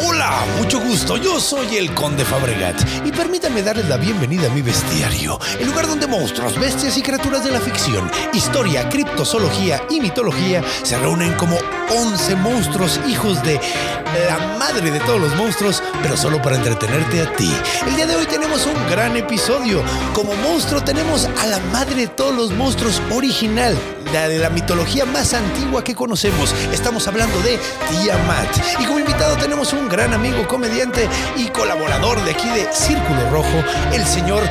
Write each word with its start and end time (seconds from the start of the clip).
Hola, 0.00 0.44
mucho 0.58 0.78
gusto. 0.78 1.16
Yo 1.16 1.40
soy 1.40 1.76
el 1.76 1.92
Conde 1.92 2.24
Fabregat 2.24 2.80
y 3.04 3.10
permítanme 3.10 3.62
darles 3.62 3.88
la 3.88 3.96
bienvenida 3.96 4.46
a 4.46 4.54
mi 4.54 4.62
bestiario, 4.62 5.40
el 5.58 5.66
lugar 5.66 5.88
donde 5.88 6.06
monstruos, 6.06 6.56
bestias 6.56 6.96
y 6.98 7.02
criaturas 7.02 7.42
de 7.42 7.50
la 7.50 7.58
ficción, 7.58 8.08
historia, 8.32 8.88
criptozoología 8.88 9.82
y 9.90 10.00
mitología 10.00 10.62
se 10.84 10.96
reúnen 10.98 11.32
como 11.34 11.56
11 11.90 12.36
monstruos 12.36 13.00
hijos 13.08 13.42
de 13.42 13.60
la 14.28 14.56
madre 14.58 14.90
de 14.90 15.00
todos 15.00 15.20
los 15.20 15.34
monstruos, 15.34 15.82
pero 16.00 16.16
solo 16.16 16.40
para 16.40 16.56
entretenerte 16.56 17.22
a 17.22 17.32
ti. 17.34 17.50
El 17.86 17.96
día 17.96 18.06
de 18.06 18.16
hoy 18.16 18.26
tenemos 18.26 18.66
un 18.66 18.90
gran 18.90 19.16
episodio. 19.16 19.82
Como 20.12 20.34
monstruo 20.34 20.82
tenemos 20.82 21.28
a 21.40 21.46
la 21.46 21.58
madre 21.72 21.96
de 21.96 22.08
todos 22.08 22.34
los 22.34 22.52
monstruos 22.52 23.02
original, 23.10 23.76
de 24.12 24.38
la 24.38 24.48
mitología 24.48 25.04
más 25.04 25.34
antigua 25.34 25.84
que 25.84 25.94
conocemos. 25.94 26.54
Estamos 26.72 27.06
hablando 27.06 27.38
de 27.42 27.58
Tiamat. 27.90 28.48
Y 28.80 28.86
como 28.86 28.98
invitado 28.98 29.36
tenemos 29.36 29.72
un 29.74 29.86
gran 29.88 30.14
amigo, 30.14 30.48
comediante 30.48 31.06
y 31.36 31.48
colaborador 31.48 32.22
de 32.24 32.30
aquí 32.30 32.48
de 32.48 32.72
Círculo 32.72 33.28
Rojo, 33.30 33.62
el 33.92 34.04
señor 34.06 34.42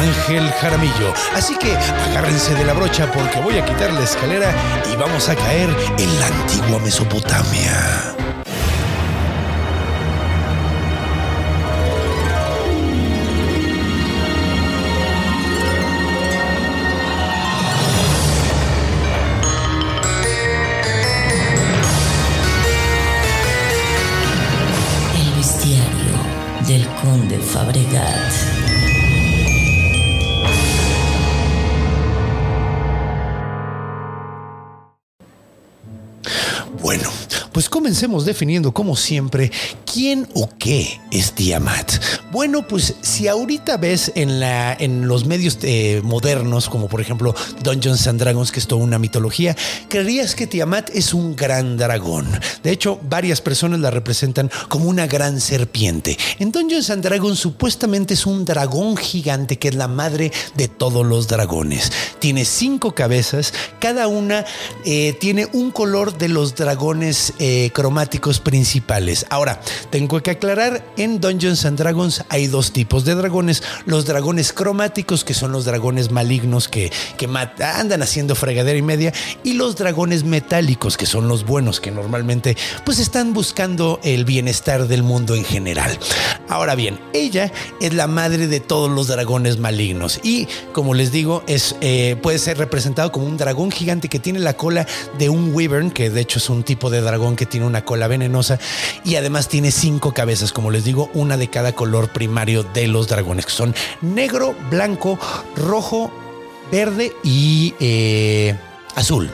Ángel 0.00 0.50
Jaramillo. 0.60 1.14
Así 1.34 1.56
que 1.56 1.72
agárrense 2.10 2.54
de 2.54 2.64
la 2.64 2.72
brocha 2.72 3.10
porque 3.12 3.40
voy 3.40 3.56
a 3.56 3.64
quitar 3.64 3.92
la 3.92 4.02
escalera 4.02 4.52
y 4.92 4.96
vamos 4.96 5.28
a 5.28 5.36
caer 5.36 5.70
en 5.96 6.20
la 6.20 6.26
antigua 6.26 6.80
Mesopotamia. 6.80 8.23
Conde 27.64 28.53
pues 37.64 37.70
comencemos 37.70 38.26
definiendo 38.26 38.74
como 38.74 38.94
siempre 38.94 39.50
quién 39.90 40.28
o 40.34 40.50
qué 40.58 41.00
es 41.10 41.32
Tiamat. 41.32 41.92
Bueno, 42.30 42.68
pues 42.68 42.96
si 43.00 43.26
ahorita 43.26 43.78
ves 43.78 44.12
en, 44.16 44.38
la, 44.38 44.76
en 44.78 45.08
los 45.08 45.24
medios 45.24 45.56
eh, 45.62 46.02
modernos, 46.04 46.68
como 46.68 46.88
por 46.88 47.00
ejemplo 47.00 47.34
Dungeons 47.62 48.06
and 48.06 48.20
Dragons, 48.20 48.52
que 48.52 48.60
es 48.60 48.66
toda 48.66 48.82
una 48.82 48.98
mitología, 48.98 49.56
creerías 49.88 50.34
que 50.34 50.46
Tiamat 50.46 50.90
es 50.92 51.14
un 51.14 51.36
gran 51.36 51.78
dragón. 51.78 52.28
De 52.62 52.70
hecho, 52.70 53.00
varias 53.08 53.40
personas 53.40 53.80
la 53.80 53.90
representan 53.90 54.50
como 54.68 54.84
una 54.90 55.06
gran 55.06 55.40
serpiente. 55.40 56.18
En 56.40 56.52
Dungeons 56.52 56.90
and 56.90 57.02
Dragons 57.02 57.38
supuestamente 57.38 58.12
es 58.12 58.26
un 58.26 58.44
dragón 58.44 58.98
gigante 58.98 59.58
que 59.58 59.68
es 59.68 59.74
la 59.74 59.88
madre 59.88 60.32
de 60.54 60.68
todos 60.68 61.06
los 61.06 61.28
dragones. 61.28 61.90
Tiene 62.18 62.44
cinco 62.44 62.94
cabezas, 62.94 63.54
cada 63.78 64.06
una 64.06 64.44
eh, 64.84 65.14
tiene 65.18 65.48
un 65.54 65.70
color 65.70 66.18
de 66.18 66.28
los 66.28 66.56
dragones 66.56 67.32
eh, 67.38 67.53
cromáticos 67.72 68.40
principales. 68.40 69.26
Ahora, 69.30 69.60
tengo 69.90 70.22
que 70.22 70.30
aclarar, 70.30 70.84
en 70.96 71.20
Dungeons 71.20 71.64
and 71.64 71.78
Dragons 71.78 72.24
hay 72.28 72.46
dos 72.46 72.72
tipos 72.72 73.04
de 73.04 73.14
dragones. 73.14 73.62
Los 73.86 74.04
dragones 74.06 74.52
cromáticos, 74.52 75.24
que 75.24 75.34
son 75.34 75.52
los 75.52 75.64
dragones 75.64 76.10
malignos 76.10 76.68
que, 76.68 76.92
que 77.16 77.28
andan 77.62 78.02
haciendo 78.02 78.34
fregadera 78.34 78.78
y 78.78 78.82
media, 78.82 79.12
y 79.42 79.54
los 79.54 79.76
dragones 79.76 80.24
metálicos, 80.24 80.96
que 80.96 81.06
son 81.06 81.28
los 81.28 81.44
buenos, 81.44 81.80
que 81.80 81.90
normalmente 81.90 82.56
pues 82.84 82.98
están 82.98 83.32
buscando 83.32 84.00
el 84.02 84.24
bienestar 84.24 84.86
del 84.86 85.02
mundo 85.02 85.34
en 85.34 85.44
general. 85.44 85.98
Ahora 86.48 86.74
bien, 86.74 87.00
ella 87.12 87.52
es 87.80 87.94
la 87.94 88.06
madre 88.06 88.46
de 88.46 88.60
todos 88.60 88.90
los 88.90 89.08
dragones 89.08 89.58
malignos 89.58 90.20
y, 90.22 90.46
como 90.72 90.94
les 90.94 91.10
digo, 91.10 91.42
es, 91.46 91.76
eh, 91.80 92.16
puede 92.22 92.38
ser 92.38 92.58
representado 92.58 93.12
como 93.12 93.26
un 93.26 93.36
dragón 93.36 93.70
gigante 93.70 94.08
que 94.08 94.18
tiene 94.18 94.38
la 94.38 94.54
cola 94.54 94.86
de 95.18 95.28
un 95.28 95.54
wyvern, 95.54 95.90
que 95.90 96.10
de 96.10 96.20
hecho 96.20 96.38
es 96.38 96.50
un 96.50 96.62
tipo 96.62 96.90
de 96.90 97.00
dragón 97.00 97.36
que 97.36 97.43
tiene 97.46 97.66
una 97.66 97.84
cola 97.84 98.08
venenosa 98.08 98.58
y 99.04 99.16
además 99.16 99.48
tiene 99.48 99.70
cinco 99.70 100.12
cabezas, 100.12 100.52
como 100.52 100.70
les 100.70 100.84
digo, 100.84 101.10
una 101.14 101.36
de 101.36 101.48
cada 101.48 101.72
color 101.72 102.08
primario 102.08 102.62
de 102.62 102.86
los 102.88 103.08
dragones, 103.08 103.46
que 103.46 103.52
son 103.52 103.74
negro, 104.00 104.54
blanco, 104.70 105.18
rojo, 105.56 106.12
verde 106.70 107.12
y 107.22 107.74
eh, 107.80 108.56
azul. 108.94 109.30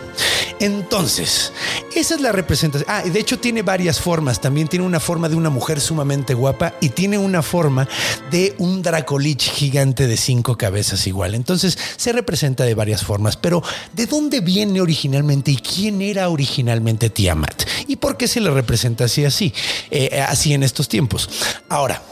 Entonces, 0.61 1.53
esa 1.97 2.15
es 2.15 2.21
la 2.21 2.33
representación. 2.33 2.89
Ah, 2.91 3.03
de 3.03 3.19
hecho 3.19 3.39
tiene 3.39 3.63
varias 3.63 3.99
formas. 3.99 4.41
También 4.41 4.69
tiene 4.69 4.85
una 4.85 5.01
forma 5.01 5.29
de 5.29 5.37
una 5.37 5.49
mujer 5.49 5.81
sumamente 5.81 6.35
guapa 6.35 6.75
y 6.81 6.91
tiene 6.91 7.17
una 7.17 7.43
forma 7.43 7.89
de 8.31 8.55
un 8.59 8.83
dracolich 8.83 9.51
gigante 9.51 10.07
de 10.07 10.19
cinco 10.19 10.57
cabezas 10.57 11.07
igual. 11.07 11.35
Entonces, 11.35 11.79
se 11.97 12.13
representa 12.13 12.65
de 12.65 12.75
varias 12.75 13.03
formas. 13.03 13.37
Pero, 13.37 13.63
¿de 13.95 14.07
dónde 14.07 14.41
viene 14.41 14.81
originalmente 14.81 15.51
y 15.51 15.57
quién 15.57 16.03
era 16.03 16.29
originalmente 16.29 17.09
Tiamat? 17.09 17.63
¿Y 17.89 17.97
por 17.97 18.19
qué 18.19 18.29
se 18.29 18.41
le 18.41 18.51
representa 18.51 19.05
así, 19.05 19.25
así, 19.25 19.55
eh, 19.91 20.21
así 20.29 20.53
en 20.53 20.63
estos 20.63 20.89
tiempos? 20.89 21.29
Ahora, 21.71 22.03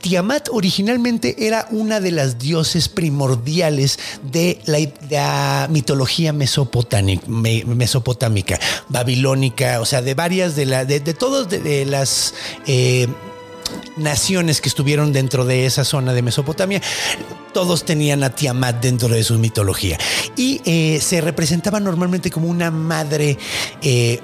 Tiamat 0.00 0.48
originalmente 0.52 1.46
era 1.46 1.66
una 1.70 2.00
de 2.00 2.12
las 2.12 2.38
dioses 2.38 2.88
primordiales 2.88 3.98
de 4.22 4.60
la, 4.66 5.68
mitología 5.70 6.32
mesopotámica, 6.32 7.24
me- 7.26 7.64
mesopotámica, 7.64 8.58
babilónica, 8.88 9.80
o 9.80 9.84
sea, 9.84 10.02
de 10.02 10.14
varias 10.14 10.56
de, 10.56 10.66
la, 10.66 10.84
de, 10.84 11.00
todas 11.00 11.48
de 11.48 11.84
las 11.86 12.34
eh, 12.66 13.08
naciones 13.96 14.60
que 14.60 14.68
estuvieron 14.68 15.12
dentro 15.12 15.44
de 15.44 15.66
esa 15.66 15.84
zona 15.84 16.12
de 16.12 16.22
Mesopotamia. 16.22 16.80
Todos 17.52 17.84
tenían 17.84 18.22
a 18.22 18.30
Tiamat 18.30 18.82
dentro 18.82 19.08
de 19.08 19.24
su 19.24 19.38
mitología 19.38 19.98
y 20.36 20.60
eh, 20.64 21.00
se 21.00 21.20
representaba 21.20 21.80
normalmente 21.80 22.30
como 22.30 22.48
una 22.48 22.70
madre 22.70 23.38
eh, 23.82 24.20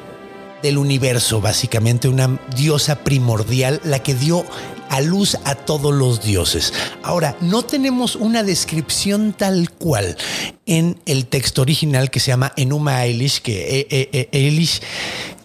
del 0.63 0.79
universo, 0.79 1.41
básicamente 1.41 2.09
una 2.09 2.39
diosa 2.55 2.97
primordial, 2.97 3.81
la 3.85 4.01
que 4.01 4.15
dio 4.15 4.45
a 4.93 5.01
luz 5.01 5.39
a 5.45 5.55
todos 5.55 5.95
los 5.95 6.23
dioses. 6.23 6.75
Ahora, 7.03 7.35
no 7.41 7.63
tenemos 7.63 8.15
una 8.15 8.43
descripción 8.43 9.33
tal 9.33 9.71
cual 9.71 10.19
en 10.67 11.01
el 11.07 11.27
texto 11.27 11.63
original 11.63 12.11
que 12.11 12.21
se 12.21 12.27
llama 12.27 12.53
Enuma 12.59 13.07
Elish, 13.07 13.41
que 13.41 13.81
eh, 13.81 13.87
eh, 13.89 14.09
eh, 14.13 14.29
Elish, 14.33 14.83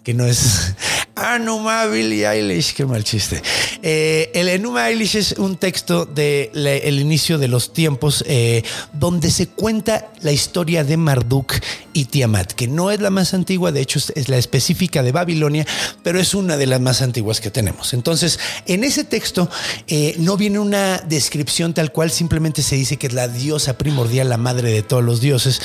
que 0.07 0.13
no 0.13 0.25
es 0.25 0.73
Enuma 1.35 1.85
Billie 1.88 2.25
Eilish, 2.25 2.73
qué 2.73 2.85
mal 2.85 3.03
chiste. 3.03 3.41
Eh, 3.84 4.31
el 4.35 4.47
Enuma 4.47 4.90
Elish 4.90 5.18
es 5.18 5.31
un 5.34 5.57
texto 5.57 6.06
del 6.06 7.00
inicio 7.01 7.38
de 7.38 7.50
los 7.50 7.73
tiempos 7.73 8.23
eh, 8.25 8.63
donde 8.94 9.29
se 9.31 9.47
cuenta 9.47 10.09
la 10.22 10.31
historia 10.31 10.85
de 10.85 10.96
Marduk 10.96 11.53
y 11.91 12.06
Tiamat, 12.06 12.53
que 12.53 12.67
no 12.67 12.90
es 12.91 13.01
la 13.01 13.09
más 13.09 13.34
antigua, 13.34 13.73
de 13.73 13.81
hecho 13.81 14.00
es- 14.00 14.29
la 14.29 14.38
específica 14.38 15.03
de 15.03 15.11
Babilonia, 15.11 15.66
pero 16.03 16.20
es 16.22 16.34
una 16.34 16.55
de 16.55 16.67
las 16.67 16.79
más 16.79 17.02
antiguas 17.02 17.41
que 17.41 17.52
tenemos. 17.52 17.93
Entonces, 17.93 18.40
en 18.66 18.85
ese 18.85 19.03
texto 19.03 19.49
eh, 19.87 20.16
no 20.20 20.37
viene 20.37 20.59
una 20.59 20.99
descripción 20.99 21.73
tal 21.73 21.91
cual, 21.91 22.11
simplemente 22.11 22.61
se 22.64 22.78
dice 22.78 22.96
que 22.96 23.08
es 23.08 23.14
la 23.14 23.28
diosa 23.28 23.78
primordial, 23.78 24.29
la 24.29 24.37
madre 24.37 24.72
de 24.72 24.84
todos 24.84 25.03
los 25.03 25.20
dioses, 25.20 25.59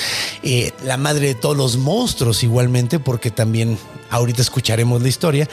la 0.83 0.97
madre 0.97 1.27
de 1.27 1.35
todos 1.35 1.55
los 1.55 1.77
monstruos 1.77 2.43
igualmente, 2.43 2.99
porque 2.99 3.31
también 3.31 3.77
ahorita 4.09 4.32
escucharemos 4.41 5.01
la 5.01 5.07
historia. 5.07 5.49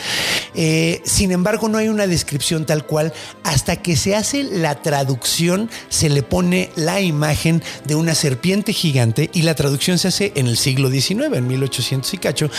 Eh, 0.55 1.00
sin 1.05 1.32
embargo, 1.32 1.69
no 1.69 1.79
hay 1.79 1.88
una 1.88 2.06
descripción 2.06 2.67
tal 2.67 2.87
cual. 2.87 3.12
Hasta 3.44 3.77
que 3.77 3.97
se 3.97 4.17
hace 4.17 4.44
la 4.44 4.82
traducción, 4.82 5.71
se 5.88 6.09
le 6.09 6.23
pone 6.23 6.71
la 6.77 7.00
imagen 7.00 7.62
de 7.85 7.94
una 7.94 8.15
serpiente 8.15 8.73
gigante 8.73 9.31
y 9.32 9.43
la 9.43 9.55
traducción 9.55 9.99
se 9.99 10.09
hace 10.09 10.32
en 10.35 10.47
el 10.47 10.56
siglo 10.56 10.91
XIX, 10.91 11.35
en 11.35 11.47
1800 11.47 12.15
y 12.15 12.19
cacho. 12.19 12.50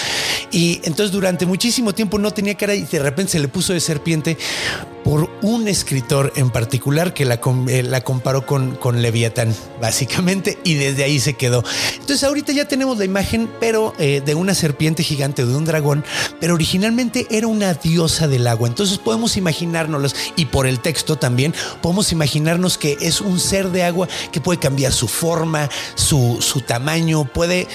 Y 0.51 0.81
entonces 0.83 1.12
durante 1.12 1.45
muchísimo 1.45 1.94
tiempo 1.94 2.19
no 2.19 2.31
tenía 2.31 2.56
cara 2.56 2.75
y 2.75 2.83
de 2.83 3.00
repente 3.00 3.33
se 3.33 3.39
le 3.39 3.47
puso 3.47 3.73
de 3.73 3.79
serpiente 3.79 4.38
por 5.03 5.30
un 5.42 5.68
escritor 5.68 6.31
en 6.36 6.50
particular 6.50 7.13
que 7.13 7.25
la, 7.25 7.39
eh, 7.68 7.83
la 7.83 8.01
comparó 8.01 8.45
con, 8.45 8.75
con 8.75 9.01
Leviatán, 9.01 9.53
básicamente, 9.80 10.57
y 10.63 10.75
desde 10.75 11.03
ahí 11.03 11.19
se 11.19 11.33
quedó. 11.33 11.63
Entonces 11.94 12.24
ahorita 12.24 12.51
ya 12.51 12.68
tenemos 12.68 12.98
la 12.98 13.06
imagen, 13.06 13.50
pero 13.59 13.94
eh, 14.00 14.21
de 14.24 14.36
una 14.36 14.53
serpiente 14.53 15.03
gigante, 15.03 15.45
de 15.45 15.56
un 15.56 15.65
dragón, 15.65 16.03
pero 16.39 16.53
originalmente 16.53 17.27
era 17.30 17.48
una 17.48 17.74
diosa 17.74 18.27
del 18.27 18.48
agua. 18.48 18.68
Entonces 18.68 18.98
podemos 18.98 19.38
imaginárnoslos, 19.38 20.15
y 20.36 20.45
por 20.45 20.68
el 20.68 20.80
texto 20.80 21.18
también, 21.18 21.54
podemos 21.81 22.12
imaginarnos 22.12 22.77
que 22.77 22.97
es 23.01 23.21
un 23.21 23.39
ser 23.39 23.69
de 23.69 23.83
agua 23.83 24.07
que 24.31 24.42
puede 24.42 24.59
cambiar 24.59 24.94
su 24.94 25.07
forma, 25.07 25.69
su, 25.95 26.38
su 26.42 26.62
tamaño, 26.62 27.25
puede 27.25 27.68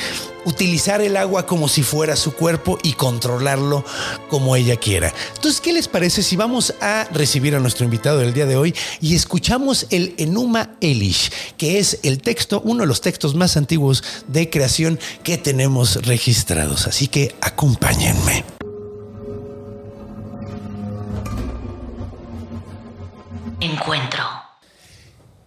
utilizar 0.46 1.02
el 1.02 1.16
agua 1.16 1.44
como 1.44 1.68
si 1.68 1.82
fuera 1.82 2.16
su 2.16 2.32
cuerpo 2.32 2.78
y 2.82 2.94
controlarlo 2.94 3.84
como 4.30 4.56
ella 4.56 4.76
quiera. 4.76 5.12
Entonces, 5.34 5.60
¿qué 5.60 5.72
les 5.72 5.88
parece 5.88 6.22
si 6.22 6.36
vamos 6.36 6.74
a 6.80 7.06
recibir 7.12 7.54
a 7.54 7.60
nuestro 7.60 7.84
invitado 7.84 8.18
del 8.18 8.32
día 8.32 8.46
de 8.46 8.56
hoy 8.56 8.74
y 9.00 9.14
escuchamos 9.14 9.86
el 9.90 10.14
Enuma 10.16 10.76
Elish, 10.80 11.30
que 11.58 11.78
es 11.78 11.98
el 12.02 12.22
texto, 12.22 12.62
uno 12.64 12.82
de 12.82 12.86
los 12.86 13.00
textos 13.00 13.34
más 13.34 13.56
antiguos 13.56 14.02
de 14.28 14.48
creación 14.48 14.98
que 15.22 15.36
tenemos 15.36 16.06
registrados? 16.06 16.86
Así 16.86 17.08
que 17.08 17.34
acompáñenme. 17.40 18.44
Encuentro. 23.60 24.35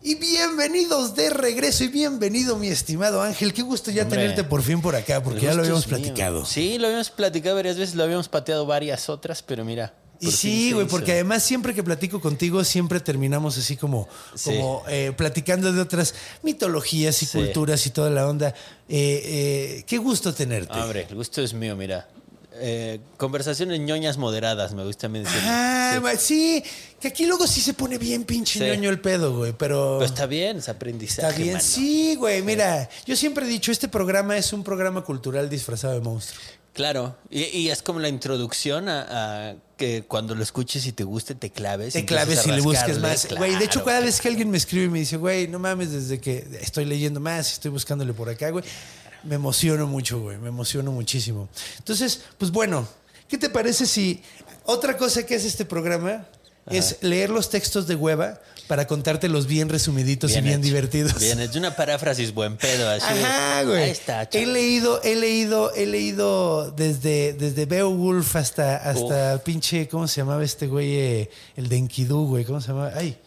Y 0.10 0.16
bienvenidos 0.16 1.14
de 1.14 1.30
regreso 1.30 1.84
y 1.84 1.88
bienvenido 1.88 2.58
mi 2.58 2.68
estimado 2.70 3.22
Ángel. 3.22 3.54
Qué 3.54 3.62
gusto 3.62 3.92
ya 3.92 4.02
Hombre. 4.02 4.18
tenerte 4.18 4.44
por 4.44 4.64
fin 4.64 4.82
por 4.82 4.96
acá, 4.96 5.22
porque 5.22 5.42
ya 5.42 5.54
lo 5.54 5.60
habíamos 5.62 5.86
platicado. 5.86 6.48
Sí, 6.48 6.80
lo 6.80 6.88
habíamos 6.88 7.12
platicado 7.12 7.56
varias 7.58 7.78
veces, 7.78 7.94
lo 7.94 8.06
habíamos 8.06 8.28
pateado 8.28 8.66
varias 8.66 9.08
otras, 9.08 9.44
pero 9.44 9.64
mira. 9.64 9.94
Y 10.20 10.26
por 10.26 10.34
sí, 10.34 10.72
güey, 10.72 10.88
porque 10.88 11.12
además 11.12 11.44
siempre 11.44 11.76
que 11.76 11.84
platico 11.84 12.20
contigo, 12.22 12.64
siempre 12.64 13.00
terminamos 13.02 13.56
así 13.60 13.78
como, 13.78 14.08
Sí. 14.34 14.50
como 14.56 14.82
eh, 14.88 15.14
platicando 15.16 15.72
de 15.72 15.80
otras 15.80 16.16
mitologías 16.42 17.22
y 17.22 17.28
Sí. 17.28 17.38
culturas 17.38 17.86
y 17.86 17.92
toda 17.92 18.10
la 18.10 18.28
onda. 18.28 18.48
Eh, 18.48 18.56
eh, 18.90 19.84
qué 19.86 20.00
gusto 20.00 20.34
tenerte. 20.34 20.74
Hombre, 20.76 21.06
el 21.08 21.16
gusto 21.18 21.40
es 21.44 21.54
mío, 21.54 21.76
mira. 21.76 22.08
Conversaciones 23.18 23.80
ñoñas 23.80 24.18
moderadas, 24.18 24.74
me 24.74 24.84
gusta 24.84 25.06
a 25.06 25.10
mí 25.10 25.20
decirlo. 25.20 25.42
Ah, 25.46 26.00
Sí. 26.18 26.64
sí, 26.64 26.64
que 27.00 27.07
aquí 27.07 27.25
luego 27.25 27.48
sí 27.48 27.62
se 27.62 27.74
pone 27.74 27.98
bien 27.98 28.24
pinche 28.25 28.60
Sí. 28.60 28.66
ñoño 28.66 28.90
el 28.90 29.00
pedo, 29.00 29.38
güey, 29.38 29.54
pero... 29.54 29.98
Pero 30.00 30.06
está 30.06 30.25
bien, 30.25 30.57
es 30.57 30.69
aprendizaje. 30.69 31.28
Está 31.28 31.38
bien, 31.40 31.54
mano. 31.54 31.63
sí, 31.66 32.16
güey. 32.16 32.42
Mira, 32.42 32.90
yo 33.06 33.16
siempre 33.16 33.46
he 33.46 33.50
dicho, 33.50 33.72
este 33.72 33.88
programa 33.88 34.38
es 34.38 34.51
un 34.54 34.63
programa 34.63 35.01
cultural 35.04 35.50
disfrazado 35.50 35.94
de 35.94 36.01
monstruo. 36.01 36.42
Claro, 36.74 37.18
y, 37.30 37.44
y 37.46 37.69
es 37.72 37.81
como 37.81 38.00
la 38.00 38.07
introducción 38.10 38.88
a, 38.90 39.50
a 39.50 39.56
que 39.75 40.04
cuando 40.07 40.36
lo 40.36 40.44
escuches 40.44 40.86
y 40.86 40.92
te 40.92 41.04
guste, 41.04 41.36
te 41.36 41.50
claves. 41.50 41.94
Te 41.94 42.06
claves 42.06 42.46
y 42.46 42.51
le 42.51 42.62
busques 42.62 43.00
más. 43.00 43.28
Güey, 43.36 43.56
de 43.56 43.66
hecho, 43.66 43.84
cada 43.84 44.00
vez 44.01 44.22
que 44.22 44.28
alguien 44.28 44.50
me 44.50 44.57
escribe 44.57 44.86
y 44.86 44.90
me 44.90 45.00
dice, 45.00 45.18
güey, 45.18 45.48
no 45.48 45.57
mames, 45.60 45.92
desde 45.92 46.19
que 46.22 46.48
estoy 46.62 46.86
leyendo 46.86 47.19
más 47.19 47.51
estoy 47.54 47.72
buscándole 47.72 48.13
por 48.13 48.30
acá, 48.30 48.50
güey, 48.51 48.63
me 49.24 49.36
emociono 49.36 49.88
mucho, 49.88 50.22
güey, 50.22 50.38
me 50.38 50.50
emociono 50.50 50.92
muchísimo. 50.92 51.50
Entonces, 51.80 52.22
pues 52.38 52.51
bueno, 52.51 52.88
¿qué 53.28 53.38
te 53.38 53.50
parece 53.50 53.86
si 53.86 54.22
otra 54.63 54.96
cosa 54.96 55.25
que 55.25 55.36
hace 55.36 55.48
este 55.48 55.66
programa 55.66 56.28
es 56.69 56.98
leer 57.01 57.30
los 57.30 57.50
textos 57.50 57.88
de 57.88 57.95
hueva 57.95 58.39
para 58.68 58.86
contártelos 58.86 59.48
bien 59.48 59.68
resumiditos 59.68 60.31
y 60.31 60.42
bien 60.42 60.60
hecho. 60.60 60.62
divertidos? 60.62 61.19
Bien, 61.19 61.39
es 61.39 61.56
una 61.56 61.75
paráfrasis 61.75 62.33
buen 62.33 62.56
pedo, 62.56 62.88
así. 62.88 63.04
Ajá, 63.07 63.63
güey. 63.63 63.83
Ahí 63.83 63.89
está, 63.89 64.30
He 64.31 64.45
leído, 64.45 65.01
he 65.01 65.16
leído, 65.16 65.74
he 65.74 65.88
leído 65.88 66.69
desde, 66.71 67.33
desde 67.33 67.66
Beowulf 67.66 68.36
hasta, 68.36 68.77
hasta 68.77 69.44
pinche, 69.44 69.88
¿cómo 69.88 70.07
se 70.07 70.21
llamaba 70.21 70.44
este 70.44 70.68
güey? 70.68 70.95
Eh, 70.95 71.30
el 71.56 71.68
de 71.68 71.77
Enkidu, 71.77 72.27
güey. 72.27 72.45
¿Cómo 72.45 72.62
se 72.62 72.68
llamaba? 72.68 72.92
Ay. 72.95 73.18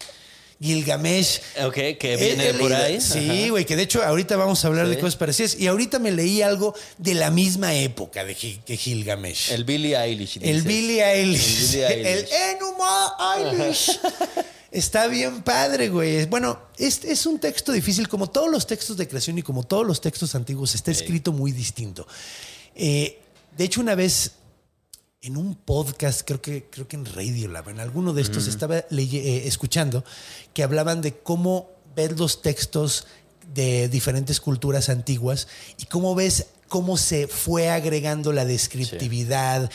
Gilgamesh. 0.62 1.40
Ok, 1.64 1.74
que 1.98 2.16
viene 2.18 2.54
por 2.54 2.72
ahí. 2.72 3.00
Sí, 3.00 3.48
güey, 3.48 3.64
que 3.64 3.76
de 3.76 3.82
hecho 3.82 4.02
ahorita 4.02 4.36
vamos 4.36 4.64
a 4.64 4.68
hablar 4.68 4.88
de 4.88 4.98
cosas 4.98 5.16
parecidas. 5.16 5.56
Y 5.58 5.66
ahorita 5.66 5.98
me 5.98 6.10
leí 6.12 6.40
algo 6.42 6.74
de 6.98 7.14
la 7.14 7.30
misma 7.30 7.74
época 7.74 8.24
de 8.24 8.34
Gil- 8.34 8.60
Gilgamesh. 8.66 9.50
El 9.50 9.64
Billie 9.64 9.96
Eilish. 9.96 10.38
El. 10.40 10.62
Billie 10.62 11.02
Eilish. 11.12 11.74
El 11.74 11.96
Billie 11.96 12.14
Eilish. 12.14 12.26
El 12.28 12.28
Enuma 12.56 13.16
Eilish. 13.36 13.98
Está 14.70 15.06
bien 15.06 15.42
padre, 15.42 15.90
güey. 15.90 16.24
Bueno, 16.26 16.58
es, 16.78 17.04
es 17.04 17.26
un 17.26 17.38
texto 17.38 17.72
difícil, 17.72 18.08
como 18.08 18.30
todos 18.30 18.50
los 18.50 18.66
textos 18.66 18.96
de 18.96 19.06
creación 19.06 19.36
y 19.36 19.42
como 19.42 19.64
todos 19.64 19.86
los 19.86 20.00
textos 20.00 20.34
antiguos, 20.34 20.74
está 20.74 20.90
escrito 20.90 21.30
muy 21.32 21.52
distinto. 21.52 22.06
Eh, 22.74 23.18
de 23.54 23.64
hecho, 23.64 23.82
una 23.82 23.94
vez 23.94 24.32
en 25.22 25.36
un 25.36 25.54
podcast, 25.54 26.22
creo 26.24 26.42
que, 26.42 26.64
creo 26.69 26.88
que 26.88 26.96
en 26.96 27.06
Radio 27.06 27.48
Lab, 27.48 27.69
en 27.69 27.78
alguno 27.78 28.12
de 28.12 28.22
estos, 28.22 28.48
estaba 28.48 28.78
eh, 28.78 29.42
escuchando 29.46 30.04
que 30.52 30.64
hablaban 30.64 31.00
de 31.00 31.14
cómo 31.14 31.70
ver 31.94 32.19
los 32.19 32.42
textos 32.42 33.06
de 33.54 33.88
diferentes 33.88 34.40
culturas 34.40 34.88
antiguas 34.88 35.46
y 35.78 35.84
cómo 35.86 36.16
ves 36.16 36.46
cómo 36.66 36.96
se 36.96 37.28
fue 37.28 37.70
agregando 37.70 38.32
la 38.32 38.44
descriptividad. 38.44 39.70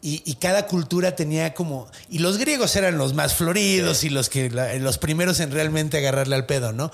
Y, 0.00 0.22
y 0.24 0.34
cada 0.36 0.66
cultura 0.66 1.14
tenía 1.14 1.52
como. 1.52 1.88
Y 2.08 2.20
los 2.20 2.38
griegos 2.38 2.76
eran 2.76 2.96
los 2.96 3.12
más 3.12 3.34
floridos 3.34 4.04
y 4.04 4.08
los 4.08 4.28
que 4.30 4.48
los 4.80 4.98
primeros 4.98 5.40
en 5.40 5.50
realmente 5.50 5.98
agarrarle 5.98 6.36
al 6.36 6.46
pedo, 6.46 6.72
¿no? 6.72 6.90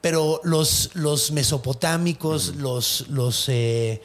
Pero 0.00 0.40
los, 0.42 0.90
los 0.94 1.30
mesopotámicos, 1.30 2.56
los, 2.56 3.06
los 3.08 3.48
eh, 3.48 4.00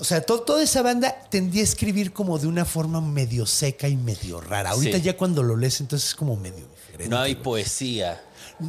o 0.00 0.04
sea, 0.04 0.20
to- 0.22 0.40
toda 0.40 0.62
esa 0.62 0.82
banda 0.82 1.14
tendía 1.30 1.60
a 1.60 1.64
escribir 1.64 2.12
como 2.12 2.38
de 2.38 2.46
una 2.46 2.64
forma 2.64 3.00
medio 3.00 3.46
seca 3.46 3.88
y 3.88 3.96
medio 3.96 4.40
rara. 4.40 4.70
Ahorita 4.70 4.98
Sí. 4.98 5.02
ya 5.02 5.16
cuando 5.16 5.42
lo 5.42 5.56
lees, 5.56 5.80
entonces 5.80 6.10
es 6.10 6.14
como 6.14 6.36
medio 6.36 6.66
diferente. 6.68 7.08
No 7.08 7.18
hay 7.18 7.34
poesía. 7.36 8.20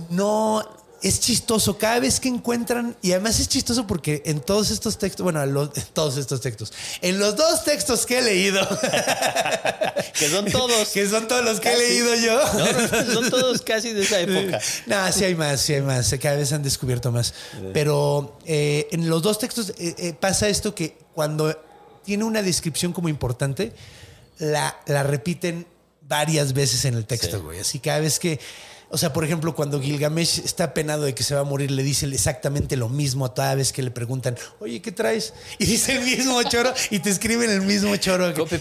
No, 0.10 0.64
es 1.02 1.20
chistoso. 1.20 1.78
Cada 1.78 2.00
vez 2.00 2.20
que 2.20 2.28
encuentran, 2.30 2.96
y 3.02 3.12
además 3.12 3.40
es 3.40 3.48
chistoso 3.50 3.88
porque 3.88 4.22
en 4.26 4.40
todos 4.42 4.70
estos 4.72 4.98
textos, 4.98 5.24
bueno, 5.24 5.42
en 5.44 5.54
los- 5.54 5.76
en 5.78 5.84
todos 5.94 6.18
estos 6.18 6.42
textos, 6.42 6.74
en 7.02 7.20
los 7.20 7.36
dos 7.36 7.64
textos 7.64 8.06
que 8.06 8.20
he 8.20 8.22
leído, 8.22 8.62
Que 10.20 10.30
son 10.30 10.46
todos. 10.46 10.90
que 10.94 11.08
son 11.08 11.28
todos 11.28 11.44
los 11.46 11.60
que 11.60 11.72
he 11.72 11.78
leído 11.78 12.16
yo. 12.16 12.40
No, 12.54 13.14
son 13.14 13.30
todos 13.30 13.62
casi 13.62 13.94
de 13.94 14.04
esa 14.04 14.20
época. 14.20 14.60
No, 14.86 15.12
sí 15.12 15.24
hay 15.26 15.36
más, 15.36 15.62
sí 15.62 15.74
hay 15.74 15.82
más. 15.82 16.14
Cada 16.22 16.36
vez 16.36 16.52
han 16.52 16.64
descubierto 16.64 17.12
más. 17.12 17.34
Pero 17.74 18.38
eh, 18.46 18.88
en 18.92 19.10
los 19.10 19.22
dos 19.22 19.40
textos 19.40 19.70
eh, 19.78 19.96
eh, 19.98 20.14
pasa 20.20 20.48
esto 20.50 20.76
que 20.76 20.98
cuando 21.14 21.56
tiene 22.04 22.24
una 22.24 22.42
descripción 22.42 22.92
como 22.94 23.10
importante, 23.10 23.74
la, 24.40 24.78
la 24.88 25.04
repiten 25.04 25.66
varias 26.02 26.54
veces 26.54 26.86
en 26.86 26.96
el 26.96 27.06
texto, 27.06 27.38
Sí. 27.38 27.44
güey. 27.44 27.60
Así 27.60 27.80
cada 27.80 28.00
vez 28.00 28.20
que. 28.20 28.40
O 28.92 28.98
sea, 28.98 29.14
por 29.14 29.24
ejemplo, 29.24 29.54
cuando 29.54 29.80
Gilgamesh 29.80 30.40
está 30.40 30.74
penado 30.74 31.04
de 31.04 31.14
que 31.14 31.22
se 31.24 31.36
va 31.36 31.42
a 31.42 31.44
morir, 31.44 31.70
le 31.70 31.84
dice 31.84 32.08
exactamente 32.08 32.76
lo 32.76 32.90
mismo 32.90 33.26
a 33.26 33.34
cada 33.36 33.54
vez 33.56 33.72
que 33.72 33.84
le 33.84 33.92
preguntan, 33.92 34.36
oye, 34.60 34.82
¿qué 34.82 34.92
traes? 34.92 35.34
Y 35.60 35.66
dice 35.66 35.96
el 35.98 36.02
mismo 36.04 36.42
choro 36.44 36.74
y 36.90 37.00
te 37.00 37.10
escriben 37.12 37.52
el 37.52 37.62
mismo 37.62 37.96
choro. 37.98 38.34
Copy 38.34 38.56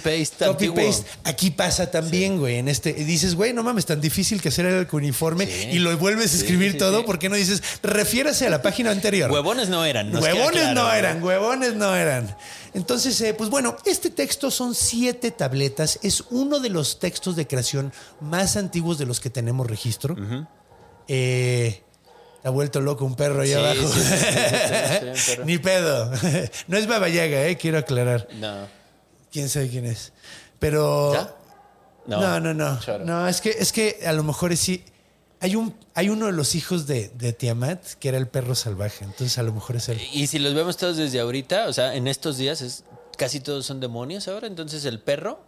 antiguo. 0.45 0.77
paste. 0.77 1.07
Aquí 1.25 1.51
pasa 1.51 1.91
también, 1.91 2.39
güey. 2.39 2.57
En 2.57 2.69
este 2.69 2.91
y 2.91 3.05
dices, 3.05 3.35
güey, 3.35 3.53
no 3.55 3.63
mames, 3.63 3.87
tan 3.87 4.01
difícil 4.01 4.43
que 4.43 4.49
hacer 4.51 4.67
el 4.67 4.87
uniforme 4.93 5.47
Sí. 5.47 5.69
y 5.73 5.79
lo 5.79 5.97
vuelves 5.97 6.35
a 6.35 6.37
escribir 6.37 6.73
sí, 6.73 6.79
todo. 6.79 7.07
¿Por 7.07 7.19
qué 7.19 7.29
no 7.29 7.37
dices, 7.37 7.63
refiérase 7.83 8.47
a 8.47 8.51
la 8.51 8.61
página 8.61 8.91
anterior? 8.91 9.31
Huevones 9.31 9.69
no 9.71 9.85
eran. 9.85 10.15
huevones 10.15 10.63
claro, 10.63 10.75
no 10.75 10.93
eran, 10.93 11.23
huevones 11.23 11.75
no 11.75 11.95
eran. 11.95 12.37
Entonces, 12.75 13.21
eh, 13.21 13.35
pues 13.35 13.51
bueno, 13.51 13.77
este 13.85 14.11
texto 14.11 14.51
son 14.51 14.75
siete 14.75 15.31
tabletas. 15.31 15.99
Es 16.03 16.25
uno 16.31 16.61
de 16.61 16.69
los 16.71 16.99
textos 16.99 17.37
de 17.37 17.47
creación 17.47 17.93
más 18.21 18.57
antiguos 18.57 18.99
de 18.99 19.07
los 19.07 19.21
que 19.21 19.31
tenemos 19.31 19.67
registro. 19.67 20.17
Eh, 21.09 21.83
ha 22.45 22.51
vuelto 22.51 22.81
loco 22.81 23.05
un 23.05 23.15
perro 23.17 23.43
ahí 23.43 23.49
Sí, 23.49 23.55
abajo. 23.55 23.89
sí, 23.89 24.01
sí, 24.01 25.31
perro. 25.33 25.45
Ni 25.45 25.59
pedo. 25.59 26.11
No 26.69 26.77
es 26.77 26.87
Baba 26.87 27.09
Yaga, 27.09 27.47
eh, 27.47 27.57
quiero 27.57 27.79
aclarar. 27.79 28.29
No. 28.35 28.67
Quién 29.33 29.49
sabe 29.49 29.69
quién 29.69 29.87
es. 29.87 30.13
Pero. 30.59 31.13
¿Ya? 31.15 31.35
No, 32.07 32.41
no, 32.41 32.55
no. 32.55 32.81
Choro. 32.81 33.05
No, 33.05 33.29
es 33.29 33.41
que, 33.41 33.51
es 33.51 33.73
que 33.73 34.01
a 34.07 34.13
lo 34.13 34.23
mejor 34.25 34.53
es 34.53 34.61
sí. 34.61 34.83
Hay, 35.41 35.55
un, 35.55 35.75
hay 35.95 36.09
uno 36.09 36.27
de 36.27 36.33
los 36.33 36.55
hijos 36.55 36.87
de, 36.87 37.11
de 37.17 37.33
Tiamat 37.33 37.81
que 38.01 38.09
era 38.09 38.19
el 38.19 38.27
perro 38.27 38.55
salvaje. 38.55 39.05
Entonces 39.05 39.39
a 39.39 39.43
lo 39.43 39.53
mejor 39.53 39.77
es 39.77 39.89
él. 39.89 40.01
Y 40.13 40.27
si 40.27 40.39
los 40.39 40.55
vemos 40.55 40.77
todos 40.77 40.97
desde 40.97 41.21
ahorita, 41.21 41.69
o 41.69 41.73
sea, 41.73 41.95
en 41.95 42.09
estos 42.09 42.37
días 42.39 42.61
es, 42.61 42.85
casi 43.17 43.41
todos 43.41 43.65
son 43.67 43.79
demonios 43.81 44.27
ahora, 44.29 44.47
entonces 44.49 44.85
el 44.85 44.99
perro 45.01 45.41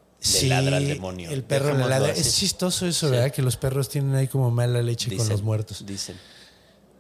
le 0.42 0.48
ladra 0.48 0.76
al 0.76 0.86
demonio. 0.86 1.30
El 1.30 1.42
perro 1.42 1.76
le 1.76 1.86
ladra. 1.88 2.12
así. 2.12 2.20
Es 2.20 2.36
chistoso 2.36 2.86
eso, 2.86 3.06
Sí. 3.08 3.12
¿verdad? 3.12 3.32
Que 3.32 3.42
los 3.42 3.56
perros 3.56 3.88
tienen 3.88 4.14
ahí 4.14 4.28
como 4.28 4.50
mala 4.50 4.80
leche 4.82 5.16
con 5.16 5.28
los 5.28 5.42
muertos. 5.42 5.84
Dicen. 5.84 6.16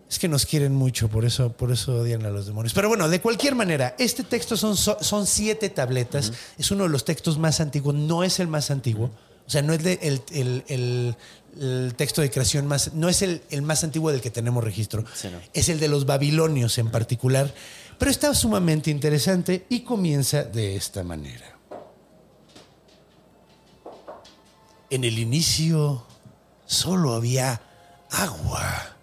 Es 0.08 0.18
que 0.18 0.26
nos 0.26 0.44
quieren 0.44 0.74
mucho, 0.74 1.06
por 1.08 1.24
eso, 1.24 1.52
por 1.52 1.70
eso 1.70 1.94
odian 1.98 2.26
a 2.26 2.30
los 2.30 2.46
demonios. 2.46 2.72
Pero 2.74 2.88
bueno, 2.88 3.08
de 3.08 3.20
cualquier 3.20 3.54
manera, 3.54 3.94
este 3.96 4.24
texto 4.24 4.56
son, 4.56 4.76
so- 4.76 4.98
son 5.00 5.24
siete 5.28 5.68
tabletas. 5.68 6.32
Es 6.58 6.72
uno 6.72 6.82
de 6.82 6.88
los 6.90 7.04
textos 7.04 7.38
más 7.38 7.60
antiguos, 7.60 7.94
no 7.94 8.24
es 8.24 8.40
el 8.40 8.48
más 8.48 8.72
antiguo. 8.72 9.12
O 9.46 9.50
sea, 9.50 9.62
no 9.62 9.72
es 9.72 9.82
de- 9.84 9.98
el, 10.02 10.22
el- 10.32 10.64
el- 10.66 11.16
el 11.58 11.94
texto 11.96 12.20
de 12.22 12.30
creación 12.30 12.66
más, 12.66 12.92
no 12.94 13.08
es 13.08 13.22
el, 13.22 13.42
el 13.50 13.62
más 13.62 13.82
antiguo 13.84 14.10
del 14.12 14.20
que 14.20 14.30
tenemos 14.30 14.62
registro. 14.62 15.04
Sí, 15.14 15.28
no. 15.30 15.38
Es 15.52 15.68
el 15.68 15.80
de 15.80 15.88
los 15.88 16.06
babilonios 16.06 16.78
en 16.78 16.90
particular. 16.90 17.52
Pero 17.98 18.10
está 18.10 18.34
sumamente 18.34 18.90
interesante 18.90 19.66
y 19.68 19.80
comienza 19.80 20.42
de 20.44 20.76
esta 20.76 21.02
manera. 21.02 21.56
En 24.90 25.04
el 25.04 25.18
inicio 25.18 26.04
solo 26.66 27.14
había 27.14 27.60
agua. 28.10 28.96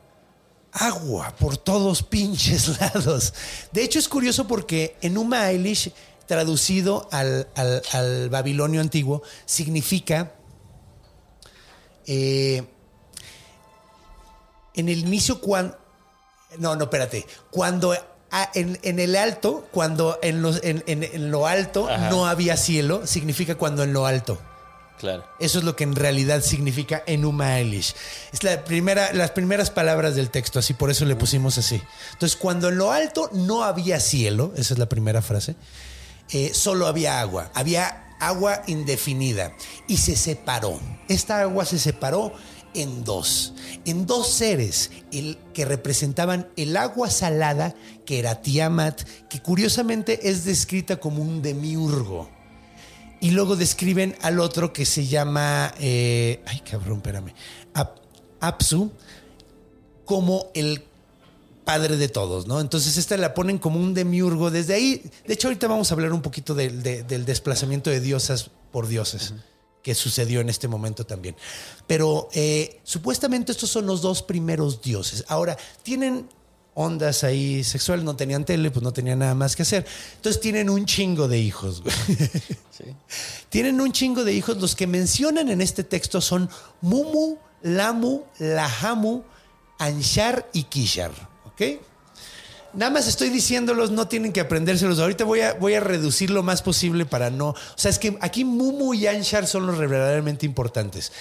Agua 0.72 1.36
por 1.40 1.58
todos 1.58 2.04
pinches 2.04 2.80
lados. 2.80 3.34
De 3.72 3.84
hecho, 3.84 4.00
es 4.00 4.08
curioso 4.10 4.48
porque 4.48 4.98
en 5.02 5.18
Uma 5.18 5.50
Eilish, 5.50 5.92
traducido 6.28 7.08
al, 7.12 7.48
al- 7.56 7.82
al 7.94 8.30
babilonio 8.30 8.82
antiguo, 8.82 9.22
significa. 9.46 10.34
Eh, 12.08 12.64
en 14.74 14.90
el 14.90 15.00
inicio, 15.00 15.40
cuando. 15.42 15.78
No, 16.58 16.76
no, 16.76 16.86
espérate. 16.86 17.26
Cuando. 17.52 17.94
en, 18.54 18.78
en 18.84 19.00
el 19.00 19.16
alto, 19.16 19.68
cuando 19.72 20.20
en, 20.22 20.42
los- 20.42 20.62
en- 20.64 20.84
en- 20.88 21.04
en 21.04 21.32
lo 21.32 21.48
alto 21.48 21.90
Ajá. 21.90 22.10
no 22.10 22.28
había 22.28 22.58
cielo, 22.58 23.08
significa 23.08 23.56
cuando 23.56 23.84
en 23.84 23.94
lo 23.94 24.06
alto. 24.06 24.42
Claro. 25.00 25.24
Eso 25.40 25.60
es 25.60 25.64
lo 25.64 25.76
que 25.76 25.84
en 25.84 25.96
realidad 25.96 26.42
significa 26.42 27.04
Enuma 27.06 27.60
Elish. 27.60 27.94
Es 28.34 28.44
la 28.44 28.64
primera, 28.64 29.14
las 29.14 29.30
primeras 29.32 29.70
palabras 29.70 30.16
del 30.16 30.32
texto, 30.32 30.58
así 30.58 30.74
por 30.74 30.90
eso 30.90 31.06
le 31.06 31.16
pusimos 31.16 31.58
así. 31.60 31.82
Entonces, 32.14 32.36
cuando 32.36 32.70
en 32.70 32.78
lo 32.80 32.92
alto 32.92 33.30
no 33.32 33.64
había 33.64 34.00
cielo, 34.00 34.54
esa 34.58 34.74
es 34.74 34.80
la 34.80 34.90
primera 34.90 35.22
frase, 35.22 35.56
eh, 36.32 36.52
solo 36.54 36.88
había 36.88 37.20
agua. 37.22 37.52
Había 37.54 38.07
agua 38.20 38.62
indefinida 38.68 39.54
y 39.88 39.98
se 39.98 40.16
separó. 40.16 40.80
Esta 41.08 41.42
agua 41.42 41.66
se 41.66 41.80
separó 41.80 42.34
en 42.74 43.04
dos, 43.04 43.54
en 43.86 44.06
dos 44.06 44.28
seres 44.30 44.92
el, 45.12 45.38
que 45.54 45.66
representaban 45.66 46.50
el 46.58 46.78
agua 46.78 47.10
salada, 47.10 47.76
que 48.06 48.20
era 48.20 48.42
Tiamat, 48.42 49.02
que 49.30 49.42
curiosamente 49.42 50.30
es 50.30 50.46
descrita 50.46 50.98
como 50.98 51.22
un 51.24 51.42
demiurgo. 51.42 52.30
Y 53.20 53.32
luego 53.32 53.56
describen 53.56 54.16
al 54.22 54.40
otro 54.40 54.74
que 54.74 54.86
se 54.86 55.08
llama. 55.08 55.74
eh, 55.80 56.44
ay, 56.46 56.60
cabrón, 56.60 56.98
espérame. 56.98 57.34
Ap- 57.74 57.98
Apsu, 58.40 58.92
como 60.06 60.48
el 60.54 60.84
padre 61.68 61.98
de 61.98 62.08
todos, 62.08 62.48
¿no? 62.48 62.60
Entonces, 62.62 62.98
esta 62.98 63.18
la 63.18 63.34
ponen 63.36 63.60
como 63.60 63.80
un 63.80 63.94
demiurgo. 63.94 64.50
Desde 64.50 64.74
ahí. 64.74 65.04
De 65.28 65.34
hecho, 65.36 65.50
ahorita 65.50 65.68
vamos 65.68 65.92
a 65.92 65.96
hablar 65.96 66.14
un 66.14 66.22
poquito 66.22 66.56
del- 66.56 66.82
de- 66.82 67.04
del 67.04 67.26
desplazamiento 67.26 67.90
de 67.92 68.00
diosas 68.00 68.50
por 68.72 68.88
dioses. 68.88 69.34
que 69.84 69.96
sucedió 69.96 70.42
en 70.42 70.50
este 70.50 70.68
momento 70.68 71.06
también. 71.06 71.36
Pero 71.88 72.28
eh, 72.34 72.82
supuestamente 72.84 73.54
estos 73.54 73.70
son 73.70 73.86
los 73.86 74.02
dos 74.02 74.22
primeros 74.22 74.82
dioses. 74.82 75.24
Ahora, 75.30 75.56
tienen 75.82 76.28
ondas 76.74 77.24
ahí 77.24 77.64
sexuales, 77.64 78.04
no 78.04 78.14
tenían 78.16 78.44
tele, 78.44 78.70
pues 78.70 78.84
no 78.84 78.92
tenían 78.92 79.20
nada 79.20 79.34
más 79.34 79.56
que 79.56 79.62
hacer. 79.64 79.86
Entonces 80.18 80.42
tienen 80.42 80.70
un 80.70 80.86
chingo 80.86 81.28
de 81.30 81.40
hijos. 81.40 81.82
güey. 81.84 81.96
Sí. 82.78 82.84
Tienen 83.50 83.80
un 83.82 83.92
chingo 83.94 84.24
de 84.26 84.34
hijos. 84.34 84.58
Los 84.58 84.76
que 84.76 84.86
mencionan 84.88 85.48
en 85.50 85.62
este 85.62 85.84
texto 85.86 86.20
son 86.22 86.50
Mumu, 86.82 87.38
Lamu, 87.64 88.24
Lahamu, 88.40 89.24
Anshar 89.80 90.50
y 90.54 90.64
Kishar. 90.64 91.12
¿Ok? 91.58 91.82
Nada 92.74 92.92
más 92.92 93.08
estoy 93.08 93.30
diciéndolos, 93.30 93.90
no 93.90 94.08
tienen 94.08 94.32
que 94.32 94.40
aprendérselos. 94.40 95.00
Ahorita 95.00 95.24
voy 95.24 95.42
a, 95.42 95.54
voy 95.56 95.74
a 95.74 95.80
reducir 95.80 96.30
lo 96.30 96.44
más 96.44 96.62
posible 96.62 97.08
para 97.08 97.32
no. 97.32 97.50
O 97.50 97.56
sea, 97.76 97.90
es 97.90 97.98
que 97.98 98.16
aquí 98.22 98.46
Mumu 98.46 98.94
y 98.94 99.08
Anshar 99.08 99.48
son 99.48 99.66
los 99.66 99.80
verdaderamente 99.80 100.46
importantes. 100.46 101.12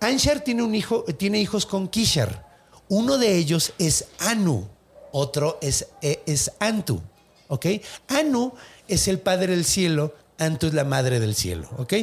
Anshar 0.00 0.40
tiene 0.40 0.62
un 0.62 0.74
hijo, 0.74 1.04
tiene 1.04 1.40
hijos 1.40 1.64
con 1.64 1.88
Kishar. 1.88 2.44
Uno 2.88 3.16
de 3.16 3.36
ellos 3.36 3.72
es 3.78 4.08
Anu, 4.18 4.68
otro 5.12 5.58
es, 5.62 5.86
eh, 6.02 6.22
es 6.26 6.52
Antu. 6.58 7.00
¿Ok? 7.48 7.66
Anu 8.08 8.52
es 8.86 9.08
el 9.08 9.18
padre 9.18 9.54
del 9.54 9.64
cielo, 9.64 10.14
Antu 10.36 10.66
es 10.66 10.74
la 10.74 10.84
madre 10.84 11.18
del 11.18 11.34
cielo. 11.34 11.70
¿Ok? 11.78 11.94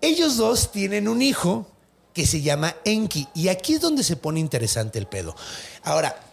Ellos 0.00 0.38
dos 0.38 0.72
tienen 0.72 1.06
un 1.06 1.20
hijo 1.20 1.66
que 2.14 2.26
se 2.26 2.40
llama 2.40 2.74
Enki. 2.86 3.28
Y 3.34 3.48
aquí 3.48 3.74
es 3.74 3.82
donde 3.82 4.02
se 4.02 4.16
pone 4.16 4.40
interesante 4.40 4.98
el 4.98 5.06
pedo. 5.06 5.36
Ahora, 5.82 6.29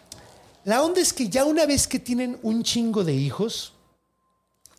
la 0.67 0.83
onda 0.83 0.99
es 0.99 1.13
que 1.13 1.29
ya 1.29 1.45
una 1.45 1.65
vez 1.65 1.87
que 1.87 1.97
tienen 1.97 2.37
un 2.43 2.61
chingo 2.61 3.05
de 3.05 3.13
hijos, 3.13 3.71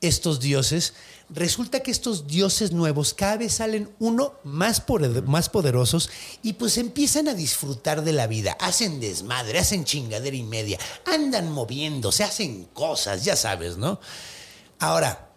estos 0.03 0.39
dioses, 0.39 0.93
resulta 1.31 1.81
que 1.81 1.91
estos 1.91 2.27
dioses 2.27 2.73
nuevos 2.73 3.15
cada 3.15 3.39
vez 3.39 3.55
salen 3.55 3.89
uno 3.99 4.35
más, 4.45 4.83
más 5.25 5.49
poderosos 5.49 6.11
y 6.43 6.53
pues 6.53 6.77
empiezan 6.77 7.27
a 7.27 7.33
disfrutar 7.33 8.05
de 8.05 8.13
la 8.13 8.27
vida. 8.27 8.55
Hacen 8.61 9.01
desmadre, 9.01 9.61
hacen 9.61 9.87
chingadera 9.87 10.37
y 10.37 10.43
media, 10.43 10.79
andan 11.07 11.51
moviéndose, 11.51 12.23
hacen 12.23 12.65
cosas, 12.75 13.25
ya 13.25 13.35
sabes, 13.35 13.79
¿no? 13.79 13.99
Ahora, 14.81 15.28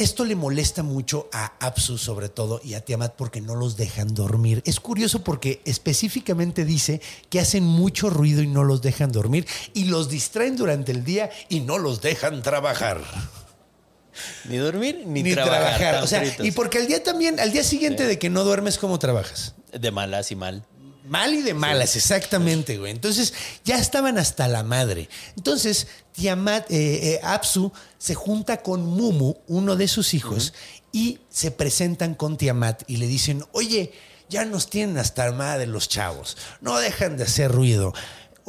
esto 0.00 0.24
le 0.24 0.34
molesta 0.34 0.82
mucho 0.82 1.28
a 1.30 1.52
Apsu 1.60 1.98
sobre 1.98 2.30
todo 2.30 2.60
y 2.64 2.72
a 2.72 2.84
Tiamat 2.84 3.14
porque 3.16 3.42
no 3.42 3.54
los 3.54 3.76
dejan 3.76 4.14
dormir. 4.14 4.62
Es 4.64 4.80
curioso 4.80 5.22
porque 5.22 5.60
específicamente 5.66 6.64
dice 6.64 7.02
que 7.28 7.38
hacen 7.38 7.64
mucho 7.64 8.08
ruido 8.08 8.42
y 8.42 8.46
no 8.46 8.64
los 8.64 8.80
dejan 8.80 9.12
dormir 9.12 9.46
y 9.74 9.84
los 9.84 10.08
distraen 10.08 10.56
durante 10.56 10.90
el 10.92 11.04
día 11.04 11.28
y 11.50 11.60
no 11.60 11.76
los 11.76 12.00
dejan 12.00 12.42
trabajar. 12.42 13.02
Ni 14.48 14.56
dormir 14.56 15.02
ni, 15.06 15.22
Ni 15.22 15.34
trabajar. 15.34 16.02
O 16.02 16.06
sea, 16.06 16.22
y 16.42 16.50
porque 16.52 16.78
al 16.78 16.86
día 16.86 17.02
también, 17.02 17.38
al 17.38 17.52
día 17.52 17.62
siguiente 17.62 18.06
de 18.06 18.18
que 18.18 18.30
no 18.30 18.42
duermes, 18.44 18.78
¿cómo 18.78 18.98
trabajas? 18.98 19.54
De 19.72 19.90
malas 19.90 20.30
y 20.30 20.36
mal. 20.36 20.64
Mal 21.08 21.34
y 21.34 21.42
de 21.42 21.54
malas, 21.54 21.96
exactamente, 21.96 22.78
güey. 22.78 22.92
Entonces 22.92 23.32
ya 23.64 23.78
estaban 23.78 24.18
hasta 24.18 24.48
la 24.48 24.62
madre. 24.62 25.08
Entonces 25.36 25.86
Tiamat, 26.12 26.70
eh, 26.70 27.14
eh, 27.14 27.20
Apsu 27.22 27.72
se 27.98 28.14
junta 28.14 28.62
con 28.62 28.84
Mumu, 28.84 29.34
uno 29.46 29.76
de 29.76 29.88
sus 29.88 30.14
hijos, 30.14 30.52
y 30.92 31.20
se 31.30 31.50
presentan 31.50 32.14
con 32.14 32.36
Tiamat 32.36 32.82
y 32.86 32.96
le 32.96 33.06
dicen, 33.06 33.44
oye, 33.52 33.92
ya 34.28 34.44
nos 34.44 34.70
tienen 34.70 34.98
hasta 34.98 35.26
la 35.26 35.32
madre 35.32 35.66
los 35.66 35.88
chavos, 35.88 36.36
no 36.60 36.78
dejan 36.78 37.16
de 37.16 37.24
hacer 37.24 37.50
ruido. 37.50 37.92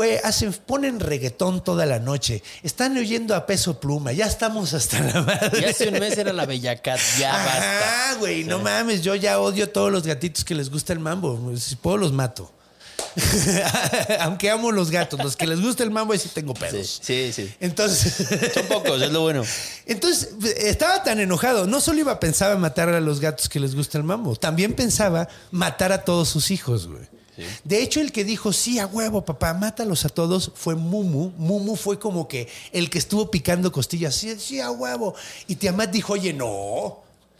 Güey, 0.02 0.18
hacen, 0.24 0.52
ponen 0.52 1.00
reggaetón 1.00 1.64
toda 1.64 1.86
la 1.86 2.00
noche. 2.00 2.42
Están 2.64 2.98
oyendo 2.98 3.36
a 3.36 3.46
peso 3.46 3.80
pluma. 3.80 4.12
Ya 4.12 4.26
estamos 4.26 4.74
hasta 4.74 5.00
la 5.00 5.22
madre. 5.22 5.62
Y 5.62 5.66
hace 5.66 5.90
un 5.90 6.00
mes 6.00 6.18
era 6.18 6.34
la 6.34 6.48
Bellacat. 6.48 7.00
Ya 7.20 7.32
basta. 7.32 8.10
Ah, 8.10 8.16
güey, 8.18 8.44
no 8.44 8.58
mames, 8.58 9.04
yo 9.04 9.14
ya 9.14 9.40
odio 9.40 9.66
a 9.66 9.68
todos 9.68 9.92
los 9.92 10.02
gatitos 10.08 10.44
que 10.44 10.56
les 10.56 10.72
gusta 10.72 10.92
el 10.92 10.98
mambo. 10.98 11.40
Si 11.56 11.76
puedo, 11.76 11.98
los 11.98 12.12
mato. 12.14 12.52
Aunque 14.22 14.50
amo 14.50 14.72
los 14.72 14.90
gatos, 14.90 15.24
los 15.24 15.36
que 15.36 15.46
les 15.46 15.62
gusta 15.62 15.84
el 15.84 15.92
mambo, 15.92 16.14
ahí 16.14 16.20
sí 16.20 16.30
tengo 16.34 16.56
Sí, 16.56 16.60
pedos. 16.60 17.00
sí, 17.04 17.32
sí. 17.32 17.54
Entonces, 17.60 18.28
Son 18.56 18.66
pocos, 18.66 19.00
es 19.04 19.12
lo 19.12 19.22
bueno. 19.22 19.44
entonces 19.86 20.30
estaba 20.58 21.04
tan 21.04 21.20
enojado. 21.20 21.68
No 21.68 21.80
solo 21.80 22.00
iba 22.00 22.14
a 22.14 22.20
pensar 22.20 22.52
en 22.54 22.60
matar 22.60 22.90
a 22.90 23.00
los 23.00 23.20
gatos 23.20 23.48
que 23.50 23.60
les 23.60 23.76
gusta 23.76 24.00
el 24.00 24.04
mambo, 24.04 24.36
también 24.36 24.74
pensaba 24.74 25.28
matar 25.52 25.92
a 25.92 26.04
todos 26.04 26.28
sus 26.30 26.50
hijos, 26.50 26.88
güey. 26.88 27.04
De 27.64 27.82
hecho, 27.82 28.02
el 28.02 28.12
que 28.12 28.24
dijo, 28.24 28.54
sí, 28.54 28.80
a 28.80 28.86
huevo, 28.88 29.24
papá, 29.24 29.54
mátalos 29.54 30.06
a 30.06 30.10
todos, 30.10 30.52
fue 30.56 30.76
Mumu. 30.76 31.32
Mumu 31.38 31.76
fue 31.76 31.98
como 32.00 32.28
que 32.28 32.48
el 32.72 32.90
que 32.90 32.98
estuvo 32.98 33.32
picando 33.32 33.72
costillas, 33.72 34.16
sí, 34.16 34.38
sí, 34.40 34.60
a 34.60 34.72
huevo. 34.72 35.16
Y 35.48 35.56
Tiamat 35.56 35.92
dijo, 35.92 36.14
oye, 36.14 36.34
no. 36.34 37.00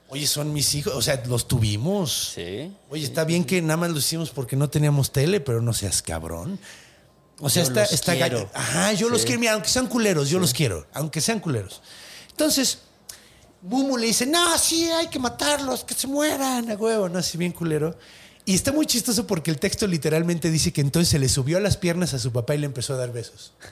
Oye, 0.10 0.28
son 0.28 0.52
mis 0.52 0.74
hijos, 0.76 0.94
o 0.94 1.02
sea, 1.02 1.24
los 1.26 1.48
tuvimos. 1.48 2.34
Sí. 2.36 2.72
Oye, 2.90 3.06
está 3.06 3.24
bien 3.24 3.46
que 3.46 3.62
nada 3.62 3.78
más 3.78 3.92
lo 3.92 4.00
hicimos 4.00 4.30
porque 4.30 4.58
no 4.58 4.70
teníamos 4.70 5.12
tele, 5.12 5.40
pero 5.40 5.62
no 5.62 5.74
seas 5.74 6.02
cabrón. 6.02 6.60
O 7.40 7.50
sea, 7.50 7.64
Yo 7.64 7.70
está, 7.70 7.82
los 7.82 7.94
está 7.94 8.14
quiero. 8.16 8.50
Ajá, 8.54 8.94
yo 8.94 9.10
los 9.10 9.24
quiero, 9.24 9.40
mira, 9.40 9.54
aunque 9.54 9.70
sean 9.70 9.88
culeros, 9.88 10.30
yo 10.30 10.38
los 10.38 10.54
quiero, 10.54 10.86
aunque 10.94 11.22
sean 11.22 11.40
culeros. 11.40 11.82
Entonces, 12.30 12.80
Mumu 13.62 13.98
le 13.98 14.08
dice, 14.08 14.26
no, 14.26 14.58
sí, 14.58 14.86
hay 14.92 15.08
que 15.08 15.18
matarlos, 15.18 15.84
que 15.84 15.94
se 15.94 16.08
mueran, 16.08 16.70
a 16.70 16.76
huevo, 16.76 17.08
no, 17.08 17.20
así 17.20 17.38
bien 17.38 17.52
culero. 17.52 17.98
Y 18.52 18.56
está 18.56 18.74
muy 18.74 18.86
chistoso 18.86 19.26
porque 19.28 19.50
el 19.50 19.60
texto 19.60 19.88
literalmente 19.88 20.52
dice 20.52 20.74
que 20.74 20.82
entonces 20.82 21.08
se 21.08 21.20
le 21.20 21.30
subió 21.30 21.56
a 21.56 21.62
las 21.62 21.78
piernas 21.78 22.14
a 22.14 22.20
su 22.20 22.34
papá 22.34 22.54
y 22.54 22.58
le 22.58 22.66
empezó 22.66 22.94
a 22.94 22.98
dar 22.98 23.14
besos. 23.14 23.54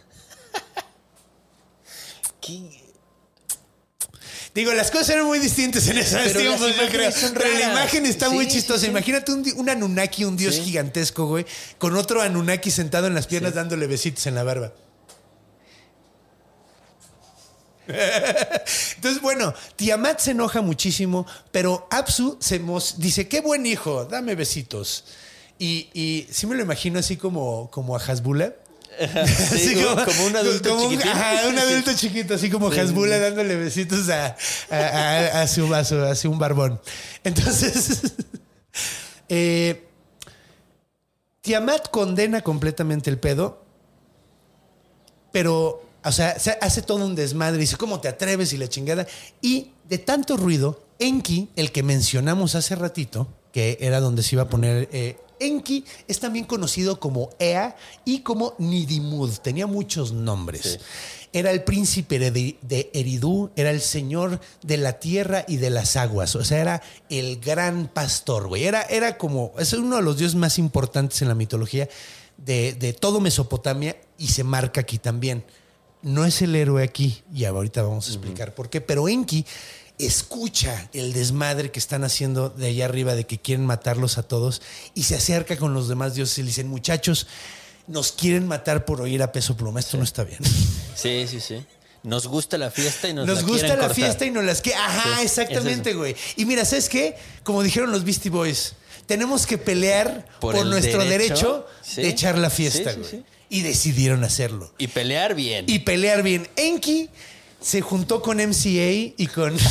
Digo, 4.55 4.73
las 4.73 4.89
cosas 4.89 5.09
eran 5.09 5.25
muy 5.25 5.39
distintas 5.39 5.85
en 5.89 5.97
esos 5.97 6.13
Pero 6.13 6.23
las 6.25 6.33
tiempos, 6.37 6.75
yo 6.77 6.87
creo. 6.87 7.09
imágenes 7.09 7.15
son 7.15 7.33
Pero 7.33 7.53
la 7.59 7.71
imagen 7.71 8.05
está 8.05 8.29
Sí, 8.29 8.35
muy 8.35 8.47
chistosa. 8.47 8.79
sí. 8.79 8.87
Imagínate 8.87 9.33
un, 9.33 9.43
un 9.57 9.69
Anunnaki, 9.69 10.23
un 10.23 10.37
dios 10.37 10.55
gigantesco, 10.61 11.25
güey, 11.27 11.45
con 11.77 11.97
otro 11.97 12.21
Anunnaki 12.21 12.71
sentado 12.71 13.07
en 13.07 13.15
las 13.15 13.27
piernas 13.27 13.55
dándole 13.55 13.85
besitos 13.85 14.25
en 14.27 14.35
la 14.35 14.43
barba. 14.43 14.71
Entonces, 18.95 19.21
bueno, 19.21 19.53
Tiamat 19.75 20.19
se 20.19 20.31
enoja 20.31 20.61
muchísimo, 20.61 21.25
pero 21.51 21.87
Apsu 21.91 22.37
se 22.39 22.61
dice, 22.97 23.27
qué 23.27 23.41
buen 23.41 23.65
hijo, 23.65 24.05
dame 24.05 24.35
besitos. 24.35 25.05
Y, 25.57 25.89
y 25.93 26.27
sí 26.31 26.47
me 26.47 26.55
lo 26.55 26.61
imagino 26.61 26.99
así 26.99 27.17
como, 27.17 27.69
como 27.71 27.95
a 27.95 27.99
Hasbula. 27.99 28.53
Sí, 29.55 29.75
como- 29.81 30.03
como 30.05 30.25
un 30.25 30.35
adulto 30.35 30.69
como 30.71 30.83
un- 30.83 30.89
chiquitín. 30.91 31.11
ajá, 31.11 31.47
un 31.47 31.57
adulto 31.57 31.93
chiquito, 31.95 32.33
así 32.33 32.49
como 32.49 32.67
Hasbula 32.69 33.17
dándole 33.19 33.55
besitos 33.55 34.09
a, 34.09 34.35
a, 34.69 34.75
a- 34.77 35.41
a 35.41 35.47
su, 35.47 35.73
a, 35.73 35.83
su, 35.85 35.95
a 36.03 36.15
su 36.15 36.29
un 36.29 36.37
barbón. 36.39 36.81
Entonces, 37.23 38.01
eh, 39.29 39.85
Tiamat 41.41 41.89
condena 41.89 42.41
completamente 42.41 43.09
el 43.09 43.17
pedo, 43.17 43.63
pero, 45.31 45.81
o 46.09 46.11
sea, 46.11 46.37
se 46.39 46.57
hace 46.61 46.81
todo 46.81 47.05
un 47.05 47.15
desmadre. 47.15 47.59
Dice, 47.59 47.77
¿cómo 47.77 48.01
te 48.01 48.07
atreves? 48.07 48.51
Y 48.53 48.57
la 48.57 48.67
chingada. 48.67 49.07
Y 49.41 49.71
de 49.87 49.97
tanto 49.99 50.37
ruido, 50.37 50.83
Enki, 50.99 51.49
el 51.55 51.71
que 51.71 51.83
mencionamos 51.83 52.55
hace 52.55 52.75
ratito, 52.75 53.27
que 53.53 53.77
era 53.79 53.99
donde 53.99 54.23
se 54.23 54.35
iba 54.35 54.43
a 54.43 54.49
poner 54.49 54.89
eh, 54.91 55.17
Enki 55.39 55.85
es 56.07 56.19
también 56.19 56.45
conocido 56.45 56.99
como 56.99 57.29
Ea 57.39 57.75
y 58.05 58.19
como 58.19 58.55
Nidimud. 58.57 59.31
Tenía 59.37 59.67
muchos 59.67 60.11
nombres. 60.11 60.79
Era 61.31 61.51
el 61.51 61.63
príncipe 61.63 62.19
de, 62.19 62.57
de 62.61 62.89
Eridú, 62.93 63.51
era 63.55 63.69
el 63.69 63.81
señor 63.81 64.39
de 64.63 64.77
la 64.77 64.99
tierra 64.99 65.45
y 65.47 65.57
de 65.57 65.69
las 65.69 65.95
aguas. 65.95 66.35
O 66.35 66.43
sea, 66.43 66.59
era 66.59 66.81
el 67.09 67.39
gran 67.39 67.87
pastor, 67.87 68.47
güey. 68.47 68.65
Era, 68.65 68.81
era 68.81 69.17
como, 69.17 69.53
es 69.57 69.73
uno 69.73 69.97
de 69.97 70.01
los 70.01 70.17
dioses 70.17 70.35
más 70.35 70.57
importantes 70.57 71.21
en 71.21 71.27
la 71.27 71.35
mitología 71.35 71.87
de, 72.37 72.73
de 72.73 72.93
todo 72.93 73.19
Mesopotamia 73.19 73.95
y 74.17 74.27
se 74.27 74.43
marca 74.43 74.81
aquí 74.81 74.97
también. 74.97 75.43
No 76.01 76.25
es 76.25 76.41
el 76.41 76.55
héroe 76.55 76.83
aquí, 76.83 77.23
y 77.33 77.45
ahorita 77.45 77.81
vamos 77.81 78.07
a 78.07 78.11
explicar 78.11 78.55
por 78.55 78.69
qué, 78.69 78.79
pero 78.79 79.09
Enki 79.09 79.45
escucha 79.97 80.89
el 80.93 81.11
desmadre 81.11 81.71
que 81.71 81.79
están 81.79 82.05
haciendo 82.05 82.49
de 82.49 82.67
allá 82.67 82.85
arriba 82.85 83.15
de 83.15 83.25
que 83.25 83.37
quieren 83.39 83.65
matarlos 83.65 84.17
a 84.17 84.23
todos 84.23 84.61
y 84.95 85.03
se 85.03 85.15
acerca 85.15 85.57
con 85.57 85.73
los 85.73 85.89
demás 85.89 86.15
dioses 86.15 86.37
y 86.37 86.41
le 86.43 86.47
dicen, 86.47 86.69
muchachos, 86.69 87.27
nos 87.87 88.13
quieren 88.13 88.47
matar 88.47 88.85
por 88.85 89.01
oír 89.01 89.21
a 89.21 89.31
peso 89.31 89.57
pluma, 89.57 89.81
esto 89.81 89.97
no 89.97 90.03
está 90.03 90.23
bien. 90.23 90.39
Sí, 90.95 91.27
sí, 91.29 91.39
sí. 91.39 91.65
Nos 92.03 92.27
gusta 92.27 92.57
la 92.57 92.71
fiesta 92.71 93.07
y 93.07 93.13
nos, 93.13 93.25
Nos 93.25 93.37
la 93.37 93.41
gusta 93.43 93.59
quieren 93.59 93.79
la 93.79 93.87
cortar. 93.87 93.95
fiesta 93.95 94.25
y 94.25 94.31
nos 94.31 94.43
las 94.43 94.61
que. 94.61 94.73
Ajá, 94.73 95.17
Sí, 95.19 95.23
exactamente, 95.23 95.91
es 95.91 95.95
güey. 95.95 96.15
Y 96.35 96.43
mira, 96.43 96.65
¿sabes 96.65 96.89
qué? 96.89 97.15
Como 97.43 97.63
dijeron 97.63 97.91
los 97.91 98.03
Beastie 98.03 98.29
Boys, 98.29 98.73
tenemos 99.05 99.45
que 99.45 99.57
pelear 99.57 100.27
por, 100.41 100.55
nuestro 100.65 101.05
derecho, 101.05 101.35
derecho, 101.35 101.67
sí. 101.81 102.01
de 102.01 102.09
echar 102.09 102.37
la 102.37 102.49
fiesta, 102.49 102.93
Sí, 102.93 102.99
sí, 103.03 103.09
güey. 103.17 103.25
Y 103.49 103.61
decidieron 103.61 104.23
hacerlo. 104.23 104.71
Y 104.77 104.87
pelear 104.87 105.33
bien. 105.35 105.65
Y 105.67 105.79
pelear 105.79 106.21
bien. 106.23 106.47
Enki 106.55 107.09
se 107.59 107.81
juntó 107.81 108.21
con 108.21 108.37
MCA 108.37 109.13
y 109.17 109.27
con. 109.33 109.57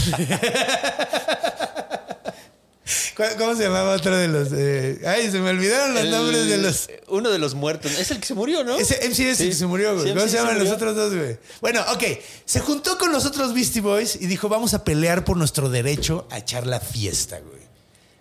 ¿Cuál- 3.16 3.37
¿Cómo 3.37 3.54
se 3.54 3.64
llamaba 3.64 3.92
otro 3.94 4.16
de 4.16 4.28
los.? 4.28 4.49
eh? 4.52 5.00
Ay, 5.06 5.30
se 5.30 5.38
me 5.40 5.50
olvidaron 5.50 5.92
los 5.94 6.04
El- 6.04 6.11
nombres 6.11 6.47
de 6.47 6.58
los. 6.58 6.88
Uno 7.08 7.30
de 7.30 7.38
los 7.38 7.54
muertos. 7.54 7.92
Es 7.99 8.11
el 8.11 8.18
que 8.20 8.26
se 8.26 8.35
murió, 8.35 8.64
¿no? 8.64 8.76
Ese 8.78 8.97
MC 9.06 9.30
es 9.30 9.40
el 9.40 9.49
que 9.50 9.54
se 9.54 9.66
murió, 9.66 9.94
güey. 9.94 10.08
Sí, 10.08 10.14
¿Cómo 10.14 10.26
se 10.28 10.37
llaman 10.37 10.58
los 10.58 10.68
otros 10.70 10.97
dos, 10.97 11.14
güey? 11.14 11.38
Bueno, 11.61 11.82
ok. 11.92 12.02
Se 12.47 12.61
juntó 12.61 12.97
con 12.97 13.12
los 13.12 13.26
otros 13.26 13.52
Beastie 13.52 13.82
Boys 13.82 14.16
y 14.20 14.26
dijo, 14.26 14.49
vamos 14.49 14.73
a 14.75 14.85
pelear 14.85 15.25
por 15.25 15.37
nuestro 15.37 15.68
derecho 15.68 16.26
a 16.30 16.38
echar 16.38 16.66
la 16.66 16.80
fiesta, 16.80 17.38
güey. 17.40 17.61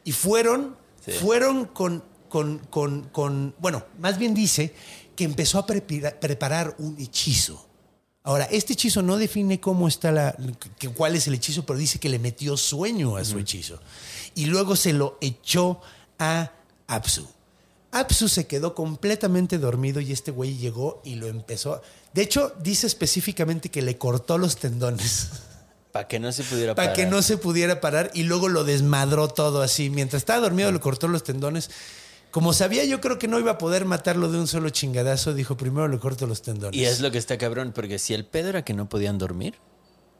Y 0.03 0.11
fueron, 0.11 0.75
Sí. 1.05 1.13
fueron 1.13 1.65
con, 1.65 2.03
con, 2.27 2.59
con, 2.69 3.03
con- 3.09 3.55
bueno, 3.59 3.85
más 3.99 4.17
bien 4.17 4.33
dice 4.33 4.73
que 5.17 5.25
empezó 5.25 5.59
a 5.59 5.67
prepara- 5.67 6.17
preparar 6.19 6.75
un 6.79 6.95
hechizo. 6.97 7.65
Ahora, 8.23 8.45
este 8.45 8.73
hechizo 8.73 9.01
no 9.01 9.17
define 9.17 9.59
cómo 9.59 9.87
está 9.89 10.11
la, 10.11 10.35
que- 10.79 10.89
cuál 10.89 11.15
es 11.15 11.27
el 11.27 11.33
hechizo, 11.33 11.65
pero 11.65 11.77
dice 11.79 11.99
que 11.99 12.07
le 12.09 12.19
metió 12.19 12.55
sueño 12.55 13.17
a 13.17 13.25
su 13.25 13.37
hechizo. 13.39 13.79
Y 14.35 14.45
luego 14.45 14.75
se 14.75 14.93
lo 14.93 15.17
echó 15.21 15.81
a 16.19 16.51
Apsu. 16.87 17.27
Apsu 17.91 18.27
se 18.29 18.45
quedó 18.47 18.75
completamente 18.75 19.57
dormido 19.57 19.99
y 20.01 20.11
este 20.11 20.31
güey 20.31 20.57
llegó 20.57 21.01
y 21.05 21.15
lo 21.15 21.27
empezó. 21.27 21.81
De 22.13 22.21
hecho, 22.21 22.53
dice 22.61 22.85
específicamente 22.85 23.69
que 23.71 23.81
le 23.81 23.97
cortó 23.97 24.37
los 24.37 24.57
tendones 24.57 25.29
Para 25.93 26.07
que 26.07 26.19
no 26.19 26.31
se 26.31 26.43
pudiera 26.43 26.75
para 26.75 26.89
parar. 26.89 26.95
que 26.95 27.05
no 27.09 27.21
se 27.23 27.37
pudiera 27.37 27.81
parar 27.81 28.11
y 28.13 28.23
luego 28.23 28.49
lo 28.49 28.63
desmadró 28.65 29.29
todo 29.29 29.61
así. 29.63 29.89
Mientras 29.89 30.21
estaba 30.21 30.41
dormido, 30.41 30.71
le 30.71 30.79
cortó 30.79 31.07
los 31.07 31.23
tendones. 31.23 31.71
Como 32.37 32.53
sabía, 32.53 32.85
yo 32.85 33.01
creo 33.01 33.17
que 33.17 33.27
no 33.27 33.39
iba 33.39 33.53
a 33.53 33.57
poder 33.57 33.85
matarlo 33.85 34.29
de 34.31 34.37
un 34.37 34.45
solo 34.45 34.69
chingadazo, 34.69 35.33
dijo 35.33 35.57
primero 35.57 35.87
le 35.87 35.97
corto 35.97 36.27
los 36.27 36.43
tendones. 36.43 36.79
Y 36.79 36.85
es 36.85 36.99
lo 36.99 37.09
que 37.09 37.17
está 37.17 37.35
cabrón, 37.39 37.71
porque 37.73 37.97
si 37.97 38.13
el 38.13 38.25
pedo 38.25 38.49
era 38.49 38.63
que 38.63 38.75
no 38.75 38.87
podían 38.87 39.17
dormir, 39.17 39.55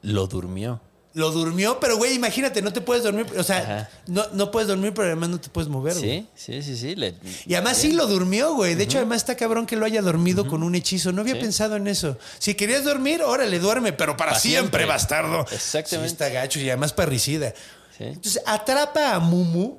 lo 0.02 0.26
durmió. 0.26 0.80
Lo 1.14 1.30
durmió, 1.30 1.78
pero 1.78 1.96
güey, 1.96 2.14
imagínate, 2.16 2.60
no 2.60 2.72
te 2.72 2.80
puedes 2.80 3.04
dormir. 3.04 3.26
O 3.38 3.44
sea, 3.44 3.88
no, 4.08 4.24
no 4.32 4.50
puedes 4.50 4.66
dormir, 4.66 4.92
pero 4.94 5.06
además 5.06 5.28
no 5.28 5.40
te 5.40 5.48
puedes 5.48 5.68
mover. 5.70 5.94
güey. 5.94 6.26
Sí, 6.34 6.60
sí, 6.60 6.62
sí, 6.64 6.76
sí. 6.76 6.96
le- 6.96 7.14
Y 7.46 7.54
además 7.54 7.76
sí 7.76 7.92
lo 7.92 8.08
durmió, 8.08 8.52
güey. 8.54 8.74
De 8.74 8.82
hecho, 8.82 8.98
además 8.98 9.18
está 9.18 9.36
cabrón 9.36 9.64
que 9.64 9.76
lo 9.76 9.86
haya 9.86 10.02
dormido 10.02 10.48
con 10.48 10.64
un 10.64 10.74
hechizo. 10.74 11.12
No 11.12 11.20
había 11.20 11.34
Sí. 11.34 11.40
pensado 11.40 11.76
en 11.76 11.86
eso. 11.86 12.18
Si 12.40 12.54
querías 12.56 12.82
dormir, 12.82 13.22
órale, 13.22 13.60
duerme, 13.60 13.92
pero 13.92 14.16
para 14.16 14.32
Pa' 14.32 14.38
siempre, 14.40 14.80
siempre. 14.80 14.84
bastardo. 14.86 15.46
Exactamente. 15.52 16.08
Sí, 16.08 16.14
está 16.14 16.28
gacho 16.30 16.58
y 16.58 16.68
además 16.68 16.92
parricida. 16.92 17.54
Sí. 17.96 18.02
Entonces 18.04 18.42
atrapa 18.44 19.14
a 19.14 19.20
Mumu 19.20 19.78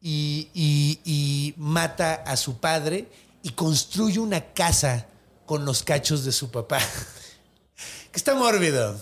y, 0.00 0.48
y- 0.54 1.00
y 1.04 1.54
mata 1.56 2.14
a 2.26 2.36
su 2.36 2.58
padre 2.58 3.08
y 3.42 3.50
construye 3.50 4.18
una 4.18 4.52
casa 4.52 5.06
con 5.46 5.64
los 5.64 5.82
cachos 5.82 6.24
de 6.24 6.32
su 6.32 6.50
papá. 6.50 6.78
que 8.12 8.16
está 8.18 8.34
mórbido. 8.34 8.98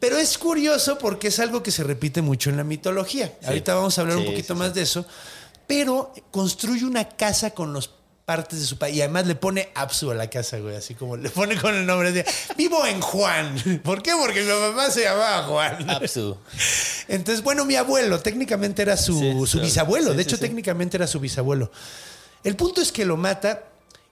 Pero 0.00 0.16
es 0.16 0.38
curioso 0.38 0.98
porque 0.98 1.28
es 1.28 1.38
algo 1.40 1.62
que 1.62 1.70
se 1.70 1.82
repite 1.84 2.22
mucho 2.22 2.50
en 2.50 2.56
la 2.56 2.64
mitología. 2.64 3.36
Ahorita 3.44 3.74
vamos 3.74 3.98
a 3.98 4.02
hablar 4.02 4.16
un 4.18 4.24
poquito 4.26 4.54
sí, 4.54 4.58
más 4.58 4.74
de 4.74 4.82
eso. 4.82 5.04
Pero 5.66 6.12
construye 6.30 6.84
una 6.84 7.08
casa 7.08 7.50
con 7.50 7.72
los 7.72 7.88
partes 8.28 8.60
de 8.60 8.66
su 8.66 8.76
padre. 8.76 8.92
Y 8.92 9.00
además 9.00 9.26
le 9.26 9.36
pone 9.36 9.70
Apsu 9.74 10.10
a 10.10 10.14
la 10.14 10.28
casa, 10.28 10.58
güey. 10.58 10.76
Así 10.76 10.94
como 10.94 11.16
le 11.16 11.30
pone 11.30 11.56
con 11.56 11.74
el 11.74 11.86
nombre 11.86 12.12
de... 12.12 12.26
Vivo 12.58 12.84
en 12.84 13.00
Juan. 13.00 13.80
¿Por 13.82 14.02
qué? 14.02 14.12
Porque 14.20 14.42
mi 14.42 14.50
papá 14.50 14.90
se 14.90 15.04
llamaba 15.04 15.44
Juan. 15.44 15.88
Apsu. 15.88 16.36
Entonces, 17.08 17.42
bueno, 17.42 17.64
mi 17.64 17.76
abuelo 17.76 18.20
técnicamente 18.20 18.82
era 18.82 18.98
su, 18.98 19.18
Sí, 19.18 19.32
su 19.46 19.46
sí, 19.46 19.60
bisabuelo. 19.60 20.10
sí, 20.10 20.16
de 20.18 20.22
hecho, 20.24 20.36
sí. 20.36 20.42
técnicamente 20.42 20.98
era 20.98 21.06
su 21.06 21.20
bisabuelo. 21.20 21.72
El 22.44 22.54
punto 22.54 22.82
es 22.82 22.92
que 22.92 23.06
lo 23.06 23.16
mata 23.16 23.64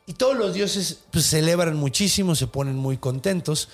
y 0.07 0.15
todos 0.15 0.35
los 0.35 0.55
dioses 0.55 0.97
pues, 1.11 1.27
celebran 1.27 1.77
muchísimo, 1.77 2.35
se 2.35 2.47
ponen 2.47 2.77
muy 2.77 2.97
contentos. 2.97 3.69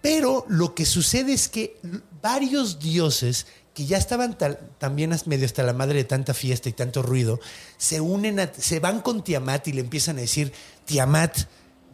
Pero 0.00 0.46
lo 0.48 0.76
que 0.76 0.86
sucede 0.86 1.32
es 1.32 1.48
que 1.48 1.80
varios 2.22 2.78
dioses 2.78 3.46
que 3.74 3.86
ya 3.86 3.96
estaban 3.96 4.36
tal- 4.36 4.58
también 4.78 5.14
medio 5.26 5.46
hasta 5.46 5.62
la 5.62 5.72
madre 5.72 5.98
de 5.98 6.04
tanta 6.04 6.34
fiesta 6.34 6.68
y 6.68 6.72
tanto 6.72 7.02
ruido, 7.02 7.40
se 7.78 8.00
unen, 8.00 8.40
a- 8.40 8.52
se 8.52 8.80
van 8.80 9.00
con 9.00 9.24
Tiamat 9.24 9.68
y 9.68 9.72
le 9.72 9.80
empiezan 9.80 10.18
a 10.18 10.20
decir, 10.20 10.52
Tiamat, 10.84 11.36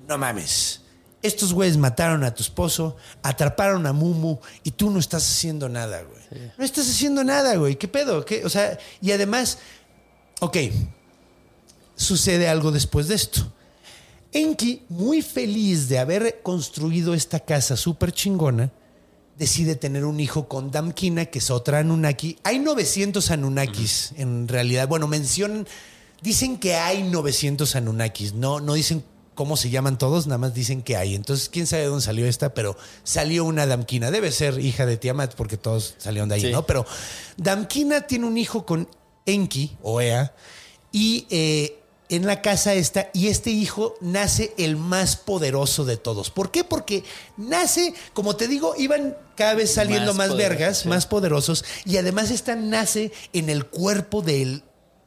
no 0.08 0.18
mames, 0.18 0.80
estos 1.22 1.52
güeyes 1.52 1.76
mataron 1.76 2.24
a 2.24 2.34
tu 2.34 2.42
esposo, 2.42 2.96
atraparon 3.22 3.86
a 3.86 3.92
Mumu 3.92 4.38
y 4.64 4.70
tú 4.72 4.90
no 4.90 4.98
estás 4.98 5.22
haciendo 5.28 5.68
nada, 5.68 6.02
güey. 6.02 6.50
No 6.58 6.64
estás 6.64 6.88
haciendo 6.88 7.24
nada, 7.24 7.56
güey. 7.56 7.76
¿Qué 7.76 7.88
pedo? 7.88 8.24
¿Qué? 8.24 8.44
O 8.44 8.48
sea, 8.48 8.78
y 9.00 9.12
además, 9.12 9.58
ok, 10.40 10.56
sucede 11.96 12.48
algo 12.48 12.70
después 12.70 13.08
de 13.08 13.14
esto. 13.16 13.52
Enki, 14.32 14.82
muy 14.88 15.22
feliz 15.22 15.88
de 15.88 15.98
haber 15.98 16.40
construido 16.42 17.14
esta 17.14 17.40
casa 17.40 17.76
súper 17.76 18.12
chingona, 18.12 18.70
decide 19.38 19.77
tener 19.77 20.05
un 20.05 20.20
hijo 20.20 20.48
con 20.48 20.70
Damkina, 20.70 21.27
que 21.27 21.38
es 21.38 21.51
otra 21.51 21.79
Anunnaki. 21.79 22.38
Hay 22.42 22.59
900 22.59 23.31
Anunnakis, 23.31 24.12
en 24.16 24.48
realidad. 24.48 24.88
Bueno, 24.88 25.07
mencionan, 25.07 25.66
dicen 26.20 26.59
que 26.59 26.74
hay 26.74 27.05
900 27.05 27.77
Anunnakis, 27.77 28.35
no, 28.35 28.61
no 28.61 28.74
dicen 28.74 29.05
cómo 29.35 29.57
se 29.57 29.70
llaman 29.70 29.98
todos, 29.98 30.27
nada 30.27 30.38
más 30.38 30.55
dicen 30.55 30.83
que 30.83 30.96
hay. 30.96 31.14
Entonces, 31.14 31.48
quién 31.48 31.68
sabe 31.68 31.83
de 31.83 31.88
dónde 31.88 32.05
salió 32.05 32.27
esta, 32.27 32.53
pero 32.55 32.77
salió 33.05 33.44
una 33.44 33.66
Damkina. 33.66 34.11
Debe 34.11 34.33
ser 34.33 34.59
hija 34.59 34.85
de 34.85 34.96
Tiamat, 34.96 35.35
porque 35.37 35.57
todos 35.57 35.94
salieron 35.98 36.29
de 36.29 36.35
ahí, 36.35 36.40
Sí. 36.40 36.51
¿no? 36.51 36.66
Pero 36.66 36.85
Damkina 37.37 38.01
tiene 38.09 38.27
un 38.27 38.37
hijo 38.37 38.66
con 38.66 38.88
Enki, 39.27 39.77
o 39.83 40.01
Ea, 40.01 40.35
y 40.90 41.27
eh, 41.31 41.79
en 42.08 42.26
la 42.26 42.40
casa 42.42 42.74
esta, 42.74 43.10
y 43.12 43.28
este 43.28 43.50
hijo 43.50 43.94
nace 44.00 44.54
el 44.56 44.76
más 44.76 45.16
poderoso 45.16 45.84
de 45.84 45.96
todos. 45.96 46.30
¿Por 46.30 46.50
qué? 46.50 46.64
Porque 46.64 47.04
nace, 47.36 47.94
como 48.14 48.36
te 48.36 48.48
digo, 48.48 48.74
iban 48.78 49.16
cada 49.36 49.54
vez 49.54 49.72
saliendo 49.74 50.14
más, 50.14 50.28
Más 50.28 50.28
poderoso, 50.28 50.48
vergas, 50.48 50.78
sí. 50.78 50.88
más 50.88 51.06
poderosos, 51.06 51.64
y 51.84 51.96
además 51.96 52.30
esta 52.30 52.56
nace 52.56 53.12
en 53.32 53.50
el 53.50 53.66
cuerpo 53.66 54.22
del 54.22 54.62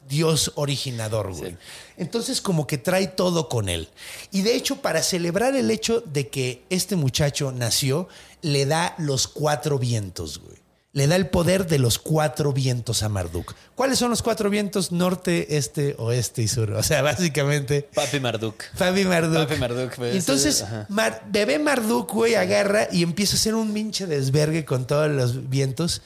Dios 0.07 0.51
originador, 0.55 1.33
güey. 1.33 1.51
Sí. 1.51 1.57
Entonces 1.97 2.41
como 2.41 2.67
que 2.67 2.77
trae 2.77 3.07
todo 3.07 3.49
con 3.49 3.69
él. 3.69 3.89
Y 4.31 4.41
de 4.41 4.55
hecho, 4.55 4.77
para 4.81 5.01
celebrar 5.03 5.55
el 5.55 5.71
hecho 5.71 6.01
de 6.01 6.29
que 6.29 6.63
este 6.69 6.95
muchacho 6.95 7.51
nació, 7.51 8.09
le 8.41 8.65
da 8.65 8.93
los 8.97 9.27
cuatro 9.27 9.79
vientos, 9.79 10.39
güey. 10.39 10.60
Le 10.93 11.07
da 11.07 11.15
el 11.15 11.29
poder 11.29 11.67
de 11.67 11.79
los 11.79 11.99
cuatro 11.99 12.51
vientos 12.51 13.01
a 13.01 13.07
Marduk. 13.07 13.55
¿Cuáles 13.75 13.97
son 13.97 14.09
los 14.09 14.21
cuatro 14.21 14.49
vientos? 14.49 14.91
Norte, 14.91 15.55
este, 15.55 15.95
oeste 15.97 16.41
y 16.41 16.49
sur. 16.49 16.71
O 16.71 16.83
sea, 16.83 17.01
básicamente... 17.01 17.87
Papi 17.93 18.19
Marduk. 18.19 18.61
Fabi 18.75 19.05
Marduk. 19.05 19.47
Papi 19.47 19.55
Marduk, 19.57 19.95
pues, 19.95 20.15
entonces. 20.15 20.65
Mar- 20.89 21.23
bebé 21.29 21.59
Marduk, 21.59 22.11
güey, 22.11 22.35
agarra 22.35 22.89
y 22.91 23.03
empieza 23.03 23.35
a 23.35 23.39
hacer 23.39 23.55
un 23.55 23.71
minche 23.71 24.05
desvergue 24.05 24.65
con 24.65 24.85
todos 24.85 25.09
los 25.09 25.49
vientos. 25.49 26.01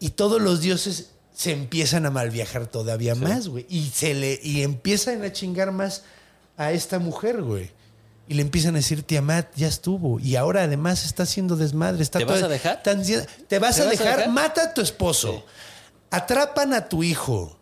Y 0.00 0.10
todos 0.10 0.42
los 0.42 0.60
dioses 0.60 1.10
se 1.32 1.52
empiezan 1.52 2.04
a 2.04 2.10
malviajar 2.10 2.66
todavía 2.66 3.14
más, 3.14 3.46
güey. 3.46 3.64
Y, 3.68 3.90
se 3.94 4.12
le, 4.14 4.40
y 4.42 4.62
empiezan 4.62 5.22
a 5.22 5.32
chingar 5.32 5.70
más 5.70 6.02
a 6.56 6.72
esta 6.72 6.98
mujer, 6.98 7.42
güey. 7.42 7.70
Y 8.28 8.34
le 8.34 8.42
empiezan 8.42 8.74
a 8.74 8.78
decir, 8.78 9.02
Tiamat, 9.02 9.48
ya 9.54 9.68
estuvo. 9.68 10.18
Y 10.18 10.36
ahora 10.36 10.64
además 10.64 11.04
está 11.04 11.22
haciendo 11.22 11.56
desmadre. 11.56 12.02
Está 12.02 12.18
¿Te 12.18 12.24
vas 12.24 12.42
a 12.42 12.48
dejar? 12.48 12.82
tan- 12.82 13.02
¿Te 13.04 13.16
vas, 13.16 13.26
¿Te 13.48 13.56
a, 13.56 13.58
vas 13.60 13.80
a 13.80 13.84
dejar? 13.86 14.16
dejar? 14.16 14.28
Mata 14.30 14.62
a 14.64 14.74
tu 14.74 14.80
esposo. 14.80 15.44
Atrapan 16.10 16.72
a 16.74 16.88
tu 16.88 17.02
hijo. 17.02 17.58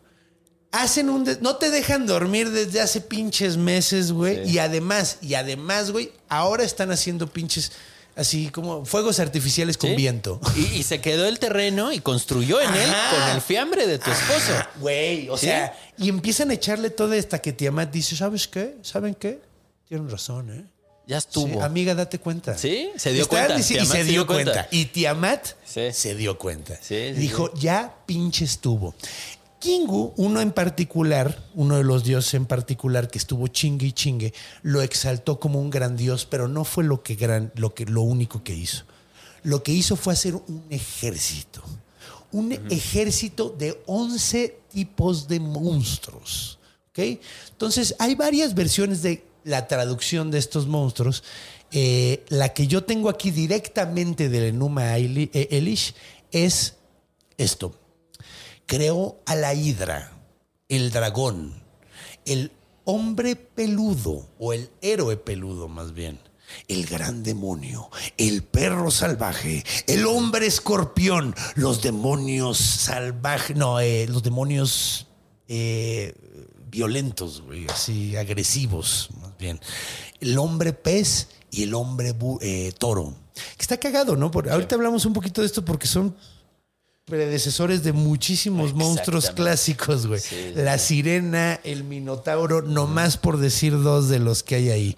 Hacen 0.72 1.09
un... 1.11 1.29
no 1.40 1.57
te 1.57 1.70
dejan 1.70 2.07
dormir 2.07 2.50
desde 2.50 2.81
hace 2.81 3.00
pinches 3.00 3.57
meses, 3.57 4.11
güey. 4.12 4.44
Sí. 4.46 4.53
Y 4.55 4.59
además, 4.59 5.18
y 5.22 5.35
además, 5.35 5.90
güey, 5.90 6.12
ahora 6.29 6.64
están 6.64 6.90
haciendo 6.90 7.27
pinches 7.29 7.72
Así 8.16 8.48
como 8.50 8.85
fuegos 8.85 9.18
artificiales 9.18 9.77
con 9.77 9.90
¿Sí? 9.90 9.96
viento. 9.96 10.40
Y, 10.55 10.66
y 10.79 10.83
se 10.85 11.00
quedó 11.00 11.27
el 11.27 11.40
terreno 11.40 11.90
y 11.90 11.98
construyó 11.98 12.61
en 12.61 12.72
él 12.72 12.90
con 13.11 13.29
el 13.35 13.40
fiambre 13.40 13.88
de 13.88 13.98
tu 13.98 14.09
esposo. 14.09 14.53
Güey, 14.79 15.29
o 15.31 15.37
sea, 15.37 15.77
y 15.98 16.09
empiezan 16.11 16.50
a 16.50 16.55
echarle 16.55 16.90
todo 16.90 17.12
esta 17.12 17.42
que 17.42 17.53
Tiamat 17.53 17.90
dice, 17.90 18.14
¿sabes 18.14 18.46
qué? 18.46 18.77
¿Saben 18.83 19.16
qué? 19.16 19.40
Tienen 19.88 20.09
razón, 20.11 20.51
¿eh? 20.51 20.64
Ya 21.07 21.20
Sí, 21.20 21.27
estuvo. 21.29 21.62
amiga, 21.62 21.94
date 21.94 22.18
cuenta. 22.18 22.57
Sí, 22.57 22.88
se 22.97 23.12
dio 23.12 23.29
cuenta. 23.29 23.59
y 23.59 23.62
Tiamat 23.62 23.87
se 23.88 23.97
se 23.97 24.05
dio 24.05 24.27
cuenta. 24.27 24.53
cuenta. 24.53 24.68
Y 24.70 24.85
Tiamat 24.87 25.47
Sí. 25.64 25.81
se 25.92 26.14
dio 26.14 26.38
cuenta. 26.38 26.79
Sí, 26.81 27.12
Dijo, 27.12 27.53
ya 27.55 27.94
pinche 28.07 28.44
estuvo. 28.47 28.94
Kingu, 29.59 30.12
uno 30.16 30.40
en 30.40 30.53
particular, 30.53 31.42
uno 31.55 31.77
de 31.77 31.85
los 31.85 32.05
dioses 32.05 32.35
en 32.35 32.47
particular 32.47 33.09
que 33.11 33.18
estuvo 33.18 33.47
chingue 33.49 33.87
y 33.87 33.92
chingue, 33.92 34.33
lo 34.62 34.83
exaltó 34.83 35.38
como 35.40 35.59
un 35.61 35.70
gran 35.70 35.97
dios, 35.97 36.27
pero 36.27 36.49
no 36.49 36.64
fue 36.64 36.85
lo 36.85 37.03
que 37.03 37.14
gran, 37.14 37.53
lo 37.57 37.75
que 37.75 37.85
lo 37.87 38.03
único 38.03 38.42
que 38.42 38.55
hizo. 38.55 38.85
Lo 39.42 39.62
que 39.62 39.73
hizo 39.73 39.97
fue 39.97 40.14
hacer 40.14 40.35
un 40.35 40.64
ejército. 40.70 41.62
Un 42.33 42.53
ejército 42.70 43.55
de 43.59 43.81
11 43.87 44.59
tipos 44.73 45.29
de 45.29 45.38
monstruos. 45.40 46.59
¿ok? 46.90 47.18
Entonces, 47.51 47.94
hay 47.99 48.14
varias 48.14 48.55
versiones 48.55 49.03
de 49.03 49.23
la 49.44 49.68
traducción 49.68 50.30
de 50.30 50.38
estos 50.38 50.66
monstruos. 50.66 51.22
Eh, 51.70 52.24
la 52.28 52.50
que 52.50 52.66
yo 52.66 52.85
tengo 52.85 53.09
aquí 53.09 53.30
directamente 53.30 54.28
del 54.28 54.44
Enuma 54.44 54.96
eh, 54.98 55.48
Elish 55.50 55.94
es 56.30 56.76
esto. 57.37 57.78
Creó 58.66 59.18
a 59.26 59.35
la 59.35 59.54
hidra, 59.54 60.12
el 60.68 60.90
dragón, 60.90 61.62
el 62.24 62.52
hombre 62.85 63.37
peludo 63.37 64.28
o 64.38 64.52
el 64.52 64.70
héroe 64.80 65.16
peludo 65.16 65.68
más 65.68 65.92
bien, 65.92 66.20
el 66.68 66.87
gran 66.87 67.22
demonio, 67.22 67.90
el 68.16 68.42
perro 68.42 68.90
salvaje, 68.90 69.64
el 69.87 70.07
hombre 70.07 70.46
escorpión, 70.46 71.35
los 71.54 71.83
demonios 71.83 72.59
salvajes, 72.59 73.57
no, 73.57 73.80
eh, 73.80 74.07
los 74.09 74.22
demonios 74.22 75.07
eh, 75.48 76.14
violentos, 76.74 77.40
güey, 77.42 77.66
así 77.68 78.16
agresivos, 78.16 79.08
más 79.20 79.37
bien, 79.38 79.60
el 80.20 80.37
hombre 80.38 80.72
pez 80.72 81.28
y 81.52 81.62
el 81.62 81.74
hombre 81.74 82.14
eh, 82.40 82.72
toro. 82.78 83.14
Que 83.56 83.62
está 83.62 83.76
cagado, 83.78 84.16
¿no? 84.16 84.30
Por- 84.30 84.50
ahorita 84.50 84.74
hablamos 84.74 85.06
un 85.06 85.12
poquito 85.12 85.40
de 85.40 85.46
esto 85.46 85.64
porque 85.64 85.87
son 85.87 86.16
predecesores 87.04 87.82
de 87.84 87.92
muchísimos 87.92 88.74
monstruos 88.74 89.30
clásicos, 89.30 90.06
güey. 90.06 90.20
Sí, 90.20 90.34
sí, 90.34 90.52
La 90.56 90.78
sirena, 90.78 91.60
el 91.62 91.84
minotauro, 91.84 92.62
nomás 92.62 93.16
por 93.18 93.37
decir 93.38 93.80
dos 93.80 94.08
de 94.08 94.18
los 94.18 94.42
que 94.42 94.56
hay 94.56 94.70
ahí. 94.70 94.96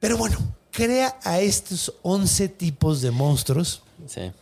Pero 0.00 0.16
bueno, 0.16 0.38
crea 0.72 1.18
a 1.22 1.38
estos 1.40 1.92
11 2.02 2.48
tipos 2.48 3.00
de 3.02 3.10
monstruos 3.12 3.82
Sí. 4.08 4.32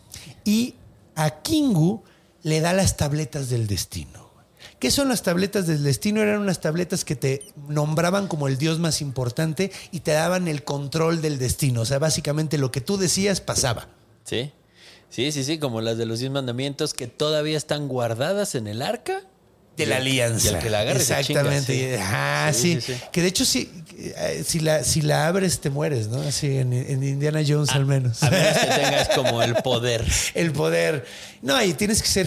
y 0.45 0.75
a 1.17 1.43
Kingu 1.43 2.03
le 2.43 2.61
da 2.61 2.73
las 2.73 2.97
tabletas 2.97 3.51
del 3.51 3.67
destino. 3.67 4.30
¿Qué 4.81 4.91
son 4.91 5.11
las 5.11 5.23
tabletas 5.23 5.67
del 5.67 5.83
destino? 5.85 6.23
Eran 6.23 6.41
unas 6.41 6.63
tabletas 6.63 7.05
que 7.05 7.15
te 7.15 7.53
nombraban 7.69 8.29
como 8.29 8.49
el 8.49 8.57
dios 8.57 8.79
más 8.79 9.03
importante 9.03 9.71
y 9.93 10.01
te 10.01 10.13
daban 10.13 10.49
el 10.49 10.65
control 10.65 11.21
del 11.21 11.39
destino. 11.39 11.83
O 11.83 11.85
sea, 11.85 11.99
básicamente 11.99 12.57
lo 12.57 12.73
que 12.73 12.81
tú 12.81 12.97
decías 12.97 13.43
pasaba. 13.43 13.89
Sí. 14.25 14.53
Sí, 15.11 15.33
sí, 15.33 15.45
sí, 15.45 15.59
como 15.59 15.83
las 15.83 15.99
de 15.99 16.07
los 16.07 16.21
diez 16.21 16.33
mandamientos 16.33 16.95
que 16.95 17.09
todavía 17.09 17.59
están 17.59 17.89
guardadas 17.89 18.55
en 18.55 18.69
el 18.69 18.81
arca. 18.81 19.21
De 19.77 19.87
la 19.87 19.97
alianza. 19.97 20.51
Y 20.51 20.55
el 20.55 20.59
que 20.61 20.69
la 20.71 20.81
agarre 20.81 21.01
se 21.01 21.07
chinga, 21.25 21.41
Exactamente. 21.41 21.97
sí. 21.97 22.03
Ah, 22.05 22.51
sí, 22.53 22.75
Sí, 22.75 22.81
sí, 22.81 22.93
sí. 22.95 23.01
Que 23.13 23.23
de 23.23 23.29
hecho, 23.29 23.45
sí, 23.47 23.71
eh, 23.97 24.45
si, 24.47 24.61
la, 24.61 24.85
si 24.85 25.01
la 25.01 25.27
abres, 25.27 25.61
te 25.61 25.71
mueres, 25.71 26.09
¿no? 26.09 26.21
Así 26.21 26.49
en, 26.59 26.73
en 26.75 27.03
Indiana 27.03 27.41
Jones 27.47 27.71
al 27.71 27.87
menos. 27.87 28.23
Ah, 28.23 28.27
A 28.27 28.31
menos 28.31 28.59
que 28.59 28.67
tengas 28.83 29.09
como 29.11 29.43
el 29.43 29.55
poder. 29.57 30.05
el 30.35 30.53
poder. 30.53 31.07
No, 31.41 31.63
y 31.65 31.73
tienes 31.75 32.03
que 32.03 32.09
ser 32.09 32.27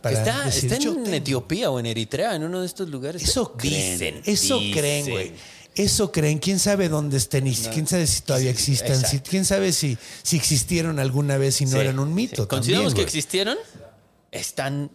para 0.00 0.18
está 0.18 0.44
decir, 0.46 0.72
está 0.72 0.82
"Yo 0.82 0.92
en 0.92 1.04
tengo". 1.04 1.16
Etiopía 1.16 1.70
o 1.70 1.78
en 1.78 1.86
Eritrea, 1.86 2.34
en 2.34 2.44
uno 2.44 2.60
de 2.60 2.66
estos 2.66 2.88
lugares. 2.88 3.22
Eso 3.22 3.52
creen. 3.52 3.92
Dicen, 3.98 4.22
eso 4.24 4.58
dicen. 4.58 4.72
creen, 4.78 5.10
güey. 5.10 5.32
Eso 5.74 6.10
creen. 6.10 6.38
¿Quién 6.38 6.58
sabe 6.58 6.88
dónde 6.88 7.18
estén? 7.18 7.46
Y 7.46 7.54
quién 7.54 7.86
sabe 7.86 8.06
si 8.06 8.22
todavía 8.22 8.50
existan. 8.50 9.04
Si-. 9.04 9.20
¿Quién 9.20 9.44
sabe 9.44 9.72
si, 9.74 9.98
si 10.22 10.36
existieron 10.36 10.98
alguna 10.98 11.36
vez 11.36 11.60
y 11.60 11.66
no 11.66 11.78
eran 11.78 11.98
un 11.98 12.14
mito? 12.14 12.48
Consideramos 12.48 12.94
que 12.94 13.02
existieron, 13.02 13.58
están, 14.32 14.90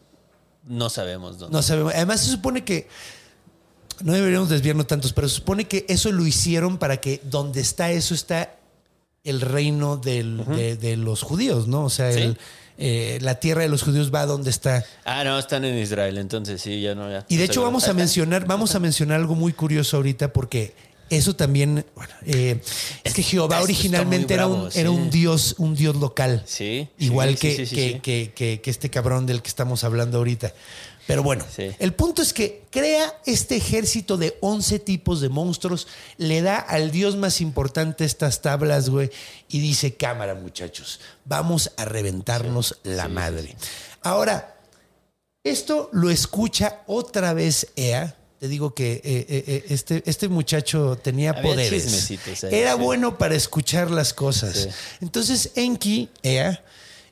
no 0.65 0.89
sabemos 0.89 1.37
dónde. 1.39 1.55
No 1.55 1.61
sabemos. 1.61 1.93
Además, 1.95 2.21
se 2.21 2.31
supone 2.31 2.63
que. 2.63 2.87
No 4.03 4.13
deberíamos 4.13 4.49
desviarnos 4.49 4.87
tantos, 4.87 5.13
pero 5.13 5.29
se 5.29 5.35
supone 5.35 5.67
que 5.67 5.85
eso 5.87 6.11
lo 6.11 6.25
hicieron 6.25 6.77
para 6.79 6.97
que 6.97 7.21
donde 7.23 7.61
está 7.61 7.91
eso 7.91 8.15
está 8.15 8.55
el 9.23 9.41
reino 9.41 9.97
del- 9.97 10.43
de, 10.45 10.75
de 10.75 10.97
los 10.97 11.21
judíos, 11.21 11.67
¿no? 11.67 11.83
O 11.85 11.89
sea, 11.91 12.11
Sí. 12.11 12.21
el, 12.21 12.37
eh, 12.79 13.19
la 13.21 13.35
tierra 13.39 13.61
de 13.61 13.69
los 13.69 13.83
judíos 13.83 14.11
va 14.11 14.25
donde 14.25 14.49
está. 14.49 14.83
Ah, 15.05 15.23
no, 15.23 15.37
están 15.37 15.65
en 15.65 15.77
Israel, 15.77 16.17
entonces 16.17 16.59
sí, 16.59 16.81
ya 16.81 16.95
no, 16.95 17.11
ya. 17.11 17.25
Y 17.29 17.35
de 17.35 17.45
no 17.45 17.51
hecho 17.51 17.61
vamos 17.61 17.87
a 17.87 17.93
mencionar, 17.93 18.47
vamos 18.47 18.73
a 18.73 18.79
mencionar 18.79 19.19
algo 19.19 19.35
muy 19.35 19.53
curioso 19.53 19.97
ahorita 19.97 20.33
porque 20.33 20.73
eso 21.11 21.35
también, 21.35 21.85
bueno, 21.95 22.13
eh, 22.25 22.59
es 23.03 23.13
que 23.13 23.21
Jehová 23.21 23.61
originalmente 23.61 24.33
era 24.33 24.47
un, 24.47 24.71
sí. 24.71 24.79
era 24.79 24.89
un 24.91 25.09
dios, 25.09 25.55
un 25.57 25.75
dios 25.75 25.95
local. 25.97 26.43
Sí, 26.47 26.89
Igual 26.97 27.37
sí, 27.37 27.55
que, 27.55 27.65
sí, 27.65 27.75
que, 27.75 28.01
que- 28.01 28.33
que- 28.33 28.61
que 28.61 28.69
este 28.71 28.89
cabrón 28.89 29.25
del 29.25 29.41
que 29.41 29.49
estamos 29.49 29.83
hablando 29.83 30.17
ahorita. 30.19 30.53
Pero 31.07 31.23
bueno, 31.23 31.43
el 31.79 31.93
punto 31.93 32.21
es 32.21 32.31
que 32.31 32.63
crea 32.69 33.19
este 33.25 33.57
ejército 33.57 34.17
de 34.17 34.37
11 34.39 34.79
tipos 34.79 35.19
de 35.19 35.27
monstruos, 35.29 35.87
le 36.17 36.41
da 36.41 36.57
al 36.57 36.91
dios 36.91 37.17
más 37.17 37.41
importante 37.41 38.05
estas 38.05 38.41
tablas, 38.41 38.89
güey, 38.89 39.09
y 39.49 39.59
dice, 39.59 39.95
cámara 39.95 40.35
muchachos, 40.35 41.01
vamos 41.25 41.71
a 41.75 41.85
reventarnos 41.85 42.77
la 42.83 43.07
madre. 43.09 43.55
Ahora, 44.03 44.55
esto 45.43 45.89
lo 45.91 46.09
escucha 46.11 46.81
otra 46.87 47.33
vez 47.33 47.67
Ea. 47.75 48.15
Te 48.41 48.47
digo 48.47 48.73
que 48.73 48.93
eh, 48.93 49.01
eh, 49.05 49.25
eh, 49.45 49.65
este, 49.69 50.01
este 50.07 50.27
muchacho 50.27 50.97
tenía 50.97 51.29
Había 51.29 51.43
poderes. 51.43 52.09
ahí, 52.09 52.19
Era 52.51 52.73
sí. 52.73 52.79
bueno 52.79 53.15
para 53.19 53.35
escuchar 53.35 53.91
las 53.91 54.15
cosas. 54.15 54.57
Sí. 54.57 54.69
Entonces 54.99 55.51
Enki, 55.53 56.09
Ea, 56.23 56.63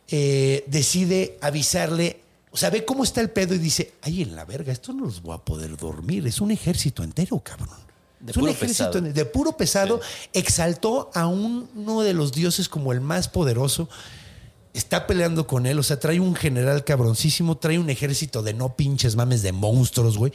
eh, 0.07 0.63
decide 0.65 1.37
avisarle. 1.39 2.19
O 2.49 2.57
sea, 2.57 2.71
ve 2.71 2.83
cómo 2.83 3.03
está 3.03 3.21
el 3.21 3.29
pedo 3.29 3.53
y 3.53 3.59
dice, 3.59 3.91
ay, 4.01 4.23
en 4.23 4.35
la 4.35 4.43
verga, 4.43 4.73
esto 4.73 4.91
no 4.91 5.05
los 5.05 5.21
voy 5.21 5.35
a 5.35 5.37
poder 5.37 5.77
dormir. 5.77 6.25
Es 6.25 6.41
un 6.41 6.49
ejército 6.49 7.03
entero, 7.03 7.39
cabrón. 7.41 7.77
De 8.19 8.31
es 8.31 8.37
un 8.37 8.49
ejército 8.49 8.89
pesado. 8.91 9.13
de 9.13 9.25
puro 9.25 9.55
pesado. 9.55 10.01
Exaltó 10.33 11.11
a 11.13 11.27
un- 11.27 11.69
uno 11.75 12.01
de 12.01 12.13
los 12.15 12.31
dioses 12.31 12.67
como 12.67 12.91
el 12.91 13.01
más 13.01 13.27
poderoso 13.29 13.87
está 14.73 15.05
peleando 15.05 15.45
con 15.45 15.67
él, 15.67 15.77
o 15.77 15.83
sea, 15.83 15.99
trae 15.99 16.19
un 16.19 16.33
general 16.35 16.83
cabroncísimo, 16.83 17.55
trae 17.57 17.77
un 17.77 17.91
ejército 17.91 18.41
de 18.41 18.53
no 18.55 18.75
pinches 18.75 19.15
mames 19.15 19.43
de 19.43 19.51
monstruos, 19.51 20.17
güey. 20.17 20.33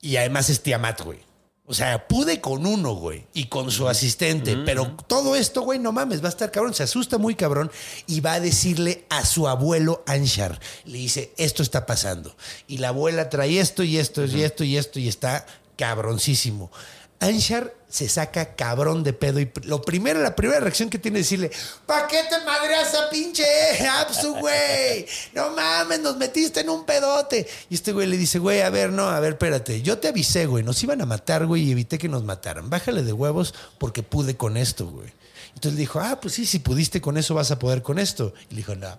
Y 0.00 0.16
además 0.16 0.50
es 0.50 0.62
Tiamat, 0.62 1.02
güey. 1.02 1.26
O 1.68 1.74
sea, 1.74 2.06
pude 2.06 2.40
con 2.40 2.64
uno, 2.64 2.94
güey, 2.94 3.26
y 3.34 3.46
con 3.46 3.72
su 3.72 3.88
asistente, 3.88 4.56
pero 4.64 4.96
todo 5.08 5.34
esto, 5.34 5.62
güey, 5.62 5.80
no 5.80 5.90
mames, 5.90 6.22
va 6.22 6.26
a 6.26 6.28
estar 6.28 6.52
cabrón, 6.52 6.74
se 6.74 6.84
asusta 6.84 7.18
muy 7.18 7.34
cabrón 7.34 7.72
y 8.06 8.20
va 8.20 8.34
a 8.34 8.40
decirle 8.40 9.04
a 9.10 9.26
su 9.26 9.48
abuelo 9.48 10.04
Anshar, 10.06 10.60
le 10.84 10.98
dice, 10.98 11.32
esto 11.38 11.64
está 11.64 11.84
pasando. 11.84 12.36
Y 12.68 12.78
la 12.78 12.88
abuela 12.90 13.30
trae 13.30 13.58
esto 13.58 13.82
y 13.82 13.98
esto 13.98 14.24
y 14.24 14.44
esto 14.44 14.62
y 14.62 14.76
esto 14.76 15.00
y 15.00 15.08
está 15.08 15.44
cabroncísimo. 15.76 16.70
Anshar 17.20 17.72
se 17.88 18.08
saca 18.08 18.54
cabrón 18.56 19.04
de 19.04 19.12
pedo 19.12 19.40
y 19.40 19.50
lo 19.62 19.80
primero, 19.80 20.20
la 20.20 20.36
primera 20.36 20.60
reacción 20.60 20.90
que 20.90 20.98
tiene 20.98 21.20
es 21.20 21.26
decirle, 21.26 21.50
¿pa' 21.86 22.06
qué 22.06 22.24
te 22.28 22.44
madreas 22.44 22.94
a 22.94 23.08
pinche 23.08 23.44
Apsu, 24.00 24.34
güey? 24.34 25.06
No 25.32 25.50
mames, 25.50 26.00
nos 26.00 26.16
metiste 26.16 26.60
en 26.60 26.68
un 26.68 26.84
pedote. 26.84 27.46
Y 27.70 27.74
este 27.74 27.92
güey 27.92 28.06
le 28.06 28.16
dice, 28.18 28.38
güey, 28.38 28.60
a 28.60 28.70
ver, 28.70 28.90
no, 28.90 29.08
a 29.08 29.20
ver, 29.20 29.32
espérate, 29.32 29.82
yo 29.82 29.98
te 29.98 30.08
avisé, 30.08 30.46
güey, 30.46 30.62
nos 30.62 30.82
iban 30.82 31.00
a 31.00 31.06
matar, 31.06 31.46
güey, 31.46 31.62
y 31.62 31.72
evité 31.72 31.96
que 31.96 32.08
nos 32.08 32.24
mataran. 32.24 32.68
Bájale 32.68 33.02
de 33.02 33.12
huevos 33.12 33.54
porque 33.78 34.02
pude 34.02 34.36
con 34.36 34.56
esto, 34.56 34.86
güey. 34.86 35.10
Entonces 35.54 35.74
le 35.74 35.80
dijo, 35.80 36.00
ah, 36.00 36.20
pues 36.20 36.34
sí, 36.34 36.44
si 36.44 36.58
pudiste 36.58 37.00
con 37.00 37.16
eso, 37.16 37.34
vas 37.34 37.50
a 37.50 37.58
poder 37.58 37.80
con 37.80 37.98
esto. 37.98 38.34
Y 38.50 38.54
le 38.54 38.56
dijo, 38.58 38.74
no. 38.74 38.98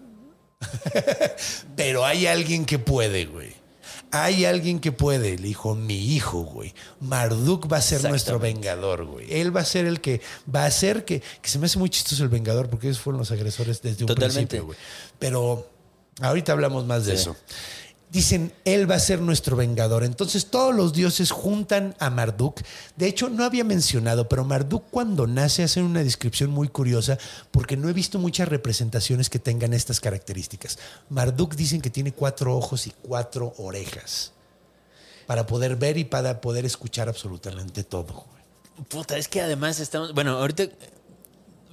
Pero 1.76 2.04
hay 2.04 2.26
alguien 2.26 2.66
que 2.66 2.80
puede, 2.80 3.26
güey. 3.26 3.67
Hay 4.12 4.46
alguien 4.46 4.80
que 4.80 4.92
puede, 4.92 5.38
le 5.38 5.48
dijo 5.48 5.76
mi 5.76 6.14
hijo, 6.16 6.40
güey. 6.40 6.74
Marduk 7.02 7.72
va 7.72 7.78
a 7.78 7.82
ser 7.82 8.04
nuestro 8.10 8.40
vengador, 8.40 9.06
güey. 9.06 9.28
Él 9.30 9.56
va 9.56 9.62
a 9.62 9.66
ser 9.66 9.86
el 9.86 10.00
que 10.00 10.22
va 10.54 10.64
a 10.64 10.68
hacer 10.68 11.04
que, 11.04 11.22
que 11.42 11.50
se 11.50 11.60
me 11.60 11.66
hace 11.66 11.78
muy 11.78 11.90
chistoso 11.90 12.24
el 12.24 12.30
vengador 12.30 12.70
porque 12.70 12.88
ellos 12.88 13.00
fueron 13.00 13.20
los 13.20 13.32
agresores 13.32 13.82
desde 13.82 14.04
un 14.04 14.08
Totalmente. 14.08 14.36
principio, 14.48 14.66
güey. 14.66 14.78
Pero 15.20 15.70
ahorita 16.22 16.54
hablamos 16.54 16.86
más 16.86 17.06
de 17.06 17.16
eso. 17.16 17.36
Dicen, 18.10 18.54
él 18.64 18.90
va 18.90 18.96
a 18.96 19.00
ser 19.00 19.20
nuestro 19.20 19.58
vengador. 19.58 20.06
Entonces 20.06 20.46
todos 20.46 20.74
los 20.74 20.94
dioses 20.94 21.32
juntan 21.32 21.94
a 22.00 22.10
Marduk. 22.10 22.62
De 22.96 23.06
hecho, 23.06 23.30
no 23.30 23.44
había 23.44 23.66
mencionado, 23.66 24.30
pero 24.30 24.46
Marduk 24.46 24.86
cuando 24.90 25.28
nace 25.28 25.64
hace 25.64 25.82
una 25.82 26.04
descripción 26.04 26.50
muy 26.50 26.70
curiosa 26.70 27.18
porque 27.52 27.76
no 27.76 27.90
he 27.90 27.94
visto 27.94 28.18
muchas 28.18 28.48
representaciones 28.48 29.30
que 29.30 29.40
tengan 29.40 29.74
estas 29.74 30.00
características. 30.00 30.80
Marduk 31.10 31.56
dicen 31.56 31.82
que 31.82 31.90
tiene 31.90 32.14
cuatro 32.14 32.56
ojos 32.56 32.88
y 32.88 32.94
cuatro 33.02 33.54
orejas 33.58 34.32
para 35.26 35.46
poder 35.46 35.76
ver 35.76 35.98
y 35.98 36.06
para 36.06 36.40
poder 36.40 36.66
escuchar 36.66 37.10
absolutamente 37.10 37.84
todo. 37.84 38.26
Puta, 38.88 39.18
es 39.18 39.28
que 39.28 39.42
además 39.42 39.82
estamos. 39.82 40.14
Bueno, 40.14 40.38
ahorita 40.38 40.70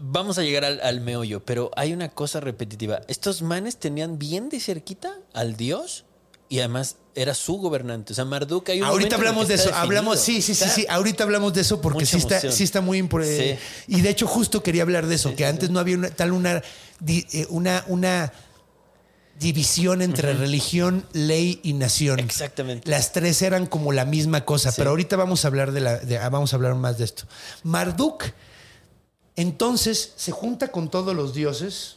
vamos 0.01 0.39
a 0.39 0.43
llegar 0.43 0.65
al, 0.65 0.81
al 0.81 1.01
meollo, 1.01 1.45
pero 1.45 1.71
hay 1.77 1.93
una 1.93 2.09
cosa 2.09 2.41
repetitiva. 2.41 3.03
Estos 3.07 3.41
manes 3.41 3.77
tenían 3.77 4.19
bien 4.19 4.49
de 4.49 4.59
cerquita 4.59 5.15
al 5.33 5.57
dios 5.57 6.05
y 6.49 6.59
además 6.59 6.97
era 7.15 7.35
su 7.35 7.55
gobernante. 7.59 8.13
O 8.13 8.17
sea, 8.17 8.25
Marduk 8.25 8.69
hay 8.71 8.81
un 8.81 8.87
Ahorita 8.89 9.17
hablamos 9.17 9.49
de 9.49 9.55
eso, 9.55 9.75
hablamos, 9.75 10.21
sí, 10.21 10.43
sí, 10.43 10.55
sí, 10.55 10.69
sí, 10.69 10.87
ahorita 10.89 11.25
hablamos 11.25 11.55
de 11.55 11.61
eso 11.61 11.81
porque 11.81 12.01
Mucha 12.01 12.11
sí 12.11 12.17
está, 12.19 12.51
sí 12.53 12.65
está 12.65 12.81
muy 12.81 12.99
importante. 12.99 13.59
Sí. 13.87 13.95
Y 13.97 14.01
de 14.01 14.11
hecho 14.11 14.27
justo 14.27 14.63
quería 14.63 14.83
hablar 14.83 15.07
de 15.07 15.15
eso, 15.15 15.35
que 15.35 15.47
antes 15.47 15.71
no 15.71 15.79
había 15.79 15.97
una, 15.97 16.11
tal 16.11 16.33
una, 16.33 16.63
eh, 17.07 17.47
una, 17.51 17.85
una 17.89 18.33
división 19.39 20.03
entre 20.03 20.33
religión, 20.35 21.07
ley 21.13 21.61
y 21.63 21.73
nación. 21.73 22.19
Exactamente. 22.21 22.89
Las 22.91 23.13
tres 23.13 23.43
eran 23.43 23.67
como 23.67 23.93
la 23.93 24.05
misma 24.05 24.45
cosa, 24.45 24.73
pero 24.77 24.91
ahorita 24.91 25.17
vamos 25.17 25.45
a 25.45 25.49
hablar 25.49 25.73
de 25.73 25.81
la, 25.81 25.99
de- 25.99 26.19
ah, 26.19 26.29
vamos 26.29 26.53
a 26.53 26.57
hablar 26.57 26.75
más 26.75 26.99
de 26.99 27.05
esto. 27.05 27.25
Marduk, 27.65 28.25
entonces 29.37 30.13
se 30.17 30.33
junta 30.33 30.69
con 30.69 30.91
todos 30.91 31.15
los 31.15 31.35
dioses. 31.35 31.97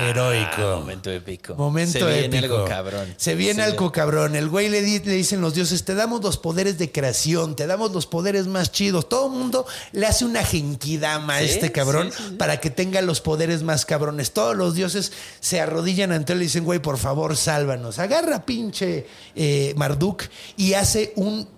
Heroico. 0.00 0.50
Ah, 0.58 0.76
momento 0.80 1.10
épico. 1.10 1.54
Momento 1.54 1.98
Se 1.98 2.04
viene 2.04 2.38
épico. 2.38 2.54
algo 2.54 2.68
cabrón. 2.68 3.14
Se 3.16 3.34
viene 3.34 3.62
algo 3.62 3.92
cabrón. 3.92 4.36
El 4.36 4.48
güey 4.48 4.68
le, 4.68 4.80
di- 4.82 5.00
le 5.00 5.12
dicen 5.14 5.40
los 5.40 5.54
dioses, 5.54 5.84
te 5.84 5.94
damos 5.94 6.22
los 6.22 6.38
poderes 6.38 6.78
de 6.78 6.90
creación, 6.90 7.56
te 7.56 7.66
damos 7.66 7.92
los 7.92 8.06
poderes 8.06 8.46
más 8.46 8.72
chidos. 8.72 9.08
Todo 9.08 9.26
el 9.26 9.32
mundo 9.38 9.66
le 9.92 10.06
hace 10.06 10.24
una 10.24 10.44
genkidama 10.44 11.36
a 11.36 11.40
Sí, 11.40 11.46
este 11.46 11.72
cabrón 11.72 12.10
sí, 12.10 12.18
sí, 12.22 12.28
sí. 12.30 12.34
para 12.36 12.60
que 12.60 12.70
tenga 12.70 13.00
los 13.02 13.20
poderes 13.20 13.62
más 13.62 13.84
cabrones. 13.84 14.32
Todos 14.32 14.56
los 14.56 14.74
dioses 14.74 15.12
se 15.40 15.60
arrodillan 15.60 16.12
ante 16.12 16.32
él 16.32 16.38
y 16.38 16.40
le 16.40 16.44
dicen, 16.46 16.64
güey, 16.64 16.78
por 16.80 16.98
favor, 16.98 17.36
sálvanos. 17.36 17.98
Agarra 17.98 18.44
pinche 18.46 19.06
eh, 19.34 19.74
Marduk 19.76 20.22
y 20.56 20.74
hace 20.74 21.12
un... 21.16 21.48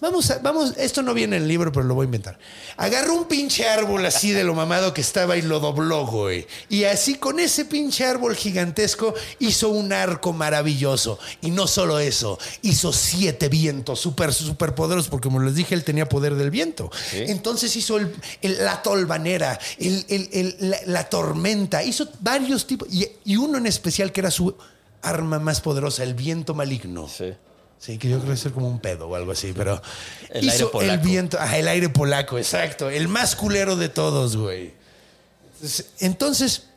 Vamos, 0.00 0.30
a, 0.30 0.38
vamos, 0.40 0.74
esto 0.76 1.00
no 1.02 1.14
viene 1.14 1.36
en 1.36 1.42
el 1.42 1.48
libro, 1.48 1.70
pero 1.72 1.86
lo 1.86 1.94
voy 1.94 2.04
a 2.04 2.06
inventar. 2.06 2.38
Agarró 2.76 3.14
un 3.14 3.24
pinche 3.26 3.66
árbol 3.68 4.04
así 4.04 4.32
de 4.32 4.44
lo 4.44 4.52
mamado 4.54 4.92
que 4.92 5.00
estaba 5.00 5.36
y 5.36 5.42
lo 5.42 5.60
dobló, 5.60 6.04
güey. 6.06 6.46
Y 6.68 6.84
así 6.84 7.14
con 7.14 7.38
ese 7.40 7.64
pinche 7.64 8.04
árbol 8.04 8.34
gigantesco 8.34 9.14
hizo 9.38 9.68
un 9.70 9.92
arco 9.92 10.32
maravilloso. 10.32 11.18
Y 11.40 11.52
no 11.52 11.66
solo 11.66 12.00
eso, 12.00 12.38
hizo 12.62 12.92
siete 12.92 13.48
vientos 13.48 14.00
súper, 14.00 14.34
súper 14.34 14.74
poderosos, 14.74 15.08
porque 15.08 15.28
como 15.28 15.40
les 15.40 15.54
dije, 15.54 15.74
él 15.74 15.84
tenía 15.84 16.06
poder 16.08 16.34
del 16.34 16.50
viento. 16.50 16.90
Entonces 17.28 17.74
hizo 17.76 17.96
el- 17.96 18.14
el- 18.42 18.62
la 18.64 18.82
tolvanera, 18.82 19.58
el- 19.78 20.82
la 20.86 21.08
tormenta, 21.08 21.82
hizo 21.82 22.08
varios 22.20 22.66
tipos, 22.66 22.88
y, 22.92 23.06
y 23.24 23.36
uno 23.36 23.56
en 23.58 23.66
especial 23.66 24.12
que 24.12 24.20
era 24.20 24.30
su 24.30 24.54
arma 25.00 25.38
más 25.38 25.60
poderosa, 25.60 26.02
el 26.02 26.14
viento 26.14 26.52
maligno. 26.54 27.08
Sí. 27.08 27.32
Sí, 27.78 27.98
que 27.98 28.08
yo 28.08 28.18
creo 28.18 28.34
que 28.34 28.40
es 28.40 28.52
como 28.52 28.68
un 28.68 28.78
pedo 28.80 29.08
o 29.08 29.14
algo 29.14 29.32
así, 29.32 29.52
pero 29.54 29.80
El 30.30 30.44
aire 30.48 30.56
hizo 30.56 30.66
el 30.66 30.70
polaco. 30.70 31.04
viento, 31.04 31.36
ah, 31.40 31.58
el 31.58 31.68
aire 31.68 31.88
polaco, 31.90 32.38
exacto, 32.38 32.88
el 32.88 33.08
más 33.08 33.36
culero 33.36 33.76
de 33.76 33.88
todos, 33.90 34.36
güey. 34.36 34.72
Entonces, 35.54 35.86
entonces, 36.00 36.68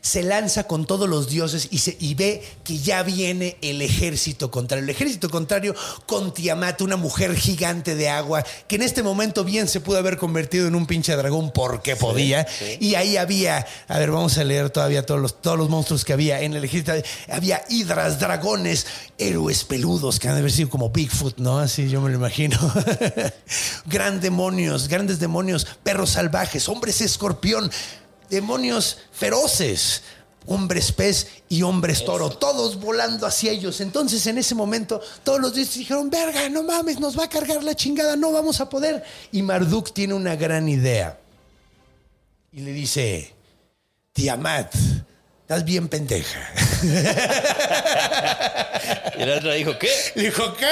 se 0.00 0.22
lanza 0.22 0.64
con 0.64 0.86
todos 0.86 1.08
los 1.08 1.28
dioses 1.28 1.68
y, 1.70 1.78
se, 1.78 1.96
y 2.00 2.14
ve 2.14 2.42
que 2.64 2.78
ya 2.78 3.02
viene 3.02 3.56
el 3.60 3.82
ejército 3.82 4.50
contrario. 4.50 4.84
El 4.84 4.90
ejército 4.90 5.28
contrario 5.28 5.74
con 6.06 6.32
Tiamat, 6.32 6.80
una 6.80 6.96
mujer 6.96 7.34
gigante 7.36 7.94
de 7.94 8.08
agua, 8.08 8.44
que 8.66 8.76
en 8.76 8.82
este 8.82 9.02
momento 9.02 9.44
bien 9.44 9.68
se 9.68 9.80
pudo 9.80 9.98
haber 9.98 10.16
convertido 10.16 10.66
en 10.66 10.74
un 10.74 10.86
pinche 10.86 11.14
dragón 11.16 11.52
porque 11.52 11.96
podía. 11.96 12.46
Y 12.78 12.94
ahí 12.94 13.16
había, 13.16 13.66
a 13.88 13.98
ver, 13.98 14.10
vamos 14.10 14.38
a 14.38 14.44
leer 14.44 14.70
todavía 14.70 15.04
todos 15.04 15.20
los, 15.20 15.40
todos 15.40 15.58
los 15.58 15.68
monstruos 15.68 16.04
que 16.04 16.12
había 16.12 16.40
en 16.40 16.54
el 16.54 16.64
ejército. 16.64 16.92
Había 17.28 17.62
hidras, 17.68 18.18
dragones, 18.18 18.86
héroes 19.18 19.64
peludos, 19.64 20.18
que 20.18 20.28
han 20.28 20.34
de 20.34 20.40
haber 20.40 20.52
sido 20.52 20.70
como 20.70 20.90
Bigfoot, 20.90 21.38
¿no? 21.38 21.58
Así 21.58 21.88
yo 21.88 22.00
me 22.00 22.10
lo 22.10 22.16
imagino. 22.16 22.58
Gran 23.86 24.20
demonios, 24.20 24.88
grandes 24.88 25.18
demonios, 25.18 25.66
perros 25.82 26.10
salvajes, 26.10 26.68
hombres 26.68 27.00
escorpión, 27.00 27.70
demonios 28.30 28.98
feroces, 29.12 30.02
hombres 30.46 30.92
pez 30.92 31.42
y 31.48 31.62
hombres 31.62 32.04
toro, 32.04 32.30
todos 32.30 32.80
volando 32.80 33.26
hacia 33.26 33.52
ellos. 33.52 33.80
Entonces 33.80 34.26
en 34.26 34.38
ese 34.38 34.54
momento 34.54 35.00
todos 35.22 35.40
los 35.40 35.54
dioses 35.54 35.74
dijeron, 35.74 36.08
verga, 36.08 36.48
no 36.48 36.62
mames, 36.62 36.98
nos 36.98 37.18
va 37.18 37.24
a 37.24 37.28
cargar 37.28 37.62
la 37.62 37.74
chingada, 37.74 38.16
no 38.16 38.32
vamos 38.32 38.60
a 38.60 38.68
poder. 38.68 39.04
Y 39.32 39.42
Marduk 39.42 39.92
tiene 39.92 40.14
una 40.14 40.36
gran 40.36 40.68
idea. 40.68 41.18
Y 42.52 42.60
le 42.60 42.72
dice, 42.72 43.34
Tiamat, 44.12 44.74
estás 45.50 45.64
bien 45.64 45.88
pendeja. 45.88 46.48
Y 49.18 49.24
la 49.24 49.36
otra 49.36 49.52
dijo, 49.52 49.78
¿qué? 49.78 49.90
Le 50.14 50.22
dijo, 50.24 50.54
¿qué? 50.56 50.64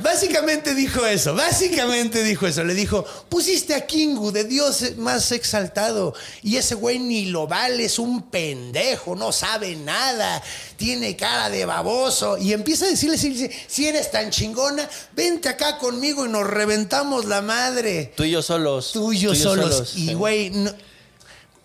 Básicamente 0.00 0.74
dijo 0.74 1.04
eso, 1.04 1.34
básicamente 1.34 2.22
dijo 2.22 2.46
eso. 2.46 2.64
Le 2.64 2.72
dijo, 2.72 3.04
pusiste 3.28 3.74
a 3.74 3.86
Kingu 3.86 4.32
de 4.32 4.44
Dios 4.44 4.96
más 4.96 5.30
exaltado 5.32 6.14
y 6.42 6.56
ese 6.56 6.76
güey 6.76 6.98
ni 6.98 7.26
lo 7.26 7.46
vale, 7.46 7.84
es 7.84 7.98
un 7.98 8.30
pendejo, 8.30 9.14
no 9.14 9.32
sabe 9.32 9.76
nada, 9.76 10.42
tiene 10.76 11.14
cara 11.16 11.50
de 11.50 11.66
baboso. 11.66 12.38
Y 12.38 12.54
empieza 12.54 12.86
a 12.86 12.88
decirle, 12.88 13.18
si 13.18 13.86
eres 13.86 14.10
tan 14.10 14.30
chingona, 14.30 14.88
vente 15.12 15.50
acá 15.50 15.76
conmigo 15.76 16.24
y 16.24 16.30
nos 16.30 16.46
reventamos 16.46 17.26
la 17.26 17.42
madre. 17.42 18.12
Tú 18.16 18.24
y 18.24 18.30
yo 18.30 18.40
solos. 18.42 18.92
Tú 18.92 19.12
y 19.12 19.18
yo 19.18 19.34
solos. 19.34 19.92
Y 19.96 20.14
güey, 20.14 20.48
no- 20.50 20.72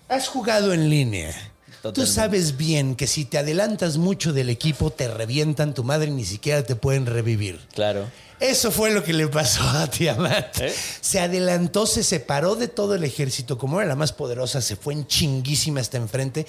has 0.09 0.27
jugado 0.27 0.73
en 0.73 0.89
línea. 0.89 1.48
Tú 1.93 2.05
sabes 2.05 2.57
bien 2.57 2.95
que 2.95 3.07
si 3.07 3.25
te 3.25 3.37
adelantas 3.37 3.97
mucho 3.97 4.33
del 4.33 4.49
equipo, 4.49 4.91
te 4.91 5.07
revientan 5.07 5.73
tu 5.73 5.83
madre 5.83 6.07
y 6.09 6.11
ni 6.11 6.25
siquiera 6.25 6.63
te 6.63 6.75
pueden 6.75 7.05
revivir. 7.05 7.59
Claro. 7.73 8.05
Eso 8.39 8.71
fue 8.71 8.91
lo 8.91 9.03
que 9.03 9.11
le 9.11 9.27
pasó 9.27 9.63
a 9.63 9.89
Tiamat. 9.89 10.59
¿Eh? 10.61 10.73
Se 11.01 11.19
adelantó, 11.19 11.85
se 11.85 12.03
separó 12.03 12.55
de 12.55 12.69
todo 12.69 12.95
el 12.95 13.03
ejército, 13.03 13.57
como 13.57 13.79
era 13.79 13.87
la 13.89 13.95
más 13.95 14.13
poderosa, 14.13 14.61
se 14.61 14.75
fue 14.77 14.93
en 14.93 15.07
chinguísima 15.07 15.81
hasta 15.81 15.97
enfrente. 15.97 16.45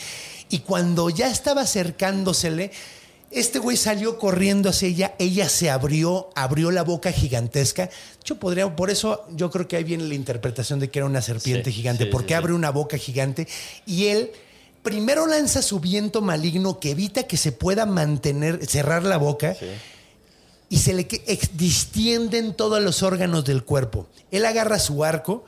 Y 0.50 0.60
cuando 0.60 1.10
ya 1.10 1.28
estaba 1.28 1.62
acercándosele, 1.62 2.70
este 3.32 3.58
güey 3.60 3.76
salió 3.76 4.18
corriendo 4.18 4.70
hacia 4.70 4.88
ella, 4.88 5.14
ella 5.18 5.48
se 5.48 5.70
abrió, 5.70 6.30
abrió 6.34 6.70
la 6.70 6.82
boca 6.82 7.12
gigantesca. 7.12 7.90
Yo 8.24 8.36
podría, 8.36 8.74
por 8.74 8.90
eso 8.90 9.24
yo 9.34 9.50
creo 9.50 9.66
que 9.68 9.76
ahí 9.76 9.84
viene 9.84 10.04
la 10.04 10.14
interpretación 10.14 10.78
de 10.80 10.90
que 10.90 10.98
era 11.00 11.06
una 11.06 11.22
serpiente 11.22 11.70
Sí, 11.70 11.76
gigante, 11.76 12.04
sí, 12.04 12.10
porque 12.10 12.28
sí. 12.28 12.34
abre 12.34 12.52
una 12.52 12.70
boca 12.70 12.98
gigante 12.98 13.46
y 13.86 14.06
él 14.06 14.30
primero 14.82 15.26
lanza 15.26 15.62
su 15.62 15.80
viento 15.80 16.22
maligno 16.22 16.80
que 16.80 16.90
evita 16.92 17.24
que 17.24 17.36
se 17.36 17.52
pueda 17.52 17.86
mantener, 17.86 18.64
cerrar 18.66 19.02
la 19.04 19.16
boca 19.18 19.56
y 20.68 20.78
se 20.78 20.94
le 20.94 21.06
distienden 21.54 22.54
todos 22.54 22.82
los 22.82 23.02
órganos 23.02 23.44
del 23.44 23.64
cuerpo. 23.64 24.06
Él 24.30 24.44
agarra 24.46 24.78
su 24.78 25.04
arco 25.04 25.44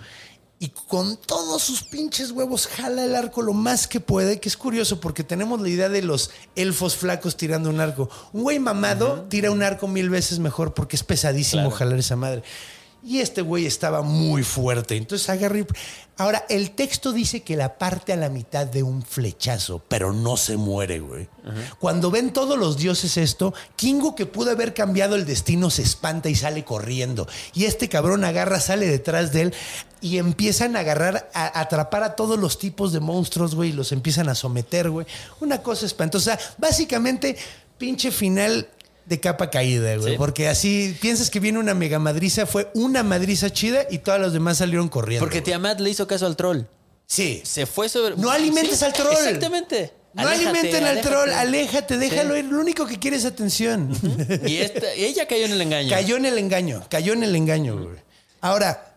y 0.58 0.68
con 0.68 1.16
todos 1.16 1.62
sus 1.62 1.82
pinches 1.82 2.30
huevos 2.30 2.68
jala 2.68 3.04
el 3.04 3.16
arco 3.16 3.42
lo 3.42 3.52
más 3.52 3.88
que 3.88 3.98
puede, 4.00 4.38
que 4.38 4.48
es 4.48 4.56
curioso 4.56 5.00
porque 5.00 5.24
tenemos 5.24 5.60
la 5.60 5.68
idea 5.68 5.88
de 5.88 6.02
los 6.02 6.30
elfos 6.54 6.96
flacos 6.96 7.36
tirando 7.36 7.68
un 7.70 7.80
arco. 7.80 8.08
Un 8.32 8.42
güey 8.42 8.58
mamado 8.60 9.26
tira 9.28 9.50
un 9.50 9.62
arco 9.62 9.88
mil 9.88 10.08
veces 10.10 10.38
mejor 10.38 10.74
porque 10.74 10.94
es 10.96 11.02
pesadísimo 11.02 11.62
Claro. 11.64 11.76
jalar 11.76 11.98
esa 11.98 12.14
madre. 12.16 12.42
Y 13.04 13.18
este 13.18 13.42
güey 13.42 13.66
estaba 13.66 14.02
muy 14.02 14.44
fuerte. 14.44 14.96
Entonces 14.96 15.28
agarra 15.28 15.58
y... 15.58 15.66
Ahora, 16.18 16.44
el 16.48 16.72
texto 16.72 17.10
dice 17.12 17.40
que 17.42 17.56
la 17.56 17.78
parte 17.78 18.12
a 18.12 18.16
la 18.16 18.28
mitad 18.28 18.66
de 18.66 18.82
un 18.82 19.02
flechazo, 19.02 19.82
pero 19.88 20.12
no 20.12 20.36
se 20.36 20.56
muere, 20.56 21.00
güey. 21.00 21.28
Cuando 21.80 22.10
ven 22.10 22.32
todos 22.32 22.56
los 22.58 22.76
dioses 22.76 23.16
esto, 23.16 23.54
Kingo, 23.76 24.14
que 24.14 24.26
pudo 24.26 24.50
haber 24.50 24.74
cambiado 24.74 25.16
el 25.16 25.24
destino, 25.24 25.70
se 25.70 25.82
espanta 25.82 26.28
y 26.28 26.34
sale 26.34 26.64
corriendo. 26.64 27.26
Y 27.54 27.64
este 27.64 27.88
cabrón 27.88 28.24
agarra, 28.24 28.60
sale 28.60 28.86
detrás 28.86 29.32
de 29.32 29.42
él 29.42 29.54
y 30.00 30.18
empiezan 30.18 30.76
a 30.76 30.80
agarrar, 30.80 31.30
a 31.34 31.58
atrapar 31.60 32.04
a 32.04 32.14
todos 32.14 32.38
los 32.38 32.58
tipos 32.58 32.92
de 32.92 33.00
monstruos, 33.00 33.54
güey, 33.54 33.70
y 33.70 33.72
los 33.72 33.90
empiezan 33.90 34.28
a 34.28 34.34
someter, 34.34 34.90
güey. 34.90 35.06
Una 35.40 35.62
cosa 35.62 35.86
espantosa. 35.86 36.38
Básicamente, 36.58 37.36
pinche 37.78 38.12
final 38.12 38.68
de 39.12 39.20
capa 39.20 39.50
caída, 39.50 39.96
güey. 39.96 40.12
Sí. 40.12 40.18
Porque 40.18 40.48
así 40.48 40.96
piensas 41.00 41.28
que 41.30 41.38
viene 41.38 41.58
una 41.58 41.74
mega 41.74 41.98
madriza, 41.98 42.46
fue 42.46 42.70
una 42.74 43.02
madriza 43.02 43.50
chida 43.50 43.86
y 43.90 43.98
todos 43.98 44.18
los 44.20 44.32
demás 44.32 44.56
salieron 44.58 44.88
corriendo. 44.88 45.24
Porque 45.24 45.38
güey. 45.40 45.44
Tiamat 45.44 45.80
le 45.80 45.90
hizo 45.90 46.06
caso 46.06 46.26
al 46.26 46.34
troll. 46.36 46.62
Sí. 47.06 47.42
Se 47.44 47.66
fue 47.66 47.88
sobre. 47.88 48.16
No 48.16 48.30
alimentes 48.30 48.82
al 48.82 48.92
troll. 48.92 49.12
Exactamente. 49.12 49.92
No 50.14 50.22
Aléjate, 50.28 50.48
alimenten 50.48 50.84
al 50.84 51.00
troll, 51.00 51.30
aléjate. 51.30 51.96
déjalo 51.98 52.34
Sí. 52.34 52.40
ir. 52.40 52.44
Lo 52.46 52.60
único 52.60 52.86
que 52.86 52.98
quiere 52.98 53.16
es 53.16 53.24
atención. 53.24 53.90
Y 54.46 54.56
esta- 54.58 54.94
y 54.94 55.04
ella 55.04 55.26
cayó 55.26 55.46
en 55.46 55.52
el 55.52 55.60
engaño. 55.62 55.90
Cayó 55.90 56.16
en 56.16 56.26
el 56.26 56.36
engaño, 56.38 56.84
cayó 56.90 57.12
en 57.14 57.22
el 57.22 57.34
engaño, 57.34 57.76
güey. 57.78 57.96
Ahora, 58.42 58.94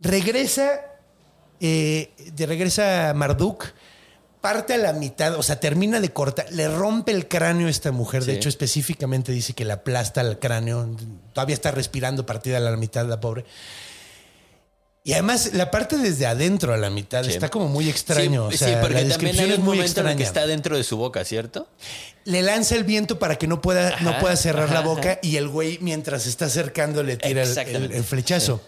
regresa, 0.00 0.80
eh, 1.60 2.10
de 2.34 2.46
regresa 2.46 3.12
Marduk, 3.14 3.64
parte 4.42 4.74
a 4.74 4.76
la 4.78 4.92
mitad, 4.92 5.36
o 5.36 5.42
sea, 5.42 5.58
termina 5.60 6.00
de 6.00 6.10
cortar, 6.10 6.46
le 6.52 6.68
rompe 6.68 7.12
el 7.12 7.28
cráneo 7.28 7.68
a 7.68 7.70
esta 7.70 7.90
mujer. 7.92 8.24
De 8.26 8.34
hecho, 8.34 8.50
específicamente 8.50 9.32
dice 9.32 9.54
que 9.54 9.64
le 9.64 9.72
aplasta 9.72 10.20
el 10.20 10.38
cráneo. 10.38 10.94
Todavía 11.32 11.54
está 11.54 11.70
respirando 11.70 12.26
partida 12.26 12.58
a 12.58 12.60
la 12.60 12.76
mitad, 12.76 13.06
la 13.06 13.20
pobre. 13.20 13.46
Y 15.04 15.14
además, 15.14 15.50
la 15.54 15.70
parte 15.72 15.96
desde 15.98 16.26
adentro 16.26 16.72
a 16.72 16.76
la 16.76 16.88
mitad 16.88 17.24
Sí. 17.24 17.30
está 17.30 17.48
como 17.48 17.66
muy 17.66 17.88
extraño. 17.88 18.48
Sí, 18.50 18.54
o 18.54 18.58
sea, 18.58 18.68
sí, 18.68 18.74
porque 18.80 18.94
la 18.94 19.00
también 19.00 19.08
descripción 19.08 19.50
es 19.50 19.58
muy 19.58 19.78
el 19.78 19.82
que 19.84 19.86
extraña. 19.90 20.22
está 20.24 20.46
dentro 20.46 20.76
de 20.76 20.84
su 20.84 20.96
boca, 20.96 21.24
¿cierto? 21.24 21.68
Le 22.24 22.40
lanza 22.42 22.76
el 22.76 22.84
viento 22.84 23.18
para 23.18 23.36
que 23.36 23.48
no 23.48 23.60
pueda, 23.60 23.98
no 24.00 24.16
pueda 24.20 24.36
cerrar 24.36 24.70
la 24.70 24.80
boca 24.80 25.12
ajá. 25.12 25.18
y 25.22 25.36
el 25.38 25.48
güey, 25.48 25.78
mientras 25.80 26.22
se 26.22 26.28
está 26.28 26.44
acercando, 26.44 27.02
le 27.02 27.16
tira 27.16 27.30
el, 27.42 27.48
el- 27.48 27.48
Exactamente. 27.48 27.96
el 27.96 28.04
flechazo. 28.04 28.60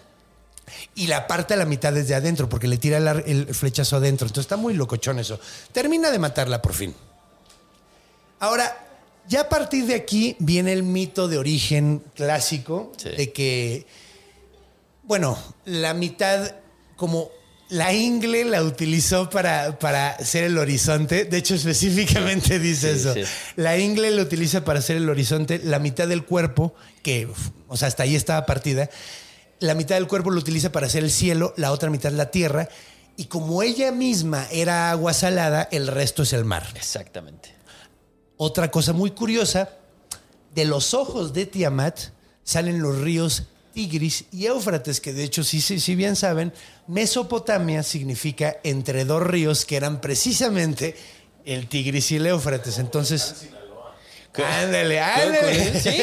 Y 0.95 1.07
la 1.07 1.27
parte 1.27 1.53
a 1.53 1.57
la 1.57 1.65
mitad 1.65 1.93
desde 1.93 2.15
adentro, 2.15 2.49
porque 2.49 2.67
le 2.67 2.77
tira 2.77 2.99
la- 2.99 3.11
el 3.25 3.53
flechazo 3.53 3.97
adentro. 3.97 4.27
Entonces 4.27 4.45
está 4.45 4.57
muy 4.57 4.73
locochón 4.73 5.19
eso. 5.19 5.39
Termina 5.71 6.11
de 6.11 6.19
matarla 6.19 6.61
por 6.61 6.73
fin. 6.73 6.93
Ahora, 8.39 8.77
ya 9.27 9.41
a 9.41 9.49
partir 9.49 9.85
de 9.85 9.95
aquí 9.95 10.35
viene 10.39 10.73
el 10.73 10.83
mito 10.83 11.27
de 11.27 11.37
origen 11.37 12.03
clásico 12.15 12.91
Sí. 12.97 13.09
de 13.09 13.31
que, 13.31 13.85
bueno, 15.03 15.37
la 15.65 15.93
mitad, 15.93 16.55
como 16.95 17.29
la 17.69 17.93
ingle 17.93 18.45
la 18.45 18.61
utilizó 18.61 19.29
para, 19.29 19.79
para 19.79 20.17
ser 20.23 20.43
el 20.43 20.57
horizonte, 20.59 21.25
de 21.25 21.37
hecho 21.37 21.55
específicamente 21.55 22.59
dice 22.59 22.93
Sí, 22.93 22.99
eso, 22.99 23.13
sí. 23.15 23.23
la 23.55 23.77
ingle 23.77 24.11
lo 24.11 24.21
utiliza 24.21 24.63
para 24.63 24.79
hacer 24.79 24.97
el 24.97 25.09
horizonte, 25.09 25.59
la 25.63 25.79
mitad 25.79 26.07
del 26.07 26.25
cuerpo, 26.25 26.75
que, 27.01 27.27
o 27.67 27.77
sea, 27.77 27.87
hasta 27.87 28.03
ahí 28.03 28.15
estaba 28.15 28.45
partida, 28.45 28.89
la 29.59 29.75
mitad 29.75 29.95
del 29.95 30.07
cuerpo 30.07 30.31
lo 30.31 30.39
utiliza 30.39 30.71
para 30.71 30.87
hacer 30.87 31.03
el 31.03 31.11
cielo, 31.11 31.53
la 31.57 31.71
otra 31.71 31.89
mitad 31.89 32.11
la 32.11 32.31
tierra, 32.31 32.67
y 33.17 33.25
como 33.25 33.63
ella 33.63 33.91
misma 33.91 34.47
era 34.51 34.91
agua 34.91 35.13
salada, 35.13 35.67
el 35.71 35.87
resto 35.87 36.23
es 36.23 36.33
el 36.33 36.45
mar. 36.45 36.67
Exactamente. 36.75 37.55
Otra 38.37 38.69
cosa 38.69 38.91
muy 38.91 39.11
curiosa, 39.11 39.69
de 40.53 40.65
los 40.65 40.93
ojos 40.93 41.33
de 41.33 41.45
Tiamat 41.45 41.99
salen 42.43 42.81
los 42.81 42.99
ríos 42.99 43.43
Tigris 43.73 44.25
y 44.31 44.45
Éufrates, 44.45 45.01
que 45.01 45.11
de 45.11 45.25
hecho, 45.25 45.43
si, 45.43 45.59
si, 45.59 45.81
si 45.81 45.95
bien 45.95 46.15
saben, 46.15 46.53
Mesopotamia 46.87 47.83
significa 47.83 48.57
entre 48.63 49.03
dos 49.03 49.21
ríos 49.21 49.65
que 49.65 49.75
eran 49.75 49.99
precisamente 49.99 50.95
el 51.43 51.67
Tigris 51.67 52.11
y 52.11 52.15
el 52.15 52.27
Éufrates. 52.27 52.79
Entonces, 52.79 53.49
ándale, 54.43 54.99
ándale. 54.99 55.79
Sí. 55.79 56.01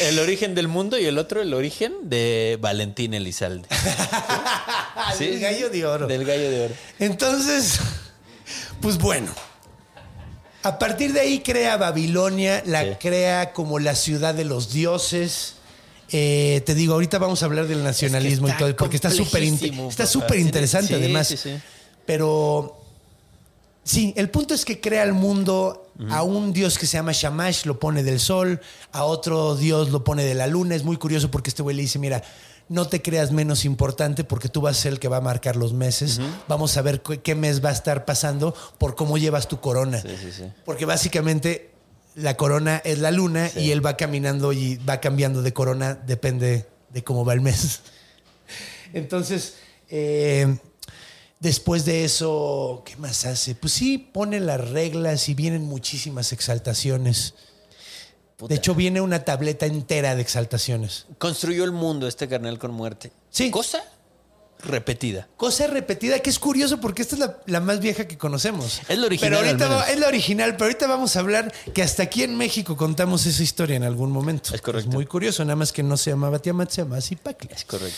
El 0.00 0.18
origen 0.18 0.54
del 0.54 0.68
mundo 0.68 0.98
y 0.98 1.06
el 1.06 1.18
otro, 1.18 1.42
el 1.42 1.52
origen 1.54 1.92
de 2.02 2.58
Valentín 2.60 3.14
Elizalde. 3.14 3.68
Sí, 5.18 5.24
El 5.24 5.40
gallo 5.40 5.70
de 5.70 5.86
oro. 5.86 6.06
Del 6.06 6.24
gallo 6.24 6.50
de 6.50 6.64
oro. 6.66 6.74
Entonces, 6.98 7.78
pues 8.80 8.98
bueno. 8.98 9.30
A 10.62 10.78
partir 10.78 11.12
de 11.12 11.20
ahí 11.20 11.40
crea 11.40 11.76
Babilonia, 11.76 12.62
la 12.66 12.82
Sí. 12.82 12.90
crea 12.98 13.52
como 13.52 13.78
la 13.78 13.94
ciudad 13.94 14.34
de 14.34 14.44
los 14.44 14.72
dioses. 14.72 15.54
Eh, 16.10 16.62
te 16.66 16.74
digo, 16.74 16.94
ahorita 16.94 17.18
vamos 17.18 17.42
a 17.42 17.46
hablar 17.46 17.66
del 17.68 17.84
nacionalismo 17.84 18.48
y 18.48 18.52
todo, 18.52 18.74
porque 18.76 18.96
está 18.96 19.10
súper 19.10 19.42
está 19.44 20.06
súper 20.06 20.38
interesante 20.40 20.88
Sí, 20.88 20.94
además. 20.94 21.28
sí, 21.28 21.36
sí. 21.36 21.56
Pero 22.04 22.75
sí, 23.86 24.12
el 24.16 24.28
punto 24.28 24.52
es 24.52 24.64
que 24.64 24.80
crea 24.80 25.02
el 25.02 25.14
mundo 25.14 25.90
a 26.10 26.22
un 26.22 26.52
dios 26.52 26.78
que 26.78 26.86
se 26.86 26.98
llama 26.98 27.12
Shamash, 27.12 27.64
lo 27.64 27.80
pone 27.80 28.02
del 28.02 28.20
sol, 28.20 28.60
a 28.92 29.04
otro 29.04 29.56
dios 29.56 29.90
lo 29.90 30.04
pone 30.04 30.24
de 30.24 30.34
la 30.34 30.46
luna. 30.46 30.74
Es 30.74 30.84
muy 30.84 30.98
curioso 30.98 31.30
porque 31.30 31.48
este 31.48 31.62
güey 31.62 31.74
le 31.74 31.82
dice, 31.82 31.98
mira, 31.98 32.22
no 32.68 32.88
te 32.88 33.00
creas 33.00 33.30
menos 33.30 33.64
importante 33.64 34.24
porque 34.24 34.48
tú 34.48 34.60
vas 34.60 34.78
a 34.78 34.82
ser 34.82 34.92
el 34.92 34.98
que 34.98 35.08
va 35.08 35.18
a 35.18 35.20
marcar 35.22 35.56
los 35.56 35.72
meses. 35.72 36.20
Vamos 36.48 36.76
a 36.76 36.82
ver 36.82 37.00
qué, 37.00 37.20
qué 37.20 37.34
mes 37.34 37.64
va 37.64 37.70
a 37.70 37.72
estar 37.72 38.04
pasando 38.04 38.54
por 38.78 38.96
cómo 38.96 39.16
llevas 39.18 39.48
tu 39.48 39.60
corona. 39.60 40.00
Sí, 40.02 40.16
sí, 40.20 40.32
sí. 40.32 40.44
Porque 40.64 40.84
básicamente 40.84 41.70
la 42.16 42.36
corona 42.36 42.80
es 42.84 42.98
la 42.98 43.10
luna 43.10 43.50
y 43.54 43.70
él 43.70 43.84
va 43.84 43.96
caminando 43.96 44.52
y 44.52 44.76
va 44.76 45.00
cambiando 45.00 45.42
de 45.42 45.52
corona, 45.52 45.94
depende 45.94 46.66
de 46.90 47.04
cómo 47.04 47.24
va 47.24 47.34
el 47.34 47.40
mes. 47.40 47.80
Entonces, 48.92 49.54
eh, 49.88 50.56
después 51.40 51.84
de 51.84 52.04
eso, 52.04 52.82
¿qué 52.84 52.96
más 52.96 53.24
hace? 53.26 53.54
Pues 53.54 53.72
sí, 53.72 53.98
pone 53.98 54.40
las 54.40 54.70
reglas 54.70 55.28
y 55.28 55.34
vienen 55.34 55.62
muchísimas 55.64 56.32
exaltaciones. 56.32 57.34
Puta. 58.36 58.52
De 58.52 58.58
hecho, 58.58 58.74
viene 58.74 59.00
una 59.00 59.24
tableta 59.24 59.64
entera 59.66 60.14
de 60.14 60.20
exaltaciones. 60.22 61.06
Construyó 61.18 61.64
el 61.64 61.72
mundo 61.72 62.06
este 62.06 62.28
carnal 62.28 62.58
con 62.58 62.70
muerte. 62.72 63.10
Sí. 63.30 63.50
Cosa 63.50 63.82
repetida. 64.62 65.28
Cosa 65.36 65.66
repetida 65.66 66.18
que 66.20 66.30
es 66.30 66.38
curioso 66.38 66.80
porque 66.80 67.02
esta 67.02 67.14
es 67.14 67.20
la, 67.20 67.38
la 67.46 67.60
más 67.60 67.78
vieja 67.80 68.06
que 68.08 68.16
conocemos. 68.18 68.80
Es 68.88 68.98
la 68.98 69.06
original, 69.06 69.30
Pero 69.38 69.46
ahorita 69.46 69.68
va- 69.68 69.90
es 69.90 69.98
la 70.00 70.08
original, 70.08 70.52
pero 70.52 70.64
ahorita 70.64 70.86
vamos 70.86 71.16
a 71.16 71.20
hablar 71.20 71.52
que 71.74 71.82
hasta 71.82 72.02
aquí 72.02 72.22
en 72.22 72.36
México 72.36 72.76
contamos 72.76 73.24
esa 73.26 73.42
historia 73.42 73.76
en 73.76 73.84
algún 73.84 74.10
momento. 74.10 74.54
Es 74.54 74.60
correcto. 74.62 74.90
muy 74.90 75.06
curioso, 75.06 75.44
nada 75.44 75.56
más 75.56 75.72
que 75.72 75.82
no 75.82 75.96
se 75.96 76.10
llamaba 76.10 76.38
Tiamat, 76.38 76.70
se 76.70 76.82
llamaba 76.82 77.00
Zipacli. 77.00 77.50
Es 77.54 77.64
correcto. 77.64 77.96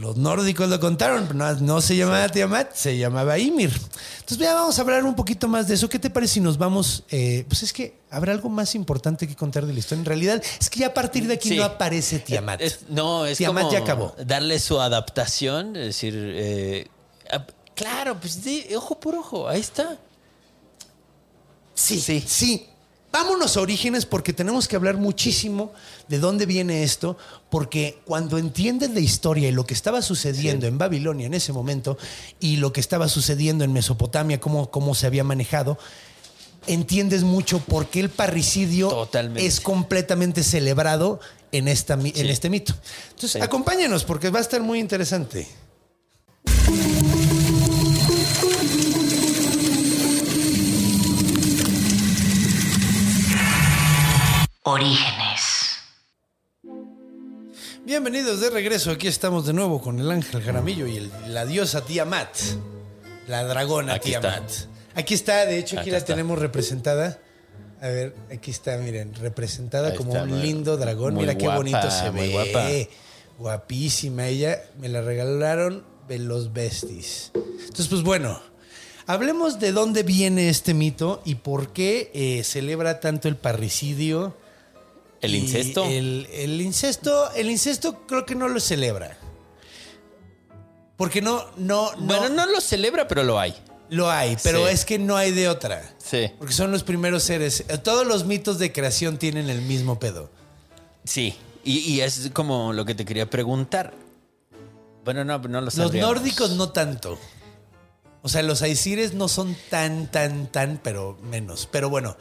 Los 0.00 0.16
nórdicos 0.16 0.66
lo 0.70 0.80
contaron, 0.80 1.26
pero 1.26 1.34
no, 1.38 1.52
no 1.56 1.80
se 1.82 1.94
llamaba 1.94 2.26
Tiamat, 2.30 2.72
se 2.74 2.96
llamaba 2.96 3.38
Ymir. 3.38 3.70
Entonces, 4.20 4.38
ya 4.38 4.54
vamos 4.54 4.78
a 4.78 4.80
hablar 4.80 5.04
un 5.04 5.14
poquito 5.14 5.46
más 5.46 5.68
de 5.68 5.74
eso. 5.74 5.90
¿Qué 5.90 5.98
te 5.98 6.08
parece 6.08 6.34
si 6.34 6.40
nos 6.40 6.56
vamos? 6.56 7.04
eh, 7.10 7.44
pues 7.48 7.62
es 7.62 7.72
que 7.74 7.98
habrá 8.10 8.32
algo 8.32 8.48
más 8.48 8.74
importante 8.74 9.28
que 9.28 9.36
contar 9.36 9.66
de 9.66 9.74
la 9.74 9.78
historia. 9.78 10.00
En 10.00 10.06
realidad, 10.06 10.42
es 10.58 10.70
que 10.70 10.80
ya 10.80 10.86
a 10.86 10.94
partir 10.94 11.26
de 11.26 11.34
aquí 11.34 11.50
Sí. 11.50 11.56
no 11.56 11.64
aparece 11.64 12.18
Tiamat. 12.18 12.62
Es- 12.62 12.80
no, 12.88 13.26
es 13.26 13.36
Tiamat 13.36 13.64
como 13.64 13.72
ya 13.74 13.80
acabó. 13.80 14.14
darle 14.24 14.58
su 14.58 14.80
adaptación, 14.80 15.76
es 15.76 15.84
decir, 15.88 16.14
eh, 16.16 16.88
claro, 17.74 18.18
pues 18.18 18.42
de 18.42 18.74
ojo 18.78 18.98
por 18.98 19.14
ojo, 19.14 19.48
ahí 19.48 19.60
está. 19.60 19.98
Sí, 21.74 22.00
Sí. 22.00 22.24
sí. 22.26 22.66
Vámonos 23.12 23.56
a 23.56 23.60
orígenes 23.60 24.06
porque 24.06 24.32
tenemos 24.32 24.68
que 24.68 24.76
hablar 24.76 24.96
muchísimo 24.96 25.72
de 26.06 26.20
dónde 26.20 26.46
viene 26.46 26.84
esto, 26.84 27.16
porque 27.50 27.98
cuando 28.04 28.38
entiendes 28.38 28.90
la 28.90 29.00
historia 29.00 29.48
y 29.48 29.52
lo 29.52 29.66
que 29.66 29.74
estaba 29.74 30.00
sucediendo 30.00 30.66
en 30.68 30.78
Babilonia 30.78 31.26
en 31.26 31.34
ese 31.34 31.52
momento 31.52 31.98
y 32.38 32.56
lo 32.56 32.72
que 32.72 32.80
estaba 32.80 33.08
sucediendo 33.08 33.64
en 33.64 33.72
Mesopotamia, 33.72 34.38
cómo, 34.38 34.70
cómo 34.70 34.94
se 34.94 35.08
había 35.08 35.24
manejado, 35.24 35.76
entiendes 36.68 37.24
mucho 37.24 37.58
por 37.58 37.86
qué 37.86 37.98
el 37.98 38.10
parricidio 38.10 38.88
Totalmente. 38.90 39.44
es 39.44 39.60
completamente 39.60 40.44
celebrado 40.44 41.18
en, 41.50 41.66
esta, 41.66 41.94
en 41.94 42.12
Sí. 42.12 42.28
este 42.28 42.48
mito. 42.48 42.74
Entonces, 43.08 43.32
Sí. 43.32 43.40
acompáñanos 43.40 44.04
porque 44.04 44.30
va 44.30 44.38
a 44.38 44.42
estar 44.42 44.62
muy 44.62 44.78
interesante. 44.78 45.48
Orígenes. 54.62 55.78
Bienvenidos 57.84 58.40
de 58.40 58.50
regreso. 58.50 58.90
Aquí 58.90 59.08
estamos 59.08 59.46
de 59.46 59.54
nuevo 59.54 59.80
con 59.80 59.98
el 59.98 60.10
ángel 60.10 60.42
Jaramillo 60.42 60.86
y 60.86 60.98
el- 60.98 61.10
la 61.28 61.46
diosa 61.46 61.82
Tiamat. 61.84 62.28
La 63.26 63.44
dragona 63.44 63.94
Aquí 63.94 64.10
Tiamat. 64.10 64.50
Aquí 64.94 65.14
está, 65.14 65.46
de 65.46 65.58
hecho, 65.58 65.76
aquí 65.76 65.82
Aquí 65.84 65.90
la 65.92 65.98
está. 65.98 66.12
tenemos 66.12 66.38
representada. 66.38 67.18
A 67.80 67.88
ver, 67.88 68.14
aquí 68.30 68.50
está, 68.50 68.76
miren, 68.76 69.14
representada 69.14 69.88
Ahí 69.92 69.96
como 69.96 70.10
está, 70.10 70.24
un 70.24 70.30
muy- 70.30 70.42
lindo 70.42 70.76
dragón. 70.76 71.14
Mira 71.14 71.36
qué 71.38 71.44
guapa, 71.46 71.56
bonito 71.56 71.90
se 71.90 72.10
muy 72.10 72.28
ve. 72.28 72.32
guapa. 72.32 72.68
Guapísima 73.38 74.26
ella. 74.26 74.62
Me 74.78 74.90
la 74.90 75.00
regalaron 75.00 75.84
de 76.06 76.18
los 76.18 76.52
besties. 76.52 77.30
Entonces, 77.34 77.88
pues 77.88 78.02
bueno, 78.02 78.38
hablemos 79.06 79.58
de 79.58 79.72
dónde 79.72 80.02
viene 80.02 80.50
este 80.50 80.74
mito 80.74 81.22
y 81.24 81.36
por 81.36 81.72
qué 81.72 82.10
eh, 82.12 82.44
celebra 82.44 83.00
tanto 83.00 83.26
el 83.28 83.36
parricidio. 83.36 84.36
El 85.20 85.34
incesto. 85.34 85.84
El, 85.84 86.26
el 86.32 86.60
incesto, 86.60 87.30
el 87.32 87.50
incesto 87.50 88.06
creo 88.06 88.24
que 88.24 88.34
no 88.34 88.48
lo 88.48 88.58
celebra. 88.60 89.16
Porque 90.96 91.22
no, 91.22 91.44
no, 91.56 91.92
no. 91.92 91.96
bueno, 92.06 92.28
no 92.28 92.46
lo 92.46 92.60
celebra, 92.60 93.08
pero 93.08 93.22
lo 93.24 93.38
hay. 93.38 93.54
Lo 93.88 94.10
hay, 94.10 94.36
pero 94.42 94.66
Sí. 94.66 94.72
es 94.74 94.84
que 94.84 94.98
no 94.98 95.16
hay 95.16 95.32
de 95.32 95.48
otra. 95.48 95.82
Sí. 95.98 96.30
Porque 96.38 96.52
son 96.54 96.70
los 96.70 96.82
primeros 96.84 97.22
seres. 97.24 97.64
Todos 97.82 98.06
los 98.06 98.24
mitos 98.24 98.58
de 98.58 98.72
creación 98.72 99.18
tienen 99.18 99.48
el 99.50 99.62
mismo 99.62 99.98
pedo. 99.98 100.30
Sí. 101.04 101.34
Y, 101.64 101.78
y 101.80 102.00
es 102.02 102.30
como 102.32 102.72
lo 102.72 102.84
que 102.84 102.94
te 102.94 103.04
quería 103.04 103.28
preguntar. 103.28 103.92
Bueno, 105.04 105.24
no, 105.24 105.38
no 105.38 105.48
lo 105.60 105.64
Los 105.66 105.74
sabríamos. 105.74 106.14
nórdicos 106.14 106.50
no 106.52 106.70
tanto. 106.70 107.18
O 108.22 108.28
sea, 108.28 108.42
los 108.42 108.60
aisires 108.60 109.14
no 109.14 109.28
son 109.28 109.56
tan, 109.70 110.10
tan, 110.10 110.46
tan, 110.52 110.78
pero 110.84 111.18
menos. 111.22 111.66
Pero 111.72 111.88
bueno. 111.88 112.18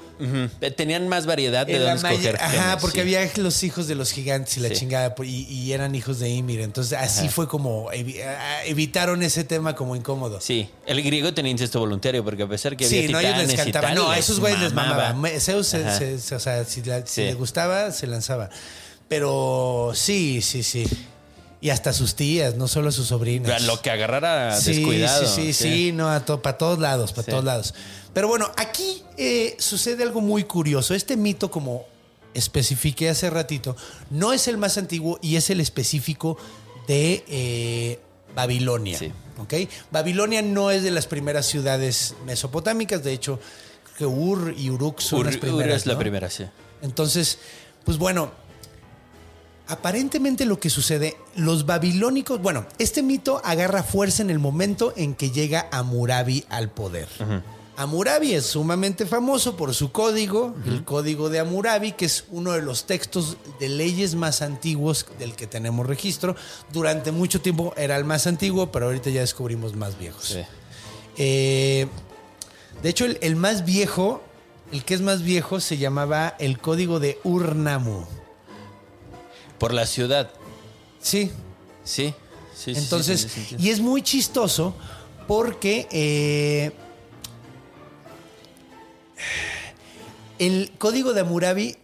Eh, 0.62 0.72
Tenían 0.72 1.10
más 1.10 1.26
variedad 1.26 1.68
de 1.68 1.78
dónde 1.78 1.96
escoger. 2.08 2.38
ajá, 2.38 2.50
genes, 2.52 2.76
porque 2.80 3.00
sí. 3.04 3.16
había 3.16 3.30
los 3.36 3.64
hijos 3.64 3.88
de 3.90 3.96
los 3.96 4.12
gigantes 4.12 4.56
y 4.56 4.62
la 4.62 4.70
Sí. 4.70 4.76
chingada, 4.76 5.14
y, 5.24 5.44
y 5.44 5.74
eran 5.74 5.94
hijos 5.96 6.20
de 6.20 6.30
Ymir. 6.30 6.62
Entonces, 6.62 6.98
así 6.98 7.28
fue 7.28 7.50
como 7.50 7.92
evi- 7.92 8.16
evitaron 8.66 9.22
ese 9.24 9.44
tema 9.44 9.76
como 9.76 9.94
incómodo. 9.94 10.40
Sí, 10.40 10.70
el 10.86 11.04
griego 11.04 11.34
tenía 11.34 11.52
incesto 11.52 11.82
voluntario 11.82 12.24
porque 12.24 12.44
a 12.44 12.48
pesar 12.48 12.78
que 12.78 12.86
había 12.86 13.02
Sí, 13.02 13.08
no, 13.12 13.18
a 13.18 13.22
ellos 13.22 13.36
les 13.38 13.48
titanes 13.50 13.68
y 13.68 13.72
cantaba. 13.74 13.88
tal, 13.94 13.96
No, 13.98 14.10
a 14.10 14.18
esos 14.18 14.40
güeyes 14.40 14.60
les 14.62 14.74
mamaba. 14.74 15.14
Zeus, 15.42 15.68
se- 15.68 15.92
se- 15.98 16.18
se- 16.20 16.36
o 16.36 16.40
sea, 16.40 16.64
si, 16.64 16.82
la- 16.82 17.06
si 17.06 17.24
le 17.24 17.34
gustaba, 17.34 17.92
se 17.92 18.08
lanzaba. 18.08 18.50
Pero 19.10 19.92
sí, 19.96 20.42
sí, 20.42 20.64
sí. 20.64 20.86
Y 21.62 21.72
hasta 21.72 21.92
sus 21.92 22.16
tías, 22.16 22.56
no 22.56 22.68
solo 22.70 22.92
sus 22.92 23.08
sobrinas. 23.08 23.64
Lo 23.64 23.82
que 23.82 23.92
agarrara 23.92 24.56
Sí, 24.60 24.76
descuidado. 24.76 25.26
Sí, 25.28 25.52
sí, 25.52 25.54
sí, 25.54 25.92
no, 25.92 26.06
para 26.42 26.58
todos 26.58 26.80
lados, 26.80 27.12
para 27.12 27.26
Sí. 27.26 27.32
todos 27.32 27.44
lados. 27.44 27.74
Pero 28.14 28.28
bueno, 28.30 28.50
aquí 28.58 29.04
eh, 29.18 29.56
sucede 29.60 30.04
algo 30.04 30.22
muy 30.22 30.46
curioso. 30.46 30.94
Este 30.94 31.18
mito, 31.18 31.52
como 31.52 31.86
especifiqué 32.34 33.10
hace 33.10 33.30
ratito, 33.30 33.76
no 34.10 34.32
es 34.32 34.48
el 34.48 34.58
más 34.58 34.78
antiguo 34.78 35.20
y 35.22 35.36
es 35.36 35.50
el 35.50 35.60
específico 35.60 36.38
de 36.88 37.26
eh, 37.28 38.00
Babilonia. 38.36 38.98
Sí. 38.98 39.12
¿ok? 39.40 39.54
Babilonia 39.92 40.42
no 40.42 40.72
es 40.72 40.84
de 40.84 40.92
las 40.92 41.08
primeras 41.08 41.46
ciudades 41.46 42.16
mesopotámicas, 42.26 43.04
de 43.04 43.12
hecho, 43.14 43.40
que 43.98 44.06
Ur 44.06 44.54
y 44.58 44.70
Uruk 44.70 45.00
son 45.02 45.20
Ur, 45.20 45.26
las 45.26 45.36
Ur 45.36 45.42
primeras. 45.42 45.76
es 45.82 45.86
la 45.88 45.98
primera, 45.98 46.30
sí. 46.30 46.46
Entonces, 46.82 47.40
pues 47.84 47.98
bueno, 47.98 48.32
Aparentemente 49.70 50.46
lo 50.46 50.60
que 50.60 50.72
sucede, 50.72 51.16
los 51.36 51.68
babilónicos, 51.68 52.42
bueno, 52.42 52.66
este 52.80 53.04
mito 53.04 53.40
agarra 53.46 53.84
fuerza 53.84 54.24
en 54.24 54.32
el 54.32 54.40
momento 54.40 54.94
en 54.98 55.14
que 55.14 55.30
llega 55.30 55.68
Amurabi 55.72 56.44
al 56.50 56.72
poder. 56.72 57.08
Amurabi 57.78 58.34
es 58.34 58.48
sumamente 58.48 59.06
famoso 59.06 59.56
por 59.56 59.76
su 59.76 59.92
código, 59.92 60.56
el 60.66 60.84
código 60.84 61.30
de 61.30 61.38
Amurabi, 61.38 61.92
que 61.92 62.06
es 62.06 62.26
uno 62.32 62.54
de 62.54 62.64
los 62.64 62.88
textos 62.88 63.38
de 63.60 63.70
leyes 63.70 64.16
más 64.16 64.42
antiguos 64.42 65.06
del 65.20 65.36
que 65.36 65.46
tenemos 65.46 65.86
registro. 65.86 66.36
Durante 66.74 67.12
mucho 67.12 67.40
tiempo 67.40 67.72
era 67.78 67.96
el 67.96 68.06
más 68.06 68.26
antiguo, 68.26 68.72
pero 68.72 68.88
ahorita 68.88 69.12
ya 69.12 69.22
descubrimos 69.22 69.76
más 69.76 70.00
viejos. 70.00 70.30
Sí. 70.30 70.42
Eh, 71.18 71.88
de 72.82 72.90
hecho, 72.90 73.06
el, 73.06 73.20
el 73.22 73.36
más 73.36 73.66
viejo, 73.66 74.24
el 74.72 74.84
que 74.84 74.96
es 74.96 75.02
más 75.02 75.22
viejo, 75.22 75.60
se 75.60 75.78
llamaba 75.78 76.36
el 76.40 76.58
código 76.58 77.00
de 77.00 77.20
Urnamu. 77.24 78.19
Por 79.60 79.74
la 79.74 79.86
ciudad. 79.86 80.30
Sí. 81.02 81.32
Sí. 81.84 82.14
Sí, 82.56 82.74
sí, 82.74 82.74
sí, 82.76 82.80
Entonces, 82.80 83.22
sentido. 83.22 83.62
y 83.62 83.70
es 83.70 83.80
muy 83.80 84.02
chistoso 84.02 84.76
porque 85.28 85.88
eh, 85.92 86.72
el 90.40 90.72
código 90.78 91.14
de 91.14 91.22
Hammurabi 91.22 91.76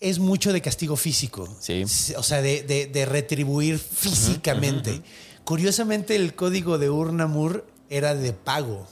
es 0.00 0.18
mucho 0.18 0.52
de 0.52 0.60
castigo 0.62 0.96
físico. 0.96 1.48
Sí. 1.60 1.84
O 2.16 2.22
sea, 2.22 2.40
de, 2.42 2.62
de- 2.62 2.86
de 2.86 3.06
retribuir 3.06 3.78
físicamente. 3.78 5.02
Curiosamente, 5.44 6.14
el 6.14 6.34
código 6.34 6.78
de 6.78 6.90
Urnamur 6.90 7.66
era 7.90 8.14
de 8.14 8.32
pago. 8.32 8.86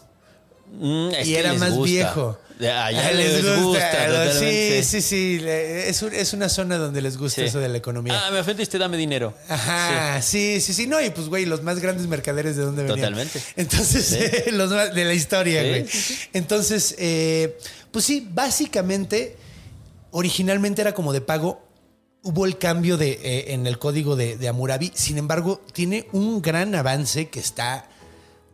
Mm, 0.73 1.11
y 1.25 1.35
era 1.35 1.53
más 1.55 1.71
gusta. 1.75 1.85
viejo. 1.93 2.39
Allá 2.59 3.09
Ah, 3.09 3.13
les, 3.13 3.61
gusta. 3.61 4.33
Sí, 4.33 4.83
sí, 4.83 5.03
sí. 5.03 5.41
Es, 5.45 6.01
un- 6.03 6.15
es 6.15 6.33
una 6.33 6.49
zona 6.49 6.79
donde 6.79 7.03
les 7.03 7.19
gusta 7.19 7.43
Sí. 7.43 7.49
eso 7.49 7.61
de 7.61 7.69
la 7.69 7.77
economía. 7.79 8.19
Ah, 8.19 8.31
me 8.31 8.41
ofendiste, 8.41 8.79
dame 8.79 8.97
dinero. 8.97 9.35
Ajá, 9.49 10.23
sí. 10.23 10.61
sí, 10.61 10.73
sí, 10.73 10.87
no, 10.87 11.01
y 11.03 11.11
pues, 11.11 11.29
güey, 11.29 11.45
los 11.45 11.63
más 11.63 11.81
grandes 11.81 12.07
mercaderes 12.07 12.57
de 12.57 12.63
dónde 12.65 12.83
venían. 12.85 12.99
Totalmente. 12.99 13.43
Entonces, 13.57 14.45
los 14.53 14.71
más- 14.71 14.95
de 14.95 15.05
la 15.05 15.13
historia, 15.13 15.63
güey. 15.63 15.87
Entonces, 16.33 16.95
eh, 16.99 17.59
pues 17.91 18.05
sí, 18.07 18.27
básicamente, 18.33 19.37
originalmente 20.11 20.81
era 20.83 20.95
como 20.95 21.13
de 21.13 21.21
pago. 21.21 21.63
Hubo 22.23 22.47
el 22.47 22.59
cambio 22.59 22.97
de, 22.97 23.21
eh, 23.23 23.53
en 23.55 23.67
el 23.67 23.79
código 23.79 24.17
de, 24.17 24.37
de 24.37 24.49
Hammurabi. 24.49 24.91
Sin 24.95 25.19
embargo, 25.19 25.63
tiene 25.73 26.09
un 26.13 26.43
gran 26.43 26.75
avance 26.75 27.29
que 27.29 27.39
está 27.39 27.89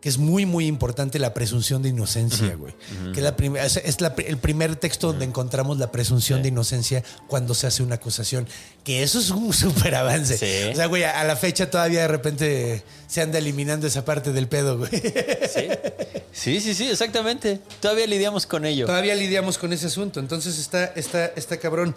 que 0.02 0.08
es 0.08 0.18
muy, 0.18 0.44
muy 0.44 0.66
importante 0.66 1.18
la 1.18 1.32
presunción 1.32 1.80
de 1.80 1.88
inocencia, 1.90 2.54
güey. 2.56 2.74
Que 3.14 3.20
es, 3.20 3.24
la 3.24 3.36
prim- 3.36 3.56
es- 3.56 3.76
es 3.78 4.00
la 4.00 4.12
el 4.26 4.36
primer 4.36 4.76
texto 4.76 5.06
donde 5.06 5.24
encontramos 5.24 5.78
la 5.78 5.90
presunción 5.92 6.42
de 6.42 6.48
inocencia 6.48 7.02
cuando 7.28 7.54
se 7.54 7.68
hace 7.68 7.82
una 7.84 7.94
acusación. 7.94 8.46
Que 8.84 9.02
eso 9.04 9.18
es 9.20 9.30
un 9.30 9.52
súper 9.54 9.94
avance. 9.94 10.36
Sí. 10.36 10.72
O 10.72 10.76
sea, 10.76 10.86
güey, 10.86 11.04
a 11.04 11.20
a 11.20 11.24
la 11.24 11.36
fecha 11.36 11.70
todavía 11.70 12.00
de 12.02 12.08
repente 12.08 12.82
se 13.06 13.22
anda 13.22 13.38
eliminando 13.38 13.86
esa 13.86 14.04
parte 14.04 14.32
del 14.32 14.48
pedo, 14.48 14.76
güey. 14.78 14.90
Sí. 14.90 15.68
sí, 16.32 16.60
sí, 16.60 16.74
sí, 16.74 16.88
exactamente. 16.88 17.60
Todavía 17.80 18.06
lidiamos 18.08 18.44
con 18.46 18.66
ello. 18.66 18.86
Todavía 18.86 19.14
lidiamos 19.14 19.56
con 19.56 19.72
ese 19.72 19.86
asunto. 19.86 20.18
Entonces 20.20 20.58
está, 20.58 20.86
está, 20.96 21.26
está 21.36 21.58
cabrón. 21.58 21.94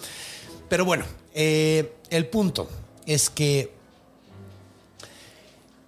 Pero 0.69 0.85
bueno, 0.85 1.05
eh, 1.33 1.91
el 2.11 2.27
punto 2.27 2.69
es 3.07 3.29
que 3.31 3.71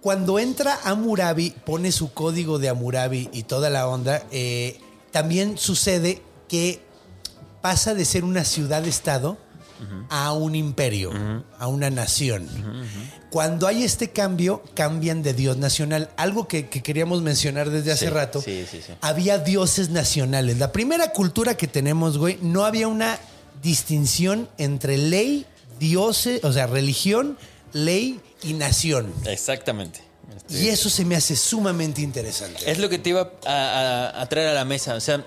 cuando 0.00 0.38
entra 0.38 0.78
Amurabi, 0.84 1.50
pone 1.64 1.92
su 1.92 2.12
código 2.12 2.58
de 2.58 2.68
Amurabi 2.68 3.28
y 3.32 3.42
toda 3.44 3.68
la 3.70 3.88
onda, 3.88 4.22
eh, 4.30 4.78
también 5.10 5.58
sucede 5.58 6.22
que 6.48 6.80
pasa 7.60 7.94
de 7.94 8.04
ser 8.04 8.24
una 8.24 8.44
ciudad-estado 8.44 9.36
a 10.08 10.32
un 10.32 10.54
imperio, 10.56 11.12
a 11.58 11.68
una 11.68 11.88
nación. 11.90 12.48
Cuando 13.30 13.66
hay 13.68 13.84
este 13.84 14.10
cambio, 14.10 14.62
cambian 14.74 15.22
de 15.22 15.34
dios 15.34 15.56
nacional. 15.56 16.10
Algo 16.16 16.48
que, 16.48 16.68
que 16.68 16.82
queríamos 16.82 17.22
mencionar 17.22 17.70
desde 17.70 17.92
hace 17.92 18.06
Sí, 18.06 18.10
rato. 18.10 18.40
sí, 18.40 18.64
sí, 18.68 18.80
sí. 18.84 18.92
Había 19.02 19.38
dioses 19.38 19.90
nacionales. 19.90 20.58
La 20.58 20.72
primera 20.72 21.12
cultura 21.12 21.56
que 21.56 21.68
tenemos, 21.68 22.18
güey, 22.18 22.38
no 22.42 22.64
había 22.64 22.88
una 22.88 23.18
distinción 23.62 24.48
entre 24.58 24.96
ley, 24.98 25.46
dioses, 25.78 26.42
o 26.42 26.52
sea, 26.52 26.66
religión, 26.66 27.36
ley 27.72 28.20
y 28.42 28.52
nación. 28.54 29.12
Exactamente. 29.26 30.00
Este, 30.36 30.54
Y 30.62 30.68
eso 30.68 30.90
se 30.90 31.04
me 31.04 31.16
hace 31.16 31.36
sumamente 31.36 32.00
interesante. 32.02 32.70
Es 32.70 32.78
lo 32.78 32.88
que 32.88 32.98
te 32.98 33.10
iba 33.10 33.32
a, 33.46 33.50
a- 34.14 34.20
a 34.22 34.28
traer 34.28 34.48
a 34.48 34.52
la 34.54 34.64
mesa. 34.64 34.94
O 34.94 35.00
sea, 35.00 35.24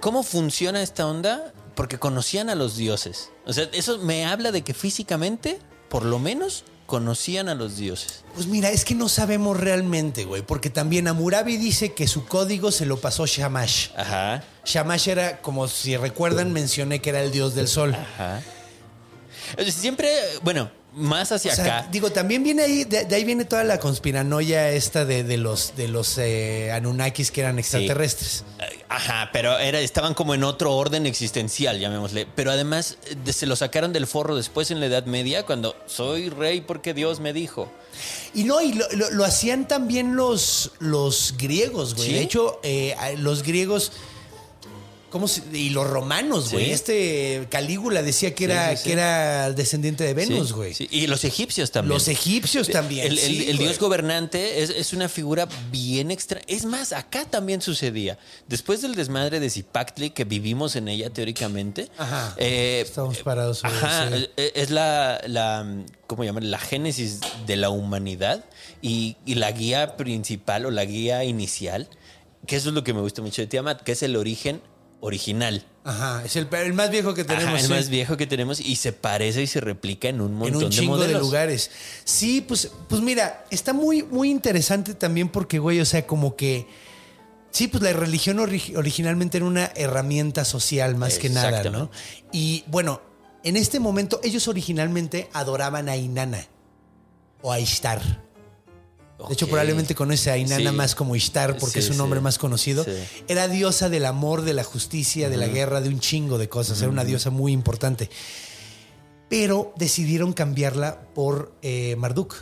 ¿cómo 0.00 0.22
funciona 0.22 0.82
esta 0.82 1.06
onda? 1.06 1.52
Porque 1.74 1.98
conocían 1.98 2.48
a 2.50 2.54
los 2.54 2.76
dioses. 2.76 3.30
O 3.46 3.52
sea, 3.52 3.68
eso 3.72 3.98
me 3.98 4.24
habla 4.24 4.50
de 4.52 4.62
que 4.62 4.72
físicamente, 4.74 5.58
por 5.90 6.04
lo 6.04 6.18
menos, 6.18 6.64
conocían 6.86 7.48
a 7.48 7.54
los 7.54 7.76
dioses. 7.76 8.22
Pues 8.34 8.46
mira, 8.46 8.70
es 8.70 8.84
que 8.84 8.94
no 8.94 9.08
sabemos 9.08 9.58
realmente, 9.58 10.24
güey, 10.24 10.40
porque 10.42 10.70
también 10.70 11.08
Amurabi 11.08 11.56
dice 11.58 11.92
que 11.92 12.06
su 12.08 12.24
código 12.26 12.70
se 12.72 12.86
lo 12.86 12.98
pasó 13.00 13.26
Shamash. 13.26 13.88
Ajá. 13.96 14.42
Shamash 14.64 15.08
era, 15.08 15.42
como 15.42 15.66
si 15.68 15.96
recuerdan, 15.96 16.52
mencioné 16.52 17.02
que 17.02 17.10
era 17.10 17.22
el 17.22 17.30
dios 17.32 17.54
del 17.54 17.68
sol. 17.68 17.94
Ajá. 17.94 18.40
Siempre, 19.70 20.10
bueno, 20.42 20.70
más 20.96 21.30
hacia 21.30 21.52
O 21.52 21.54
sea, 21.54 21.78
acá. 21.80 21.88
digo, 21.92 22.10
también 22.10 22.42
viene 22.42 22.62
ahí, 22.62 22.84
de, 22.84 23.04
de 23.04 23.14
ahí 23.14 23.22
viene 23.24 23.44
toda 23.44 23.62
la 23.64 23.78
conspiranoia 23.78 24.70
esta 24.70 25.04
de, 25.04 25.22
de 25.24 25.36
los, 25.36 25.76
de 25.76 25.88
los 25.88 26.16
eh, 26.18 26.72
Anunnakis 26.72 27.30
que 27.30 27.42
eran 27.42 27.58
extraterrestres. 27.58 28.44
Ajá, 28.88 29.28
pero 29.32 29.58
era, 29.58 29.78
estaban 29.80 30.14
como 30.14 30.34
en 30.34 30.42
otro 30.42 30.74
orden 30.74 31.06
existencial, 31.06 31.78
llamémosle. 31.78 32.26
Pero 32.34 32.50
además 32.50 32.96
eh, 33.10 33.16
de- 33.24 33.32
se 33.32 33.46
lo 33.46 33.54
sacaron 33.56 33.92
del 33.92 34.06
forro 34.06 34.34
después 34.36 34.70
en 34.70 34.80
la 34.80 34.86
Edad 34.86 35.04
Media, 35.06 35.44
cuando 35.44 35.76
soy 35.86 36.30
rey 36.30 36.62
porque 36.62 36.94
Dios 36.94 37.20
me 37.20 37.32
dijo. 37.32 37.70
Y 38.34 38.44
no, 38.44 38.60
y 38.62 38.72
lo, 38.72 38.86
lo- 38.92 39.10
lo 39.10 39.24
hacían 39.24 39.68
también 39.68 40.16
los, 40.16 40.72
los 40.78 41.34
griegos, 41.36 41.94
güey. 41.94 42.08
¿Sí? 42.08 42.14
De 42.14 42.20
hecho, 42.22 42.58
eh, 42.62 42.94
los 43.18 43.42
griegos. 43.42 43.92
¿Cómo 45.16 45.28
se- 45.28 45.42
y 45.56 45.70
los 45.70 45.86
romanos, 45.88 46.52
güey. 46.52 46.66
Sí. 46.66 46.70
Este 46.72 47.46
Calígula 47.50 48.02
decía 48.02 48.34
que 48.34 48.44
era, 48.44 48.68
Sí, 48.72 48.76
sí, 48.76 48.82
sí. 48.82 48.84
que 48.88 48.92
era 48.92 49.50
descendiente 49.52 50.04
de 50.04 50.12
Venus, 50.12 50.52
güey. 50.52 50.74
Y 50.90 51.06
los 51.06 51.24
egipcios 51.24 51.70
también. 51.70 51.94
Los 51.94 52.08
egipcios 52.08 52.68
también. 52.68 53.06
El, 53.06 53.12
el- 53.12 53.18
sí, 53.18 53.46
el 53.48 53.56
güey. 53.56 53.68
dios 53.68 53.78
gobernante 53.78 54.62
es, 54.62 54.68
es 54.68 54.92
una 54.92 55.08
figura 55.08 55.48
bien 55.72 56.10
extra. 56.10 56.42
Es 56.48 56.66
más, 56.66 56.92
acá 56.92 57.24
también 57.24 57.62
sucedía. 57.62 58.18
Después 58.46 58.82
del 58.82 58.94
desmadre 58.94 59.40
de 59.40 59.48
Zipactli, 59.48 60.10
que 60.10 60.24
vivimos 60.24 60.76
en 60.76 60.88
ella 60.88 61.08
teóricamente. 61.08 61.88
Ajá. 61.96 62.34
eh, 62.36 62.82
Estamos 62.86 63.16
parados 63.22 63.60
sobre 63.60 63.74
Ajá. 63.74 64.10
eh, 64.36 64.52
Es 64.54 64.68
la, 64.68 65.22
la 65.26 65.66
¿cómo 66.06 66.24
llamar? 66.24 66.42
La 66.42 66.58
génesis 66.58 67.20
de 67.46 67.56
la 67.56 67.70
humanidad 67.70 68.44
y, 68.82 69.16
y 69.24 69.36
la 69.36 69.50
guía 69.52 69.96
principal 69.96 70.66
o 70.66 70.70
la 70.70 70.84
guía 70.84 71.24
inicial. 71.24 71.88
Que 72.46 72.56
eso 72.56 72.68
es 72.68 72.74
lo 72.76 72.84
que 72.84 72.94
me 72.94 73.00
gusta 73.00 73.22
mucho 73.22 73.42
de 73.42 73.48
Tiamat, 73.48 73.80
que 73.82 73.92
es 73.92 74.02
el 74.04 74.14
origen 74.14 74.60
original. 75.00 75.64
Ajá, 75.84 76.24
es 76.24 76.34
el, 76.34 76.48
el 76.52 76.72
más 76.72 76.90
viejo 76.90 77.14
que 77.14 77.22
tenemos. 77.24 77.48
Ajá, 77.48 77.58
el 77.60 77.66
sí. 77.66 77.72
más 77.72 77.88
viejo 77.88 78.16
que 78.16 78.26
tenemos 78.26 78.58
y 78.60 78.74
se 78.76 78.92
parece 78.92 79.42
y 79.42 79.46
se 79.46 79.60
replica 79.60 80.08
en 80.08 80.20
un 80.20 80.34
montón 80.34 80.48
en 80.60 80.64
un 80.64 80.70
de 80.70 80.76
chingo 80.76 80.96
de, 80.98 81.04
modelos. 81.04 81.22
lugares. 81.22 81.70
Sí, 82.04 82.40
pues, 82.40 82.70
pues 82.88 83.00
mira, 83.00 83.44
está 83.50 83.72
muy, 83.72 84.02
muy 84.02 84.30
interesante 84.30 84.94
también 84.94 85.28
porque, 85.28 85.58
güey, 85.60 85.80
o 85.80 85.84
sea, 85.84 86.06
como 86.06 86.34
que. 86.34 86.66
Sí, 87.52 87.68
pues 87.68 87.82
la 87.82 87.92
religión 87.92 88.38
ori- 88.38 88.76
originalmente 88.76 89.38
era 89.38 89.46
una 89.46 89.72
herramienta 89.76 90.44
social 90.44 90.94
más 90.96 91.18
que 91.18 91.30
nada, 91.30 91.62
¿no? 91.70 91.90
Y 92.32 92.64
bueno, 92.66 93.00
en 93.44 93.56
este 93.56 93.78
momento 93.80 94.20
ellos 94.24 94.46
originalmente 94.48 95.30
adoraban 95.32 95.88
a 95.88 95.96
Inanna 95.96 96.44
o 97.40 97.52
a 97.52 97.60
Ishtar. 97.60 98.25
De 99.28 99.32
hecho, 99.32 99.46
probablemente 99.48 99.94
conoce 99.94 100.30
a 100.30 100.36
Inanna 100.36 100.70
Sí. 100.70 100.76
más 100.76 100.94
como 100.94 101.16
Ishtar 101.16 101.56
porque 101.56 101.80
Sí, 101.80 101.86
es 101.86 101.90
un 101.90 101.96
nombre 101.96 102.20
sí. 102.20 102.24
más 102.24 102.38
conocido. 102.38 102.84
Era 103.28 103.48
diosa 103.48 103.88
del 103.88 104.04
amor, 104.04 104.42
de 104.42 104.52
la 104.52 104.62
justicia, 104.62 105.30
de 105.30 105.36
la 105.38 105.46
guerra, 105.48 105.80
de 105.80 105.88
un 105.88 106.00
chingo 106.00 106.36
de 106.38 106.48
cosas. 106.48 106.80
Era 106.82 106.90
una 106.90 107.04
diosa 107.04 107.30
muy 107.30 107.52
importante. 107.52 108.10
Pero 109.28 109.72
decidieron 109.76 110.32
cambiarla 110.32 111.00
por 111.14 111.52
eh, 111.62 111.96
Marduk. 111.96 112.34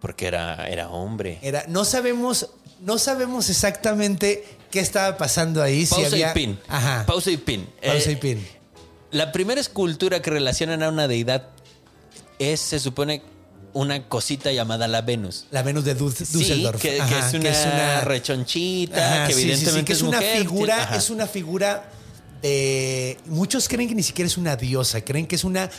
Porque 0.00 0.26
era, 0.26 0.68
era 0.68 0.90
hombre. 0.90 1.38
Era, 1.42 1.64
no 1.68 1.84
sabemos, 1.84 2.48
no 2.80 2.98
sabemos 2.98 3.48
exactamente 3.48 4.44
qué 4.70 4.80
estaba 4.80 5.16
pasando 5.16 5.62
ahí. 5.62 5.86
si 5.86 5.94
Pausa 5.94 6.08
había- 6.08 6.30
y 6.32 6.34
pin. 6.34 6.58
Ajá. 6.68 7.06
Pausa 7.06 7.30
y 7.30 7.36
pin. 7.36 7.66
Pausa 7.82 8.10
Eh, 8.10 8.12
y 8.12 8.16
pin. 8.16 8.46
La 9.12 9.30
primera 9.30 9.60
escultura 9.60 10.20
que 10.20 10.30
relacionan 10.30 10.82
a 10.82 10.88
una 10.88 11.06
deidad 11.06 11.48
es, 12.38 12.60
se 12.60 12.80
supone, 12.80 13.22
una 13.74 14.06
cosita 14.08 14.52
llamada 14.52 14.86
la 14.88 15.00
Venus. 15.02 15.46
La 15.50 15.62
Venus 15.62 15.84
de 15.84 15.96
Duz- 15.96 16.14
Sí, 16.24 16.38
Düsseldorf. 16.38 16.80
que, 16.80 16.90
que 16.96 17.00
Ajá, 17.00 17.28
es 17.28 17.34
una, 17.64 18.00
rechonchita, 18.02 19.14
Ajá, 19.22 19.26
que 19.28 19.32
sí, 19.34 19.40
sí, 19.40 19.44
sí, 19.46 19.50
evidentemente 19.52 19.84
que 19.86 19.92
es, 19.94 20.02
una 20.02 20.18
mujer, 20.18 20.38
figura, 20.38 20.82
ajá. 20.82 20.96
es 20.96 21.10
una 21.10 21.26
figura 21.26 21.90
de. 22.42 23.18
Muchos 23.26 23.68
creen 23.68 23.88
que 23.88 23.94
ni 23.94 24.02
siquiera 24.02 24.26
es 24.26 24.36
una 24.36 24.56
diosa, 24.56 25.00
creen 25.02 25.26
que 25.26 25.36
es 25.36 25.44
una 25.44 25.70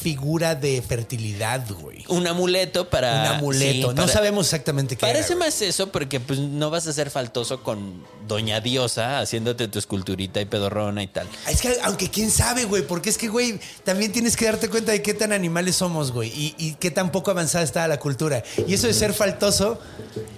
figura 0.00 0.54
de 0.54 0.80
fertilidad, 0.82 1.64
güey. 1.80 2.04
Un 2.08 2.26
amuleto 2.26 2.88
para. 2.88 3.20
Un 3.22 3.26
amuleto. 3.38 3.88
sí, 3.90 3.94
no 3.94 3.94
para- 3.94 4.08
sabemos 4.08 4.46
exactamente 4.46 4.96
qué 4.96 5.00
Parece 5.00 5.32
era, 5.32 5.40
más 5.40 5.60
eso 5.62 5.90
porque 5.90 6.20
pues 6.20 6.38
no 6.38 6.70
vas 6.70 6.86
a 6.86 6.92
ser 6.92 7.10
faltoso 7.10 7.62
con 7.62 8.04
Doña 8.26 8.60
Diosa 8.60 9.18
haciéndote 9.20 9.68
tu 9.68 9.78
esculturita 9.78 10.40
y 10.40 10.44
pedorrona 10.44 11.02
y 11.02 11.06
tal. 11.08 11.26
Es 11.48 11.60
que, 11.60 11.76
aunque 11.82 12.10
quién 12.10 12.30
sabe, 12.30 12.64
güey, 12.64 12.86
porque 12.86 13.10
es 13.10 13.18
que, 13.18 13.28
güey, 13.28 13.58
también 13.84 14.12
tienes 14.12 14.36
que 14.36 14.44
darte 14.44 14.68
cuenta 14.68 14.92
de 14.92 15.02
qué 15.02 15.14
tan 15.14 15.32
animales 15.32 15.76
somos, 15.76 16.12
güey, 16.12 16.28
y, 16.30 16.54
y 16.58 16.74
qué 16.74 16.90
tan 16.90 17.10
poco 17.10 17.30
avanzada 17.30 17.64
está 17.64 17.88
la 17.88 17.98
cultura. 17.98 18.42
Y 18.66 18.74
eso 18.74 18.86
de 18.86 18.94
ser 18.94 19.12
faltoso 19.14 19.80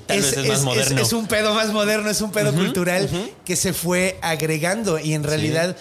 Tal 0.07 0.21
vez 0.21 0.33
es 0.37 0.47
más 0.49 0.63
moderno. 0.63 1.01
es 1.03 1.13
un 1.13 1.27
pedo 1.27 1.55
más 1.55 1.69
moderno, 1.73 2.11
es 2.11 2.21
un 2.21 2.33
pedo 2.33 2.53
cultural 2.53 3.09
que 3.45 3.57
se 3.57 3.73
fue 3.73 4.19
agregando 4.23 4.99
y 4.99 5.15
en 5.15 5.23
realidad, 5.23 5.77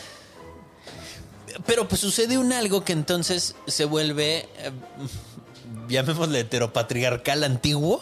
Pero 1.65 1.87
pues 1.87 2.01
sucede 2.01 2.37
un 2.37 2.53
algo 2.53 2.83
que 2.83 2.93
entonces 2.93 3.55
se 3.67 3.85
vuelve, 3.85 4.47
eh, 4.57 4.71
llamémosle 5.89 6.39
heteropatriarcal 6.41 7.43
antiguo. 7.43 8.01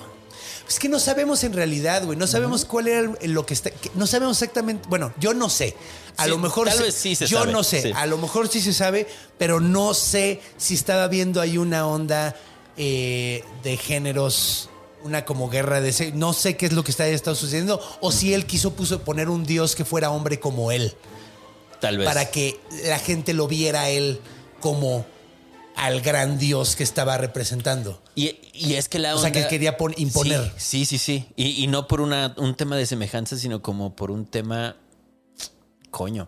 es 0.68 0.80
que 0.80 0.90
no 0.90 1.00
sabemos 1.00 1.44
en 1.46 1.54
realidad, 1.54 2.04
güey, 2.06 2.18
no 2.18 2.28
sabemos 2.28 2.66
cuál 2.66 2.88
era 2.90 3.10
lo 3.24 3.46
que 3.46 3.54
está, 3.54 3.70
que- 3.72 3.90
no 3.96 4.06
sabemos 4.06 4.38
exactamente, 4.42 4.88
bueno, 4.90 5.14
yo 5.18 5.34
no 5.34 5.50
sé. 5.50 5.76
A 6.18 6.26
Sí, 6.26 6.30
lo 6.30 6.38
mejor 6.40 6.68
tal 6.68 6.78
se- 6.78 6.84
vez 6.84 6.96
sí 6.96 7.16
se 7.16 7.26
yo 7.28 7.40
sabe, 7.40 7.52
no 7.54 7.64
sé, 7.64 7.82
sí. 7.84 7.92
a 7.96 8.06
lo 8.06 8.18
mejor 8.18 8.50
sí 8.50 8.60
se 8.62 8.74
sabe, 8.74 9.08
pero 9.38 9.60
no 9.62 9.94
sé 9.94 10.42
si 10.58 10.74
estaba 10.74 11.08
viendo 11.08 11.40
ahí 11.42 11.58
una 11.58 11.88
onda 11.88 12.36
eh, 12.76 13.44
de 13.64 13.78
géneros, 13.78 14.70
una 15.04 15.24
como 15.26 15.50
guerra 15.50 15.80
de 15.80 16.12
no 16.16 16.34
sé 16.34 16.58
qué 16.58 16.66
es 16.66 16.74
lo 16.74 16.84
que 16.84 16.92
está 16.92 17.08
estado 17.08 17.36
sucediendo 17.36 17.80
o 18.02 18.12
si 18.12 18.34
él 18.34 18.46
quiso 18.46 18.74
puso 18.74 19.02
poner 19.04 19.30
un 19.30 19.46
dios 19.46 19.74
que 19.76 19.86
fuera 19.86 20.10
hombre 20.12 20.40
como 20.40 20.72
él 20.72 20.94
Tal 21.80 21.98
vez. 21.98 22.06
para 22.08 22.30
que 22.32 22.60
la 22.86 23.00
gente 23.00 23.34
lo 23.34 23.48
viera 23.48 23.82
a 23.84 23.90
él 23.90 24.20
como 24.60 25.06
al 25.76 26.02
gran 26.02 26.40
dios 26.40 26.76
que 26.76 26.84
estaba 26.84 27.18
representando. 27.18 28.02
Y, 28.16 28.36
y 28.54 28.74
es 28.74 28.90
que 28.90 28.98
la 28.98 29.14
O 29.14 29.18
onda... 29.18 29.30
sea, 29.32 29.44
que 29.44 29.48
quería 29.48 29.78
pon- 29.78 29.94
imponer. 29.98 30.52
Sí, 30.58 30.86
sí, 30.86 30.98
sí. 30.98 31.20
sí. 31.20 31.28
Y, 31.36 31.64
y 31.64 31.68
no 31.68 31.88
por 31.88 32.02
una, 32.02 32.34
un 32.38 32.56
tema 32.56 32.76
de 32.78 32.86
semejanza, 32.88 33.38
sino 33.38 33.62
como 33.62 33.96
por 33.96 34.10
un 34.12 34.26
tema... 34.26 34.76
Coño. 35.92 36.28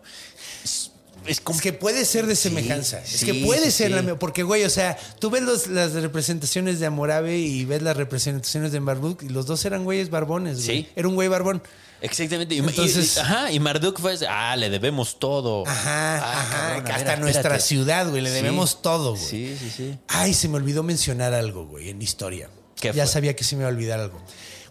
Es, 0.64 0.92
es 1.26 1.40
como 1.40 1.56
Es 1.58 1.62
que 1.62 1.72
puede 1.72 2.04
ser 2.04 2.26
de 2.26 2.34
semejanza. 2.36 3.00
es 3.00 3.08
sí, 3.10 3.26
que 3.26 3.44
puede 3.44 3.70
ser, 3.70 3.90
la- 3.90 4.18
porque 4.18 4.42
güey, 4.42 4.64
o 4.64 4.70
sea, 4.70 4.96
tú 5.18 5.30
ves 5.30 5.42
los- 5.42 5.66
las 5.66 5.92
representaciones 5.94 6.78
de 6.80 6.86
Amorabe 6.86 7.36
y 7.38 7.64
ves 7.64 7.82
las 7.82 7.96
representaciones 7.96 8.72
de 8.72 8.80
Marduk 8.80 9.22
y 9.24 9.28
los 9.28 9.46
dos 9.46 9.64
eran 9.64 9.84
güeyes 9.84 10.10
barbones, 10.10 10.64
güey. 10.64 10.82
Sí. 10.84 10.88
Era 10.96 11.08
un 11.08 11.14
güey 11.14 11.28
barbón. 11.28 11.62
Exactamente. 12.02 12.56
Entonces- 12.56 13.16
y- 13.16 13.20
ajá, 13.20 13.52
y 13.52 13.60
Marduk 13.60 14.00
fue... 14.00 14.16
Ah, 14.28 14.56
le 14.56 14.70
debemos 14.70 15.18
todo. 15.18 15.66
Ajá, 15.66 16.16
Ah, 16.18 16.40
ajá. 16.40 16.66
cabrón, 16.68 16.90
a 16.90 16.94
hasta 16.96 17.16
nuestra 17.16 17.40
espérate. 17.40 17.62
ciudad, 17.62 18.08
güey. 18.08 18.22
Le 18.22 18.30
Sí. 18.30 18.34
debemos 18.36 18.80
todo, 18.82 19.10
güey. 19.16 19.22
Sí, 19.24 19.56
sí, 19.58 19.70
sí. 19.76 19.98
Ay, 20.08 20.32
se 20.34 20.48
me 20.48 20.56
olvidó 20.56 20.82
mencionar 20.82 21.34
algo, 21.34 21.66
güey, 21.66 21.90
en 21.90 22.00
historia. 22.00 22.48
¿Qué 22.76 22.88
ya 22.88 23.04
fue? 23.04 23.06
sabía 23.12 23.36
que 23.36 23.44
se 23.44 23.56
me 23.56 23.62
iba 23.62 23.68
a 23.68 23.72
olvidar 23.72 24.00
algo. 24.00 24.20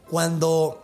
Cuando 0.09 0.84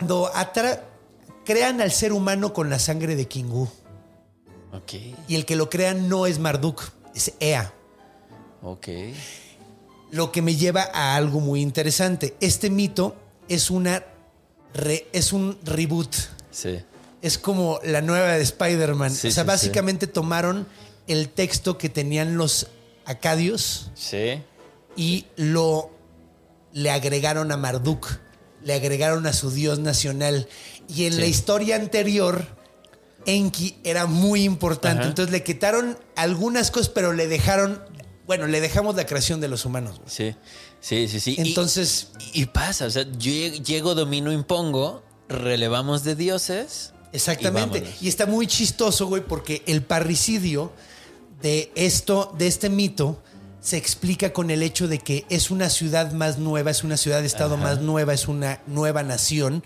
Cuando 0.00 0.32
atra- 0.32 0.80
crean 1.44 1.80
al 1.82 1.92
ser 1.92 2.12
humano 2.12 2.52
con 2.54 2.70
la 2.70 2.78
sangre 2.78 3.16
de 3.16 3.28
Kingu 3.28 3.68
Ok, 4.72 4.94
y 5.28 5.34
el 5.34 5.44
que 5.44 5.56
lo 5.56 5.68
crea 5.68 5.94
no 5.94 6.26
es 6.26 6.38
Marduk, 6.38 6.90
es 7.14 7.32
Ea. 7.40 7.72
ok. 8.62 8.86
Lo 10.12 10.30
que 10.32 10.42
me 10.42 10.54
lleva 10.56 10.88
a 10.94 11.16
algo 11.16 11.40
muy 11.40 11.60
interesante. 11.60 12.36
Este 12.40 12.70
mito 12.70 13.14
es 13.48 13.68
una 13.70 14.04
re- 14.74 15.06
es 15.12 15.32
un 15.32 15.58
reboot. 15.64 16.14
Sí. 16.52 16.80
Es 17.20 17.36
como 17.38 17.78
la 17.84 18.00
nueva 18.00 18.28
de 18.32 18.42
Spider-Man. 18.42 19.10
Sí, 19.10 19.28
o 19.28 19.30
sea, 19.32 19.42
sí, 19.42 19.46
básicamente 19.48 20.06
tomaron 20.06 20.66
el 21.08 21.28
texto 21.30 21.76
que 21.78 21.88
tenían 21.88 22.36
los 22.36 22.68
acadios 23.06 23.90
Sí. 23.94 24.40
y 24.96 25.26
lo 25.36 25.90
le 26.72 26.90
agregaron 26.92 27.50
a 27.52 27.56
Marduk, 27.56 28.06
le 28.62 28.74
agregaron 28.74 29.26
a 29.26 29.32
su 29.32 29.50
dios 29.50 29.78
nacional. 29.78 30.48
Y 30.88 31.04
en 31.06 31.14
Sí. 31.14 31.20
la 31.20 31.26
historia 31.26 31.76
anterior, 31.76 32.46
Enki 33.26 33.76
era 33.84 34.06
muy 34.06 34.44
importante. 34.44 35.00
Ajá. 35.00 35.08
Entonces 35.08 35.32
le 35.32 35.42
quitaron 35.42 35.98
algunas 36.16 36.70
cosas, 36.70 36.88
pero 36.88 37.12
le 37.12 37.28
dejaron, 37.28 37.82
bueno, 38.26 38.46
le 38.46 38.60
dejamos 38.60 38.96
la 38.96 39.06
creación 39.06 39.40
de 39.40 39.48
los 39.48 39.64
humanos. 39.64 39.98
güey. 39.98 40.10
Sí, 40.10 40.34
sí, 40.80 41.08
sí, 41.08 41.20
sí. 41.20 41.34
Entonces- 41.38 42.08
Y, 42.32 42.42
y 42.42 42.46
pasa, 42.46 42.86
o 42.86 42.90
sea, 42.90 43.02
yo 43.04 43.30
lleg- 43.30 43.62
llego, 43.62 43.94
domino, 43.94 44.32
impongo, 44.32 45.02
relevamos 45.28 46.02
de 46.04 46.16
dioses. 46.16 46.92
Exactamente. 47.12 47.84
Y. 48.00 48.06
Y, 48.06 48.08
está 48.08 48.26
muy 48.26 48.46
chistoso, 48.46 49.06
güey, 49.06 49.22
porque 49.24 49.62
el 49.66 49.82
parricidio 49.82 50.72
de 51.42 51.72
esto, 51.74 52.34
de 52.38 52.46
este 52.46 52.68
mito, 52.70 53.22
se 53.60 53.76
explica 53.76 54.32
con 54.32 54.50
el 54.50 54.62
hecho 54.62 54.88
de 54.88 54.98
que 54.98 55.26
es 55.28 55.50
una 55.50 55.68
ciudad 55.68 56.12
más 56.12 56.38
nueva, 56.38 56.70
es 56.70 56.82
una 56.82 56.96
ciudad-estado 56.96 57.56
más 57.58 57.80
nueva, 57.80 58.14
es 58.14 58.26
una 58.28 58.60
nueva 58.66 59.02
nación 59.02 59.62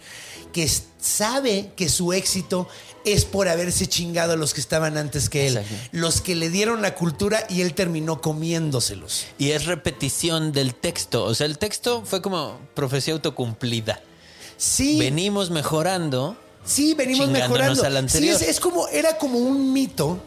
que 0.52 0.68
sabe 1.00 1.70
que 1.76 1.88
su 1.88 2.12
éxito 2.12 2.68
es 3.04 3.24
por 3.24 3.48
haberse 3.48 3.86
chingado 3.86 4.32
a 4.32 4.36
los 4.36 4.54
que 4.54 4.60
estaban 4.60 4.96
antes 4.96 5.28
que 5.28 5.46
él, 5.46 5.56
Exacto. 5.58 5.88
los 5.92 6.20
que 6.20 6.34
le 6.34 6.48
dieron 6.50 6.80
la 6.82 6.94
cultura 6.94 7.44
y 7.48 7.60
él 7.60 7.74
terminó 7.74 8.20
comiéndoselos. 8.20 9.26
Y 9.38 9.50
es 9.50 9.66
repetición 9.66 10.52
del 10.52 10.74
texto. 10.74 11.24
O 11.24 11.34
sea, 11.34 11.46
el 11.46 11.58
texto 11.58 12.02
fue 12.04 12.22
como 12.22 12.58
profecía 12.74 13.14
autocumplida. 13.14 14.00
Sí, 14.56 14.98
Venimos 14.98 15.50
mejorando. 15.50 16.36
Sí, 16.64 16.94
venimos 16.94 17.28
mejorando. 17.28 17.84
al 17.84 17.92
Sí, 17.92 17.98
anterior. 17.98 18.36
es, 18.36 18.48
es 18.48 18.60
como, 18.60 18.88
era 18.88 19.18
como 19.18 19.38
un 19.38 19.72
mito 19.72 20.18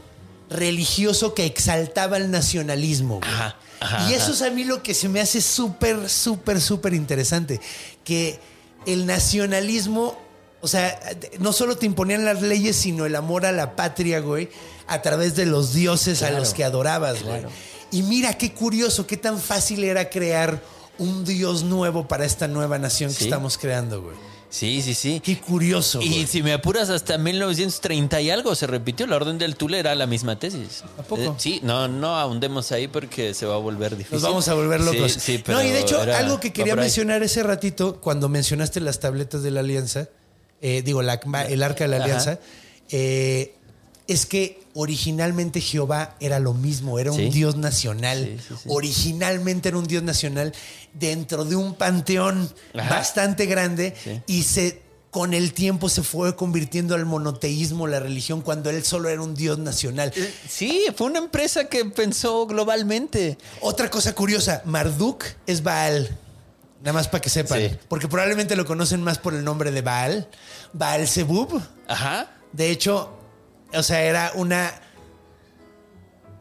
religioso 0.49 1.33
que 1.33 1.45
exaltaba 1.45 2.17
el 2.17 2.31
nacionalismo. 2.31 3.19
güey. 3.19 3.29
Ajá, 3.29 3.57
ajá, 3.79 4.09
y 4.09 4.13
eso 4.13 4.31
es 4.31 4.41
a 4.41 4.49
mí 4.49 4.63
lo 4.63 4.81
que 4.83 4.93
se 4.93 5.09
me 5.09 5.19
hace 5.19 5.41
súper, 5.41 6.09
súper, 6.09 6.61
súper 6.61 6.93
interesante. 6.93 7.59
Que 8.03 8.39
el 8.85 9.05
nacionalismo, 9.05 10.17
o 10.61 10.67
sea, 10.67 10.99
no 11.39 11.53
solo 11.53 11.77
te 11.77 11.85
imponían 11.85 12.25
las 12.25 12.41
leyes, 12.41 12.75
sino 12.75 13.05
el 13.05 13.15
amor 13.15 13.45
a 13.45 13.51
la 13.51 13.75
patria, 13.75 14.19
güey, 14.19 14.49
a 14.87 15.01
través 15.01 15.35
de 15.35 15.45
los 15.45 15.73
dioses 15.73 16.23
a 16.23 16.31
los 16.31 16.53
que 16.53 16.63
adorabas, 16.63 17.23
güey. 17.23 17.45
Y 17.91 18.03
mira 18.03 18.37
qué 18.37 18.53
curioso, 18.53 19.07
qué 19.07 19.17
tan 19.17 19.39
fácil 19.39 19.83
era 19.83 20.09
crear 20.09 20.61
un 20.97 21.25
dios 21.25 21.63
nuevo 21.63 22.07
para 22.07 22.25
esta 22.25 22.47
nueva 22.47 22.79
nación 22.79 23.13
que 23.13 23.23
estamos 23.23 23.57
creando, 23.57 24.01
güey. 24.01 24.15
Sí, 24.49 24.81
sí, 24.81 24.93
sí. 24.93 25.19
Qué 25.23 25.39
curioso. 25.39 26.01
Y 26.01 26.07
güey. 26.09 26.27
si 26.27 26.41
me 26.41 26.53
apuras, 26.53 26.89
hasta 26.89 27.17
1930 27.17 28.21
y 28.21 28.29
algo 28.29 28.55
se 28.55 28.65
repitió. 28.65 29.05
La 29.05 29.17
orden 29.17 29.37
del 29.37 29.55
Tule 29.57 29.79
era 29.79 29.93
la 29.95 30.07
misma 30.07 30.39
tesis. 30.39 30.83
¿A 30.97 31.03
poco? 31.03 31.21
Eh, 31.21 31.31
sí, 31.37 31.59
no, 31.63 31.87
no 31.89 32.15
ahondemos 32.17 32.71
ahí 32.71 32.87
porque 32.87 33.33
se 33.33 33.45
va 33.45 33.55
a 33.55 33.57
volver 33.57 33.97
difícil. 33.97 34.15
Nos 34.15 34.23
vamos 34.23 34.47
a 34.47 34.53
volver 34.53 34.79
locos. 34.81 35.11
Sí, 35.13 35.19
sí, 35.19 35.43
pero 35.45 35.57
no, 35.57 35.63
y 35.65 35.71
de 35.71 35.81
hecho, 35.81 36.01
era- 36.01 36.17
algo 36.19 36.39
que 36.39 36.53
quería 36.53 36.75
mencionar 36.77 37.23
ese 37.23 37.43
ratito, 37.43 37.99
cuando 37.99 38.29
mencionaste 38.29 38.79
las 38.79 38.99
tabletas 39.01 39.43
de 39.43 39.51
la 39.51 39.59
alianza, 39.59 40.07
eh, 40.61 40.81
digo, 40.81 41.01
la- 41.01 41.19
el 41.49 41.61
arca 41.61 41.83
de 41.83 41.89
la 41.89 42.03
alianza, 42.03 42.39
eh, 42.89 43.53
es 44.07 44.25
que 44.25 44.61
originalmente 44.73 45.59
Jehová 45.61 46.15
era 46.19 46.39
lo 46.39 46.53
mismo, 46.53 46.99
era 46.99 47.11
un 47.11 47.17
Sí. 47.17 47.29
dios 47.29 47.55
nacional. 47.57 48.23
Sí, 48.39 48.45
sí, 48.47 48.55
sí. 48.63 48.69
Originalmente 48.69 49.69
era 49.69 49.77
un 49.77 49.85
dios 49.87 50.03
nacional 50.03 50.53
dentro 50.93 51.45
de 51.45 51.55
un 51.55 51.75
panteón 51.75 52.49
Ajá. 52.73 52.95
bastante 52.95 53.45
grande 53.45 53.93
y 54.27 54.43
se 54.43 54.81
con 55.09 55.33
el 55.33 55.53
tiempo 55.53 55.89
se 55.89 56.03
fue 56.03 56.35
convirtiendo 56.35 56.93
al 56.93 57.05
monoteísmo, 57.05 57.87
la 57.87 57.99
religión, 57.99 58.41
cuando 58.41 58.69
él 58.69 58.83
solo 58.83 59.09
era 59.09 59.21
un 59.21 59.33
dios 59.33 59.57
nacional. 59.57 60.13
Sí, 60.47 60.83
fue 60.95 61.07
una 61.07 61.17
empresa 61.19 61.65
que 61.69 61.85
pensó 61.85 62.45
globalmente. 62.45 63.37
Otra 63.61 63.89
cosa 63.89 64.13
curiosa, 64.13 64.61
Marduk 64.65 65.23
es 65.47 65.63
Baal. 65.63 66.15
Nada 66.81 66.93
más 66.93 67.07
para 67.07 67.21
que 67.21 67.29
sepan. 67.29 67.59
Sí. 67.59 67.75
Porque 67.87 68.07
probablemente 68.07 68.55
lo 68.55 68.65
conocen 68.65 69.01
más 69.01 69.17
por 69.17 69.33
el 69.33 69.43
nombre 69.43 69.71
de 69.71 69.81
Baal. 69.81 70.27
Baal 70.73 71.07
Zebub. 71.07 71.61
Ajá. 71.87 72.29
De 72.51 72.69
hecho, 72.69 73.16
o 73.73 73.83
sea, 73.83 74.01
era 74.03 74.31
una. 74.35 74.81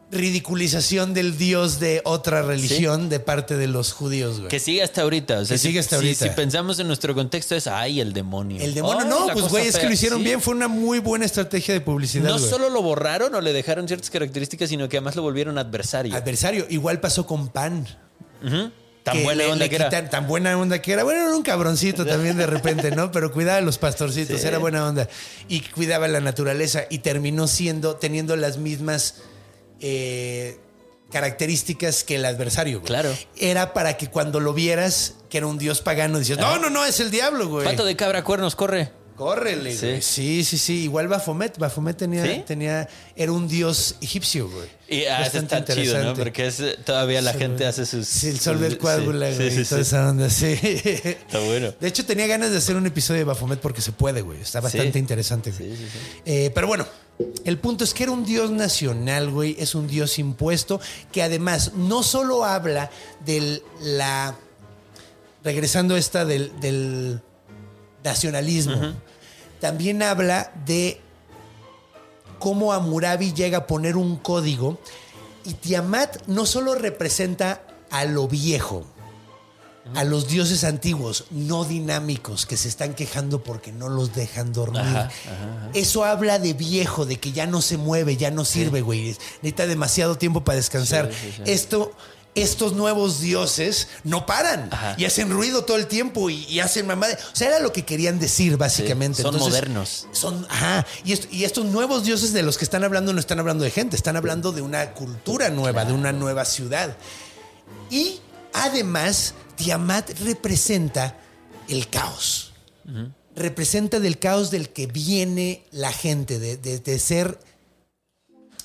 ridiculización 0.08 1.14
del 1.14 1.36
dios 1.36 1.80
de 1.80 2.00
otra 2.04 2.40
religión 2.40 3.08
de 3.08 3.18
parte 3.18 3.56
de 3.56 3.66
los 3.66 3.92
judíos, 3.92 4.36
güey. 4.38 4.48
Que 4.48 4.60
sigue 4.60 4.80
hasta 4.82 5.02
ahorita. 5.02 5.40
O 5.40 5.44
sea, 5.44 5.54
Que 5.56 5.58
si- 5.58 5.66
sigue 5.68 5.80
hasta 5.80 5.96
si- 5.96 6.06
ahorita. 6.06 6.24
Si, 6.26 6.30
pensamos 6.30 6.78
en 6.78 6.86
nuestro 6.86 7.12
contexto 7.12 7.56
es, 7.56 7.66
ay, 7.66 8.00
el 8.00 8.12
demonio. 8.12 8.62
El 8.62 8.72
demonio, 8.72 9.02
Ay, 9.02 9.08
no, 9.10 9.26
pues 9.32 9.48
güey, 9.48 9.66
es 9.66 9.76
que 9.76 9.84
lo 9.86 9.92
hicieron 9.92 10.20
Sí. 10.20 10.24
bien, 10.24 10.40
fue 10.40 10.54
una 10.54 10.68
muy 10.68 11.00
buena 11.00 11.24
estrategia 11.24 11.74
de 11.74 11.80
publicidad. 11.80 12.28
No 12.28 12.38
güey. 12.38 12.48
solo 12.48 12.70
lo 12.70 12.82
borraron 12.82 13.34
o 13.34 13.40
le 13.40 13.52
dejaron 13.52 13.88
ciertas 13.88 14.08
características, 14.08 14.68
sino 14.68 14.88
que 14.88 14.96
además 14.98 15.16
lo 15.16 15.22
volvieron 15.22 15.58
adversario. 15.58 16.14
Adversario, 16.14 16.66
igual 16.70 17.00
pasó 17.00 17.26
con 17.26 17.48
Pan. 17.48 17.84
Tan 19.06 19.22
buena 19.22 19.44
le- 19.44 19.50
onda 19.52 19.64
le 19.64 19.70
que 19.70 19.76
era. 19.76 19.88
quitan- 19.88 20.10
Tan 20.10 20.26
buena 20.26 20.58
onda 20.58 20.82
que 20.82 20.92
era. 20.92 21.02
Bueno, 21.04 21.22
era 21.26 21.34
un 21.34 21.42
cabroncito 21.42 22.04
también 22.04 22.36
de 22.36 22.46
repente, 22.46 22.90
¿no? 22.90 23.10
Pero 23.12 23.32
cuidaba 23.32 23.58
a 23.58 23.60
los 23.62 23.78
pastorcitos, 23.78 24.40
Sí. 24.40 24.46
era 24.46 24.58
buena 24.58 24.86
onda. 24.86 25.08
Y 25.48 25.60
cuidaba 25.60 26.08
la 26.08 26.20
naturaleza 26.20 26.84
y 26.90 26.98
terminó 26.98 27.46
siendo, 27.46 27.96
teniendo 27.96 28.36
las 28.36 28.58
mismas 28.58 29.14
eh, 29.80 30.58
características 31.10 32.02
que 32.04 32.16
el 32.16 32.24
adversario. 32.24 32.80
güey. 32.80 32.86
Claro. 32.88 33.14
Era 33.36 33.72
para 33.74 33.96
que 33.96 34.08
cuando 34.08 34.40
lo 34.40 34.52
vieras, 34.54 35.14
que 35.30 35.38
era 35.38 35.46
un 35.46 35.58
dios 35.58 35.80
pagano, 35.82 36.18
dices, 36.18 36.38
no, 36.38 36.58
no, 36.58 36.70
no, 36.70 36.84
es 36.84 37.00
el 37.00 37.10
diablo, 37.10 37.48
güey. 37.48 37.64
Pato 37.64 37.84
de 37.84 37.94
cabra, 37.96 38.24
cuernos, 38.24 38.56
corre. 38.56 38.90
Córrele, 39.16 39.74
Sí. 39.74 39.86
güey. 39.86 40.02
Sí, 40.02 40.44
sí, 40.44 40.58
sí. 40.58 40.82
Igual 40.84 41.08
Bafomet. 41.08 41.58
Bafomet 41.58 41.96
tenía, 41.96 42.24
¿Sí? 42.24 42.42
tenía, 42.46 42.88
era 43.16 43.32
un 43.32 43.48
dios 43.48 43.96
egipcio, 44.00 44.48
güey. 44.48 44.68
Y 44.88 45.04
ah, 45.06 45.22
eso 45.22 45.38
Bastante 45.38 45.56
está 45.58 45.74
chido, 45.74 46.04
¿no? 46.04 46.14
Porque 46.14 46.46
es, 46.46 46.60
eh, 46.60 46.76
todavía 46.84 47.20
la 47.22 47.32
Sí, 47.32 47.38
gente 47.38 47.56
güey. 47.56 47.68
hace 47.68 47.86
sus. 47.86 48.06
Sí, 48.06 48.28
el 48.28 48.38
sol 48.38 48.60
del 48.60 48.72
sí, 48.72 48.78
güey. 48.78 49.50
sí, 49.50 49.64
toda 49.64 49.82
sí. 49.82 49.88
esa 49.88 50.08
onda, 50.10 50.30
sí. 50.30 50.46
Está 50.62 51.40
bueno. 51.40 51.74
De 51.80 51.88
hecho, 51.88 52.04
tenía 52.06 52.26
ganas 52.26 52.50
de 52.52 52.58
hacer 52.58 52.76
un 52.76 52.86
episodio 52.86 53.18
de 53.18 53.24
Bafomet 53.24 53.58
porque 53.58 53.80
se 53.80 53.90
puede, 53.92 54.20
güey. 54.22 54.40
Está 54.40 54.60
bastante 54.60 54.98
interesante, 54.98 55.50
güey. 55.50 55.70
Sí, 55.70 55.76
sí, 55.76 55.88
sí. 55.92 55.98
Eh, 56.24 56.50
pero 56.54 56.66
bueno, 56.68 56.86
el 57.44 57.58
punto 57.58 57.82
es 57.84 57.94
que 57.94 58.04
era 58.04 58.12
un 58.12 58.24
dios 58.24 58.50
nacional, 58.50 59.30
güey. 59.30 59.56
Es 59.58 59.74
un 59.74 59.88
dios 59.88 60.18
impuesto 60.18 60.80
que 61.10 61.22
además 61.22 61.72
no 61.74 62.02
solo 62.02 62.44
habla 62.44 62.90
de 63.24 63.62
la. 63.82 64.36
Regresando 65.42 65.94
a 65.94 65.98
esta 65.98 66.24
del, 66.24 66.52
del 66.60 67.20
nacionalismo, 68.04 68.94
también 69.60 70.02
habla 70.02 70.52
de 70.66 71.00
cómo 72.38 72.72
Amurabi 72.72 73.32
llega 73.32 73.58
a 73.58 73.66
poner 73.66 73.96
un 73.96 74.16
código 74.16 74.78
y 75.44 75.54
Tiamat 75.54 76.26
no 76.26 76.46
solo 76.46 76.74
representa 76.74 77.62
a 77.90 78.04
lo 78.04 78.28
viejo, 78.28 78.84
a 79.94 80.02
los 80.02 80.26
dioses 80.26 80.64
antiguos, 80.64 81.26
no 81.30 81.64
dinámicos, 81.64 82.44
que 82.44 82.56
se 82.56 82.68
están 82.68 82.94
quejando 82.94 83.42
porque 83.44 83.70
no 83.72 83.88
los 83.88 84.14
dejan 84.14 84.52
dormir. 84.52 84.80
Ajá, 84.80 85.10
Eso 85.74 86.04
habla 86.04 86.40
de 86.40 86.54
viejo, 86.54 87.06
de 87.06 87.20
que 87.20 87.30
ya 87.30 87.46
no 87.46 87.62
se 87.62 87.76
mueve, 87.76 88.16
ya 88.16 88.32
no 88.32 88.44
sirve, 88.44 88.80
güey. 88.80 89.16
Necesita 89.42 89.66
demasiado 89.68 90.18
tiempo 90.18 90.42
para 90.42 90.56
descansar. 90.56 91.10
Sí, 91.12 91.30
sí, 91.30 91.42
sí. 91.44 91.52
Esto, 91.52 91.92
estos 92.36 92.74
nuevos 92.74 93.20
dioses 93.20 93.88
no 94.04 94.26
paran 94.26 94.68
Ajá. 94.72 94.94
y 94.96 95.04
hacen 95.06 95.30
ruido 95.30 95.64
todo 95.64 95.76
el 95.76 95.86
tiempo 95.88 96.30
y, 96.30 96.44
y 96.44 96.60
hacen 96.60 96.86
mamada. 96.86 97.18
O 97.32 97.36
sea, 97.36 97.48
era 97.48 97.58
lo 97.60 97.72
que 97.72 97.84
querían 97.84 98.18
decir, 98.20 98.56
básicamente. 98.56 99.22
son 99.22 99.36
modernos. 99.38 100.06
Son, 100.12 100.46
ajá. 100.48 100.86
Y, 101.04 101.12
esto- 101.12 101.28
y 101.32 101.44
estos 101.44 101.64
nuevos 101.64 102.04
dioses 102.04 102.32
de 102.32 102.42
los 102.42 102.58
que 102.58 102.64
están 102.64 102.84
hablando 102.84 103.12
no 103.12 103.18
están 103.20 103.38
hablando 103.40 103.64
de 103.64 103.70
gente, 103.70 103.96
están 103.96 104.16
hablando 104.16 104.52
de 104.52 104.62
una 104.62 104.92
cultura 104.92 105.48
nueva, 105.50 105.84
de 105.84 105.92
una 105.92 106.12
nueva 106.12 106.44
ciudad. 106.44 106.96
Y 107.90 108.20
además, 108.52 109.34
Tiamat 109.56 110.10
representa 110.20 111.18
el 111.68 111.88
caos. 111.88 112.52
Representa 113.34 113.98
del 113.98 114.18
caos 114.18 114.50
del 114.50 114.68
que 114.70 114.86
viene 114.86 115.64
la 115.72 115.92
gente, 115.92 116.38
de, 116.38 116.56
de- 116.56 116.78
de 116.78 116.98
ser 116.98 117.38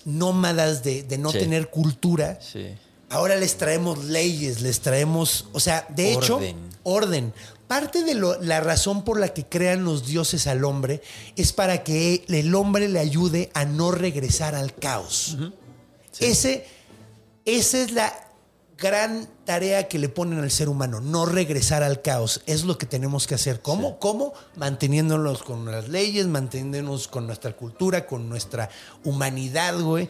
nómadas, 0.06 0.84
de, 0.84 1.04
de 1.04 1.18
no 1.18 1.32
Sí. 1.32 1.40
tener 1.40 1.70
cultura. 1.70 2.40
Sí. 2.42 2.68
Ahora 3.12 3.36
les 3.36 3.57
traemos 3.57 4.05
leyes, 4.05 4.62
les 4.62 4.80
traemos, 4.80 5.45
o 5.51 5.59
sea, 5.59 5.86
de 5.89 6.14
hecho, 6.14 6.36
Orden. 6.84 7.34
Parte 7.68 8.03
de 8.03 8.16
lo- 8.16 8.41
la 8.41 8.59
razón 8.59 9.03
por 9.03 9.20
la 9.20 9.34
que 9.34 9.45
crean 9.45 9.84
los 9.86 10.05
dioses 10.05 10.47
al 10.47 10.64
hombre 10.66 11.01
es 11.36 11.53
para 11.53 11.84
que 11.84 12.26
el 12.28 12.53
hombre 12.55 12.89
le 12.89 12.99
ayude 12.99 13.49
a 13.53 13.66
no 13.66 13.91
regresar 13.91 14.55
al 14.55 14.74
caos. 14.76 15.38
Ese, 16.20 16.66
esa 17.45 17.78
es 17.78 17.91
la 17.91 18.14
gran 18.78 19.30
tarea 19.45 19.88
que 19.88 19.99
le 19.99 20.09
ponen 20.09 20.39
al 20.39 20.51
ser 20.51 20.68
humano, 20.68 20.99
no 21.01 21.26
regresar 21.26 21.84
al 21.84 22.01
caos. 22.01 22.41
Es 22.45 22.64
lo 22.66 22.78
que 22.78 22.86
tenemos 22.88 23.28
que 23.28 23.36
hacer. 23.36 23.62
¿Cómo? 23.62 23.99
¿Cómo? 23.99 24.34
Manteniéndonos 24.55 25.43
con 25.43 25.66
las 25.70 25.88
leyes, 25.88 26.28
manteniéndonos 26.28 27.07
con 27.07 27.28
nuestra 27.28 27.55
cultura, 27.55 28.05
con 28.07 28.28
nuestra 28.28 28.70
humanidad, 29.03 29.80
güey, 29.80 30.09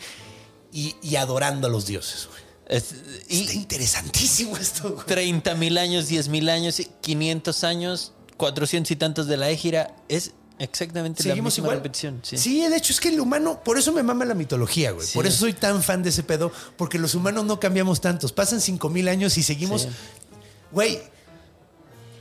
y, 0.71 0.95
y 1.03 1.15
adorando 1.17 1.67
a 1.67 1.69
los 1.69 1.85
dioses, 1.85 2.27
güey. 2.27 2.50
Es- 2.71 2.93
Está 3.29 3.53
interesantísimo 3.53 4.57
esto, 4.57 4.91
güey. 4.93 5.05
30 5.05 5.53
mil 5.55 5.77
años, 5.77 6.07
10 6.07 6.27
mil 6.29 6.49
años, 6.49 6.81
500 7.01 7.63
años, 7.63 8.13
400 8.37 8.89
y 8.91 8.95
tantos 8.95 9.27
de 9.27 9.37
la 9.37 9.49
égira. 9.49 9.95
Es 10.09 10.31
exactamente 10.57 11.21
la 11.23 11.31
Seguimos 11.31 11.53
misma 11.53 11.65
igual. 11.65 11.77
repetición. 11.77 12.19
Sí. 12.23 12.37
Sí, 12.37 12.67
de 12.67 12.75
hecho 12.77 12.93
es 12.93 12.99
que 12.99 13.09
el 13.09 13.19
humano, 13.19 13.61
por 13.63 13.77
eso 13.77 13.91
me 13.91 14.03
mama 14.03 14.25
la 14.25 14.33
mitología, 14.35 14.91
güey. 14.91 15.05
Sí. 15.05 15.13
Por 15.13 15.27
eso 15.27 15.37
soy 15.39 15.53
tan 15.53 15.83
fan 15.83 16.01
de 16.03 16.09
ese 16.09 16.23
pedo, 16.23 16.51
porque 16.77 16.97
los 16.97 17.13
humanos 17.15 17.45
no 17.45 17.59
cambiamos 17.59 17.99
tantos. 18.01 18.31
Pasan 18.31 18.61
cinco 18.61 18.89
mil 18.89 19.07
años 19.07 19.37
y 19.37 19.43
seguimos. 19.43 19.83
Sí. 19.83 19.89
Güey, 20.71 20.99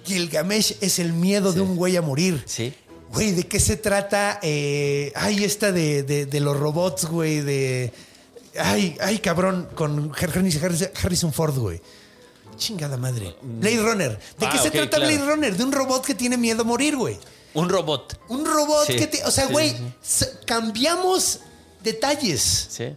Gilgamesh 0.04 0.76
es 0.80 0.98
el 0.98 1.12
miedo 1.12 1.52
de 1.52 1.60
un 1.60 1.76
güey 1.76 1.96
a 1.96 2.02
morir. 2.02 2.42
Sí. 2.46 2.72
Güey, 3.12 3.32
¿de 3.32 3.46
qué 3.46 3.60
se 3.60 3.76
trata? 3.76 4.38
Eh, 4.42 5.12
ay, 5.16 5.44
esta 5.44 5.72
de, 5.72 6.02
de- 6.02 6.26
de 6.26 6.40
los 6.40 6.56
robots, 6.56 7.04
güey, 7.06 7.40
de. 7.40 7.92
Ay, 8.58 8.96
ay, 9.00 9.18
cabrón, 9.18 9.68
con 9.74 10.12
Harrison, 11.02 11.32
Ford, 11.32 11.56
güey. 11.58 11.80
Chingada 12.56 12.96
madre. 12.96 13.36
Blade 13.42 13.80
Runner. 13.80 14.18
¿De 14.38 14.46
Ah, 14.46 14.50
qué 14.52 14.58
se 14.58 14.68
ok, 14.68 14.74
trata 14.74 14.96
claro. 14.98 15.06
Blade 15.06 15.30
Runner? 15.30 15.56
De 15.56 15.64
un 15.64 15.72
robot 15.72 16.04
que 16.04 16.14
tiene 16.14 16.36
miedo 16.36 16.62
a 16.62 16.64
morir, 16.64 16.96
güey. 16.96 17.18
Un 17.54 17.68
robot. 17.68 18.20
Un 18.28 18.44
robot 18.44 18.86
Sí, 18.86 18.96
que 18.96 19.06
te. 19.06 19.24
O 19.24 19.30
sea, 19.30 19.46
sí, 19.46 19.52
güey, 19.52 19.76
sí, 20.02 20.24
cambiamos 20.46 21.40
detalles, 21.82 22.66
Sí. 22.70 22.94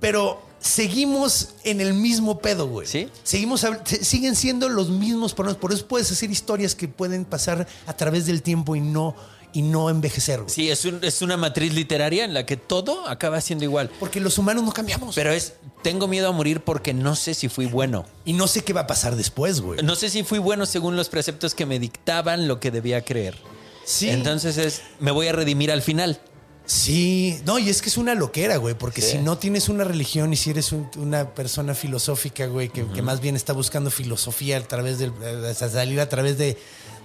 pero 0.00 0.40
seguimos 0.60 1.50
en 1.64 1.80
el 1.80 1.92
mismo 1.94 2.38
pedo, 2.38 2.66
güey. 2.68 2.86
Sí. 2.86 3.08
Seguimos, 3.22 3.66
se- 3.84 4.04
siguen 4.04 4.34
siendo 4.34 4.68
los 4.68 4.88
mismos 4.90 5.34
problemas. 5.34 5.60
Por 5.60 5.72
eso 5.72 5.86
puedes 5.86 6.10
hacer 6.10 6.30
historias 6.30 6.74
que 6.74 6.88
pueden 6.88 7.24
pasar 7.24 7.66
a 7.86 7.92
través 7.96 8.26
del 8.26 8.42
tiempo 8.42 8.74
y 8.76 8.80
no, 8.80 9.14
y 9.52 9.62
no 9.62 9.90
envejecer, 9.90 10.40
güey. 10.40 10.50
Sí, 10.50 10.70
es, 10.70 10.84
un- 10.84 11.00
es 11.02 11.20
una 11.22 11.36
matriz 11.36 11.72
literaria 11.74 12.24
en 12.24 12.32
la 12.34 12.46
que 12.46 12.56
todo 12.56 13.06
acaba 13.08 13.40
siendo 13.40 13.64
igual. 13.64 13.90
Porque 14.00 14.20
los 14.20 14.38
humanos 14.38 14.64
no 14.64 14.72
cambiamos. 14.72 15.14
Pero 15.14 15.30
es, 15.32 15.54
tengo 15.82 16.08
miedo 16.08 16.28
a 16.28 16.32
morir 16.32 16.60
porque 16.62 16.94
no 16.94 17.14
sé 17.16 17.34
si 17.34 17.48
fui 17.48 17.66
bueno. 17.66 18.04
y 18.24 18.32
no 18.32 18.48
sé 18.48 18.62
qué 18.64 18.72
va 18.72 18.82
a 18.82 18.86
pasar 18.86 19.16
después, 19.16 19.60
güey. 19.60 19.82
No 19.82 19.94
sé 19.94 20.08
si 20.10 20.22
fui 20.24 20.38
bueno 20.38 20.64
según 20.66 20.96
los 20.96 21.08
preceptos 21.08 21.54
que 21.54 21.66
me 21.66 21.78
dictaban 21.78 22.48
lo 22.48 22.60
que 22.60 22.70
debía 22.70 23.04
creer. 23.04 23.36
Sí. 23.84 24.08
Entonces 24.10 24.56
es, 24.58 24.82
me 25.00 25.10
voy 25.10 25.26
a 25.28 25.32
redimir 25.32 25.70
al 25.72 25.82
final. 25.82 26.20
Sí, 26.64 27.40
no, 27.44 27.58
y 27.58 27.68
es 27.68 27.82
que 27.82 27.88
es 27.88 27.96
una 27.96 28.14
loquera, 28.14 28.56
güey, 28.56 28.74
porque 28.78 29.02
Sí. 29.02 29.12
si 29.12 29.18
no 29.18 29.36
tienes 29.36 29.68
una 29.68 29.82
religión 29.82 30.32
y 30.32 30.36
si 30.36 30.50
eres 30.50 30.70
un- 30.70 30.88
una 30.96 31.34
persona 31.34 31.74
filosófica, 31.74 32.46
güey, 32.46 32.68
que, 32.68 32.86
que 32.86 33.02
más 33.02 33.20
bien 33.20 33.34
está 33.34 33.52
buscando 33.52 33.90
filosofía 33.90 34.58
a 34.58 34.60
través 34.62 34.98
del, 35.00 35.12
eh, 35.22 35.52
salir 35.54 36.00
a 36.00 36.08
través 36.08 36.38
de, 36.38 36.56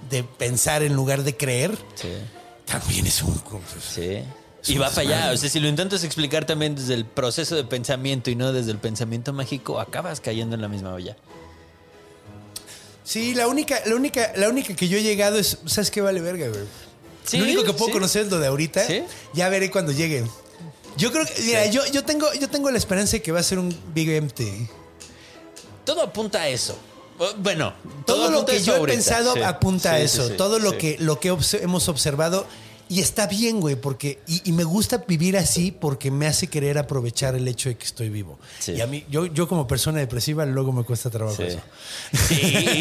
de 0.10 0.24
pensar 0.24 0.84
en 0.84 0.94
lugar 0.94 1.24
de 1.24 1.36
creer, 1.36 1.78
Sí. 1.96 2.10
también 2.66 3.06
es 3.08 3.22
un... 3.22 3.42
Sí. 3.82 4.24
Y 4.70 4.78
va 4.78 4.90
para 4.90 5.02
allá. 5.02 5.32
O 5.34 5.38
sea, 5.38 5.50
si 5.50 5.60
lo 5.60 5.68
intentas 5.68 6.04
explicar 6.04 6.46
también 6.46 6.76
desde 6.76 6.94
el 6.94 7.06
proceso 7.06 7.56
de 7.56 7.64
pensamiento 7.64 8.30
y 8.30 8.36
no 8.36 8.52
desde 8.52 8.72
el 8.72 8.80
pensamiento 8.80 9.32
mágico, 9.32 9.80
acabas 9.80 10.20
cayendo 10.20 10.56
en 10.56 10.62
la 10.62 10.68
misma 10.68 10.94
olla. 10.94 11.16
Sí, 13.04 13.34
la 13.36 13.48
única, 13.48 13.80
la 13.86 13.96
única, 13.96 14.34
la 14.36 14.50
única 14.50 14.76
que 14.76 14.90
yo 14.90 14.98
he 14.98 15.04
llegado 15.04 15.40
es, 15.40 15.60
¿sabes 15.66 15.90
qué 15.92 16.02
vale 16.02 16.20
verga, 16.20 16.50
güey? 16.50 16.64
Sí, 17.24 17.38
lo 17.38 17.46
único 17.46 17.64
que 17.64 17.72
puedo 17.74 17.88
sí. 17.88 17.92
conocer 17.94 18.24
es 18.26 18.32
lo 18.32 18.40
de 18.40 18.48
ahorita. 18.48 18.86
Sí. 18.86 19.04
Ya 19.34 19.48
veré 19.48 19.72
cuando 19.72 19.94
llegue. 19.94 20.26
Yo 20.98 21.12
creo 21.14 21.26
que, 21.26 21.34
mira, 21.44 21.66
yo, 21.68 21.86
yo 21.88 22.04
tengo, 22.04 22.34
yo 22.34 22.50
tengo 22.50 22.70
la 22.72 22.78
esperanza 22.78 23.14
de 23.14 23.22
que 23.22 23.32
va 23.32 23.40
a 23.40 23.44
ser 23.44 23.60
un 23.60 23.74
Big 23.94 24.10
Empty. 24.10 24.68
Todo 25.86 26.02
apunta 26.02 26.42
a 26.42 26.50
eso. 26.50 26.78
Bueno, 27.40 27.74
Todo, 28.06 28.30
lo 28.30 28.46
que 28.46 28.62
yo 28.62 28.76
he 28.78 28.86
pensado 28.88 29.34
Sí, 29.34 29.42
apunta 29.42 29.94
a 29.94 30.00
eso. 30.00 30.28
sí, 30.28 30.34
Todo 30.38 30.60
lo 30.60 30.78
que, 30.78 30.98
lo 31.00 31.20
que 31.20 31.32
obs- 31.32 31.60
hemos 31.62 31.90
observado. 31.90 32.46
Y 32.90 33.02
está 33.02 33.28
bien, 33.28 33.60
güey, 33.60 33.76
porque. 33.76 34.20
Y, 34.28 34.42
y 34.50 34.52
me 34.54 34.64
gusta 34.64 35.04
vivir 35.08 35.38
así 35.38 35.72
porque 35.72 36.10
me 36.12 36.26
hace 36.28 36.48
querer 36.48 36.78
aprovechar 36.78 37.36
el 37.36 37.48
hecho 37.48 37.70
de 37.70 37.76
que 37.78 37.86
estoy 37.86 38.10
vivo. 38.10 38.40
Sí. 38.60 38.74
Y 38.74 38.82
a 38.82 38.88
mí, 38.88 39.06
yo, 39.10 39.26
yo 39.26 39.48
como 39.48 39.68
persona 39.68 40.00
depresiva, 40.00 40.46
luego 40.46 40.72
me 40.72 40.84
cuesta 40.84 41.10
trabajo 41.10 41.36
Sí. 41.38 41.44
eso. 41.44 41.60
Sí, 42.28 42.36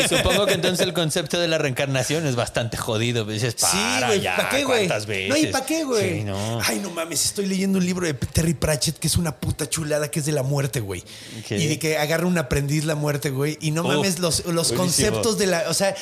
y 0.04 0.08
supongo 0.08 0.46
que 0.46 0.54
entonces 0.54 0.86
el 0.86 0.92
concepto 0.92 1.38
de 1.40 1.48
la 1.48 1.58
reencarnación 1.58 2.26
es 2.26 2.36
bastante 2.36 2.76
jodido. 2.76 3.24
Dices, 3.24 3.54
Sí, 3.56 3.66
para 3.72 4.06
güey, 4.08 4.20
ya, 4.20 4.36
¿para 4.36 4.48
qué, 4.50 4.64
güey? 4.64 4.78
¿cuántas 4.86 5.06
veces? 5.06 5.28
No, 5.30 5.36
¿y 5.36 5.46
para 5.48 5.66
qué, 5.66 5.84
güey? 5.84 6.18
Sí, 6.20 6.24
no. 6.24 6.60
Ay, 6.62 6.78
no 6.80 6.90
mames, 6.90 7.24
estoy 7.24 7.46
leyendo 7.46 7.78
un 7.78 7.84
libro 7.86 8.06
de 8.06 8.14
Terry 8.14 8.54
Pratchett 8.54 8.98
que 8.98 9.08
es 9.08 9.16
una 9.16 9.34
puta 9.36 9.68
chulada 9.68 10.10
que 10.10 10.20
es 10.20 10.26
de 10.26 10.32
la 10.32 10.42
muerte, 10.42 10.80
güey. 10.80 11.02
Y 11.50 11.66
de 11.66 11.78
que 11.78 11.98
agarra 11.98 12.26
un 12.26 12.38
aprendiz 12.38 12.84
la 12.84 12.94
muerte, 12.94 13.30
güey. 13.30 13.58
Y 13.60 13.70
no 13.72 13.82
Uf, 13.82 13.88
mames 13.88 14.18
los, 14.18 14.44
los 14.46 14.68
buenísimo. 14.72 14.78
conceptos 14.78 15.38
de 15.38 15.46
la. 15.46 15.64
O 15.68 15.74
sea, 15.74 15.94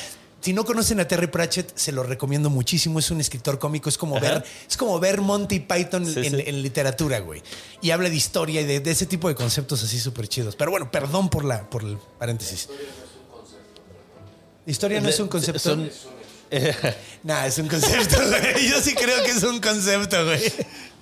Si 0.45 0.53
no 0.53 0.63
conocen 0.63 0.99
a 0.99 1.07
Terry 1.07 1.25
Pratchett, 1.25 1.75
se 1.75 1.91
lo 1.91 2.03
recomiendo 2.03 2.51
muchísimo. 2.51 2.99
Es 2.99 3.09
un 3.09 3.19
escritor 3.19 3.57
cómico. 3.57 3.89
Es 3.89 3.97
como 3.97 4.19
ver, 4.19 4.43
es 4.69 4.77
como 4.77 4.99
ver 4.99 5.19
Monty 5.19 5.59
Python 5.61 6.05
Sí, 6.05 6.19
en, 6.19 6.35
sí. 6.37 6.43
en 6.45 6.61
literatura, 6.61 7.17
güey. 7.17 7.41
Y 7.81 7.89
habla 7.89 8.09
de 8.09 8.15
historia 8.15 8.61
y 8.61 8.63
de, 8.65 8.79
de 8.79 8.91
ese 8.91 9.07
tipo 9.07 9.27
de 9.27 9.33
conceptos 9.33 9.81
así 9.81 9.99
súper 9.99 10.27
chidos. 10.27 10.55
Pero 10.55 10.69
bueno, 10.69 10.91
perdón 10.91 11.29
por 11.31 11.45
la, 11.45 11.67
por 11.67 11.81
el 11.81 11.97
paréntesis. 12.19 12.69
Historia 14.67 15.01
no 15.01 15.09
es 15.09 15.19
un 15.19 15.29
concepto. 15.29 15.57
Son- 15.57 15.89
Nah, 17.23 17.47
es 17.47 17.57
un 17.57 17.67
concepto, 17.67 18.17
güey. 18.29 18.69
Yo 18.69 18.79
sí 18.81 18.93
creo 18.93 19.23
que 19.23 19.31
es 19.31 19.41
un 19.41 19.59
concepto, 19.59 20.25
güey. 20.25 20.43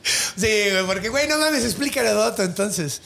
Sí, 0.03 0.69
güey, 0.71 0.85
porque, 0.85 1.09
güey, 1.09 1.27
no 1.27 1.37
mames, 1.37 1.63
explica 1.63 2.01
Herodoto 2.01 2.43
entonces. 2.43 3.01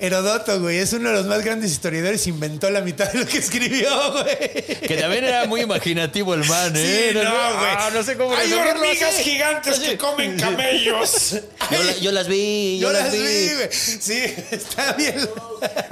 Herodoto, 0.00 0.60
güey, 0.60 0.78
es 0.78 0.92
uno 0.92 1.08
de 1.10 1.16
los 1.16 1.26
más 1.26 1.44
grandes 1.44 1.72
historiadores, 1.72 2.26
inventó 2.28 2.70
la 2.70 2.80
mitad 2.80 3.10
de 3.12 3.18
lo 3.20 3.26
que 3.26 3.38
escribió, 3.38 3.90
güey. 4.12 4.36
Que 4.86 4.96
también 5.00 5.24
era 5.24 5.46
muy 5.46 5.62
imaginativo 5.62 6.34
el 6.34 6.44
man, 6.44 6.72
¿eh? 6.76 7.08
Sí, 7.10 7.14
no, 7.14 7.20
güey. 7.22 7.32
Ah, 7.76 7.90
no 7.92 8.02
sé 8.04 8.16
cómo 8.16 8.34
Hay 8.36 8.52
hormigas 8.52 9.16
gigantes 9.16 9.80
que 9.80 9.96
comen 9.98 10.38
camellos. 10.38 11.32
Yo, 11.70 11.82
la- 11.82 11.96
yo 11.98 12.12
las 12.12 12.28
vi, 12.28 12.78
Yo 12.80 12.92
las 12.92 13.12
vi, 13.12 13.18
güey. 13.54 13.68
Sí, 13.72 14.22
está 14.50 14.92
bien. 14.92 15.28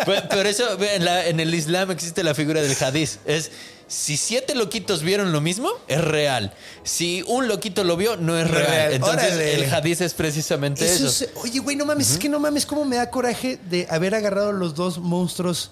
Pues, 0.05 0.23
Por 0.23 0.47
eso 0.47 0.79
en, 0.83 1.05
la- 1.05 1.27
en 1.27 1.41
el 1.41 1.53
Islam 1.55 1.91
existe 1.91 2.23
la 2.23 2.35
figura 2.35 2.63
del 2.63 2.77
hadiz. 2.81 3.19
Es 3.27 3.51
si 3.89 4.17
siete 4.17 4.55
loquitos 4.55 5.03
vieron 5.03 5.33
lo 5.33 5.41
mismo, 5.41 5.71
es 5.89 6.01
real. 6.03 6.53
Si 6.83 7.23
un 7.29 7.47
loquito 7.49 7.85
lo 7.85 7.97
vio, 7.97 8.17
no 8.17 8.37
es 8.37 8.51
real. 8.51 8.67
real. 8.67 8.93
Entonces 8.95 9.29
Órale. 9.35 9.55
el 9.65 9.73
hadiz 9.73 10.01
es 10.01 10.13
precisamente 10.15 10.85
eso. 10.85 11.07
Eso 11.07 11.25
es- 11.25 11.31
oye, 11.37 11.61
güey, 11.61 11.77
no 11.77 11.85
mames, 11.87 12.11
es 12.11 12.19
que 12.19 12.29
no 12.29 12.41
mames, 12.41 12.67
cómo 12.67 12.85
me 12.85 12.97
da 12.97 13.11
coraje 13.11 13.59
de 13.71 13.87
haber 13.91 14.15
agarrado 14.15 14.53
los 14.53 14.75
dos 14.75 14.99
monstruos 14.99 15.71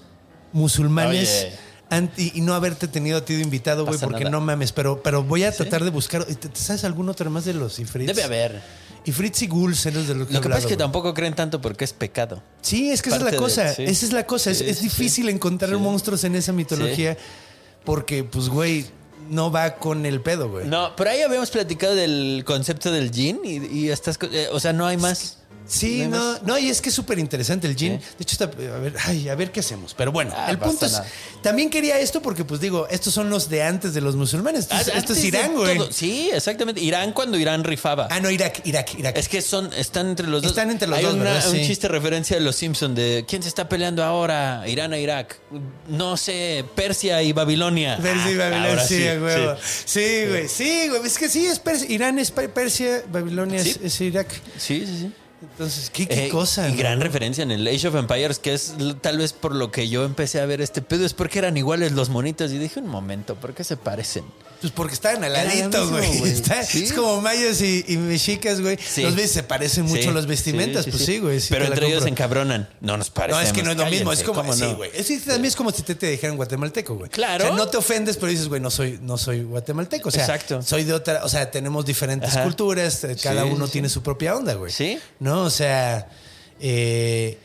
musulmanes. 0.52 1.46
Oye. 1.46 1.52
anti- 1.90 2.32
y 2.34 2.40
no 2.40 2.54
haberte 2.54 2.88
tenido 2.88 3.18
a 3.18 3.24
ti 3.24 3.34
de 3.34 3.42
invitado, 3.42 3.84
güey, 3.84 3.98
porque 3.98 4.20
nada. 4.24 4.30
no 4.30 4.40
mames, 4.40 4.72
pero, 4.72 5.00
pero 5.02 5.22
voy 5.22 5.44
a 5.44 5.52
tratar 5.52 5.84
de 5.84 5.90
buscar. 5.90 6.24
¿Te- 6.24 6.34
te 6.48 6.58
¿Sabes 6.58 6.82
algún 6.82 7.08
otro 7.08 7.30
más 7.30 7.44
de 7.44 7.52
los 7.54 7.78
Ifrits? 7.78 8.06
Debe 8.08 8.22
haber. 8.24 8.62
Ifrits 9.04 9.42
y 9.42 9.46
Ghouls 9.48 9.84
eres 9.86 10.08
de 10.08 10.14
lo 10.14 10.26
que 10.26 10.32
he 10.32 10.34
Lo 10.36 10.40
que 10.40 10.48
pasa 10.48 10.60
es 10.60 10.66
que 10.66 10.76
tampoco 10.78 11.12
creen 11.12 11.34
tanto 11.34 11.60
porque 11.60 11.84
es 11.84 11.92
pecado. 11.92 12.42
Sí, 12.62 12.90
es 12.90 13.02
que 13.02 13.10
esa 13.10 13.18
es 13.18 13.22
la 13.24 13.30
de- 13.32 13.36
cosa. 13.36 13.74
sí. 13.74 13.84
Esa 13.84 14.06
es 14.06 14.12
la 14.12 14.26
cosa. 14.26 14.50
Es, 14.50 14.58
Sí, 14.58 14.64
es 14.70 14.78
sí, 14.78 14.84
difícil 14.84 15.28
encontrar 15.28 15.76
monstruos 15.76 16.24
en 16.24 16.34
esa 16.36 16.52
mitología 16.52 17.16
porque, 17.84 18.24
pues, 18.24 18.48
güey, 18.48 18.86
no 19.30 19.50
va 19.50 19.76
con 19.76 20.06
el 20.06 20.20
pedo, 20.20 20.50
güey. 20.50 20.66
No, 20.66 20.94
pero 20.96 21.10
ahí 21.10 21.22
habíamos 21.22 21.50
platicado 21.50 21.94
del 21.94 22.42
concepto 22.46 22.90
del 22.90 23.10
jin 23.10 23.40
y, 23.44 23.66
y 23.66 23.90
estas 23.90 24.18
cosas. 24.18 24.48
O 24.52 24.60
sea, 24.60 24.72
no 24.72 24.86
hay 24.86 24.96
más. 24.96 25.38
Sí, 25.66 26.06
No 26.06 26.38
no, 26.40 26.58
y 26.58 26.68
es 26.68 26.80
que 26.82 26.90
es 26.90 26.94
súper 26.94 27.18
interesante 27.18 27.66
el 27.66 27.74
gin. 27.74 27.98
Sí. 28.00 28.06
De 28.18 28.22
hecho, 28.22 28.32
está, 28.34 28.44
a 28.44 28.78
ver, 28.78 28.94
ay, 29.06 29.28
a 29.28 29.34
ver 29.34 29.50
qué 29.50 29.60
hacemos. 29.60 29.94
Pero 29.94 30.12
bueno, 30.12 30.32
Ah, 30.36 30.50
el 30.50 30.58
punto 30.58 30.84
es, 30.84 30.92
nada. 30.92 31.06
también 31.42 31.70
quería 31.70 31.98
esto 31.98 32.20
porque, 32.20 32.44
pues 32.44 32.60
digo, 32.60 32.86
estos 32.90 33.14
son 33.14 33.30
los 33.30 33.48
de 33.48 33.62
antes 33.62 33.94
de 33.94 34.00
los 34.02 34.14
musulmanes. 34.14 34.62
Esto, 34.64 34.74
es- 34.76 34.88
Ah, 34.88 34.98
esto 34.98 35.12
es 35.14 35.24
Irán, 35.24 35.54
güey. 35.54 35.80
Sí, 35.90 36.30
exactamente. 36.32 36.80
Irán 36.82 37.12
cuando 37.12 37.38
Irán 37.38 37.64
rifaba. 37.64 38.08
Ah, 38.10 38.20
no, 38.20 38.30
Irak, 38.30 38.60
Irak, 38.64 38.94
Irak. 38.98 39.16
Es 39.16 39.28
que 39.28 39.40
son, 39.40 39.72
están 39.72 40.08
entre 40.10 40.26
los 40.26 40.42
dos. 40.42 40.50
Están 40.52 40.70
entre 40.70 40.86
los 40.86 40.98
Hay 40.98 41.04
dos, 41.04 41.14
una- 41.14 41.24
¿verdad? 41.24 41.48
un 41.48 41.56
Sí. 41.56 41.66
chiste 41.66 41.88
referencia 41.88 42.36
de 42.36 42.42
los 42.42 42.56
Simpsons 42.56 42.94
de 42.94 43.24
quién 43.26 43.42
se 43.42 43.48
está 43.48 43.68
peleando 43.68 44.04
ahora, 44.04 44.64
Irán 44.66 44.92
a 44.92 44.98
Irak. 44.98 45.38
No 45.88 46.16
sé, 46.16 46.64
Persia 46.74 47.22
y 47.22 47.32
Babilonia. 47.32 47.96
Persia 48.02 48.30
y 48.30 48.34
Ah, 48.34 48.50
Babilonia, 48.50 48.84
sí, 48.86 49.08
a 49.08 49.14
huevo. 49.20 49.56
sí. 49.56 49.82
Sí, 49.86 50.26
güey, 50.28 50.48
sí, 50.48 50.88
güey. 50.88 51.06
Es 51.06 51.16
que 51.18 51.28
sí, 51.28 51.46
es 51.46 51.58
Persia. 51.58 51.90
Irán 51.90 52.18
es 52.18 52.30
Per- 52.30 52.52
Persia, 52.52 53.02
Babilonia 53.10 53.60
es, 53.60 53.64
Sí. 53.74 53.80
es 53.82 54.00
Irak. 54.02 54.28
Sí, 54.58 54.84
sí, 54.86 54.98
sí. 55.00 55.12
Entonces, 55.52 55.90
qué, 55.90 56.06
qué 56.06 56.26
Eh, 56.26 56.28
cosa. 56.30 56.68
Y 56.68 56.72
¿no? 56.72 56.78
gran 56.78 57.00
referencia 57.00 57.42
en 57.42 57.50
el 57.50 57.66
Age 57.66 57.88
of 57.88 57.94
Empires, 57.94 58.38
que 58.38 58.54
es 58.54 58.74
tal 59.00 59.18
vez 59.18 59.32
por 59.32 59.54
lo 59.54 59.70
que 59.70 59.88
yo 59.88 60.04
empecé 60.04 60.40
a 60.40 60.46
ver 60.46 60.60
este 60.60 60.82
pedo, 60.82 61.04
es 61.06 61.14
porque 61.14 61.38
eran 61.38 61.56
iguales 61.56 61.92
los 61.92 62.08
monitos. 62.08 62.50
Y 62.52 62.58
dije, 62.58 62.80
un 62.80 62.88
momento, 62.88 63.34
¿por 63.36 63.54
qué 63.54 63.64
se 63.64 63.76
parecen? 63.76 64.24
Pues 64.64 64.72
porque 64.72 64.94
estaban 64.94 65.22
al 65.22 65.34
ladito, 65.34 65.90
güey. 65.90 66.18
güey. 66.20 66.32
Está- 66.32 66.62
Sí. 66.64 66.84
Es 66.84 66.94
como 66.94 67.20
mayas 67.20 67.60
y, 67.60 67.84
y 67.86 67.98
mexicas, 67.98 68.62
güey. 68.62 68.78
Sí. 68.82 69.02
Los 69.02 69.14
ves, 69.14 69.30
se 69.30 69.42
parecen 69.42 69.84
mucho 69.84 70.00
Sí, 70.04 70.10
las 70.10 70.24
vestimentas. 70.26 70.86
sí, 70.86 70.90
pues 70.90 71.04
sí, 71.04 71.18
güey. 71.18 71.38
sí 71.38 71.48
Pero 71.50 71.66
entre 71.66 71.86
ellos 71.86 72.02
se 72.04 72.08
encabronan. 72.08 72.66
No 72.80 72.96
nos 72.96 73.10
parece. 73.10 73.38
No, 73.38 73.44
es 73.46 73.52
que 73.52 73.62
no 73.62 73.72
es 73.72 73.76
lo 73.76 73.84
mismo. 73.86 74.10
Es 74.10 74.22
como, 74.22 74.54
sí, 74.54 74.64
güey. 74.74 74.90
Es, 74.94 75.08
que 75.08 75.18
también 75.18 75.44
es 75.44 75.54
como 75.56 75.70
si 75.70 75.82
te, 75.82 75.94
te 75.94 76.06
dijeran 76.08 76.36
guatemalteco, 76.36 76.94
güey. 76.94 77.10
Claro. 77.10 77.44
O 77.44 77.48
sea, 77.48 77.56
no 77.56 77.68
te 77.68 77.76
ofendes, 77.76 78.16
pero 78.16 78.28
dices, 78.28 78.48
güey, 78.48 78.62
no 78.62 78.70
soy, 78.70 78.98
no 79.02 79.18
soy 79.18 79.42
guatemalteco. 79.42 80.08
O 80.08 80.12
sea, 80.12 80.22
Exacto. 80.22 80.62
soy 80.62 80.84
de 80.84 80.94
otra, 80.94 81.22
o 81.24 81.28
sea, 81.28 81.50
tenemos 81.50 81.84
diferentes 81.84 82.30
Ajá. 82.30 82.44
culturas, 82.44 83.04
eh, 83.04 83.16
cada 83.22 83.42
Sí, 83.42 83.50
uno 83.52 83.66
sí. 83.66 83.72
tiene 83.72 83.90
su 83.90 84.02
propia 84.02 84.34
onda, 84.34 84.54
güey. 84.54 84.72
Sí. 84.72 84.98
No, 85.20 85.42
o 85.42 85.50
sea, 85.50 86.08
eh, 86.60 87.38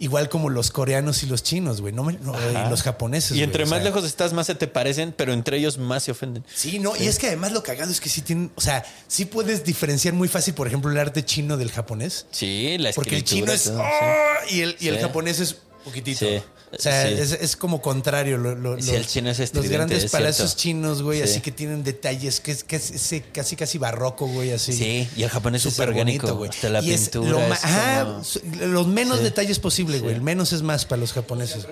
igual 0.00 0.28
como 0.28 0.48
los 0.50 0.70
coreanos 0.70 1.22
y 1.22 1.26
los 1.26 1.42
chinos, 1.42 1.80
güey. 1.80 1.92
No, 1.92 2.04
me- 2.04 2.14
no, 2.14 2.34
y 2.50 2.70
los 2.70 2.82
japoneses. 2.82 3.36
Y 3.36 3.42
entre 3.42 3.64
más 3.66 3.78
sea. 3.80 3.84
lejos 3.84 4.04
estás, 4.04 4.32
más 4.32 4.46
se 4.46 4.54
te 4.54 4.66
parecen, 4.68 5.12
pero 5.16 5.32
entre 5.32 5.56
ellos 5.58 5.78
más 5.78 6.02
se 6.04 6.10
ofenden. 6.12 6.44
Sí, 6.54 6.78
no, 6.78 6.94
y 6.96 7.06
es 7.06 7.18
que 7.18 7.26
además 7.28 7.52
lo 7.52 7.62
cagado 7.62 7.90
es 7.90 8.00
que 8.00 8.08
sí 8.08 8.22
tienen, 8.22 8.50
o 8.54 8.60
sea, 8.60 8.84
sí 9.06 9.24
puedes 9.24 9.64
diferenciar 9.64 10.14
muy 10.14 10.28
fácil, 10.28 10.54
por 10.54 10.66
ejemplo, 10.66 10.90
el 10.90 10.98
arte 10.98 11.24
chino 11.24 11.56
del 11.56 11.70
japonés. 11.70 12.26
Sí, 12.30 12.76
la 12.78 12.92
Porque 12.92 13.16
el 13.16 13.24
chino 13.24 13.52
escritura, 13.52 13.54
es 13.54 13.64
todo, 13.64 13.98
sí. 13.98 14.54
¡oh! 14.54 14.54
y, 14.56 14.60
el, 14.62 14.76
y 14.80 14.88
el 14.88 14.98
japonés 15.00 15.40
es 15.40 15.56
poquitito. 15.84 16.20
Sí. 16.26 16.40
O 16.70 16.76
sea, 16.78 17.06
Sí. 17.08 17.14
es, 17.14 17.32
es 17.32 17.56
como 17.56 17.80
contrario. 17.80 18.36
lo- 18.36 18.54
lo- 18.54 18.76
Sí, 18.80 18.88
los- 18.88 18.96
el 18.96 19.06
chino 19.06 19.30
es 19.30 19.38
Los 19.54 19.68
grandes 19.68 20.04
es 20.04 20.10
palacios 20.10 20.50
cierto. 20.50 20.60
chinos, 20.62 21.02
güey, 21.02 21.18
Sí. 21.20 21.24
así 21.24 21.40
que 21.40 21.50
tienen 21.50 21.82
detalles 21.82 22.40
que 22.40 22.50
es, 22.52 22.62
que 22.62 22.76
es 22.76 23.22
casi 23.32 23.56
casi 23.56 23.78
barroco, 23.78 24.26
güey, 24.26 24.52
así. 24.52 24.72
Sí, 24.74 25.08
y 25.16 25.22
el 25.22 25.30
japonés 25.30 25.64
es 25.64 25.72
Súper 25.74 25.88
orgánico. 25.90 26.26
bonito, 26.26 26.36
güey. 26.38 26.50
Hasta 26.50 26.68
la 26.68 26.82
Y 26.82 26.92
es 26.92 27.08
pintura. 27.08 27.30
lo 27.30 27.38
es 27.54 27.64
ajá, 27.64 28.04
como- 28.04 28.66
los 28.66 28.86
menos 28.86 29.18
Sí. 29.18 29.24
detalles 29.24 29.58
posible, 29.58 29.98
güey. 30.00 30.14
El 30.14 30.20
menos 30.20 30.52
es 30.52 30.60
más 30.62 30.84
para 30.84 31.00
los 31.00 31.12
japoneses. 31.14 31.66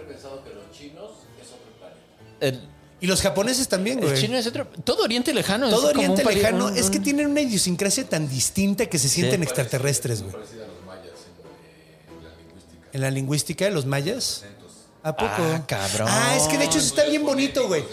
El, 2.41 2.61
Y 3.01 3.07
los 3.07 3.21
japoneses 3.21 3.69
también, 3.69 3.99
güey. 4.01 4.13
el 4.13 4.19
chino 4.19 4.37
es 4.39 4.47
otro. 4.47 4.67
Todo 4.83 5.05
Oriente 5.05 5.35
Lejano. 5.35 5.69
Todo 5.69 5.89
es 5.91 5.95
como 5.95 6.01
Oriente 6.01 6.23
un 6.23 6.29
pali- 6.29 6.37
Lejano 6.41 6.67
un- 6.69 6.77
es 6.77 6.89
que 6.89 6.97
un- 6.99 7.05
tienen 7.05 7.27
una 7.27 7.43
idiosincrasia 7.43 8.09
tan 8.09 8.29
distinta 8.29 8.87
que 8.87 8.99
se 8.99 9.09
sienten 9.11 9.43
extraterrestres, 9.43 10.23
güey. 10.23 10.35
En 12.95 13.01
la 13.03 13.11
lingüística 13.11 13.67
de 13.67 13.71
los 13.73 13.85
mayas. 13.85 14.45
¿A 15.07 15.17
poco? 15.17 15.31
Ah, 15.39 15.63
cabrón. 15.67 16.09
Ah, 16.11 16.35
es 16.37 16.45
que 16.49 16.59
de 16.59 16.65
hecho 16.65 16.79
eso 16.79 16.89
está 16.89 17.05
bien 17.05 17.25
bonito, 17.25 17.67
güey. 17.69 17.85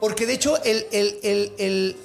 Porque 0.00 0.24
de 0.26 0.32
hecho 0.34 0.62
el, 0.64 0.86
el, 0.90 1.18
el, 1.22 1.52
el, 1.58 1.96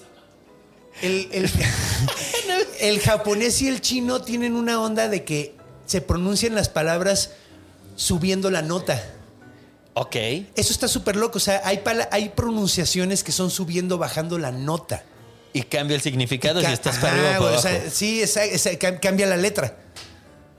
el, 1.02 1.30
el- 1.32 1.50
el 2.82 3.00
japonés 3.00 3.62
y 3.62 3.68
el 3.68 3.80
chino 3.82 4.22
tienen 4.22 4.56
una 4.56 4.82
onda 4.82 5.08
de 5.08 5.24
que 5.24 5.56
se 5.86 6.02
pronuncian 6.02 6.54
las 6.56 6.68
palabras 6.70 7.32
subiendo 7.96 8.50
la 8.52 8.62
nota. 8.62 9.02
Ok. 9.94 10.16
Eso 10.56 10.72
está 10.74 10.88
súper 10.88 11.16
loco. 11.16 11.38
O 11.38 11.42
sea, 11.42 11.62
hay, 11.64 11.82
hay 12.12 12.30
pronunciaciones 12.30 13.24
que 13.24 13.32
son 13.32 13.52
subiendo, 13.52 13.98
bajando 13.98 14.38
la 14.38 14.52
nota. 14.52 15.04
Y 15.54 15.64
cambia 15.64 15.96
el 15.96 16.02
significado 16.02 16.60
si 16.62 16.66
Ca- 16.66 16.74
estás 16.74 16.98
Ajá, 16.98 17.02
para 17.08 17.14
arriba 17.14 17.40
o 17.40 17.44
para 17.44 17.58
o 17.58 17.62
sea, 17.62 17.72
abajo. 17.72 17.88
sí, 17.92 18.22
esa- 18.22 18.44
esa- 18.46 18.72
cam- 18.72 19.00
cambia 19.02 19.28
la 19.28 19.38
letra. 19.38 19.78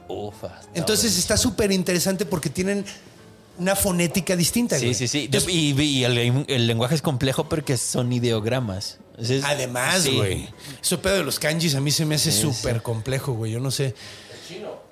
Ufa. 0.09 0.61
Entonces 0.75 1.17
está 1.17 1.37
súper 1.39 1.73
interesante 1.73 2.27
porque 2.27 2.51
tienen 2.51 2.85
una 3.59 3.77
fonética 3.77 4.35
distinta. 4.37 4.77
Sí, 4.79 4.87
güey. 4.87 4.95
sí, 4.95 5.09
sí. 5.09 5.25
Entonces, 5.27 5.51
y 5.53 5.81
y 5.81 6.05
el, 6.05 6.45
el 6.49 6.67
lenguaje 6.67 6.95
es 6.95 7.03
complejo 7.03 7.49
porque 7.49 7.77
son 7.77 8.13
ideogramas. 8.13 8.99
Entonces, 9.13 9.45
además, 9.45 10.03
sí. 10.03 10.17
güey. 10.17 10.49
Eso 10.83 11.01
pedo 11.03 11.17
de 11.17 11.25
los 11.25 11.39
kanjis 11.39 11.75
a 11.75 11.81
mí 11.81 11.91
se 11.91 12.05
me 12.07 12.15
hace 12.17 12.33
súper 12.33 12.77
sí. 12.77 12.81
complejo, 12.81 13.33
güey. 13.35 13.53
Yo 13.53 13.61
no 13.61 13.71
sé. 13.71 13.95
Es 14.41 14.49
chino. 14.49 14.83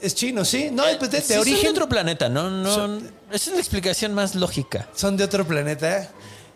Es 0.00 0.14
chino, 0.14 0.44
sí. 0.44 0.68
No, 0.72 0.84
pues 0.98 1.10
de, 1.10 1.18
de 1.18 1.22
Sí, 1.24 1.32
son 1.34 1.40
origen. 1.42 1.62
de 1.62 1.68
otro 1.70 1.88
planeta, 1.88 2.28
no, 2.28 2.50
no. 2.50 2.74
Son- 2.74 3.10
es 3.30 3.46
la 3.48 3.58
explicación 3.58 4.14
más 4.14 4.34
lógica. 4.34 4.88
Son 4.94 5.16
de 5.16 5.24
otro 5.24 5.46
planeta. 5.46 6.10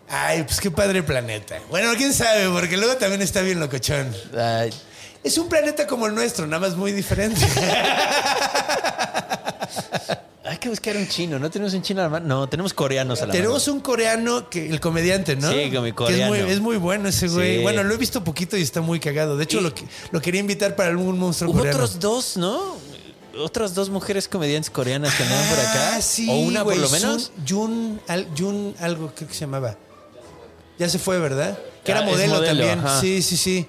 Ay, 0.09 0.43
pues 0.43 0.59
qué 0.61 0.71
padre 0.71 1.03
planeta. 1.03 1.59
Bueno, 1.69 1.91
quién 1.97 2.13
sabe, 2.13 2.49
porque 2.49 2.77
luego 2.77 2.95
también 2.97 3.21
está 3.21 3.41
bien 3.41 3.59
locochón. 3.59 4.13
Ay, 4.37 4.69
Es 5.23 5.37
un 5.37 5.49
planeta 5.49 5.85
como 5.87 6.07
el 6.07 6.15
nuestro, 6.15 6.47
nada 6.47 6.67
más 6.67 6.77
muy 6.77 6.91
diferente. 6.93 7.41
hay 10.49 10.57
que 10.57 10.69
buscar 10.69 10.95
un 10.97 11.07
chino. 11.07 11.37
¿No 11.39 11.49
tenemos 11.49 11.73
un 11.73 11.81
chino 11.81 12.01
a 12.01 12.03
la 12.05 12.09
mano? 12.09 12.25
No, 12.27 12.49
tenemos 12.49 12.73
coreanos 12.73 13.21
a 13.21 13.25
la 13.27 13.33
Tenemos 13.33 13.65
mano. 13.67 13.75
un 13.75 13.81
coreano, 13.81 14.49
que 14.49 14.69
el 14.69 14.79
comediante, 14.79 15.35
¿no? 15.35 15.51
Sí, 15.51 15.69
como 15.73 15.85
el 15.85 15.93
Que 15.95 16.03
es, 16.03 16.27
muy, 16.27 16.37
coreano. 16.39 16.47
es 16.47 16.59
muy 16.59 16.77
bueno 16.77 17.09
ese 17.09 17.27
güey. 17.27 17.57
Sí. 17.57 17.61
Bueno, 17.63 17.83
lo 17.83 17.93
he 17.93 17.97
visto 17.97 18.23
poquito 18.23 18.57
y 18.57 18.61
está 18.61 18.81
muy 18.81 18.99
cagado. 18.99 19.37
De 19.37 19.43
hecho, 19.43 19.59
Y- 19.59 19.63
lo, 19.63 19.73
que- 19.75 19.85
lo 20.11 20.21
quería 20.21 20.39
invitar 20.41 20.75
para 20.75 20.89
algún 20.89 21.17
monstruo 21.19 21.51
Hubo 21.51 21.59
coreano. 21.59 21.77
otros 21.77 21.99
dos, 21.99 22.37
¿no? 22.37 22.75
Otras 23.39 23.75
dos 23.75 23.89
mujeres 23.89 24.27
comediantes 24.27 24.69
coreanas 24.71 25.13
que 25.13 25.21
andaban 25.23 25.47
por 25.49 25.59
acá. 25.59 25.95
Ah, 25.97 26.01
sí, 26.01 26.27
o 26.29 26.33
una 26.39 26.61
güey, 26.63 26.77
por 26.79 26.85
lo 26.87 26.91
menos. 26.91 27.31
Jun, 27.47 28.01
al- 28.07 28.27
Jun, 28.35 28.73
algo 28.79 29.11
creo 29.15 29.27
que 29.27 29.33
se 29.35 29.41
llamaba. 29.41 29.77
Ya 30.79 30.89
se 30.89 30.97
fue, 30.99 31.19
¿verdad? 31.19 31.57
Que 31.83 31.91
Ah, 31.93 31.97
era 31.99 32.05
es 32.05 32.11
modelo, 32.11 32.33
modelo, 32.35 32.47
también. 32.67 32.79
ajá. 32.79 32.99
Sí, 33.01 33.21
sí, 33.21 33.37
sí. 33.37 33.67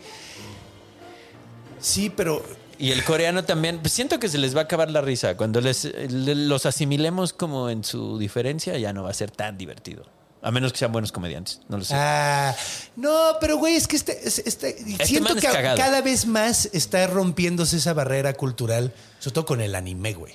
Sí, 1.80 2.10
pero 2.14 2.42
Y 2.78 2.92
el 2.92 3.02
coreano 3.04 3.44
también. 3.44 3.80
Pues 3.80 3.92
siento 3.92 4.18
que 4.20 4.28
se 4.28 4.38
les 4.38 4.54
va 4.56 4.60
a 4.60 4.64
acabar 4.64 4.90
la 4.90 5.00
risa. 5.00 5.36
Cuando 5.36 5.60
les, 5.60 5.84
le- 5.84 6.34
los 6.34 6.64
asimilemos 6.66 7.32
como 7.32 7.70
en 7.70 7.82
su 7.84 8.18
diferencia, 8.18 8.76
ya 8.78 8.92
no 8.92 9.02
va 9.04 9.10
a 9.10 9.14
ser 9.14 9.30
tan 9.30 9.58
divertido. 9.58 10.06
A 10.40 10.52
menos 10.52 10.72
que 10.72 10.78
sean 10.78 10.92
buenos 10.92 11.10
comediantes. 11.10 11.60
No 11.68 11.78
lo 11.78 11.84
sé. 11.84 11.94
Ah, 11.96 12.54
no, 12.94 13.32
pero 13.40 13.56
güey, 13.58 13.74
es 13.74 13.88
que 13.88 13.96
este, 13.96 14.26
es- 14.26 14.38
este- 14.46 14.76
siento 15.04 15.34
que 15.34 15.40
cada 15.48 16.00
vez 16.00 16.26
más 16.26 16.68
está 16.72 17.06
rompiéndose 17.08 17.78
esa 17.78 17.92
barrera 17.92 18.34
cultural, 18.34 18.94
sobre 19.18 19.34
todo 19.34 19.46
con 19.46 19.60
el 19.60 19.74
anime, 19.74 20.14
güey. 20.14 20.34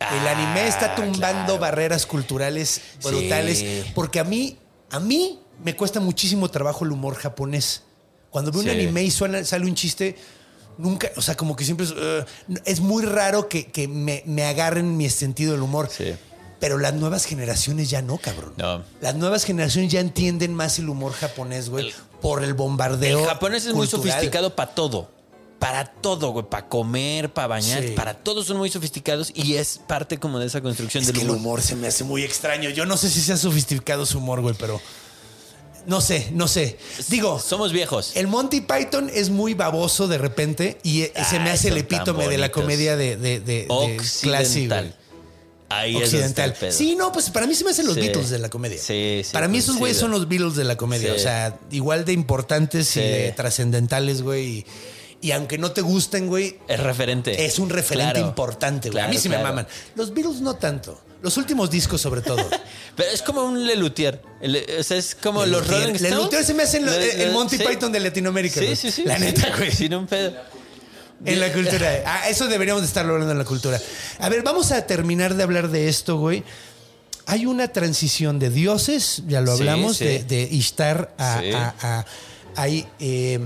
El 0.00 0.26
Ah, 0.28 0.30
anime 0.36 0.66
está 0.68 0.94
tumbando 0.94 1.18
claro. 1.44 1.58
barreras 1.58 2.06
culturales 2.06 2.80
brutales. 3.02 3.58
Sí. 3.58 3.82
Porque 3.94 4.18
a 4.20 4.24
mí, 4.24 4.58
A 4.88 5.00
mí 5.00 5.40
me 5.64 5.74
cuesta 5.74 5.98
muchísimo 5.98 6.48
trabajo 6.48 6.84
el 6.84 6.92
humor 6.92 7.16
japonés. 7.16 7.82
Cuando 8.30 8.52
veo 8.52 8.62
Sí. 8.62 8.68
un 8.68 8.74
anime 8.76 9.02
y 9.02 9.10
suena- 9.10 9.44
sale 9.44 9.66
un 9.66 9.74
chiste, 9.74 10.16
nunca, 10.78 11.10
o 11.16 11.22
sea, 11.22 11.36
como 11.36 11.56
que 11.56 11.64
siempre 11.64 11.86
es, 11.86 11.92
"Ugh". 11.92 12.58
es 12.64 12.80
muy 12.80 13.04
raro 13.04 13.48
que, 13.48 13.66
que 13.66 13.88
me, 13.88 14.22
me 14.26 14.44
agarren 14.44 14.96
mi 14.96 15.08
sentido 15.10 15.52
del 15.52 15.62
humor. 15.62 15.88
Sí. 15.90 16.14
Pero 16.58 16.78
las 16.78 16.94
nuevas 16.94 17.24
generaciones 17.26 17.90
ya 17.90 18.00
no, 18.00 18.16
cabrón. 18.16 18.54
No. 18.56 18.82
Las 19.02 19.14
nuevas 19.14 19.44
generaciones 19.44 19.92
ya 19.92 20.00
entienden 20.00 20.54
más 20.54 20.78
el 20.78 20.88
humor 20.88 21.12
japonés, 21.12 21.68
güey, 21.68 21.92
por 22.22 22.42
el 22.42 22.54
bombardeo. 22.54 23.20
El 23.20 23.26
japonés 23.26 23.66
es 23.66 23.74
muy 23.74 23.86
sofisticado 23.86 24.56
para 24.56 24.74
todo. 24.74 25.10
Para 25.58 25.84
todo, 25.86 26.30
güey. 26.30 26.46
Para 26.48 26.68
comer, 26.68 27.32
para 27.32 27.48
bañar. 27.48 27.82
Sí. 27.82 27.88
Para 27.90 28.14
todos 28.14 28.46
son 28.46 28.56
muy 28.56 28.70
sofisticados 28.70 29.32
y 29.34 29.56
es 29.56 29.80
parte 29.86 30.18
como 30.18 30.38
de 30.38 30.46
esa 30.46 30.60
construcción 30.62 31.02
Es 31.02 31.08
del 31.08 31.16
que 31.16 31.22
el 31.22 31.30
humor 31.30 31.60
se 31.62 31.76
me 31.76 31.88
hace 31.88 32.04
muy 32.04 32.22
extraño. 32.24 32.70
Yo 32.70 32.86
no 32.86 32.96
sé 32.96 33.10
si 33.10 33.20
sea 33.20 33.36
sofisticado 33.36 34.06
su 34.06 34.18
humor, 34.18 34.40
güey, 34.40 34.54
pero 34.58 34.80
no 35.86 36.00
sé, 36.00 36.28
no 36.32 36.48
sé. 36.48 36.78
Digo, 37.08 37.38
Somos 37.38 37.72
viejos. 37.72 38.12
el 38.16 38.26
Monty 38.26 38.60
Python 38.60 39.10
es 39.12 39.30
muy 39.30 39.54
baboso 39.54 40.08
de 40.08 40.18
repente 40.18 40.78
y 40.82 41.02
eh, 41.02 41.12
se 41.28 41.38
me 41.40 41.50
hace 41.50 41.68
el 41.68 41.76
epítome 41.78 42.28
de 42.28 42.38
la 42.38 42.50
comedia 42.50 42.96
de, 42.96 43.16
de, 43.16 43.40
de, 43.40 43.62
de 43.68 43.96
clase, 44.22 44.46
Occidental. 44.46 44.96
Ahí 45.68 45.96
Occidental. 45.96 46.54
Sí, 46.70 46.94
no, 46.96 47.10
pues 47.12 47.28
para 47.30 47.46
mí 47.46 47.54
se 47.54 47.64
me 47.64 47.70
hacen 47.70 47.86
los 47.86 47.94
Sí. 47.96 48.00
Beatles 48.02 48.30
de 48.30 48.38
la 48.38 48.48
comedia. 48.48 48.78
Sí, 48.78 49.22
sí, 49.24 49.30
Para 49.32 49.48
mí 49.48 49.58
esos 49.58 49.76
güeyes 49.78 49.96
son 49.98 50.12
los 50.12 50.28
Beatles 50.28 50.54
de 50.54 50.62
la 50.64 50.76
comedia. 50.76 51.12
O 51.12 51.18
sea, 51.18 51.58
igual 51.72 52.04
de 52.04 52.12
importantes 52.12 52.96
y 52.96 53.00
de 53.00 53.32
trascendentales, 53.36 54.22
güey. 54.22 54.46
Y, 54.46 54.66
y 55.22 55.30
aunque 55.32 55.58
no 55.58 55.72
te 55.72 55.80
gusten, 55.80 56.28
güey, 56.28 56.58
Es 56.68 56.78
referente. 56.78 57.44
es 57.46 57.58
un 57.58 57.68
referente 57.70 58.12
Claro. 58.14 58.28
importante, 58.28 58.90
güey. 58.90 59.00
a 59.02 59.06
Claro, 59.06 59.14
mí 59.14 59.20
sí 59.20 59.28
me 59.28 59.38
maman. 59.38 59.66
Los 59.96 60.14
Beatles 60.14 60.40
no 60.40 60.54
tanto. 60.54 61.00
Los 61.26 61.36
últimos 61.38 61.68
discos, 61.70 62.00
sobre 62.00 62.20
todo. 62.22 62.48
Pero 62.96 63.10
es 63.10 63.20
como 63.20 63.42
un 63.42 63.66
Lelutier. 63.66 64.22
El- 64.40 64.64
o 64.78 64.82
sea, 64.82 64.96
es 64.96 65.14
como 65.14 65.44
los. 65.44 65.66
Rolling 65.66 65.94
Stones. 65.94 66.02
Lelutier 66.02 66.44
se 66.44 66.54
me 66.54 66.62
hace 66.62 66.78
el, 66.78 66.86
Le- 66.86 67.24
el 67.24 67.32
Monty 67.32 67.58
sí. 67.58 67.64
Python 67.68 67.90
de 67.90 67.98
Latinoamérica. 68.00 68.60
Sí, 68.60 68.76
sí, 68.76 68.90
sí. 68.90 69.02
La 69.04 69.16
sí. 69.16 69.24
neta, 69.24 69.52
güey. 69.56 69.72
Sin 69.72 69.92
un 69.94 70.06
pedo. 70.06 70.32
En 71.24 71.40
la 71.40 71.52
cultura. 71.52 71.90
Ah, 72.06 72.28
eso 72.28 72.46
deberíamos 72.46 72.82
de 72.82 72.86
estarlo 72.88 73.14
hablando 73.14 73.32
en 73.32 73.38
la 73.38 73.44
cultura. 73.44 73.80
A 74.20 74.28
ver, 74.28 74.42
vamos 74.42 74.70
a 74.70 74.86
terminar 74.86 75.34
de 75.34 75.42
hablar 75.42 75.68
de 75.70 75.88
esto, 75.88 76.16
güey. 76.18 76.44
Hay 77.26 77.44
una 77.46 77.68
transición 77.68 78.38
de 78.38 78.50
dioses, 78.50 79.22
ya 79.26 79.40
lo 79.40 79.50
hablamos, 79.52 79.96
sí. 79.96 80.04
De, 80.04 80.22
de 80.24 80.42
Ishtar 80.42 81.12
a... 81.18 81.40
Sí. 81.40 81.50
a- 81.52 81.74
a- 81.82 82.06
hay, 82.54 82.86
eh, 83.00 83.40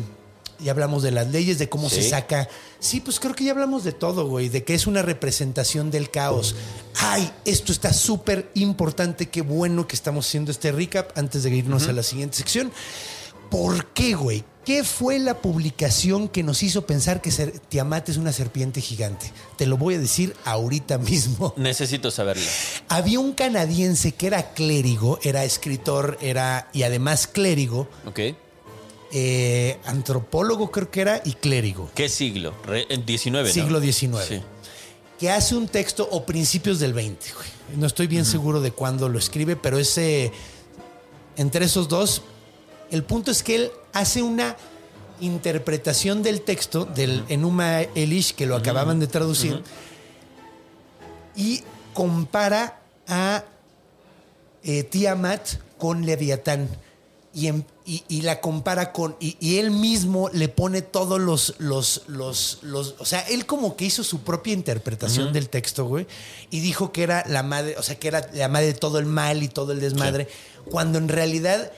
ya 0.58 0.72
hablamos 0.72 1.02
de 1.02 1.10
las 1.12 1.28
leyes, 1.28 1.58
de 1.58 1.68
cómo 1.70 1.88
se 1.88 2.06
saca... 2.08 2.46
Sí, 2.80 3.00
pues 3.00 3.20
creo 3.20 3.34
que 3.34 3.44
ya 3.44 3.52
hablamos 3.52 3.84
de 3.84 3.92
todo, 3.92 4.26
güey, 4.26 4.48
de 4.48 4.64
que 4.64 4.74
es 4.74 4.86
una 4.86 5.02
representación 5.02 5.90
del 5.90 6.10
caos. 6.10 6.54
Ay, 6.96 7.30
esto 7.44 7.72
está 7.72 7.92
súper 7.92 8.50
importante, 8.54 9.28
qué 9.28 9.42
bueno 9.42 9.86
que 9.86 9.94
estamos 9.94 10.26
haciendo 10.26 10.50
este 10.50 10.72
recap 10.72 11.16
antes 11.16 11.42
de 11.42 11.50
irnos 11.50 11.88
a 11.88 11.92
la 11.92 12.02
siguiente 12.02 12.38
sección. 12.38 12.72
¿Por 13.50 13.86
qué, 13.88 14.14
güey? 14.14 14.44
¿Qué 14.64 14.84
fue 14.84 15.18
la 15.18 15.38
publicación 15.38 16.28
que 16.28 16.42
nos 16.42 16.62
hizo 16.62 16.86
pensar 16.86 17.20
que 17.20 17.30
ser- 17.32 17.58
Tiamat 17.58 18.08
es 18.08 18.16
una 18.16 18.32
serpiente 18.32 18.80
gigante? 18.80 19.32
Te 19.56 19.66
lo 19.66 19.76
voy 19.76 19.94
a 19.96 19.98
decir 19.98 20.36
ahorita 20.44 20.98
mismo. 20.98 21.52
Necesito 21.56 22.10
saberlo. 22.10 22.44
Había 22.88 23.18
un 23.18 23.32
canadiense 23.32 24.12
que 24.12 24.28
era 24.28 24.52
clérigo, 24.52 25.18
era 25.22 25.44
escritor, 25.44 26.16
era 26.20 26.68
y 26.72 26.84
además 26.84 27.26
clérigo, 27.26 27.88
¿Ok? 28.06 28.20
Eh, 29.12 29.78
antropólogo 29.86 30.70
creo 30.70 30.90
que 30.90 31.00
era 31.00 31.20
y 31.24 31.32
clérigo, 31.32 31.90
¿Qué 31.94 32.08
siglo? 32.08 32.54
Re- 32.64 32.86
en 32.90 33.04
19, 33.04 33.48
¿no? 33.48 33.52
siglo 33.54 33.80
XIX, 33.80 34.24
Sí. 34.26 34.40
que 35.18 35.30
hace 35.30 35.54
un 35.56 35.66
texto 35.68 36.08
o 36.10 36.24
principios 36.24 36.78
del 36.78 36.92
20. 36.92 37.32
güey. 37.34 37.48
No 37.76 37.86
estoy 37.86 38.06
bien 38.06 38.24
seguro 38.24 38.60
de 38.60 38.72
cuándo 38.72 39.08
lo 39.08 39.18
escribe, 39.18 39.56
pero 39.56 39.78
ese 39.78 40.32
entre 41.36 41.64
esos 41.64 41.88
dos, 41.88 42.22
el 42.90 43.02
punto 43.04 43.30
es 43.30 43.42
que 43.42 43.54
él 43.56 43.70
hace 43.92 44.22
una 44.22 44.56
interpretación 45.20 46.22
del 46.22 46.40
texto 46.42 46.84
del 46.84 47.24
Enuma 47.28 47.80
Elish 47.82 48.34
que 48.34 48.46
lo 48.46 48.56
acababan 48.56 48.98
de 49.00 49.06
traducir 49.06 49.62
y 51.36 51.62
compara 51.94 52.80
a 53.06 53.44
eh, 54.62 54.82
Tiamat 54.84 55.48
con 55.78 56.04
Leviatán 56.06 56.68
y, 57.32 57.46
em- 57.46 57.62
y- 57.86 58.02
y 58.08 58.22
la 58.22 58.40
compara 58.40 58.92
con 58.92 59.16
y, 59.20 59.36
y 59.38 59.58
él 59.58 59.70
mismo 59.70 60.28
le 60.32 60.48
pone 60.48 60.82
todos 60.82 61.20
los 61.20 61.54
los 61.58 62.02
los 62.08 62.58
los 62.62 62.96
o 62.98 63.04
sea 63.04 63.20
él 63.28 63.46
como 63.46 63.76
que 63.76 63.84
hizo 63.84 64.02
su 64.02 64.22
propia 64.22 64.52
interpretación 64.52 65.32
del 65.32 65.48
texto 65.48 65.84
güey 65.84 66.08
y 66.50 66.58
dijo 66.60 66.90
que 66.92 67.04
era 67.04 67.24
la 67.28 67.42
madre 67.44 67.76
o 67.78 67.82
sea 67.84 67.96
que 67.98 68.08
era 68.08 68.28
la 68.34 68.48
madre 68.48 68.66
de 68.66 68.74
todo 68.74 68.98
el 68.98 69.06
mal 69.06 69.42
y 69.44 69.48
todo 69.48 69.70
el 69.72 69.78
desmadre 69.80 70.28
cuando 70.70 70.98
en 70.98 71.08
realidad 71.08 71.70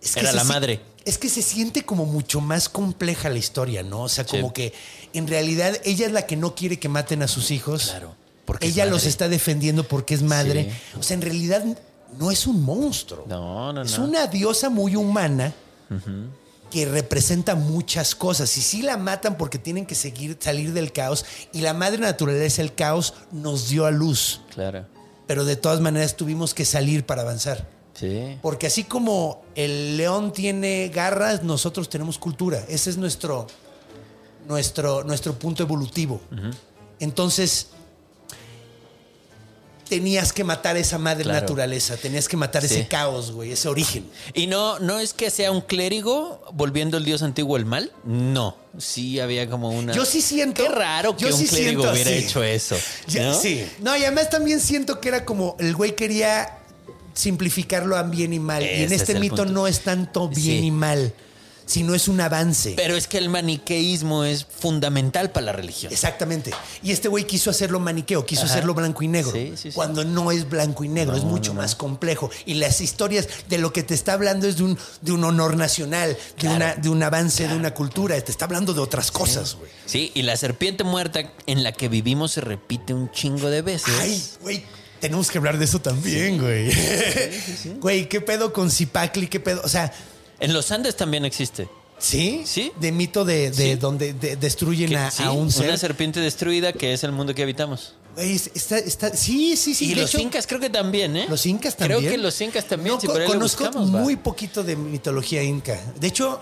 es 0.00 0.16
Era 0.16 0.30
se 0.30 0.36
la 0.36 0.42
si- 0.42 0.48
madre. 0.48 0.80
es 1.04 1.18
que 1.18 1.28
se 1.28 1.42
siente 1.42 1.84
como 1.84 2.06
mucho 2.06 2.40
más 2.40 2.68
compleja 2.68 3.28
la 3.30 3.38
historia, 3.38 3.82
¿no? 3.82 4.02
O 4.04 4.08
sea, 4.08 4.24
como 4.24 4.48
Sí. 4.48 4.52
que 4.54 4.72
en 5.12 5.26
realidad 5.26 5.76
ella 5.84 6.06
es 6.06 6.12
la 6.12 6.24
que 6.26 6.36
no 6.36 6.54
quiere 6.54 6.78
que 6.78 6.88
maten 6.88 7.22
a 7.22 7.28
sus 7.28 7.50
hijos. 7.50 7.86
Claro, 7.86 8.14
porque 8.44 8.66
ella 8.68 8.86
los 8.86 9.04
está 9.06 9.28
defendiendo 9.28 9.84
porque 9.88 10.14
es 10.14 10.22
madre. 10.22 10.70
Sí. 10.92 10.98
O 11.00 11.02
sea, 11.02 11.14
en 11.14 11.22
realidad 11.22 11.64
no 12.16 12.30
es 12.30 12.46
un 12.46 12.62
monstruo. 12.64 13.24
No, 13.28 13.72
no, 13.72 13.82
Es 13.82 13.98
no. 13.98 14.04
una 14.04 14.26
diosa 14.26 14.70
muy 14.70 14.96
humana 14.96 15.52
que 16.70 16.84
representa 16.86 17.54
muchas 17.54 18.14
cosas. 18.14 18.56
Y 18.56 18.60
sí 18.62 18.82
la 18.82 18.96
matan 18.96 19.36
porque 19.36 19.58
tienen 19.58 19.86
que 19.86 19.94
seguir, 19.94 20.36
salir 20.40 20.72
del 20.72 20.92
caos. 20.92 21.24
Y 21.52 21.60
la 21.60 21.74
madre 21.74 21.98
naturaleza, 21.98 22.62
el 22.62 22.74
caos, 22.74 23.14
nos 23.32 23.68
dio 23.68 23.86
a 23.86 23.90
luz. 23.90 24.40
Claro. 24.54 24.86
Pero 25.26 25.44
de 25.44 25.56
todas 25.56 25.80
maneras 25.80 26.16
tuvimos 26.16 26.54
que 26.54 26.64
salir 26.64 27.04
para 27.06 27.22
avanzar. 27.22 27.66
Sí. 27.94 28.38
Porque 28.42 28.66
así 28.68 28.84
como 28.84 29.42
el 29.54 29.96
león 29.96 30.32
tiene 30.32 30.88
garras, 30.88 31.42
nosotros 31.42 31.88
tenemos 31.88 32.18
cultura. 32.18 32.64
Ese 32.68 32.90
es 32.90 32.96
nuestro, 32.96 33.46
nuestro, 34.46 35.04
nuestro 35.04 35.34
punto 35.38 35.62
evolutivo. 35.62 36.20
Entonces, 37.00 37.68
tenías 39.88 40.32
que 40.32 40.44
matar 40.44 40.76
esa 40.76 40.98
madre 40.98 41.24
Claro. 41.24 41.40
naturaleza, 41.40 41.96
tenías 41.96 42.28
que 42.28 42.36
matar 42.36 42.62
Sí. 42.66 42.74
ese 42.74 42.86
caos, 42.88 43.32
güey, 43.32 43.52
ese 43.52 43.68
origen. 43.68 44.04
Y 44.34 44.46
no, 44.46 44.78
no 44.78 44.98
es 44.98 45.12
que 45.14 45.30
sea 45.30 45.50
un 45.50 45.60
clérigo 45.62 46.42
volviendo 46.52 46.96
el 46.98 47.04
dios 47.04 47.22
antiguo 47.22 47.56
el 47.56 47.64
mal. 47.64 47.90
No. 48.04 48.56
Sí 48.78 49.18
había 49.18 49.48
como 49.48 49.70
una. 49.70 49.92
Yo 49.94 50.04
sí 50.04 50.20
siento. 50.22 50.62
Qué 50.62 50.68
raro 50.68 51.16
que 51.16 51.22
yo 51.24 51.28
un 51.34 51.40
sí 51.40 51.46
clérigo 51.48 51.82
siento 51.82 51.92
hubiera 51.92 52.10
hecho 52.10 52.42
eso. 52.44 52.76
¿no? 53.18 53.34
Sí. 53.34 53.66
No, 53.80 53.96
y 53.96 54.02
además 54.04 54.30
también 54.30 54.60
siento 54.60 55.00
que 55.00 55.08
era 55.08 55.24
como 55.24 55.56
el 55.58 55.74
güey 55.74 55.96
quería 55.96 56.54
simplificarlo 57.14 57.96
a 57.96 58.02
bien 58.04 58.32
y 58.32 58.38
mal. 58.38 58.62
y 58.62 58.66
en 58.84 58.92
este 58.92 59.12
es 59.14 59.20
mito 59.20 59.36
punto. 59.36 59.52
no 59.52 59.66
es 59.66 59.80
tanto 59.80 60.28
bien 60.28 60.62
y 60.64 60.70
mal, 60.70 61.12
sino 61.68 61.94
es 61.94 62.08
un 62.08 62.20
avance. 62.20 62.72
Pero 62.76 62.96
es 62.96 63.06
que 63.06 63.18
el 63.18 63.28
maniqueísmo 63.28 64.24
es 64.24 64.44
fundamental 64.46 65.30
para 65.30 65.46
la 65.46 65.52
religión. 65.52 65.92
Exactamente. 65.92 66.50
Y 66.82 66.92
este 66.92 67.08
güey 67.08 67.24
quiso 67.24 67.50
hacerlo 67.50 67.78
maniqueo, 67.78 68.24
quiso 68.24 68.44
Ajá. 68.44 68.54
hacerlo 68.54 68.72
blanco 68.74 69.02
y 69.02 69.08
negro. 69.08 69.32
Sí, 69.32 69.52
sí, 69.54 69.70
sí. 69.70 69.72
Cuando 69.72 70.02
no 70.02 70.32
es 70.32 70.48
blanco 70.48 70.82
y 70.82 70.88
negro, 70.88 71.14
es 71.14 71.24
mucho 71.24 71.52
más 71.52 71.74
complejo. 71.74 72.30
Y 72.46 72.54
las 72.54 72.80
historias 72.80 73.28
de 73.48 73.58
lo 73.58 73.72
que 73.72 73.82
te 73.82 73.92
está 73.92 74.14
hablando 74.14 74.48
es 74.48 74.56
de 74.56 74.64
un, 74.64 74.78
de 75.02 75.12
un 75.12 75.22
honor 75.24 75.56
nacional, 75.58 76.16
de, 76.40 76.48
una, 76.48 76.74
de 76.74 76.88
un 76.88 77.02
avance 77.02 77.46
de 77.46 77.54
una 77.54 77.74
cultura. 77.74 78.18
Te 78.22 78.32
está 78.32 78.46
hablando 78.46 78.72
de 78.72 78.80
otras 78.80 79.12
cosas, 79.12 79.56
güey. 79.56 79.70
Sí, 79.84 80.10
y 80.14 80.22
la 80.22 80.38
serpiente 80.38 80.84
muerta 80.84 81.20
en 81.46 81.62
la 81.62 81.72
que 81.72 81.88
vivimos 81.88 82.32
se 82.32 82.40
repite 82.40 82.94
un 82.94 83.10
chingo 83.12 83.50
de 83.50 83.60
veces. 83.60 83.94
Ay, 84.00 84.24
güey. 84.40 84.64
Tenemos 85.00 85.30
que 85.30 85.38
hablar 85.38 85.58
de 85.58 85.64
eso 85.66 85.80
también, 85.80 86.40
güey. 86.40 86.72
Güey, 87.78 88.08
¿qué 88.08 88.20
pedo 88.20 88.52
con 88.52 88.68
Zipacli? 88.68 89.28
¿Qué 89.28 89.38
pedo? 89.38 89.60
O 89.62 89.68
sea, 89.68 89.92
En 90.40 90.52
los 90.52 90.70
Andes 90.70 90.96
también 90.96 91.24
existe. 91.24 91.68
¿sí? 91.98 92.42
Sí. 92.46 92.70
De 92.78 92.92
mito 92.92 93.24
de, 93.24 93.50
de 93.50 93.72
Sí. 93.72 93.74
donde 93.74 94.12
de- 94.12 94.36
destruyen 94.36 94.94
a, 94.96 95.10
sí, 95.10 95.22
a 95.24 95.32
un 95.32 95.50
ser. 95.50 95.66
Una 95.68 95.76
serpiente 95.76 96.20
destruida 96.20 96.72
que 96.72 96.92
es 96.92 97.02
el 97.02 97.10
mundo 97.12 97.34
que 97.34 97.42
habitamos. 97.42 97.94
Güey, 98.14 98.34
está, 98.36 98.78
está, 98.78 99.16
sí, 99.16 99.56
sí, 99.56 99.74
sí. 99.74 99.86
y 99.86 99.94
de 99.94 100.02
los 100.02 100.10
hecho- 100.14 100.20
incas 100.22 100.46
creo 100.46 100.60
que 100.60 100.70
también, 100.70 101.16
¿eh? 101.16 101.26
Los 101.28 101.44
incas 101.46 101.76
también. 101.76 102.00
Creo 102.00 102.12
que 102.12 102.18
los 102.18 102.40
incas 102.40 102.64
también. 102.66 102.94
No, 102.94 103.00
si 103.00 103.06
por 103.08 103.24
conozco 103.24 103.64
buscamos, 103.64 103.94
va. 103.94 104.00
muy 104.00 104.14
poquito 104.16 104.62
de 104.62 104.76
mitología 104.76 105.42
inca. 105.42 105.80
De 105.98 106.06
hecho, 106.06 106.38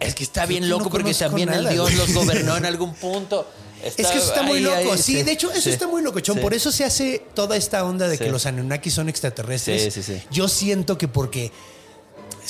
Es 0.00 0.14
que 0.14 0.24
está 0.24 0.46
bien 0.46 0.68
loco 0.68 0.84
no 0.84 0.90
porque 0.90 1.12
también 1.14 1.50
el 1.50 1.68
dios 1.68 1.92
los 1.94 2.12
gobernó 2.14 2.56
en 2.56 2.64
algún 2.72 2.94
punto. 2.94 3.46
es 3.84 3.94
que 3.94 4.02
eso 4.02 4.14
está 4.18 4.42
muy 4.42 4.58
ahí, 4.58 4.64
loco. 4.64 4.92
ahí, 4.94 4.98
sí, 4.98 5.22
de 5.22 5.32
hecho, 5.32 5.50
eso 5.52 5.60
sí. 5.62 5.70
está 5.70 5.86
muy 5.86 6.02
locochón. 6.02 6.36
Sí. 6.36 6.40
Por 6.42 6.54
eso 6.54 6.72
se 6.72 6.84
hace 6.84 7.22
toda 7.34 7.56
esta 7.56 7.84
onda 7.84 8.08
de 8.08 8.16
que 8.18 8.30
los 8.30 8.46
Anunnaki 8.46 8.90
son 8.90 9.08
extraterrestres. 9.08 9.82
Sí, 9.94 10.02
sí, 10.02 10.02
sí. 10.02 10.22
Yo 10.30 10.48
siento 10.48 10.96
que 10.98 11.06
porque 11.06 11.52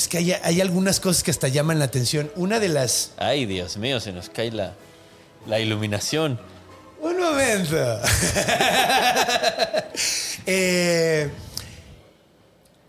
es 0.01 0.07
que 0.07 0.17
hay, 0.17 0.31
hay 0.33 0.61
algunas 0.61 0.99
cosas 0.99 1.23
que 1.23 1.31
hasta 1.31 1.47
llaman 1.47 1.79
la 1.79 1.85
atención. 1.85 2.31
Una 2.35 2.59
de 2.59 2.69
las. 2.69 3.11
Ay, 3.17 3.45
Dios 3.45 3.77
mío, 3.77 3.99
se 3.99 4.11
nos 4.11 4.29
cae 4.29 4.51
la, 4.51 4.73
la 5.47 5.59
iluminación. 5.59 6.39
Un 7.01 7.19
momento. 7.19 7.75
Eh, 10.45 11.29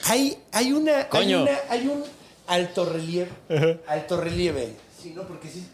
hay, 0.04 0.38
hay 0.52 0.72
una. 0.72 0.98
Hay, 1.00 1.04
Coño. 1.10 1.42
una- 1.42 1.58
hay 1.68 1.86
un 1.86 2.02
alto 2.46 2.84
relieve. 2.86 3.30
Alto 3.86 4.20
relieve. 4.20 4.74
Sí, 5.02 5.12
no, 5.14 5.22
porque 5.26 5.48
sí. 5.48 5.66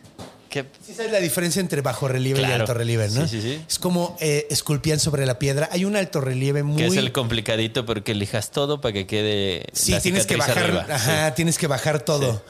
¿Qué? 0.48 0.64
Sí 0.84 0.94
sabes 0.94 1.12
la 1.12 1.20
diferencia 1.20 1.60
entre 1.60 1.82
bajo 1.82 2.08
relieve 2.08 2.40
y 2.40 2.44
alto 2.44 2.74
relieve, 2.74 3.08
¿no? 3.10 3.26
Sí, 3.28 3.40
sí, 3.40 3.42
sí. 3.42 3.64
Es 3.68 3.78
como 3.78 4.16
eh, 4.20 4.46
esculpían 4.50 4.98
sobre 4.98 5.26
la 5.26 5.38
piedra. 5.38 5.68
Hay 5.72 5.84
un 5.84 5.96
alto 5.96 6.20
relieve 6.20 6.62
muy... 6.62 6.76
Que 6.76 6.86
es 6.86 6.96
el 6.96 7.12
complicadito 7.12 7.84
porque 7.84 8.12
elijas 8.12 8.50
todo 8.50 8.80
para 8.80 8.92
que 8.92 9.06
quede. 9.06 9.66
Sí, 9.72 9.92
la 9.92 10.00
tienes 10.00 10.26
que 10.26 10.36
bajar, 10.36 10.58
arriba. 10.58 10.86
ajá, 10.90 11.34
tienes 11.34 11.58
que 11.58 11.66
bajar 11.66 12.00
todo. 12.00 12.42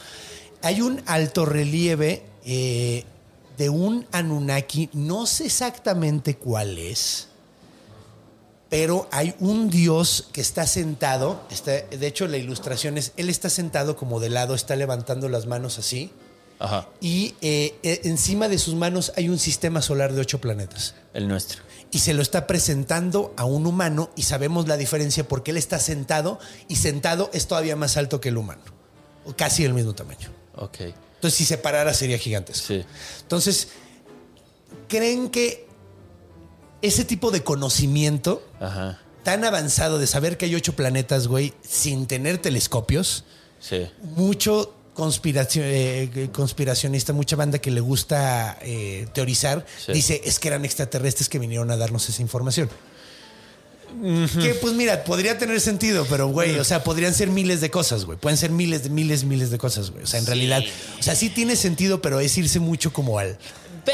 Hay 0.62 0.80
un 0.80 1.03
alto 1.07 1.44
relieve 1.44 2.22
eh, 2.44 3.05
de 3.59 3.68
un 3.68 4.07
Anunnaki, 4.12 4.88
no 4.92 5.26
sé 5.26 5.46
exactamente 5.46 6.36
cuál 6.36 6.78
es, 6.78 7.28
pero 8.68 9.09
hay 9.11 9.34
un 9.40 9.68
dios 9.68 10.28
que 10.32 10.40
está 10.40 10.66
sentado, 10.66 11.42
está, 11.51 11.72
de 11.72 12.07
hecho 12.07 12.28
la 12.28 12.36
ilustración 12.36 12.99
es, 12.99 13.12
él 13.16 13.28
está 13.28 13.51
sentado 13.51 13.96
como 13.96 14.20
de 14.20 14.30
lado, 14.30 14.55
está 14.55 14.76
levantando 14.76 15.28
las 15.28 15.46
manos 15.46 15.78
así, 15.78 16.12
Ajá. 16.61 16.88
y 17.00 17.34
eh, 17.40 17.78
eh, 17.82 18.00
encima 18.04 18.48
de 18.48 18.59
sus 18.59 18.74
manos 18.74 19.12
hay 19.16 19.28
un 19.28 19.38
sistema 19.38 19.80
solar 19.82 20.12
de 20.12 20.20
ocho 20.20 20.40
planetas 20.40 20.94
El 21.14 21.28
nuestro. 21.28 21.62
y 21.92 22.00
se 22.00 22.14
lo 22.14 22.22
está 22.22 22.46
presentando 22.48 23.32
a 23.36 23.44
un 23.44 23.66
humano 23.66 24.11
y 24.16 24.22
sabemos 24.22 24.66
la 24.66 24.76
diferencia 24.76 25.26
porque 25.26 25.52
él 25.52 25.56
está 25.56 25.78
sentado 25.78 26.38
y 26.68 26.76
sentado 26.76 27.30
es 27.32 27.46
todavía 27.46 27.76
más 27.76 27.96
alto 27.96 28.20
que 28.20 28.30
el 28.30 28.36
humano, 28.38 28.62
o 29.24 29.34
casi 29.36 29.62
del 29.62 29.74
mismo 29.74 29.94
tamaño. 29.94 30.30
Ok. 30.56 30.80
Entonces 30.80 31.34
si 31.38 31.44
se 31.44 31.59
parara 31.59 31.94
sería 31.94 32.18
gigantesco. 32.18 32.66
Sí. 32.68 32.84
Entonces, 33.22 33.68
¿creen 34.88 35.30
que 35.30 35.66
ese 36.82 37.04
tipo 37.04 37.30
de 37.30 37.42
conocimiento 37.42 38.42
Ajá. 38.61 39.00
tan 39.24 39.44
avanzado 39.44 39.98
de 39.98 40.06
saber 40.06 40.36
que 40.38 40.46
hay 40.46 40.54
ocho 40.54 40.74
planetas, 40.76 41.26
güey, 41.26 41.54
sin 41.62 42.06
tener 42.06 42.38
telescopios, 42.38 43.24
Sí. 43.61 43.88
mucho 44.02 44.72
conspiración, 44.99 45.64
eh, 45.68 46.28
conspiracionista, 46.32 47.12
mucha 47.12 47.36
banda 47.36 47.61
que 47.61 47.70
le 47.70 47.80
gusta 47.80 48.59
eh, 48.62 49.07
teorizar, 49.14 49.64
Sí. 49.86 49.92
dice 49.92 50.20
es 50.24 50.40
que 50.40 50.49
eran 50.49 50.64
extraterrestres 50.64 51.28
que 51.28 51.38
vinieron 51.38 51.70
a 51.70 51.76
darnos 51.76 52.09
esa 52.09 52.20
información. 52.20 52.68
Que 54.42 54.55
pues 54.61 54.74
mira, 54.74 55.03
podría 55.05 55.38
tener 55.38 55.61
sentido, 55.61 56.05
pero 56.11 56.28
güey, 56.28 56.59
o 56.59 56.64
sea, 56.64 56.82
podrían 56.84 57.14
ser 57.14 57.28
miles 57.30 57.61
de 57.61 57.70
cosas, 57.70 58.05
güey. 58.05 58.18
Pueden 58.18 58.36
ser 58.36 58.51
miles 58.51 58.82
de 58.82 58.90
miles, 58.90 59.24
miles 59.24 59.51
de 59.51 59.57
cosas, 59.59 59.90
güey. 59.92 60.03
O 60.03 60.07
sea, 60.07 60.20
en 60.20 60.26
realidad, 60.26 60.62
o 60.99 61.03
sea, 61.03 61.14
sí 61.14 61.30
tiene 61.30 61.57
sentido, 61.57 62.03
pero 62.03 62.20
es 62.20 62.36
irse 62.36 62.59
mucho 62.61 62.92
como 62.92 63.18
al, 63.18 63.38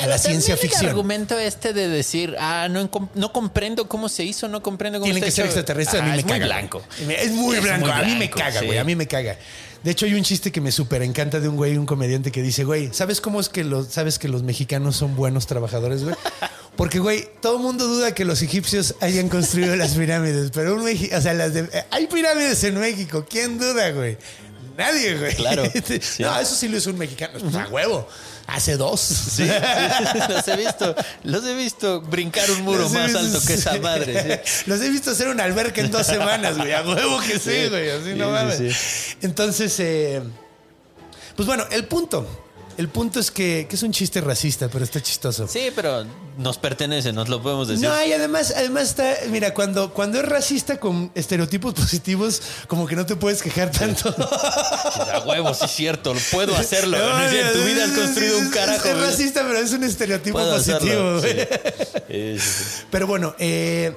a 0.01 0.07
la 0.07 0.19
ciencia 0.19 0.55
El 0.55 0.61
ficción. 0.61 0.87
argumento 0.87 1.39
este 1.39 1.73
de 1.73 1.87
decir, 1.89 2.35
ah, 2.41 2.67
no, 2.69 2.91
no 3.15 3.33
comprendo 3.33 3.87
cómo 3.89 4.09
se 4.09 4.25
hizo, 4.25 4.49
no 4.49 4.63
comprendo 4.63 4.99
cómo 4.99 5.05
Tienen 5.07 5.23
que 5.23 5.31
ser 5.31 5.45
extraterrestres, 5.45 6.03
a 6.03 6.05
mí 6.05 6.11
Ah, 6.11 6.15
me 6.15 6.19
es 6.21 6.25
muy 6.25 6.33
caga. 6.33 6.47
blanco. 6.47 6.83
güey. 7.05 7.17
Es 7.17 7.31
muy 7.31 7.61
blanco. 7.61 7.87
muy 7.87 7.95
a 7.95 8.03
mí 8.03 8.11
me 8.13 8.17
blanco, 8.27 8.39
caga, 8.39 8.63
güey. 8.63 8.79
A 8.79 8.85
mí 8.85 8.97
me 8.97 9.07
caga. 9.07 9.39
De 9.85 9.91
hecho, 9.91 10.07
hay 10.07 10.15
un 10.15 10.23
chiste 10.23 10.51
que 10.51 10.63
me 10.63 10.73
súper 10.73 11.03
encanta 11.03 11.41
de 11.41 11.49
un 11.49 11.57
güey, 11.57 11.77
un 11.77 11.85
comediante 11.85 12.33
que 12.33 12.41
dice, 12.41 12.65
güey, 12.65 12.89
¿sabes 12.95 13.21
cómo 13.21 13.39
es 13.39 13.51
que 13.51 13.65
los, 13.65 13.89
sabes 13.89 14.19
que 14.19 14.29
los 14.29 14.43
mexicanos 14.43 14.97
son 14.97 15.15
buenos 15.15 15.47
trabajadores, 15.47 16.05
güey? 16.05 16.17
Porque, 16.77 17.01
güey, 17.01 17.29
todo 17.43 17.59
el 17.59 17.63
mundo 17.63 17.87
duda 17.87 18.15
que 18.15 18.25
los 18.25 18.41
egipcios 18.41 18.95
hayan 19.01 19.29
construido 19.29 19.77
las 19.77 19.93
pirámides, 19.93 20.51
pero 20.55 20.75
un 20.75 20.81
o 20.81 21.21
sea, 21.21 21.35
las 21.35 21.53
de, 21.53 21.69
eh, 21.73 21.85
hay 21.91 22.07
pirámides 22.07 22.65
en 22.65 22.81
México. 22.81 23.27
¿Quién 23.29 23.59
duda, 23.59 23.91
güey? 23.91 24.17
Nadie, 24.77 25.19
güey. 25.19 25.35
Claro, 25.35 25.65
sí. 26.01 26.23
No, 26.23 26.41
eso 26.41 26.55
sí 26.55 26.69
lo 26.69 26.79
hizo 26.79 26.91
un 26.91 26.99
mexicano. 26.99 27.39
Pues, 27.39 27.55
a 27.55 27.69
huevo. 27.69 28.09
Hace 28.47 28.77
dos. 28.77 29.01
Sí, 29.01 29.47
sí, 29.47 29.53
los 30.29 30.49
he 30.49 30.57
visto, 30.57 30.95
los 31.23 31.45
he 31.47 31.55
visto 31.55 32.01
brincar 32.03 32.51
un 32.51 32.63
muro 32.63 32.81
Los 32.83 32.93
más 32.93 33.05
visto- 33.07 33.19
alto 33.21 33.41
que 33.47 33.55
esa 33.55 33.79
madre. 33.79 34.43
Los 34.67 34.81
he 34.83 34.91
visto 34.91 35.11
hacer 35.13 35.29
una 35.29 35.45
alberca 35.45 35.81
en 35.81 35.91
dos 35.91 36.07
semanas, 36.07 36.59
güey. 36.59 36.73
A 36.73 36.83
huevo 36.83 37.21
que 37.21 37.39
sí, 37.39 37.69
güey. 37.69 37.91
Así 37.91 38.11
Sí, 38.13 38.19
no 38.19 38.31
mames. 38.31 39.17
Entonces, 39.23 39.75
eh, 39.81 40.23
pues 41.37 41.47
bueno, 41.47 41.65
el 41.71 41.87
punto. 41.87 42.44
El 42.77 42.89
punto 42.89 43.21
es 43.21 43.31
que, 43.31 43.67
que 43.69 43.77
es 43.77 43.83
un 43.83 43.93
chiste 43.93 44.21
racista, 44.21 44.69
pero 44.69 44.85
está 44.85 45.01
chistoso. 45.01 45.47
Sí, 45.47 45.71
pero 45.75 46.05
nos 46.39 46.59
pertenece, 46.59 47.13
nos 47.13 47.29
lo 47.29 47.43
podemos 47.43 47.69
decir. 47.69 47.89
No, 47.89 48.05
y 48.05 48.13
además, 48.13 48.53
además 48.57 48.89
está, 48.89 49.17
mira, 49.31 49.55
cuando, 49.55 49.93
cuando 49.93 50.19
es 50.19 50.25
racista 50.29 50.79
con 50.79 51.11
estereotipos 51.15 51.75
positivos, 51.75 52.43
como 52.67 52.87
que 52.87 52.97
no 52.97 53.07
te 53.07 53.17
puedes 53.17 53.43
quejar 53.43 53.71
tanto. 53.71 54.15
A 54.17 55.23
huevo, 55.27 55.55
sí 55.55 55.65
es 55.67 55.71
cierto, 55.71 56.15
puedo 56.33 56.57
hacerlo. 56.57 56.99
No, 56.99 57.19
No, 57.19 57.31
mira, 57.31 57.49
en 57.49 57.53
tu 57.53 57.65
vida 57.65 57.85
has 57.85 57.93
construido 57.93 58.39
un 58.39 58.51
carajo. 58.51 58.89
Es 58.89 59.01
racista, 59.01 59.43
pero 59.43 59.59
es 59.59 59.73
un 59.73 59.85
estereotipo 59.85 60.39
Puedo 60.39 60.57
positivo, 60.57 61.19
hacerlo, 61.19 61.23
sí. 61.23 61.99
Sí, 62.09 62.39
sí. 62.39 62.83
Pero 62.91 63.07
bueno, 63.07 63.35
eh, 63.39 63.93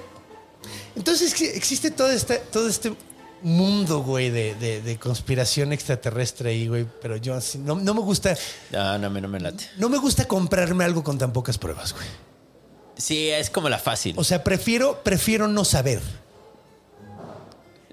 entonces 0.96 1.40
existe 1.42 1.92
todo 1.92 2.12
este, 2.12 2.38
todo 2.52 2.68
este 2.68 2.94
mundo, 3.42 4.02
güey, 4.04 4.30
de, 4.30 4.56
de- 4.56 4.82
de 4.82 4.98
conspiración 4.98 5.72
extraterrestre 5.74 6.50
ahí, 6.52 6.68
güey. 6.68 6.86
Pero 7.02 7.18
yo 7.18 7.36
así, 7.36 7.58
no, 7.58 7.76
no 7.76 7.94
me 7.94 8.02
gusta, 8.02 8.36
No, 8.72 8.98
no, 8.98 9.10
me- 9.10 9.22
no 9.22 9.28
me 9.28 9.40
late. 9.40 9.64
no 9.78 9.90
me 9.90 9.98
gusta 9.98 10.26
comprarme 10.26 10.84
algo 10.84 11.04
con 11.04 11.18
tan 11.18 11.32
pocas 11.34 11.58
pruebas, 11.58 11.94
güey. 11.94 12.06
Sí, 12.98 13.30
es 13.30 13.50
como 13.52 13.70
la 13.70 13.78
fácil. 13.78 14.16
O 14.18 14.24
sea, 14.24 14.44
prefiero, 14.44 15.04
prefiero 15.04 15.48
no 15.48 15.64
saber. 15.66 16.02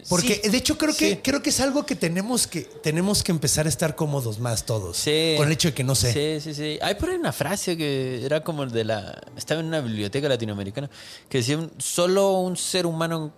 Porque 0.08 0.38
Sí, 0.44 0.50
de 0.50 0.58
hecho 0.58 0.76
creo 0.76 0.94
que 0.94 1.10
sí. 1.12 1.16
creo 1.22 1.42
que 1.42 1.48
es 1.48 1.60
algo 1.60 1.86
que 1.86 1.96
tenemos 1.96 2.46
que 2.46 2.60
tenemos 2.60 3.22
que 3.22 3.32
empezar 3.32 3.64
a 3.64 3.70
estar 3.70 3.96
cómodos 3.96 4.38
más 4.38 4.66
todos. 4.66 4.98
Sí. 4.98 5.32
Con 5.38 5.46
el 5.46 5.52
hecho 5.54 5.68
de 5.68 5.74
que 5.74 5.82
no 5.82 5.94
sé. 5.94 6.12
Sí, 6.12 6.40
sí, 6.42 6.54
sí. 6.54 6.78
Hay 6.82 6.96
por 6.96 7.08
ahí 7.08 7.16
una 7.16 7.32
frase 7.32 7.74
que 7.78 8.22
era 8.24 8.42
como 8.44 8.66
de 8.66 8.84
la. 8.84 9.18
Estaba 9.34 9.60
en 9.60 9.66
una 9.68 9.80
biblioteca 9.80 10.28
latinoamericana 10.28 10.90
que 11.30 11.38
decía: 11.38 11.58
solo 11.78 12.32
un 12.40 12.54
ser 12.58 12.84
humano 12.84 13.32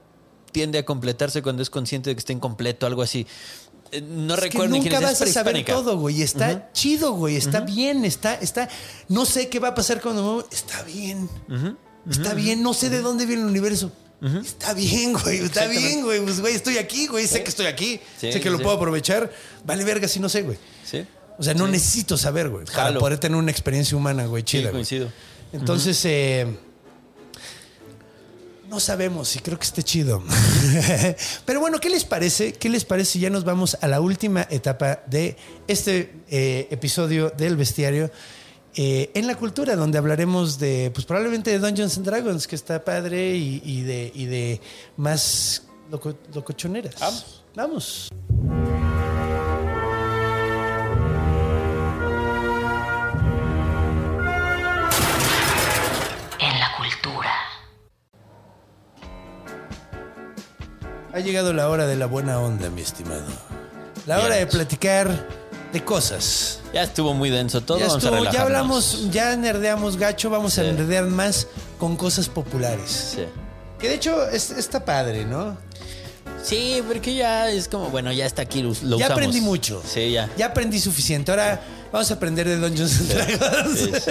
tiende 0.56 0.78
a 0.78 0.84
completarse 0.86 1.42
cuando 1.42 1.62
es 1.62 1.68
consciente 1.68 2.08
de 2.08 2.16
que 2.16 2.20
está 2.20 2.32
incompleto, 2.32 2.86
algo 2.86 3.02
así. 3.02 3.26
Eh, 3.92 4.00
No 4.00 4.32
Es 4.34 4.40
que 4.40 4.46
recuerdo 4.46 4.72
ni 4.72 4.80
quién 4.80 4.94
nunca 4.94 5.06
vas 5.06 5.20
a 5.20 5.26
saber 5.26 5.62
todo, 5.66 5.98
güey. 5.98 6.22
Está 6.22 6.72
chido, 6.72 7.12
güey. 7.12 7.36
Está 7.36 7.60
bien, 7.60 8.06
está, 8.06 8.36
está. 8.36 8.70
No 9.10 9.26
sé 9.26 9.50
qué 9.50 9.58
va 9.60 9.68
a 9.68 9.74
pasar 9.74 10.00
cuando 10.00 10.36
me- 10.50 10.56
Está 10.56 10.82
bien. 10.84 11.28
Está 12.10 12.32
bien. 12.32 12.62
No 12.62 12.72
sé 12.72 12.88
de 12.88 13.02
dónde 13.02 13.26
viene 13.26 13.42
el 13.42 13.48
universo. 13.48 13.92
Está 14.42 14.72
bien, 14.72 15.12
güey. 15.12 15.40
Está 15.40 15.66
bien, 15.66 16.02
güey. 16.02 16.22
Pues, 16.22 16.40
güey, 16.40 16.54
estoy 16.54 16.78
aquí, 16.78 17.06
güey. 17.06 17.26
Sé 17.26 17.42
que 17.42 17.50
estoy 17.50 17.66
aquí. 17.66 18.00
Sí, 18.18 18.32
sé 18.32 18.40
que 18.40 18.48
lo 18.48 18.56
sí. 18.56 18.62
puedo 18.62 18.76
aprovechar. 18.76 19.30
Vale, 19.66 19.84
verga, 19.84 20.08
si 20.08 20.20
no 20.20 20.30
sé, 20.30 20.40
güey. 20.40 20.56
Sí. 20.90 21.04
O 21.38 21.42
sea, 21.42 21.52
no 21.52 21.68
necesito 21.68 22.16
saber, 22.16 22.48
güey. 22.48 22.64
Para 22.64 22.84
Jalo. 22.84 23.00
poder 23.00 23.18
tener 23.18 23.36
una 23.36 23.50
experiencia 23.50 23.94
humana, 23.94 24.24
güey, 24.24 24.40
Sí, 24.42 24.46
chida. 24.46 24.62
güey. 24.62 24.72
coincido. 24.72 25.12
Entonces, 25.52 26.02
eh, 26.06 26.46
no 28.68 28.80
sabemos 28.80 29.34
y 29.36 29.38
creo 29.40 29.58
que 29.58 29.64
esté 29.64 29.82
chido. 29.82 30.22
Pero 31.44 31.60
bueno, 31.60 31.78
¿qué 31.80 31.88
les 31.90 32.04
parece? 32.04 32.52
¿Qué 32.52 32.68
les 32.68 32.84
parece? 32.84 33.18
Ya 33.18 33.30
nos 33.30 33.44
vamos 33.44 33.76
a 33.80 33.86
la 33.88 34.00
última 34.00 34.46
etapa 34.50 35.02
de 35.06 35.36
este 35.68 36.14
eh, 36.28 36.68
episodio 36.70 37.30
del 37.30 37.56
bestiario. 37.56 38.10
eh, 38.74 39.10
en 39.14 39.26
la 39.26 39.34
cultura, 39.36 39.74
donde 39.76 39.96
hablaremos 39.98 40.58
de, 40.58 40.90
pues 40.92 41.06
probablemente 41.06 41.50
de 41.50 41.58
Dungeons 41.58 41.96
and 41.96 42.06
Dragons, 42.06 42.46
que 42.46 42.56
está 42.56 42.84
padre, 42.84 43.34
y, 43.36 43.62
y 43.64 43.82
de, 43.82 44.12
y 44.14 44.26
de 44.26 44.60
más 44.98 45.62
loco- 45.90 46.18
locochoneras. 46.34 46.94
Vamos. 47.00 47.42
Vamos. 47.54 48.08
Ha 61.16 61.20
llegado 61.20 61.54
la 61.54 61.70
hora 61.70 61.86
de 61.86 61.96
la 61.96 62.04
buena 62.04 62.38
onda, 62.40 62.68
mi 62.68 62.82
estimado. 62.82 63.24
La 64.04 64.20
hora 64.20 64.34
de 64.34 64.46
platicar 64.46 65.26
de 65.72 65.82
cosas. 65.82 66.60
Ya 66.74 66.82
estuvo 66.82 67.14
muy 67.14 67.30
denso 67.30 67.62
todo. 67.62 67.78
Ya, 67.78 67.86
vamos 67.86 68.04
a 68.04 68.08
estuvo, 68.08 68.30
ya 68.30 68.42
hablamos, 68.42 69.10
ya 69.10 69.34
nerdeamos 69.34 69.96
gacho, 69.96 70.28
vamos 70.28 70.58
a 70.58 70.62
nerdear 70.64 71.04
más 71.06 71.46
con 71.78 71.96
cosas 71.96 72.28
populares. 72.28 73.14
Sí. 73.16 73.24
Que 73.78 73.88
de 73.88 73.94
hecho 73.94 74.28
es- 74.28 74.50
está 74.50 74.84
padre, 74.84 75.24
¿no? 75.24 75.56
Sí, 76.42 76.82
porque 76.86 77.14
ya 77.14 77.50
es 77.50 77.66
como, 77.66 77.88
bueno, 77.88 78.12
ya 78.12 78.26
está 78.26 78.42
aquí, 78.42 78.60
lo, 78.60 78.68
lo 78.82 78.98
ya 78.98 79.06
usamos. 79.06 79.10
aprendí 79.12 79.40
mucho. 79.40 79.82
Sí, 79.86 80.12
ya. 80.12 80.28
Ya 80.36 80.46
aprendí 80.48 80.78
suficiente. 80.78 81.30
Ahora 81.30 81.62
vamos 81.96 82.10
a 82.10 82.14
aprender 82.14 82.46
de 82.46 82.58
Dungeons 82.58 83.00
and 83.00 83.08
Dragons. 83.08 83.78
Sí, 83.78 83.90
sí. 84.04 84.10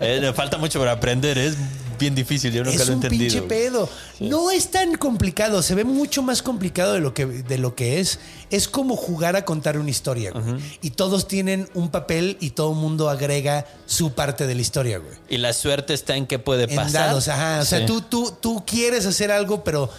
Eh, 0.00 0.32
falta 0.34 0.58
mucho 0.58 0.78
para 0.78 0.92
aprender, 0.92 1.36
es 1.38 1.56
bien 1.98 2.14
difícil, 2.14 2.52
yo 2.52 2.62
nunca 2.62 2.76
es 2.76 2.86
lo 2.86 2.92
he 2.92 2.96
un 2.96 3.02
entendido. 3.02 3.32
pinche 3.32 3.48
pedo. 3.48 3.88
No 4.20 4.50
es 4.52 4.70
tan 4.70 4.94
complicado, 4.94 5.60
se 5.62 5.74
ve 5.74 5.82
mucho 5.82 6.22
más 6.22 6.40
complicado 6.42 6.92
de 6.92 7.00
lo 7.00 7.14
que, 7.14 7.26
de 7.26 7.58
lo 7.58 7.74
que 7.74 7.98
es. 7.98 8.20
Es 8.50 8.68
como 8.68 8.94
jugar 8.96 9.34
a 9.34 9.44
contar 9.44 9.76
una 9.76 9.90
historia, 9.90 10.30
güey. 10.30 10.44
Y 10.82 10.90
todos 10.90 11.26
tienen 11.26 11.68
un 11.74 11.90
papel 11.90 12.36
y 12.38 12.50
todo 12.50 12.70
el 12.72 12.76
mundo 12.78 13.08
agrega 13.10 13.66
su 13.86 14.12
parte 14.12 14.46
de 14.46 14.54
la 14.54 14.60
historia, 14.60 14.98
güey. 14.98 15.14
Y 15.28 15.38
la 15.38 15.52
suerte 15.52 15.94
está 15.94 16.14
en 16.16 16.26
qué 16.26 16.38
puede 16.38 16.64
En 16.64 16.76
pasar. 16.76 17.08
dados, 17.08 17.26
ajá. 17.26 17.58
O 17.60 17.64
sea, 17.64 17.84
tú, 17.86 18.02
tú, 18.02 18.32
tú 18.40 18.62
quieres 18.64 19.04
hacer 19.06 19.32
algo, 19.32 19.64
pero 19.64 19.90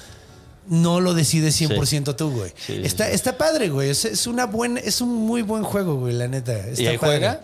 no 0.68 1.00
lo 1.00 1.14
decides 1.14 1.60
100% 1.60 2.16
tú, 2.16 2.32
güey. 2.32 2.52
Sí, 2.58 2.82
está, 2.84 3.08
sí. 3.08 3.14
está 3.14 3.38
padre, 3.38 3.70
güey. 3.70 3.90
Es, 3.90 4.06
es 4.06 4.28
una 4.28 4.46
buena, 4.46 4.80
es 4.80 5.02
un 5.02 5.14
muy 5.14 5.42
buen 5.42 5.64
juego, 5.64 5.96
güey, 5.96 6.14
la 6.14 6.28
neta. 6.28 6.58
Está 6.68 6.82
¿Y 6.82 6.88
ahí 6.88 6.98
padre. 6.98 7.18
juega? 7.18 7.42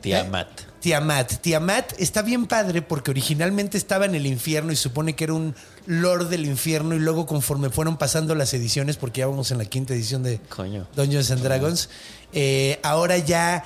Tiamat. 0.00 0.48
Tiamat. 0.80 1.40
Tiamat 1.40 1.92
está 1.98 2.22
bien 2.22 2.46
padre 2.46 2.80
porque 2.80 3.10
originalmente 3.10 3.76
estaba 3.76 4.06
en 4.06 4.14
el 4.14 4.26
infierno 4.26 4.72
y 4.72 4.76
supone 4.76 5.14
que 5.14 5.24
era 5.24 5.34
un 5.34 5.54
lord 5.86 6.28
del 6.30 6.46
infierno 6.46 6.94
y 6.94 6.98
luego 6.98 7.26
conforme 7.26 7.68
fueron 7.68 7.98
pasando 7.98 8.34
las 8.34 8.54
ediciones, 8.54 8.96
porque 8.96 9.20
ya 9.20 9.26
vamos 9.26 9.50
en 9.50 9.58
la 9.58 9.66
quinta 9.66 9.92
edición 9.92 10.22
de 10.22 10.40
Coño. 10.48 10.86
Dungeons 10.96 11.30
and 11.30 11.42
Dragons, 11.42 11.90
eh, 12.32 12.80
ahora 12.82 13.18
ya 13.18 13.64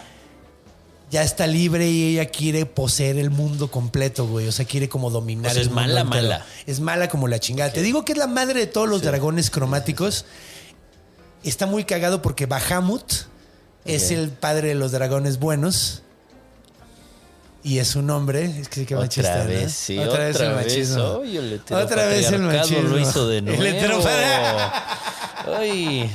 ya 1.10 1.22
está 1.22 1.46
libre 1.46 1.88
y 1.88 2.12
ella 2.14 2.26
quiere 2.26 2.66
poseer 2.66 3.18
el 3.18 3.30
mundo 3.30 3.70
completo, 3.70 4.26
güey. 4.26 4.48
O 4.48 4.52
sea, 4.52 4.64
quiere 4.64 4.88
como 4.88 5.10
dominar. 5.10 5.50
O 5.50 5.54
sea, 5.54 5.60
el 5.62 5.68
es 5.68 5.72
mundo 5.72 5.88
mala, 5.88 6.00
entero. 6.00 6.22
mala. 6.22 6.46
Es 6.66 6.80
mala 6.80 7.08
como 7.08 7.28
la 7.28 7.38
chingada. 7.38 7.72
Te 7.72 7.82
digo 7.82 8.04
que 8.04 8.12
es 8.12 8.18
la 8.18 8.26
madre 8.26 8.60
de 8.60 8.66
todos 8.66 8.88
los 8.88 9.02
dragones 9.02 9.50
cromáticos. 9.50 10.24
Está 11.44 11.66
muy 11.66 11.84
cagado 11.84 12.22
porque 12.22 12.46
Bahamut 12.46 13.04
es 13.84 14.10
el 14.10 14.30
padre 14.30 14.68
de 14.68 14.74
los 14.74 14.92
dragones 14.92 15.38
buenos. 15.38 16.00
Y 17.62 17.78
es 17.78 17.96
un 17.96 18.10
hombre. 18.10 18.44
Es 18.60 18.68
que 18.68 18.84
qué 18.84 18.94
Otra 18.94 19.06
machista, 19.06 19.38
¿no? 19.44 19.48
vez, 19.48 19.72
sí, 19.72 19.98
Otra, 19.98 20.10
otra, 20.12 20.24
vez 20.26 20.40
el 20.40 20.48
vez. 20.52 20.56
machismo. 20.64 21.04
Oye, 21.04 21.38
el 21.38 21.62
Otra 21.70 22.06
vez 22.06 22.30
el 22.32 22.42
machismo. 22.42 22.80
lo 22.88 22.98
hizo 22.98 23.28
de 23.28 23.38
El 23.38 23.44
nuevo. 23.46 23.62
heteropatriarcado. 23.62 24.72
Ay, 25.58 26.10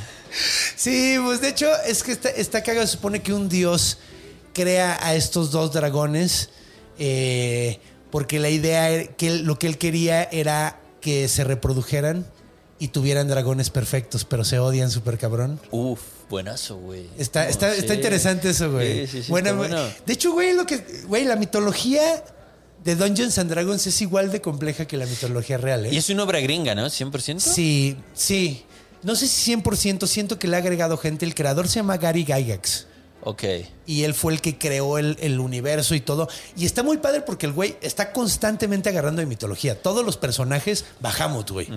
Sí, 0.76 1.18
pues 1.24 1.42
de 1.42 1.50
hecho 1.50 1.68
es 1.88 2.04
que 2.04 2.12
está, 2.12 2.30
está 2.30 2.62
cagado. 2.62 2.86
Se 2.86 2.94
supone 2.94 3.22
que 3.24 3.34
un 3.34 3.50
dios 3.50 3.98
crea 4.54 4.98
a 5.02 5.16
estos 5.16 5.52
dos 5.52 5.72
dragones 5.74 6.50
eh, 6.98 7.80
porque 8.12 8.40
la 8.40 8.50
idea 8.50 8.90
era 8.90 9.12
que 9.16 9.28
él- 9.28 9.44
lo 9.44 9.58
que 9.60 9.68
él 9.68 9.78
quería 9.78 10.24
era 10.24 10.80
que 11.02 11.28
se 11.28 11.44
reprodujeran 11.44 12.26
y 12.80 12.90
tuvieran 12.90 13.28
dragones 13.28 13.70
perfectos, 13.70 14.26
pero 14.26 14.44
se 14.44 14.60
odian 14.60 14.90
súper 14.90 15.18
cabrón. 15.18 15.60
uf, 15.72 16.00
buenazo, 16.30 16.78
güey. 16.78 17.08
Está, 17.18 17.44
No, 17.44 17.50
está, 17.50 17.74
sí. 17.74 17.80
está 17.80 17.94
interesante 17.94 18.50
eso, 18.50 18.72
güey. 18.72 19.06
Sí, 19.08 19.24
sí, 19.24 19.32
bueno. 19.32 19.66
De 20.06 20.14
hecho, 20.14 20.32
güey, 20.32 20.54
lo 20.54 20.66
que, 20.66 20.78
güey, 21.08 21.26
la 21.26 21.36
mitología 21.36 22.24
de 22.84 22.96
Dungeons 22.96 23.38
and 23.38 23.50
Dragons 23.50 23.86
es 23.88 24.02
igual 24.02 24.32
de 24.32 24.40
compleja 24.42 24.86
que 24.86 24.96
la 24.98 25.06
mitología 25.06 25.58
real, 25.58 25.86
¿eh? 25.88 25.90
Y 25.94 25.98
es 25.98 26.10
una 26.10 26.24
obra 26.24 26.40
gringa, 26.40 26.74
¿no? 26.76 26.86
¿100%? 26.88 27.40
Sí, 27.40 27.98
sí. 28.14 28.64
No 29.04 29.16
sé 29.16 29.28
si 29.28 29.54
100%, 29.54 30.08
siento 30.08 30.40
que 30.40 30.48
le 30.48 30.56
ha 30.56 30.60
agregado 30.60 30.98
gente. 30.98 31.26
El 31.26 31.36
creador 31.36 31.68
se 31.68 31.76
llama 31.76 31.98
Gary 31.98 32.24
Gygax. 32.26 32.88
Ok. 33.22 33.44
Y 33.86 34.04
él 34.04 34.14
fue 34.14 34.34
el 34.34 34.42
que 34.42 34.58
creó 34.58 34.98
el, 34.98 35.18
el 35.20 35.40
universo 35.40 35.94
y 35.96 36.00
todo. 36.02 36.30
Y 36.56 36.66
está 36.66 36.84
muy 36.84 36.98
padre 36.98 37.22
porque 37.22 37.46
el 37.46 37.52
güey 37.54 37.76
está 37.82 38.14
constantemente 38.14 38.90
agarrando 38.90 39.20
de 39.20 39.26
mitología. 39.26 39.82
Todos 39.82 40.06
los 40.06 40.16
personajes, 40.18 40.86
Bahamut, 41.02 41.50
güey. 41.52 41.68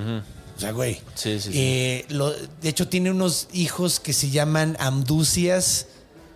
O 0.56 0.60
sea, 0.60 0.70
güey. 0.72 1.00
Sí, 1.14 1.40
sí, 1.40 1.50
sí. 1.52 1.58
Eh, 1.58 2.04
lo- 2.10 2.30
de 2.32 2.68
hecho, 2.68 2.88
tiene 2.88 3.10
unos 3.10 3.48
hijos 3.52 3.98
que 3.98 4.12
se 4.12 4.30
llaman 4.30 4.76
Amducias. 4.78 5.86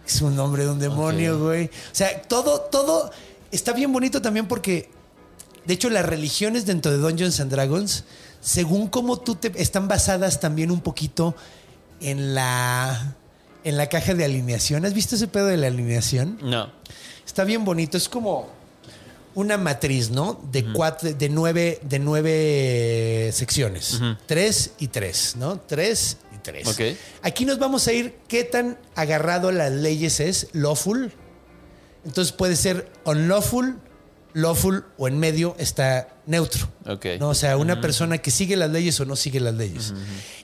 Es 0.06 0.22
un 0.22 0.34
nombre 0.36 0.64
de 0.64 0.70
un 0.70 0.78
demonio, 0.78 1.38
güey. 1.38 1.66
O 1.66 1.70
sea, 1.94 2.22
todo, 2.22 2.60
todo 2.62 3.10
está 3.52 3.72
bien 3.72 3.92
bonito 3.92 4.20
también 4.22 4.48
porque, 4.48 4.88
de 5.66 5.74
hecho, 5.74 5.88
las 5.90 6.04
religiones 6.06 6.66
dentro 6.66 6.90
de 6.90 6.98
Dungeons 6.98 7.38
and 7.40 7.50
Dragons, 7.52 8.04
según 8.40 8.88
cómo 8.88 9.18
tú 9.20 9.34
te 9.36 9.52
están 9.60 9.86
basadas 9.88 10.40
también 10.40 10.70
un 10.70 10.80
poquito 10.80 11.34
en 12.00 12.34
la 12.34 13.14
en 13.66 13.76
la 13.76 13.88
caja 13.88 14.14
de 14.14 14.24
alineación. 14.24 14.84
¿Has 14.84 14.94
visto 14.94 15.16
ese 15.16 15.26
pedo 15.26 15.46
de 15.46 15.56
la 15.56 15.66
alineación? 15.66 16.38
No. 16.40 16.70
Está 17.26 17.42
bien 17.42 17.64
bonito. 17.64 17.96
Es 17.96 18.08
como 18.08 18.48
una 19.34 19.58
matriz, 19.58 20.10
¿no? 20.10 20.40
De 20.52 20.72
cuatro, 20.72 21.12
de 21.12 21.28
nueve, 21.28 21.80
de 21.82 21.98
nueve 21.98 23.30
secciones. 23.32 24.00
Tres 24.26 24.70
y 24.78 24.86
tres, 24.86 25.34
¿no? 25.36 25.58
Tres 25.58 26.18
y 26.32 26.38
tres. 26.38 26.96
Aquí 27.22 27.44
nos 27.44 27.58
vamos 27.58 27.88
a 27.88 27.92
ir 27.92 28.14
qué 28.28 28.44
tan 28.44 28.78
agarrado 28.94 29.48
a 29.48 29.52
las 29.52 29.72
leyes 29.72 30.20
es 30.20 30.46
lawful. 30.52 31.12
Entonces 32.04 32.32
puede 32.32 32.54
ser 32.54 32.88
unlawful, 33.04 33.80
lawful 34.32 34.84
o 34.96 35.08
en 35.08 35.18
medio 35.18 35.56
está 35.58 36.08
neutro. 36.26 36.68
Ok. 36.86 37.06
¿no? 37.18 37.30
O 37.30 37.34
sea, 37.34 37.56
una 37.56 37.80
persona 37.80 38.18
que 38.18 38.30
sigue 38.30 38.54
las 38.54 38.70
leyes 38.70 39.00
o 39.00 39.04
no 39.04 39.16
sigue 39.16 39.40
las 39.40 39.54
leyes. 39.54 39.92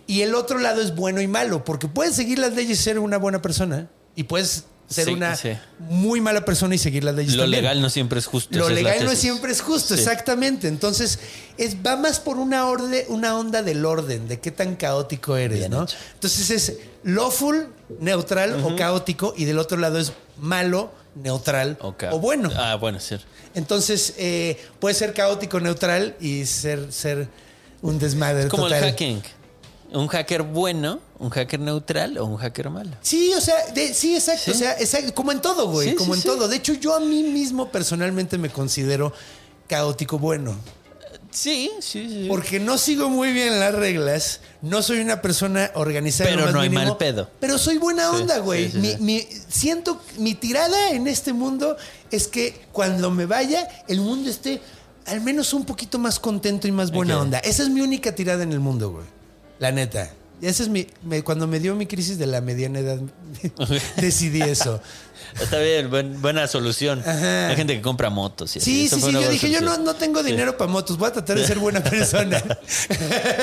Y 0.07 0.22
el 0.22 0.34
otro 0.34 0.59
lado 0.59 0.80
es 0.82 0.94
bueno 0.94 1.20
y 1.20 1.28
malo, 1.28 1.64
porque 1.64 1.88
puedes 1.88 2.14
seguir 2.16 2.38
las 2.38 2.55
leyes 2.55 2.80
y 2.80 2.82
ser 2.82 2.98
una 2.98 3.18
buena 3.18 3.40
persona. 3.42 3.88
Y 4.16 4.24
puedes 4.24 4.64
ser 4.88 5.07
Sí, 5.07 5.12
una 5.12 5.34
sí. 5.36 5.50
muy 5.78 6.20
mala 6.20 6.44
persona 6.44 6.74
y 6.74 6.78
seguir 6.78 7.03
las 7.05 7.14
leyes 7.14 7.34
Lo 7.34 7.44
también. 7.44 7.62
legal 7.62 7.80
no 7.80 7.88
siempre 7.88 8.18
es 8.18 8.26
justo. 8.26 8.59
Lo 8.59 8.68
legal 8.68 9.05
no 9.05 9.14
siempre 9.14 9.50
es 9.53 9.62
justo, 9.62 9.94
Sí. 9.94 10.00
exactamente. 10.00 10.68
Entonces, 10.68 11.18
es, 11.57 11.76
va 11.86 11.96
más 11.96 12.20
por 12.20 12.36
una, 12.36 12.66
orde, 12.66 13.07
una 13.09 13.38
onda 13.38 13.62
del 13.62 13.86
orden, 13.86 14.28
de 14.28 14.38
qué 14.40 14.50
tan 14.50 14.76
caótico 14.76 15.36
eres, 15.36 15.61
Bien 15.61 15.70
¿no? 15.70 15.84
hecho. 15.84 15.96
Entonces 16.14 16.50
es 16.50 16.76
lawful, 17.05 17.68
neutral 18.00 18.62
o 18.64 18.76
caótico, 18.76 19.32
y 19.36 19.46
del 19.46 19.59
otro 19.59 19.78
lado 19.78 19.98
es 19.98 20.12
malo, 20.38 20.92
neutral 21.14 21.78
o 21.80 21.94
bueno. 22.18 22.50
Ah, 22.57 22.74
bueno, 22.74 23.00
sí. 23.00 23.16
Entonces, 23.55 24.14
eh, 24.18 24.61
puede 24.78 24.94
ser 24.94 25.14
caótico, 25.14 25.59
neutral 25.61 26.16
y 26.20 26.44
ser, 26.44 26.92
ser 26.92 27.28
un 27.82 27.98
desmadre 27.98 28.44
Es 28.44 28.48
como 28.48 28.64
total. 28.64 28.84
el 28.84 28.90
hacking. 28.90 29.22
Un 29.95 30.09
hacker 30.09 30.43
bueno, 30.43 31.01
un 31.18 31.30
hacker 31.30 31.61
neutral 31.61 32.16
o 32.18 32.24
un 32.24 32.36
hacker 32.36 32.70
malo. 32.70 32.90
Sí, 33.03 33.32
o 33.34 33.40
sea, 33.40 33.55
de- 33.74 33.93
sí, 33.95 34.14
exacto. 34.14 34.43
Sí. 34.47 34.51
O 34.51 34.55
sea, 34.55 34.72
exacto, 34.78 35.14
como 35.14 35.32
en 35.32 35.40
todo, 35.40 35.68
güey. 35.70 35.90
Sí, 35.90 35.95
como 35.95 36.14
sí, 36.14 36.20
en 36.20 36.26
todo. 36.26 36.49
De 36.49 36.57
hecho, 36.57 36.72
yo 36.74 36.95
a 36.95 37.01
mí 37.01 37.22
mismo 37.22 37.70
personalmente 37.70 38.38
me 38.38 38.49
considero 38.51 39.12
caótico 39.68 40.18
bueno. 40.18 40.57
Sí, 41.30 41.70
sí, 41.80 42.07
sí. 42.09 42.26
Porque 42.28 42.61
no 42.61 42.76
sigo 42.76 43.09
muy 43.09 43.32
bien 43.32 43.59
las 43.59 43.74
reglas. 43.74 44.40
No 44.61 44.82
soy 44.82 45.01
una 45.01 45.22
persona 45.22 45.70
organizada. 45.74 46.28
Pero 46.28 46.45
más 46.45 46.53
no 46.53 46.61
hay 46.61 46.68
mínimo, 46.68 46.88
mal 46.90 46.97
pedo. 46.99 47.30
Pero 47.40 47.57
soy 47.57 47.78
buena 47.78 48.11
onda, 48.11 48.38
güey. 48.38 48.66
sí, 48.66 48.72
sí, 48.72 48.78
Mi- 48.78 48.90
sí. 48.90 48.97
mi- 49.01 49.26
siento, 49.49 50.01
mi 50.18 50.34
tirada 50.34 50.90
en 50.90 51.07
este 51.07 51.32
mundo 51.32 51.76
es 52.11 52.28
que 52.28 52.61
cuando 52.72 53.11
me 53.11 53.24
vaya, 53.24 53.66
el 53.88 54.01
mundo 54.03 54.28
esté 54.28 54.61
al 55.07 55.22
menos 55.22 55.55
un 55.55 55.64
poquito 55.64 55.99
más 55.99 56.20
contento 56.20 56.68
y 56.68 56.72
más 56.72 56.90
buena 56.93 57.18
onda. 57.18 57.38
Esa 57.38 57.62
es 57.62 57.70
mi 57.70 57.80
única 57.80 58.14
tirada 58.14 58.43
en 58.43 58.53
el 58.53 58.61
mundo, 58.61 58.90
güey. 58.90 59.05
La 59.62 59.70
neta. 59.70 60.10
Esa 60.40 60.64
es 60.64 60.68
mi. 60.68 60.88
me- 61.04 61.22
cuando 61.22 61.46
me 61.46 61.60
dio 61.60 61.76
mi 61.76 61.86
crisis 61.86 62.18
de 62.18 62.26
la 62.26 62.40
mediana 62.40 62.80
edad, 62.80 62.98
decidí 63.96 64.42
eso. 64.42 64.80
Está 65.40 65.58
bien, 65.60 65.88
buen- 65.88 66.20
buena 66.20 66.48
solución. 66.48 66.98
Ajá. 67.06 67.46
Hay 67.46 67.54
gente 67.54 67.76
que 67.76 67.80
compra 67.80 68.10
motos. 68.10 68.50
Sí, 68.50 68.58
sí, 68.60 68.88
sí. 68.88 68.96
una 69.04 69.20
Yo 69.20 69.30
dije, 69.30 69.48
yo 69.52 69.60
no, 69.60 69.78
no 69.78 69.94
tengo 69.94 70.24
dinero 70.24 70.56
para 70.58 70.68
motos. 70.68 70.98
Voy 70.98 71.08
a 71.10 71.12
tratar 71.12 71.38
de 71.38 71.46
ser 71.46 71.60
buena 71.60 71.80
persona. 71.90 72.42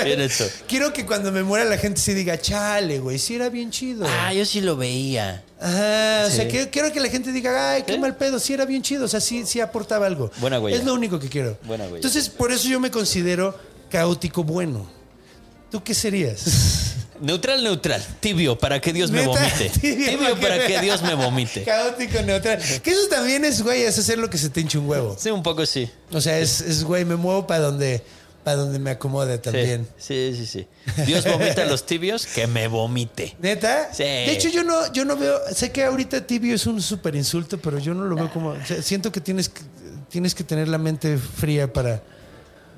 Bien 0.03 0.19
hecho. 0.19 0.45
Quiero 0.67 0.91
que 0.91 1.05
cuando 1.05 1.31
me 1.31 1.41
muera 1.41 1.63
la 1.63 1.77
gente 1.77 2.01
sí 2.01 2.13
diga, 2.13 2.37
chale, 2.37 2.99
güey, 2.99 3.17
sí 3.17 3.35
era 3.35 3.47
bien 3.47 3.71
chido. 3.71 4.05
Ah, 4.05 4.33
yo 4.33 4.45
sí 4.45 4.59
lo 4.59 4.75
veía. 4.75 5.43
Ajá, 5.61 6.25
o 6.27 6.29
sea, 6.31 6.43
Sí. 6.43 6.47
quiero, 6.51 6.69
quiero 6.69 6.91
que 6.91 6.99
la 6.99 7.07
gente 7.09 7.31
diga, 7.31 7.71
ay, 7.71 7.83
qué 7.83 7.93
¿Sí? 7.93 7.99
mal 7.99 8.17
pedo, 8.17 8.39
sí 8.39 8.53
era 8.53 8.65
bien 8.65 8.81
chido, 8.81 9.05
o 9.05 9.07
sea, 9.07 9.21
sí, 9.21 9.45
sí 9.45 9.61
aportaba 9.61 10.05
algo. 10.05 10.31
Buena 10.41 10.59
huella. 10.59 10.77
Es 10.77 10.83
lo 10.83 10.93
único 10.93 11.17
que 11.17 11.29
quiero. 11.29 11.57
Buena 11.63 11.85
huella. 11.85 11.95
Entonces, 11.95 12.27
por 12.27 12.51
eso 12.51 12.67
yo 12.67 12.81
me 12.81 12.91
considero 12.91 13.57
caótico 13.89 14.43
bueno. 14.43 14.98
¿Tú 15.71 15.83
qué 15.83 15.93
serías? 15.93 16.95
Neutral, 17.21 17.61
neutral. 17.63 18.01
Tibio, 18.21 18.57
para 18.57 18.79
que 18.79 18.93
Dios 18.93 19.11
me 19.11 19.25
vomite. 19.25 19.69
Tibio, 19.81 20.39
para 20.39 20.65
que 20.65 20.79
Dios 20.79 21.01
me 21.01 21.15
vomite. 21.15 21.63
Caótico 21.63 22.21
neutral. 22.21 22.59
Que 22.81 22.91
eso 22.91 23.07
también 23.09 23.43
es, 23.43 23.61
güey, 23.61 23.83
es 23.83 23.99
hacer 23.99 24.17
lo 24.17 24.29
que 24.29 24.37
se 24.37 24.49
te 24.49 24.61
hinche 24.61 24.77
un 24.77 24.87
huevo. 24.87 25.17
Sí, 25.19 25.29
un 25.29 25.43
poco 25.43 25.65
sí. 25.65 25.89
O 26.11 26.21
sea, 26.21 26.39
es, 26.39 26.61
es 26.61 26.83
güey, 26.83 27.03
me 27.03 27.17
muevo 27.17 27.45
para 27.45 27.59
donde, 27.59 28.01
para 28.45 28.57
donde 28.57 28.79
me 28.79 28.91
acomode 28.91 29.37
también. 29.37 29.85
Sí, 29.97 30.33
sí, 30.33 30.45
sí. 30.45 30.67
sí. 30.95 31.03
Dios 31.03 31.25
vomita 31.25 31.63
a 31.63 31.65
los 31.65 31.85
tibios, 31.85 32.25
que 32.25 32.47
me 32.47 32.69
vomite. 32.69 33.35
¿Neta? 33.39 33.93
Sí. 33.93 34.03
De 34.03 34.31
hecho, 34.31 34.47
yo 34.47 34.63
no, 34.63 34.91
yo 34.93 35.03
no 35.03 35.17
veo. 35.17 35.39
Sé 35.53 35.71
que 35.71 35.83
ahorita 35.83 36.25
tibio 36.25 36.55
es 36.55 36.65
un 36.67 36.81
súper 36.81 37.15
insulto, 37.15 37.59
pero 37.59 37.79
yo 37.79 37.93
no 37.93 38.05
lo 38.05 38.15
veo 38.15 38.31
como. 38.31 38.51
o 38.51 38.65
sea, 38.65 38.81
siento 38.81 39.11
que 39.11 39.19
tienes, 39.19 39.49
que 39.49 39.61
tienes 40.09 40.33
que 40.33 40.45
tener 40.45 40.69
la 40.69 40.77
mente 40.77 41.17
fría 41.17 41.71
para. 41.71 42.01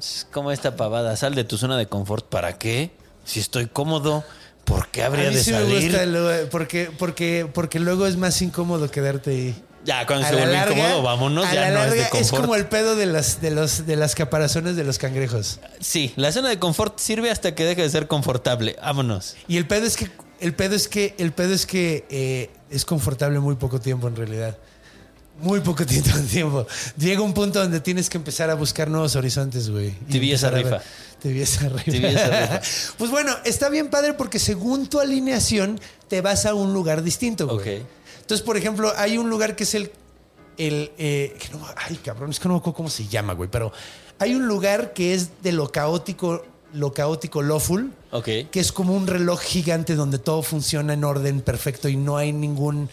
Es 0.01 0.27
como 0.31 0.51
esta 0.51 0.75
pavada. 0.75 1.15
Sal 1.15 1.35
de 1.35 1.43
tu 1.43 1.57
zona 1.57 1.77
de 1.77 1.85
confort. 1.87 2.25
¿Para 2.27 2.57
qué? 2.57 2.91
Si 3.23 3.39
estoy 3.39 3.67
cómodo, 3.67 4.23
¿por 4.65 4.87
qué 4.89 5.03
habría 5.03 5.27
a 5.27 5.29
mí 5.29 5.35
de 5.35 5.43
sí 5.43 5.51
me 5.51 5.59
salir? 5.59 5.89
gusta 5.91 6.05
lo- 6.07 6.49
porque, 6.49 6.89
porque, 6.97 7.47
porque 7.53 7.79
luego 7.79 8.07
es 8.07 8.17
más 8.17 8.41
incómodo 8.41 8.89
quedarte 8.89 9.29
ahí. 9.31 9.63
Ya, 9.85 10.05
cuando 10.05 10.25
A 10.25 10.29
se 10.29 10.35
vuelve 10.35 10.53
larga- 10.53 10.71
incómodo, 10.77 11.01
vámonos. 11.03 11.45
a 11.45 11.53
Ya 11.53 11.69
la 11.69 11.71
no 11.71 11.83
es 11.85 11.93
de 12.03 12.09
confort. 12.09 12.41
como 12.41 12.55
el 12.55 12.67
pedo 12.67 12.95
de 12.95 13.05
las, 13.07 13.41
de 13.41 13.51
los, 13.51 13.85
de 13.85 13.95
las 13.95 14.13
caparazones 14.15 14.75
de 14.75 14.83
los 14.83 14.97
cangrejos. 14.97 15.59
Sí, 15.79 16.13
la 16.15 16.31
zona 16.31 16.49
de 16.49 16.59
confort 16.59 16.99
sirve 16.99 17.29
hasta 17.31 17.53
que 17.55 17.63
deje 17.63 17.81
de 17.83 17.89
ser 17.89 18.07
confortable. 18.07 18.75
Vámonos. 18.81 19.35
Y 19.47 19.57
el 19.57 19.67
pedo 19.67 19.85
es 19.85 19.97
que, 19.97 20.09
el 20.39 20.53
pedo 20.55 20.75
es 20.75 20.87
que, 20.87 21.15
el 21.19 21.31
pedo 21.31 21.53
es 21.53 21.65
que 21.65 22.05
eh, 22.09 22.49
es 22.69 22.85
confortable 22.85 23.39
muy 23.39 23.55
poco 23.55 23.79
tiempo 23.79 24.07
en 24.07 24.15
realidad. 24.15 24.57
Muy 25.41 25.59
poco 25.61 25.85
tiempo, 25.87 26.11
tiempo. 26.29 26.67
Llega 26.97 27.21
un 27.21 27.33
punto 27.33 27.59
donde 27.59 27.79
tienes 27.79 28.09
que 28.09 28.17
empezar 28.17 28.49
a 28.49 28.55
buscar 28.55 28.89
nuevos 28.89 29.15
horizontes, 29.15 29.69
güey. 29.69 29.87
Y 30.07 30.11
Tibieza 30.11 30.47
empezar 30.49 30.53
a 30.53 30.79
ver- 30.79 30.81
rifa. 30.81 31.19
Tibieza 31.21 31.69
rifa. 31.69 31.91
Rifa. 32.47 32.61
Pues 32.97 33.11
bueno, 33.11 33.33
está 33.45 33.69
bien 33.69 33.89
padre 33.89 34.13
porque 34.13 34.39
según 34.39 34.87
tu 34.87 34.99
alineación 34.99 35.79
te 36.07 36.21
vas 36.21 36.45
a 36.45 36.53
un 36.53 36.73
lugar 36.73 37.03
distinto, 37.03 37.47
güey. 37.47 37.59
Ok. 37.79 37.85
Entonces, 38.21 38.45
por 38.45 38.57
ejemplo, 38.57 38.91
hay 38.97 39.17
un 39.17 39.29
lugar 39.29 39.55
que 39.55 39.63
es 39.63 39.73
el. 39.75 39.91
el 40.57 40.91
eh, 40.97 41.35
que 41.39 41.49
no- 41.57 41.65
ay, 41.75 41.97
cabrón, 41.97 42.29
es 42.31 42.39
que 42.39 42.47
no 42.47 42.55
me 42.55 42.59
acuerdo 42.59 42.75
cómo 42.77 42.89
se 42.89 43.07
llama, 43.07 43.33
güey. 43.33 43.49
Pero 43.51 43.71
hay 44.19 44.35
un 44.35 44.47
lugar 44.47 44.93
que 44.93 45.13
es 45.13 45.41
de 45.41 45.51
lo 45.51 45.71
caótico, 45.71 46.45
lo 46.73 46.93
caótico 46.93 47.41
lawful 47.41 47.91
Ok. 48.11 48.25
que 48.51 48.59
es 48.59 48.71
como 48.71 48.93
un 48.93 49.07
reloj 49.07 49.41
gigante 49.41 49.95
donde 49.95 50.19
todo 50.19 50.41
funciona 50.43 50.93
en 50.93 51.03
orden 51.03 51.41
perfecto 51.41 51.89
y 51.89 51.95
no 51.97 52.17
hay 52.17 52.31
ningún 52.31 52.89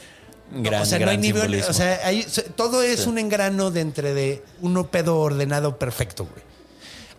Gran, 0.51 0.83
o 0.83 0.87
sea, 0.87 0.99
no 0.99 1.11
hay 1.11 1.19
nivel, 1.19 1.63
o 1.63 1.73
sea, 1.73 2.01
hay- 2.05 2.27
todo 2.57 2.83
es 2.83 3.07
un 3.07 3.19
engrano 3.19 3.71
de 3.71 3.81
entre 3.81 4.15
de 4.15 4.43
uno 4.63 4.91
pedo 4.91 5.19
ordenado 5.19 5.79
perfecto, 5.79 6.25
güey. 6.25 6.43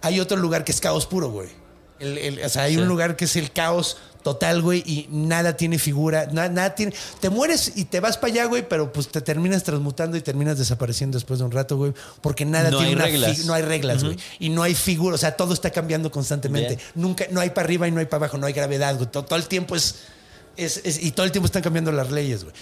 Hay 0.01 0.19
otro 0.19 0.37
lugar 0.37 0.63
que 0.63 0.71
es 0.71 0.79
caos 0.81 1.05
puro, 1.05 1.29
güey. 1.29 1.49
El- 1.99 2.17
el- 2.17 2.43
o 2.43 2.49
sea, 2.49 2.63
hay 2.63 2.75
Sí. 2.75 2.79
un 2.81 2.87
lugar 2.87 3.15
que 3.15 3.25
es 3.25 3.35
el 3.35 3.51
caos 3.51 3.97
total, 4.23 4.61
güey, 4.61 4.79
y 4.85 5.07
nada 5.11 5.55
tiene 5.57 5.77
figura, 5.77 6.27
na- 6.31 6.49
nada, 6.49 6.73
tiene. 6.75 6.93
Te 7.19 7.29
mueres 7.29 7.73
y 7.75 7.85
te 7.85 7.99
vas 7.99 8.17
para 8.17 8.33
allá, 8.33 8.45
güey, 8.45 8.67
pero 8.67 8.91
pues 8.91 9.09
te 9.09 9.21
terminas 9.21 9.63
transmutando 9.63 10.17
y 10.17 10.21
terminas 10.21 10.57
desapareciendo 10.57 11.17
después 11.17 11.39
de 11.39 11.45
un 11.45 11.51
rato, 11.51 11.77
güey, 11.77 11.93
porque 12.21 12.45
nada 12.45 12.71
No 12.71 12.77
tiene 12.77 12.89
hay 12.91 12.95
una 12.95 13.05
reglas. 13.05 13.45
no 13.45 13.53
hay 13.53 13.61
reglas, 13.63 14.03
güey, 14.03 14.17
y 14.39 14.49
no 14.49 14.63
hay 14.63 14.75
figura, 14.75 15.15
o 15.15 15.17
sea, 15.17 15.35
todo 15.37 15.53
está 15.53 15.69
cambiando 15.71 16.09
constantemente. 16.09 16.75
Bien. 16.77 16.87
Nunca, 16.95 17.25
no 17.31 17.41
hay 17.41 17.49
para 17.51 17.65
arriba 17.65 17.87
y 17.87 17.91
no 17.91 17.99
hay 17.99 18.05
para 18.07 18.25
abajo, 18.25 18.37
no 18.37 18.47
hay 18.47 18.53
gravedad, 18.53 18.95
güey. 18.95 19.09
Todo, 19.11 19.23
todo 19.25 19.37
el 19.37 19.47
tiempo 19.47 19.75
es, 19.75 19.95
es, 20.57 20.81
es- 20.83 21.03
y 21.03 21.11
todo 21.11 21.25
el 21.25 21.31
tiempo 21.31 21.45
están 21.45 21.61
cambiando 21.61 21.91
las 21.91 22.11
leyes, 22.11 22.43
güey. 22.43 22.55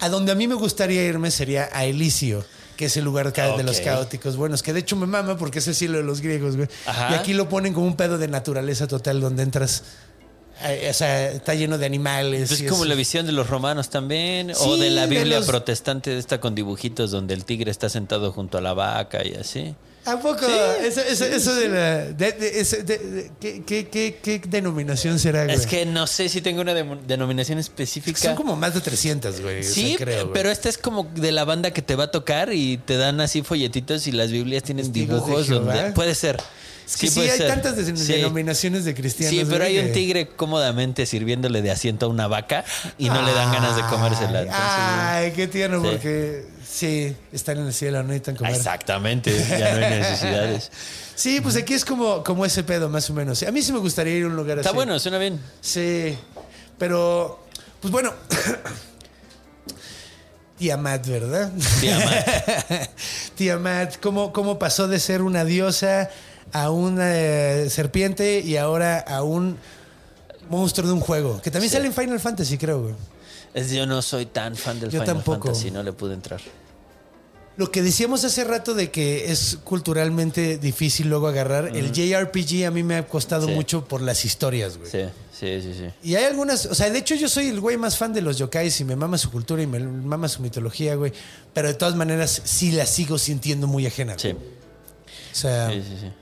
A 0.00 0.08
donde 0.08 0.32
a 0.32 0.34
mí 0.34 0.46
me 0.48 0.54
gustaría 0.54 1.04
irme 1.04 1.30
sería 1.30 1.68
a 1.72 1.84
Elisio, 1.84 2.44
que 2.76 2.84
es 2.86 2.96
el 2.96 3.04
lugar 3.04 3.32
de 3.32 3.62
los 3.64 3.80
caóticos 3.80 4.36
buenos, 4.36 4.62
que 4.62 4.72
de 4.72 4.80
hecho 4.80 4.94
me 4.96 5.06
mama 5.06 5.36
porque 5.36 5.58
es 5.58 5.66
el 5.68 5.74
cielo 5.74 5.98
de 5.98 6.04
los 6.04 6.20
griegos, 6.20 6.56
güey. 6.56 6.68
Ajá. 6.86 7.10
Y 7.10 7.14
aquí 7.14 7.32
lo 7.34 7.48
ponen 7.48 7.74
como 7.74 7.86
un 7.86 7.96
pedo 7.96 8.18
de 8.18 8.28
naturaleza 8.28 8.86
total 8.86 9.20
donde 9.20 9.42
entras. 9.42 9.82
eh, 10.64 10.88
o 10.90 10.92
sea, 10.92 11.30
está 11.30 11.54
lleno 11.54 11.78
de 11.78 11.86
animales. 11.86 12.50
Es 12.50 12.60
y 12.60 12.66
como 12.66 12.82
es- 12.82 12.88
la 12.88 12.96
visión 12.96 13.26
de 13.26 13.32
los 13.32 13.48
romanos 13.48 13.90
también, 13.90 14.52
o 14.58 14.76
de 14.76 14.90
la 14.90 15.02
de 15.06 15.16
Biblia 15.16 15.38
los- 15.38 15.46
protestante 15.46 16.10
de 16.10 16.18
esta 16.18 16.40
con 16.40 16.54
dibujitos 16.56 17.10
donde 17.12 17.34
el 17.34 17.44
tigre 17.44 17.70
está 17.70 17.88
sentado 17.88 18.32
junto 18.32 18.58
a 18.58 18.60
la 18.60 18.72
vaca 18.74 19.24
y 19.24 19.34
así. 19.34 19.74
¿A 20.12 20.20
poco? 20.20 20.46
eso, 20.82 21.00
eso- 21.00 21.24
eso 21.24 21.54
de 21.54 21.68
la. 21.68 21.96
de- 22.06 22.32
de- 22.32 22.64
de- 22.64 22.98
de- 22.98 23.30
¿qué, 23.40 23.62
qué, 23.64 23.88
qué, 23.88 24.18
qué 24.22 24.40
denominación 24.48 25.18
será, 25.18 25.44
güey? 25.44 25.56
Es 25.56 25.66
que 25.66 25.84
no 25.86 26.06
sé 26.06 26.28
si 26.28 26.40
tengo 26.40 26.60
una 26.62 26.74
demo- 26.74 26.98
denominación 27.06 27.58
específica. 27.58 28.18
Son 28.18 28.34
como 28.36 28.56
más 28.56 28.74
de 28.74 28.80
300, 28.80 29.40
güey. 29.40 29.60
o 29.60 29.62
sea, 29.62 29.72
Sí, 29.72 29.96
creo, 29.98 30.22
güey. 30.24 30.32
pero 30.34 30.50
esta 30.50 30.68
es 30.68 30.78
como 30.78 31.04
de 31.14 31.32
la 31.32 31.44
banda 31.44 31.70
que 31.72 31.82
te 31.82 31.94
va 31.96 32.04
a 32.04 32.10
tocar 32.10 32.52
y 32.52 32.78
te 32.78 32.96
dan 32.96 33.20
así 33.20 33.42
folletitos 33.42 34.06
y 34.06 34.12
las 34.12 34.30
Biblias 34.30 34.62
tienen 34.62 34.86
Testigos 34.86 35.20
de 35.20 35.26
dibujos 35.26 35.46
Jehová. 35.48 35.74
donde 35.74 35.92
puede 35.92 36.14
ser. 36.14 36.38
Es 36.86 36.96
que 36.96 37.08
sí, 37.08 37.16
puede 37.16 37.30
hay 37.32 37.36
ser. 37.38 37.48
tantas 37.48 37.76
des- 37.76 38.00
Sí. 38.00 38.12
denominaciones 38.14 38.86
de 38.86 38.94
cristianos. 38.94 39.38
Sí, 39.38 39.44
pero 39.44 39.58
güey, 39.64 39.76
hay 39.76 39.78
un 39.80 39.88
que- 39.88 39.92
tigre 39.92 40.28
cómodamente 40.28 41.04
sirviéndole 41.04 41.60
de 41.60 41.70
asiento 41.70 42.06
a 42.06 42.08
una 42.08 42.28
vaca 42.28 42.64
y 42.96 43.10
no 43.10 43.20
le 43.20 43.32
dan 43.34 43.52
ganas 43.52 43.76
de 43.76 43.82
comérsela. 43.82 44.38
Ay, 44.38 44.46
entonces- 44.46 44.54
Ay, 44.58 45.32
qué 45.32 45.46
tierno, 45.48 45.82
Sí. 45.82 45.88
porque 45.90 46.44
sí, 46.68 47.14
están 47.32 47.58
en 47.58 47.66
el 47.66 47.72
cielo, 47.74 47.98
no 48.02 48.08
necesitan 48.08 48.36
comer. 48.36 48.54
Exactamente, 48.54 49.32
ya 49.48 49.74
no 49.78 49.84
hay 49.86 49.90
necesidades. 50.00 50.70
Sí, 51.18 51.40
pues 51.40 51.56
aquí 51.56 51.74
es 51.74 51.84
como, 51.84 52.22
como 52.22 52.46
ese 52.46 52.62
pedo, 52.62 52.88
más 52.88 53.10
o 53.10 53.12
menos. 53.12 53.42
A 53.42 53.50
mí 53.50 53.60
sí 53.60 53.72
me 53.72 53.80
gustaría 53.80 54.14
ir 54.16 54.22
a 54.22 54.26
un 54.28 54.36
lugar 54.36 54.58
Está 54.58 54.70
así. 54.70 54.76
bueno, 54.76 55.00
suena 55.00 55.18
bien. 55.18 55.40
Sí, 55.60 56.16
pero, 56.78 57.44
pues 57.80 57.90
bueno. 57.90 58.14
Tiamat, 60.58 61.06
¿verdad? 61.06 61.52
Tiamat. 61.80 62.88
Tiamat, 63.36 63.96
¿cómo, 64.00 64.32
¿cómo 64.32 64.58
pasó 64.58 64.88
de 64.88 64.98
ser 64.98 65.22
una 65.22 65.44
diosa 65.44 66.10
a 66.52 66.70
una 66.70 67.14
eh, 67.16 67.70
serpiente 67.70 68.40
y 68.40 68.56
ahora 68.56 68.98
a 69.00 69.22
un 69.24 69.56
monstruo 70.50 70.86
de 70.88 70.94
un 70.94 71.00
juego? 71.00 71.40
Que 71.42 71.50
también 71.50 71.70
Sí. 71.70 71.76
sale 71.76 71.86
en 71.88 71.92
Final 71.94 72.18
Fantasy, 72.20 72.58
creo, 72.58 72.80
güey. 72.82 72.94
Es, 73.54 73.70
yo 73.70 73.86
no 73.86 74.02
soy 74.02 74.26
tan 74.26 74.56
fan 74.56 74.78
del 74.80 74.90
Yo 74.90 75.00
Final 75.00 75.16
tampoco. 75.16 75.48
Fantasy, 75.48 75.70
no 75.70 75.82
le 75.82 75.92
pude 75.92 76.14
entrar. 76.14 76.40
Lo 77.56 77.72
que 77.72 77.82
decíamos 77.82 78.24
hace 78.24 78.44
rato 78.44 78.72
de 78.72 78.92
que 78.92 79.32
es 79.32 79.58
culturalmente 79.64 80.58
difícil 80.58 81.08
luego 81.08 81.26
agarrar, 81.26 81.76
el 81.76 81.90
JRPG 81.90 82.64
a 82.66 82.70
mí 82.70 82.84
me 82.84 82.94
ha 82.94 83.06
costado 83.08 83.48
Sí. 83.48 83.52
mucho 83.52 83.84
por 83.84 84.00
las 84.00 84.24
historias, 84.24 84.78
güey. 84.78 84.88
Sí, 84.88 85.00
sí, 85.32 85.60
sí, 85.62 85.74
sí. 85.74 85.90
Y 86.04 86.14
hay 86.14 86.24
algunas, 86.26 86.66
o 86.66 86.74
sea, 86.76 86.88
de 86.88 86.96
hecho 86.98 87.16
yo 87.16 87.28
soy 87.28 87.48
el 87.48 87.58
güey 87.60 87.76
más 87.76 87.98
fan 87.98 88.12
de 88.12 88.20
los 88.22 88.38
yokais 88.38 88.80
y 88.80 88.84
me 88.84 88.94
mama 88.94 89.18
su 89.18 89.32
cultura 89.32 89.60
y 89.60 89.66
me 89.66 89.80
mama 89.80 90.28
su 90.28 90.40
mitología, 90.40 90.94
güey. 90.94 91.12
Pero 91.52 91.66
de 91.66 91.74
todas 91.74 91.96
maneras 91.96 92.42
sí 92.44 92.70
la 92.70 92.86
sigo 92.86 93.18
sintiendo 93.18 93.66
muy 93.66 93.86
ajena. 93.88 94.14
güey. 94.14 94.22
Sí, 94.22 94.38
O 95.32 95.34
sea, 95.34 95.68
sí, 95.70 95.82
sí, 95.82 95.96
sí. 96.00 96.12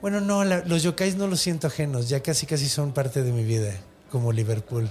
bueno, 0.00 0.20
no, 0.20 0.44
la- 0.44 0.64
los 0.66 0.84
yokais 0.84 1.16
no 1.16 1.26
los 1.26 1.40
siento 1.40 1.66
ajenos, 1.66 2.08
ya 2.08 2.20
casi 2.22 2.46
casi 2.46 2.68
son 2.68 2.92
parte 2.92 3.24
de 3.24 3.32
mi 3.32 3.42
vida, 3.42 3.74
como 4.08 4.30
Liverpool. 4.30 4.88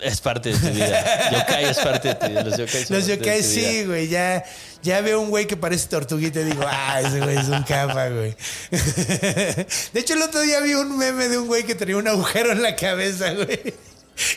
Es 0.00 0.20
parte 0.20 0.52
de 0.52 0.58
tu 0.58 0.74
vida. 0.74 1.30
Yokai 1.30 1.64
es 1.64 1.78
parte 1.78 2.08
de 2.08 2.14
tu 2.16 2.28
vida. 2.28 2.42
Los 2.42 2.58
yokai 2.58 2.86
Los 2.90 3.06
vida. 3.06 3.42
sí, 3.42 3.84
güey, 3.84 4.08
ya, 4.08 4.44
ya 4.82 5.00
veo 5.00 5.20
un 5.20 5.30
güey 5.30 5.46
que 5.46 5.56
parece 5.56 5.88
tortuguita 5.88 6.40
y 6.40 6.44
digo, 6.44 6.64
ah, 6.66 7.00
ese 7.00 7.20
güey 7.20 7.36
es 7.36 7.48
un 7.48 7.62
capa, 7.62 8.08
güey. 8.08 8.36
De 8.70 10.00
hecho, 10.00 10.14
el 10.14 10.22
otro 10.22 10.40
día 10.40 10.60
vi 10.60 10.74
un 10.74 10.98
meme 10.98 11.28
de 11.28 11.38
un 11.38 11.46
güey 11.46 11.64
que 11.64 11.74
tenía 11.74 11.96
un 11.96 12.08
agujero 12.08 12.52
en 12.52 12.62
la 12.62 12.76
cabeza, 12.76 13.32
güey. 13.32 13.74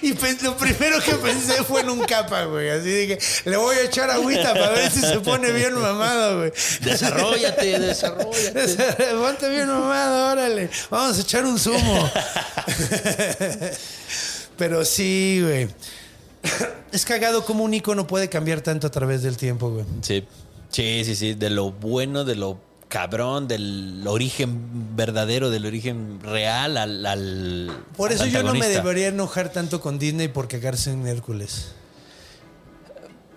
Y 0.02 0.14
pues, 0.14 0.42
lo 0.42 0.58
primero 0.58 1.00
que 1.02 1.14
pensé 1.16 1.64
fue 1.64 1.82
en 1.82 1.90
un 1.90 2.04
capa, 2.06 2.46
güey. 2.46 2.70
Así 2.70 2.90
dije, 2.90 3.20
le 3.46 3.58
voy 3.58 3.76
a 3.76 3.82
echar 3.84 4.10
agüita 4.10 4.54
para 4.54 4.70
ver 4.70 4.92
si 4.92 5.02
se 5.02 5.20
pone 5.20 5.52
bien 5.52 5.74
mamado, 5.74 6.40
güey. 6.40 6.52
Desarrollate, 6.82 7.80
desarrollate. 7.80 8.78
Ponte 9.20 9.50
bien 9.50 9.68
mamado, 9.68 10.32
órale. 10.32 10.70
Vamos 10.90 11.18
a 11.18 11.22
echar 11.22 11.46
un 11.46 11.60
zumo. 11.60 12.12
Pero 14.58 14.84
sí, 14.86 15.40
güey. 15.44 15.68
Es 16.92 17.04
cagado 17.06 17.44
como 17.44 17.64
un 17.66 17.74
icono 17.74 18.08
puede 18.08 18.30
cambiar 18.30 18.62
tanto 18.62 18.88
a 18.88 18.90
través 18.92 19.22
del 19.22 19.36
tiempo, 19.36 19.70
güey. 19.70 19.86
Sí, 20.02 20.24
sí, 20.70 21.04
sí, 21.04 21.16
sí. 21.18 21.34
De 21.34 21.50
lo 21.50 21.72
bueno, 21.72 22.24
de 22.24 22.36
lo 22.36 22.60
cabrón, 22.88 23.50
del 23.50 24.06
origen 24.08 24.96
verdadero, 24.96 25.50
del 25.50 25.66
origen 25.66 26.20
real 26.22 26.78
al. 26.78 27.06
al 27.06 27.84
Por 27.98 28.10
al 28.12 28.16
eso 28.16 28.26
yo 28.26 28.42
no 28.44 28.54
me 28.54 28.68
debería 28.70 29.08
enojar 29.10 29.50
tanto 29.52 29.82
con 29.82 30.00
Disney 30.00 30.30
por 30.30 30.48
cagarse 30.48 30.92
en 30.92 31.06
Hércules. 31.08 31.74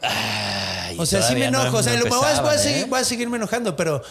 Ay, 0.02 0.97
O 0.98 1.05
sea, 1.05 1.22
sí 1.22 1.34
me 1.34 1.51
no- 1.51 1.60
enojo. 1.62 1.78
o 1.78 1.82
sea, 1.82 1.94
lo- 1.94 2.06
voy, 2.06 2.12
a, 2.12 2.18
voy 2.18 2.24
a 2.26 2.30
empezaban, 2.30 2.59
seguir, 2.59 2.82
¿eh? 2.82 2.86
voy 2.88 3.01
a 3.01 3.05
seguirme 3.05 3.36
enojando, 3.36 3.76
pero. 3.76 4.02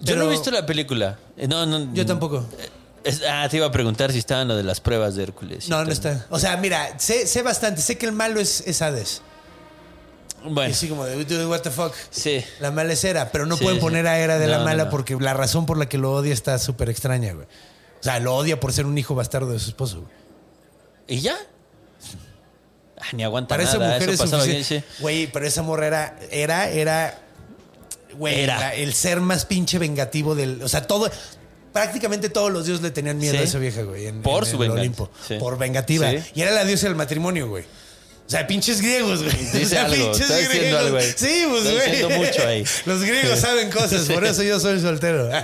Yo 0.00 0.14
no 0.16 0.24
he 0.24 0.28
visto 0.28 0.50
la 0.50 0.64
película. 0.66 1.18
Eh, 1.36 1.48
No, 1.48 1.66
no, 1.66 1.92
Yo 1.94 2.06
tampoco. 2.06 2.46
Es- 3.06 3.22
ah, 3.28 3.46
te 3.48 3.56
iba 3.58 3.66
a 3.66 3.70
preguntar 3.72 4.12
si 4.12 4.18
estaban 4.18 4.48
lo 4.48 4.56
de 4.56 4.62
las 4.64 4.80
pruebas 4.80 5.14
de 5.14 5.22
Hércules. 5.22 5.68
No, 5.68 5.84
no 5.84 5.92
está. 5.92 6.26
O 6.30 6.38
sea, 6.38 6.56
mira, 6.56 6.98
sé, 6.98 7.26
sé 7.26 7.42
bastante. 7.42 7.80
Sé 7.80 7.96
que 7.98 8.06
el 8.06 8.12
malo 8.12 8.40
es, 8.40 8.62
es 8.66 8.82
Hades. 8.82 9.22
Y 10.44 10.48
Bueno, 10.52 10.72
así 10.72 10.88
como 10.88 11.04
de, 11.04 11.24
"Dude, 11.24 11.46
what 11.46 11.60
the 11.60 11.70
fuck. 11.70 11.92
sí. 12.10 12.44
La 12.60 12.70
mala 12.70 12.92
es 12.92 13.02
Hera, 13.04 13.30
pero 13.32 13.46
no 13.46 13.56
Sí, 13.56 13.64
pueden 13.64 13.78
sí. 13.78 13.84
poner 13.84 14.06
a 14.06 14.18
Hera 14.18 14.38
de 14.38 14.46
la 14.46 14.58
No, 14.58 14.64
mala 14.64 14.84
no. 14.84 14.90
porque 14.90 15.16
la 15.18 15.34
razón 15.34 15.66
por 15.66 15.76
la 15.78 15.88
que 15.88 15.98
lo 15.98 16.12
odia 16.12 16.32
está 16.34 16.58
súper 16.58 16.88
extraña, 16.90 17.32
güey. 17.32 17.46
O 18.00 18.02
sea, 18.02 18.20
lo 18.20 18.34
odia 18.36 18.60
por 18.60 18.72
ser 18.72 18.86
un 18.86 18.96
hijo 18.98 19.14
bastardo 19.14 19.50
de 19.52 19.58
su 19.58 19.70
esposo, 19.70 20.02
güey. 20.02 20.12
¿Y 21.08 21.20
ya? 21.20 21.36
Ah, 22.98 23.04
ni 23.12 23.24
aguanta 23.24 23.48
Para 23.48 23.62
esa 23.64 23.78
nada. 23.78 23.94
mujer 23.94 24.10
es 24.10 24.18
pasaba 24.20 24.44
bien, 24.44 24.56
suficiente. 24.58 24.88
sí. 24.96 25.02
Güey, 25.02 25.26
pero 25.32 25.46
esa 25.46 25.62
morra 25.62 25.86
era, 25.86 26.18
era, 26.30 26.68
era, 26.70 27.18
güey, 28.16 28.40
Era. 28.40 28.58
la- 28.58 28.74
el 28.74 28.94
ser 28.94 29.20
más 29.20 29.44
pinche 29.44 29.78
vengativo 29.78 30.34
del, 30.34 30.62
o 30.62 30.68
sea, 30.68 30.86
todo, 30.86 31.10
prácticamente 31.76 32.30
todos 32.30 32.50
los 32.50 32.64
dioses 32.64 32.82
le 32.82 32.90
tenían 32.90 33.18
miedo 33.18 33.34
Sí. 33.34 33.38
a 33.38 33.42
esa 33.42 33.58
vieja, 33.58 33.82
güey, 33.82 34.06
en, 34.06 34.22
Por 34.22 34.44
en 34.44 34.50
su. 34.50 34.58
Olimpo, 34.58 35.10
Sí. 35.28 35.34
por 35.34 35.58
vengativa. 35.58 36.10
Sí. 36.10 36.20
Y 36.34 36.40
era 36.40 36.52
la 36.52 36.64
diosa 36.64 36.86
del 36.86 36.96
matrimonio, 36.96 37.48
güey. 37.48 37.64
O 37.64 38.30
sea, 38.30 38.46
pinches 38.46 38.80
griegos, 38.80 39.22
güey. 39.22 39.36
Dice 39.36 39.62
o 39.64 39.68
sea, 39.68 39.84
algo, 39.84 40.10
pinches 40.10 40.30
algo 40.72 40.96
ahí. 40.96 41.12
Sí, 41.14 41.44
pues, 41.50 41.66
Está 41.66 42.06
güey. 42.06 42.18
mucho 42.18 42.48
ahí. 42.48 42.64
Los 42.86 43.02
griegos 43.02 43.40
saben 43.40 43.70
cosas, 43.70 44.08
por 44.08 44.24
eso 44.24 44.42
yo 44.42 44.58
soy 44.58 44.80
soltero. 44.80 45.28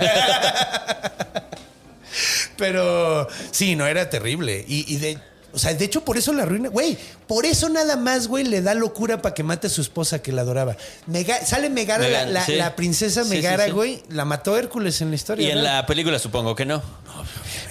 Pero 2.57 3.27
sí, 3.51 3.75
no 3.75 3.85
era 3.85 4.09
terrible. 4.09 4.65
Y, 4.67 4.91
y 4.91 4.97
de, 4.97 5.19
o 5.53 5.59
sea, 5.59 5.73
de 5.73 5.85
hecho, 5.85 6.03
por 6.03 6.17
eso 6.17 6.33
la 6.33 6.45
ruina, 6.45 6.69
güey. 6.69 6.97
Por 7.27 7.45
eso 7.45 7.69
nada 7.69 7.95
más, 7.95 8.27
güey, 8.27 8.43
le 8.43 8.61
da 8.61 8.73
locura 8.73 9.21
para 9.21 9.35
que 9.35 9.43
mate 9.43 9.67
a 9.67 9.69
su 9.69 9.81
esposa 9.81 10.21
que 10.21 10.31
la 10.31 10.41
adoraba. 10.41 10.75
Mega- 11.07 11.45
sale 11.45 11.69
Megara, 11.69 12.03
la, 12.03 12.09
Megara, 12.09 12.31
la- 12.31 12.45
sí. 12.45 12.55
la 12.55 12.75
princesa 12.75 13.23
sí, 13.23 13.29
Megara, 13.29 13.65
sí. 13.65 13.71
güey. 13.71 14.03
La 14.09 14.25
mató 14.25 14.57
Hércules 14.57 14.99
en 15.01 15.09
la 15.11 15.15
historia. 15.15 15.47
Y 15.47 15.51
en 15.51 15.57
¿no? 15.57 15.63
la 15.63 15.85
película 15.85 16.17
supongo 16.19 16.55
que 16.55 16.65
no. 16.65 16.81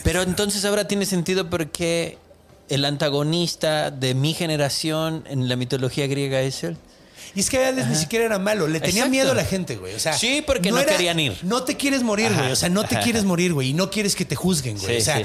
Pero 0.04 0.22
entonces 0.22 0.64
ahora 0.64 0.86
tiene 0.88 1.06
sentido 1.06 1.50
porque 1.50 2.18
el 2.68 2.84
antagonista 2.84 3.90
de 3.90 4.14
mi 4.14 4.32
generación 4.34 5.24
en 5.28 5.48
la 5.48 5.56
mitología 5.56 6.06
griega 6.06 6.40
es 6.40 6.64
él. 6.64 6.76
Y 7.34 7.40
es 7.40 7.48
que 7.50 7.64
Hades 7.64 7.86
ni 7.86 7.94
siquiera 7.96 8.26
era 8.26 8.38
malo, 8.38 8.66
le 8.68 8.78
tenía 8.78 8.96
Exacto. 9.04 9.10
miedo 9.10 9.32
a 9.32 9.34
la 9.34 9.44
gente, 9.44 9.76
güey. 9.76 9.94
O 9.94 9.98
sea, 10.00 10.12
Sí, 10.12 10.42
porque 10.46 10.70
no 10.70 10.84
querían 10.84 11.18
ir. 11.18 11.38
No 11.42 11.62
te 11.62 11.76
quieres 11.76 12.02
morir, 12.02 12.26
Ajá. 12.26 12.40
güey. 12.40 12.52
O 12.52 12.56
sea, 12.56 12.68
no 12.68 12.84
te 12.84 12.96
Ajá. 12.96 13.04
quieres 13.04 13.24
morir, 13.24 13.54
güey. 13.54 13.68
Y 13.70 13.72
no 13.74 13.90
quieres 13.90 14.14
que 14.14 14.24
te 14.24 14.36
juzguen, 14.36 14.78
güey. 14.78 14.98
O 14.98 15.00
sea. 15.00 15.22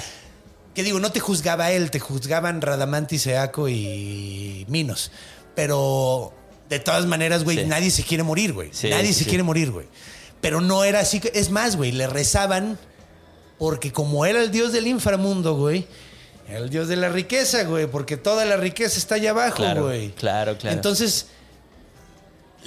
Que 0.78 0.84
digo, 0.84 1.00
no 1.00 1.12
te 1.12 1.20
juzgaba 1.20 1.72
él, 1.72 1.90
te 1.90 2.00
juzgaban 2.00 2.62
Radamantis, 2.62 3.26
Eaco 3.26 3.68
y 3.68 4.64
Minos. 4.70 5.10
Pero 5.56 6.32
de 6.70 6.78
todas 6.80 7.08
maneras, 7.08 7.44
güey, 7.44 7.58
Sí. 7.58 7.66
nadie 7.66 7.90
se 7.90 8.04
quiere 8.04 8.22
morir, 8.22 8.54
güey. 8.54 8.70
Sí, 8.74 8.88
nadie 8.88 9.12
se 9.12 9.26
quiere 9.26 9.42
morir, 9.42 9.72
güey. 9.72 9.88
Pero 10.40 10.62
no 10.62 10.84
era 10.84 11.00
así. 11.00 11.20
Es 11.34 11.50
más, 11.50 11.78
güey, 11.78 11.92
le 11.94 12.06
rezaban 12.06 12.78
porque 13.58 13.92
como 13.92 14.24
era 14.28 14.40
el 14.44 14.52
dios 14.52 14.72
del 14.72 14.86
inframundo, 14.86 15.56
güey. 15.56 15.88
Era 16.48 16.60
el 16.60 16.70
dios 16.70 16.88
de 16.90 16.96
la 16.96 17.10
riqueza, 17.10 17.64
güey. 17.64 17.88
Porque 17.88 18.16
toda 18.16 18.46
la 18.46 18.56
riqueza 18.58 19.00
está 19.00 19.16
allá 19.16 19.32
abajo, 19.32 19.56
Claro, 19.56 19.86
güey. 19.86 20.12
claro, 20.12 20.60
claro. 20.60 20.76
Entonces, 20.76 21.26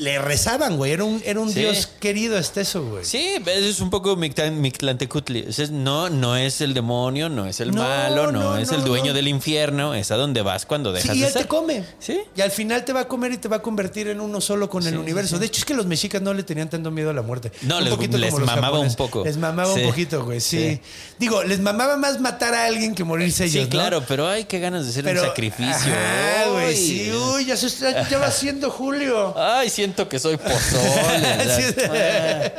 le 0.00 0.18
rezaban, 0.18 0.76
güey. 0.76 0.92
Era 0.92 1.04
un, 1.04 1.22
era 1.24 1.38
un 1.40 1.52
Sí. 1.52 1.60
dios 1.60 1.88
querido 2.00 2.38
este 2.38 2.62
eso, 2.62 2.82
güey. 2.84 3.04
Sí, 3.04 3.36
es 3.46 3.80
un 3.80 3.90
poco 3.90 4.16
Mictlan- 4.16 4.52
Mictlantecutli. 4.54 5.46
No, 5.70 6.10
no 6.10 6.36
es 6.36 6.60
el 6.60 6.74
demonio, 6.74 7.28
no 7.28 7.46
es 7.46 7.60
el 7.60 7.70
No, 7.72 7.82
malo, 7.82 8.32
no, 8.32 8.40
no, 8.40 8.56
es 8.58 8.70
no, 8.70 8.78
el 8.78 8.84
dueño 8.84 9.12
del 9.14 9.28
infierno. 9.28 9.94
Es 9.94 10.10
a 10.10 10.16
donde 10.16 10.42
vas 10.42 10.66
cuando 10.66 10.92
dejas 10.92 11.12
Sí, 11.12 11.18
y 11.18 11.20
de 11.20 11.26
él 11.28 11.32
ser. 11.32 11.42
te 11.42 11.48
come. 11.48 11.84
Sí. 11.98 12.20
Y 12.36 12.40
al 12.40 12.50
final 12.50 12.84
te 12.84 12.92
va 12.92 13.00
a 13.00 13.08
comer 13.08 13.32
y 13.32 13.36
te 13.38 13.48
va 13.48 13.56
a 13.56 13.62
convertir 13.62 14.08
en 14.08 14.20
uno 14.20 14.40
solo 14.40 14.68
con 14.70 14.86
el 14.86 14.96
universo. 14.96 15.38
De 15.38 15.46
hecho, 15.46 15.58
es 15.60 15.64
que 15.64 15.74
los 15.74 15.86
mexicas 15.86 16.22
no 16.22 16.32
le 16.34 16.42
tenían 16.42 16.68
tanto 16.70 16.90
miedo 16.90 17.10
a 17.10 17.12
la 17.14 17.22
muerte. 17.22 17.52
No, 17.62 17.78
Un 17.78 17.84
les- 17.84 17.92
poquito 17.94 18.16
les 18.18 18.30
como 18.30 18.40
los 18.46 18.54
mamaba 18.54 18.78
un 18.80 18.94
poco. 18.94 19.24
Les 19.24 19.36
mamaba 19.36 19.72
un 19.72 19.82
poquito, 19.82 20.24
güey. 20.24 20.40
Sí. 20.40 20.80
Digo, 21.18 21.42
les 21.44 21.60
mamaba 21.60 21.96
más 21.96 22.20
matar 22.20 22.54
a 22.54 22.64
alguien 22.64 22.94
que 22.94 23.04
morirse 23.04 23.44
ellos, 23.44 23.52
Sí, 23.54 23.60
¿no? 23.64 23.68
claro, 23.68 24.04
pero 24.08 24.26
hay 24.28 24.44
que 24.44 24.58
ganas 24.60 24.84
de 24.84 24.90
hacer 24.90 25.04
Pero, 25.04 25.20
un 25.22 25.28
sacrificio. 25.28 25.92
Ajá, 25.92 26.48
güey. 26.52 26.76
Sí, 26.76 27.12
uy, 27.12 27.44
ya 27.44 27.56
se 27.56 27.66
está, 27.66 28.08
ya 28.08 28.18
va 28.18 28.26
haciendo 28.26 28.70
Julio. 28.70 29.34
Ay, 29.36 29.68
siento 29.68 29.89
que 30.08 30.18
soy 30.18 30.36
pozole. 30.36 30.60
Sí. 31.56 31.74
Ah, 31.88 32.50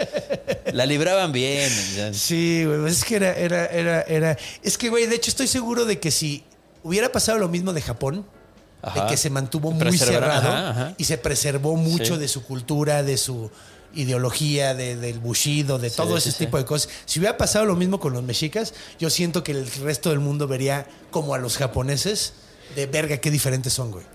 La 0.74 0.86
libraban 0.86 1.32
bien. 1.32 1.70
Sí, 2.14 2.64
güey, 2.66 2.80
pues 2.82 2.98
es 3.00 3.04
que 3.06 3.16
era, 3.18 3.34
era, 3.34 3.66
era, 3.68 4.02
era. 4.04 4.38
Es 4.64 4.78
que, 4.78 4.90
güey, 4.90 5.06
de 5.08 5.16
hecho 5.16 5.30
estoy 5.32 5.48
seguro 5.48 5.86
de 5.86 6.00
que 6.00 6.12
si 6.12 6.44
hubiera 6.84 7.12
pasado 7.12 7.38
lo 7.40 7.48
mismo 7.50 7.74
de 7.74 7.82
Japón, 7.82 8.26
Ajá. 8.82 9.04
de 9.04 9.10
que 9.12 9.18
se 9.18 9.30
mantuvo 9.30 9.72
muy 9.72 9.98
cerrado 9.98 10.50
ajá, 10.50 10.70
ajá. 10.70 10.94
y 10.98 11.04
se 11.04 11.18
preservó 11.18 11.76
mucho 11.76 12.16
Sí. 12.16 12.22
de 12.22 12.28
su 12.28 12.44
cultura, 12.44 13.04
de 13.04 13.18
su 13.18 13.52
ideología, 13.94 14.74
de- 14.74 14.96
del 14.96 15.20
bushido, 15.20 15.78
de 15.78 15.90
todo 15.90 16.18
ese 16.18 16.32
sí. 16.32 16.38
tipo 16.40 16.58
de 16.58 16.66
cosas. 16.66 16.90
Si 17.06 17.20
hubiera 17.20 17.38
pasado 17.38 17.66
lo 17.66 17.76
mismo 17.76 18.00
con 18.00 18.14
los 18.14 18.24
mexicas, 18.24 18.74
yo 19.00 19.10
siento 19.10 19.44
que 19.44 19.52
el 19.52 19.70
resto 19.84 20.10
del 20.10 20.20
mundo 20.20 20.48
vería 20.48 20.88
como 21.12 21.36
a 21.36 21.38
los 21.38 21.58
japoneses 21.58 22.34
de 22.76 22.86
verga 22.88 23.18
qué 23.18 23.30
diferentes 23.30 23.74
son, 23.74 23.92
güey. 23.92 24.06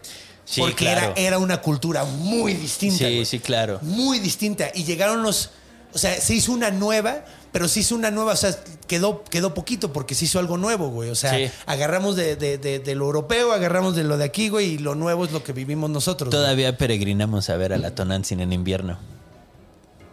Sí, 0.47 0.61
Porque 0.61 0.77
claro. 0.87 1.13
era, 1.17 1.21
era 1.21 1.39
una 1.39 1.61
cultura 1.61 2.05
muy 2.05 2.55
distinta. 2.55 2.99
Sí, 3.09 3.25
sí, 3.27 3.41
claro. 3.41 3.81
muy 3.83 4.21
distinta. 4.21 4.71
Y 4.75 4.85
llegaron 4.85 5.23
los. 5.23 5.51
O 5.93 5.99
sea, 5.99 6.21
se 6.21 6.35
hizo 6.35 6.53
una 6.53 6.71
nueva, 6.71 7.25
pero 7.53 7.67
se 7.69 7.81
hizo 7.81 7.95
una 7.97 8.11
nueva. 8.13 8.33
O 8.35 8.37
sea, 8.37 8.57
quedó, 8.87 9.25
quedó 9.25 9.55
poquito 9.55 9.93
porque 9.93 10.15
se 10.15 10.27
hizo 10.27 10.39
algo 10.39 10.57
nuevo, 10.57 10.89
güey. 10.91 11.11
O 11.11 11.15
sea, 11.17 11.35
Sí. 11.37 11.51
agarramos 11.67 12.15
de, 12.17 12.37
de- 12.37 12.59
de- 12.59 12.79
de 12.79 12.95
lo 12.95 13.07
europeo, 13.07 13.53
agarramos 13.53 13.97
de 13.97 14.05
lo 14.05 14.17
de 14.19 14.25
aquí, 14.25 14.49
güey, 14.49 14.75
y 14.75 14.79
lo 14.79 14.95
nuevo 14.95 15.25
es 15.25 15.33
lo 15.33 15.43
que 15.43 15.53
vivimos 15.53 15.91
nosotros. 15.91 16.31
güey. 16.31 16.41
Todavía 16.41 16.77
peregrinamos 16.79 17.51
a 17.51 17.57
ver 17.57 17.73
a 17.73 17.79
la 17.79 17.95
Tonantzin 17.95 18.41
en 18.41 18.53
invierno. 18.53 18.99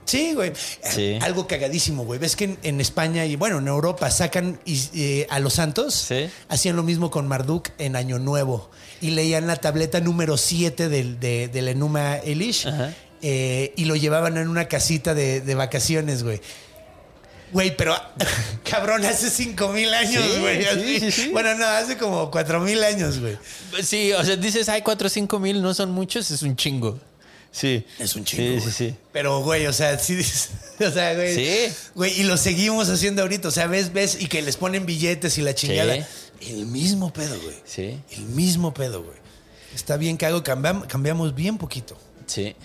Sí, 0.05 0.33
güey. 0.33 0.51
Sí. 0.83 1.17
Algo 1.21 1.47
cagadísimo, 1.47 2.03
güey. 2.05 2.19
Ves 2.19 2.35
que 2.35 2.43
en, 2.45 2.57
en 2.63 2.81
España 2.81 3.25
y 3.25 3.35
bueno, 3.35 3.59
en 3.59 3.67
Europa 3.67 4.09
sacan 4.11 4.59
eh, 4.65 5.27
a 5.29 5.39
los 5.39 5.53
santos. 5.53 5.93
Sí. 5.93 6.29
Hacían 6.49 6.75
lo 6.75 6.83
mismo 6.83 7.09
con 7.11 7.27
Marduk 7.27 7.69
en 7.77 7.95
Año 7.95 8.19
Nuevo. 8.19 8.69
Y 9.01 9.11
leían 9.11 9.47
la 9.47 9.55
tableta 9.57 9.99
número 9.99 10.37
7 10.37 10.89
del, 10.89 11.19
de, 11.19 11.47
del 11.47 11.67
Enuma 11.69 12.17
Elish. 12.17 12.67
Ajá. 12.67 12.93
eh, 13.21 13.73
y 13.77 13.85
lo 13.85 13.95
llevaban 13.95 14.37
en 14.37 14.47
una 14.49 14.67
casita 14.67 15.13
de, 15.13 15.41
de 15.41 15.55
vacaciones, 15.55 16.23
güey. 16.23 16.41
Güey, 17.51 17.77
pero 17.77 17.95
cabrón, 18.69 19.05
hace 19.05 19.29
5 19.29 19.67
mil 19.69 19.93
años, 19.93 20.23
Sí, 20.23 20.39
güey. 20.41 20.61
sí, 20.63 20.67
así. 20.67 20.99
sí, 20.99 21.11
sí. 21.11 21.29
Bueno, 21.31 21.53
no, 21.55 21.65
hace 21.67 21.97
como 21.97 22.31
4 22.31 22.59
mil 22.61 22.83
años, 22.83 23.19
güey. 23.19 23.37
Sí, 23.83 24.11
o 24.13 24.23
sea, 24.23 24.35
dices, 24.35 24.67
hay 24.69 24.81
4 24.81 25.05
o 25.05 25.09
5 25.09 25.39
mil, 25.39 25.61
no 25.61 25.73
son 25.73 25.91
muchos, 25.91 26.31
es 26.31 26.41
un 26.41 26.55
chingo. 26.55 26.99
Sí. 27.53 27.85
Es 27.99 28.15
un 28.17 28.25
chingo. 28.25 28.59
Sí, 28.59 28.69
sí, 28.69 28.71
sí. 28.89 28.95
Pero, 29.13 29.39
güey, 29.41 29.67
o 29.67 29.71
sea, 29.73 29.97
sí. 29.99 30.19
O 30.85 30.89
sea, 30.91 31.13
güey. 31.13 31.33
Sí. 31.35 31.73
Güey, 31.95 32.19
y 32.19 32.23
lo 32.23 32.35
seguimos 32.35 32.89
haciendo 32.89 33.21
ahorita. 33.21 33.47
O 33.47 33.51
sea, 33.51 33.67
ves, 33.67 33.93
ves, 33.93 34.17
y 34.19 34.25
que 34.27 34.41
les 34.41 34.57
ponen 34.57 34.85
billetes 34.85 35.37
y 35.37 35.41
la 35.43 35.55
chingada. 35.55 35.95
Sí. 35.95 36.03
El 36.49 36.65
mismo 36.65 37.13
pedo, 37.13 37.39
güey. 37.41 37.55
Sí. 37.63 37.97
El 38.11 38.23
mismo 38.25 38.73
pedo, 38.73 39.01
güey. 39.03 39.17
Está 39.73 39.95
bien 39.97 40.17
que 40.17 40.25
hago, 40.25 40.43
cambiam- 40.43 40.85
cambiamos 40.87 41.33
bien 41.35 41.57
poquito. 41.57 41.97
Sí. 42.25 42.55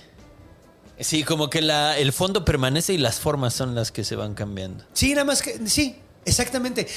Sí, 1.00 1.22
como 1.22 1.48
que 1.48 1.60
la, 1.62 1.96
el 1.96 2.12
fondo 2.12 2.44
permanece 2.44 2.92
y 2.94 2.98
las 2.98 3.20
formas 3.20 3.54
son 3.54 3.74
las 3.76 3.92
que 3.92 4.02
se 4.02 4.16
van 4.16 4.34
cambiando. 4.34 4.84
Sí, 4.94 5.10
nada 5.10 5.24
más 5.24 5.42
que. 5.42 5.60
Sí, 5.68 5.94
exactamente. 6.24 6.88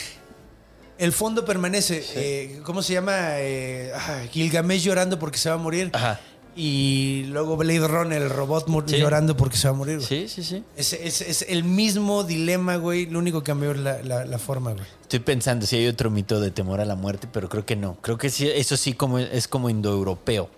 El 0.98 1.12
fondo 1.12 1.46
permanece. 1.46 2.04
Eh, 2.16 2.62
¿Cómo 2.64 2.82
se 2.82 2.94
llama? 2.94 3.14
Eh, 3.40 3.92
ah, 3.96 4.22
Gilgamesh 4.32 4.82
llorando 4.84 5.20
porque 5.20 5.38
se 5.38 5.50
va 5.50 5.56
a 5.56 5.60
morir. 5.60 5.90
Ajá. 5.94 6.20
Y 6.56 7.24
luego 7.30 7.56
Blade 7.56 7.88
Runner, 7.88 8.22
el 8.22 8.30
robot 8.30 8.66
Sí. 8.88 8.98
llorando 8.98 9.38
porque 9.38 9.56
se 9.56 9.70
va 9.70 9.74
a 9.74 9.78
morir. 9.78 9.98
güey. 9.98 10.08
Sí, 10.08 10.28
sí, 10.28 10.44
sí. 10.44 10.64
Es, 10.76 10.92
es- 10.94 11.22
es 11.22 11.46
el 11.48 11.64
mismo 11.64 12.24
dilema, 12.26 12.76
güey. 12.76 13.06
Lo 13.06 13.20
único 13.20 13.42
que 13.42 13.48
cambió 13.52 13.72
es 13.72 13.80
la, 13.80 14.02
la- 14.04 14.26
la 14.26 14.38
forma, 14.38 14.74
güey. 14.74 14.84
Estoy 15.04 15.20
pensando 15.20 15.66
si 15.66 15.78
hay 15.78 15.88
otro 15.88 16.10
mito 16.12 16.42
de 16.42 16.52
temor 16.52 16.82
a 16.82 16.86
la 16.86 16.96
muerte, 16.96 17.28
pero 17.32 17.48
creo 17.48 17.66
que 17.66 17.78
no. 17.78 17.96
Creo 18.02 18.18
que 18.18 18.30
sí, 18.30 18.50
eso 18.50 18.76
sí 18.76 18.94
como, 18.94 19.18
es 19.20 19.48
como 19.48 19.70
indoeuropeo. 19.70 20.50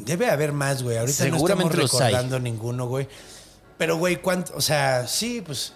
Debe 0.00 0.28
haber 0.30 0.50
más, 0.52 0.82
güey. 0.82 0.96
Ahorita 0.98 1.24
Seguramente 1.24 1.76
no 1.76 1.82
los 1.82 1.92
estamos 1.92 2.02
hay. 2.02 2.12
recordando 2.14 2.40
ninguno, 2.40 2.88
güey. 2.88 3.06
Pero, 3.76 3.96
güey, 3.96 4.20
¿cuánto? 4.20 4.54
O 4.56 4.60
sea, 4.60 5.06
sí, 5.06 5.40
pues. 5.46 5.72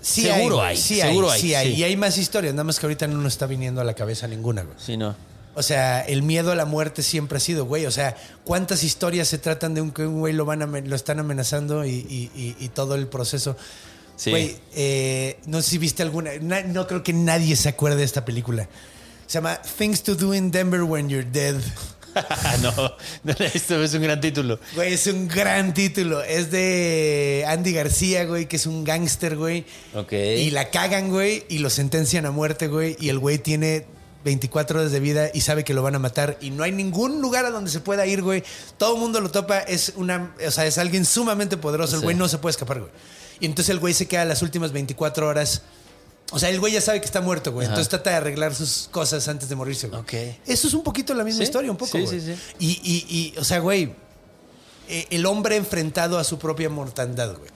Sí 0.00 0.22
Seguro 0.22 0.62
hay, 0.62 0.76
Sí 0.76 1.00
seguro 1.00 1.30
hay, 1.30 1.34
hay, 1.34 1.40
sí 1.42 1.54
hay. 1.54 1.74
sí. 1.74 1.80
Y 1.80 1.84
hay 1.84 1.96
más 1.96 2.16
historias, 2.16 2.54
nada 2.54 2.64
más 2.64 2.78
que 2.80 2.86
ahorita 2.86 3.06
no 3.08 3.18
nos 3.18 3.34
está 3.34 3.44
viniendo 3.46 3.80
a 3.80 3.84
la 3.84 3.92
cabeza 3.94 4.26
ninguna, 4.26 4.62
güey. 4.62 4.76
Sí, 4.78 4.96
no. 4.96 5.14
O 5.58 5.62
sea, 5.62 6.00
el 6.00 6.22
miedo 6.22 6.52
a 6.52 6.54
la 6.54 6.64
muerte 6.64 7.02
siempre 7.02 7.38
ha 7.38 7.40
sido, 7.40 7.64
güey. 7.66 7.84
O 7.86 7.90
sea, 7.90 8.16
¿cuántas 8.44 8.84
historias 8.84 9.28
se 9.28 9.38
tratan 9.38 9.74
de 9.74 9.80
un 9.80 9.90
que 9.90 10.06
un 10.06 10.20
güey 10.20 10.32
lo, 10.32 10.44
van 10.44 10.62
a, 10.62 10.66
lo 10.66 10.96
están 10.96 11.18
amenazando 11.18 11.84
y, 11.84 11.90
y- 11.90 12.30
y- 12.34 12.56
y 12.64 12.68
todo 12.68 12.94
el 12.94 13.06
proceso? 13.08 13.56
Sí. 14.16 14.30
Güey, 14.30 14.56
eh, 14.74 15.38
no 15.46 15.60
sé 15.62 15.70
si 15.70 15.78
viste 15.78 16.02
alguna. 16.02 16.30
na- 16.40 16.62
no 16.62 16.86
creo 16.86 17.02
que 17.02 17.12
nadie 17.12 17.54
se 17.56 17.68
acuerde 17.68 17.98
de 17.98 18.04
esta 18.04 18.24
película. 18.24 18.68
Se 19.26 19.34
llama 19.34 19.60
Things 19.78 20.02
to 20.02 20.14
Do 20.14 20.34
in 20.34 20.50
Denver 20.50 20.82
When 20.82 21.08
You're 21.08 21.28
Dead. 21.30 21.56
no, 22.62 22.72
no, 23.22 23.34
esto 23.52 23.82
es 23.82 23.94
un 23.94 24.02
gran 24.02 24.20
título. 24.20 24.58
Güey, 24.74 24.94
es 24.94 25.06
un 25.06 25.28
gran 25.28 25.72
título. 25.74 26.22
Es 26.22 26.50
de 26.50 27.44
Andy 27.46 27.72
García, 27.72 28.24
güey, 28.24 28.46
que 28.46 28.56
es 28.56 28.66
un 28.66 28.82
gángster, 28.84 29.36
güey. 29.36 29.64
Ok. 29.94 30.12
Y 30.12 30.50
la 30.50 30.70
cagan, 30.70 31.10
güey, 31.10 31.44
y 31.48 31.58
lo 31.58 31.70
sentencian 31.70 32.26
a 32.26 32.30
muerte, 32.30 32.66
güey. 32.66 32.96
Y 32.98 33.10
el 33.10 33.18
güey 33.18 33.38
tiene 33.38 33.84
24 34.28 34.78
horas 34.80 34.92
de 34.92 35.00
vida 35.00 35.30
y 35.34 35.40
sabe 35.40 35.64
que 35.64 35.74
lo 35.74 35.82
van 35.82 35.94
a 35.94 35.98
matar. 35.98 36.36
Y 36.40 36.50
no 36.50 36.62
hay 36.62 36.72
ningún 36.72 37.20
lugar 37.20 37.44
a 37.46 37.50
donde 37.50 37.70
se 37.70 37.80
pueda 37.80 38.06
ir, 38.06 38.22
güey. 38.22 38.44
Todo 38.76 38.94
el 38.94 39.00
mundo 39.00 39.20
lo 39.20 39.30
topa. 39.30 39.58
Es 39.60 39.92
una, 39.96 40.34
o 40.46 40.50
sea, 40.50 40.66
es 40.66 40.78
alguien 40.78 41.04
sumamente 41.04 41.56
poderoso. 41.56 41.96
El 41.96 42.02
güey 42.02 42.14
no 42.14 42.28
se 42.28 42.38
puede 42.38 42.52
escapar, 42.52 42.80
güey. 42.80 42.92
Y 43.40 43.46
entonces 43.46 43.70
el 43.70 43.78
güey 43.78 43.94
se 43.94 44.06
queda 44.06 44.24
las 44.24 44.42
últimas 44.42 44.72
24 44.72 45.26
horas. 45.26 45.62
O 46.30 46.38
sea, 46.38 46.50
el 46.50 46.60
güey 46.60 46.74
ya 46.74 46.80
sabe 46.80 47.00
que 47.00 47.06
está 47.06 47.20
muerto, 47.22 47.52
güey. 47.52 47.64
Ajá. 47.66 47.72
Entonces 47.74 47.88
trata 47.88 48.10
de 48.10 48.16
arreglar 48.16 48.54
sus 48.54 48.88
cosas 48.90 49.26
antes 49.28 49.48
de 49.48 49.56
morirse, 49.56 49.88
güey. 49.88 50.00
Ok. 50.00 50.12
Eso 50.46 50.68
es 50.68 50.74
un 50.74 50.82
poquito 50.82 51.14
la 51.14 51.24
misma 51.24 51.38
Sí, 51.38 51.44
historia, 51.44 51.70
un 51.70 51.76
poco, 51.78 51.92
sí, 51.96 52.04
güey. 52.04 52.20
sí, 52.20 52.34
sí. 52.34 52.40
Y, 52.58 52.68
y, 52.82 53.16
y, 53.34 53.38
o 53.38 53.44
sea, 53.44 53.60
güey, 53.60 53.94
eh, 54.88 55.06
el 55.10 55.24
hombre 55.26 55.56
enfrentado 55.56 56.18
a 56.18 56.24
su 56.24 56.38
propia 56.38 56.68
mortandad, 56.68 57.34
güey. 57.36 57.50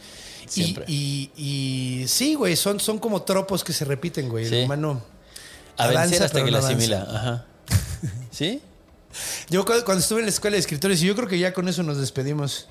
Y, 0.44 0.48
Siempre. 0.48 0.84
y, 0.88 1.30
y 1.36 2.04
sí, 2.08 2.34
güey, 2.34 2.56
son, 2.56 2.78
son 2.80 2.98
como 2.98 3.22
tropos 3.22 3.62
que 3.64 3.72
se 3.72 3.84
repiten, 3.84 4.28
güey. 4.28 4.46
Sí. 4.48 4.54
El 4.56 4.64
humano 4.64 5.02
A 5.84 5.86
vencer 5.88 6.22
hasta 6.22 6.44
que 6.44 6.50
no 6.50 6.58
la 6.60 6.66
asimila. 6.66 7.02
Ajá. 7.10 7.44
¿Sí? 8.30 8.60
Yo 9.50 9.64
cu- 9.64 9.72
cuando 9.84 10.00
estuve 10.00 10.20
en 10.20 10.26
la 10.26 10.30
escuela 10.30 10.54
de 10.54 10.60
escritores, 10.60 11.02
y 11.02 11.06
yo 11.06 11.14
creo 11.14 11.28
que 11.28 11.38
ya 11.38 11.52
con 11.52 11.68
eso 11.68 11.82
nos 11.82 11.98
despedimos. 11.98 12.68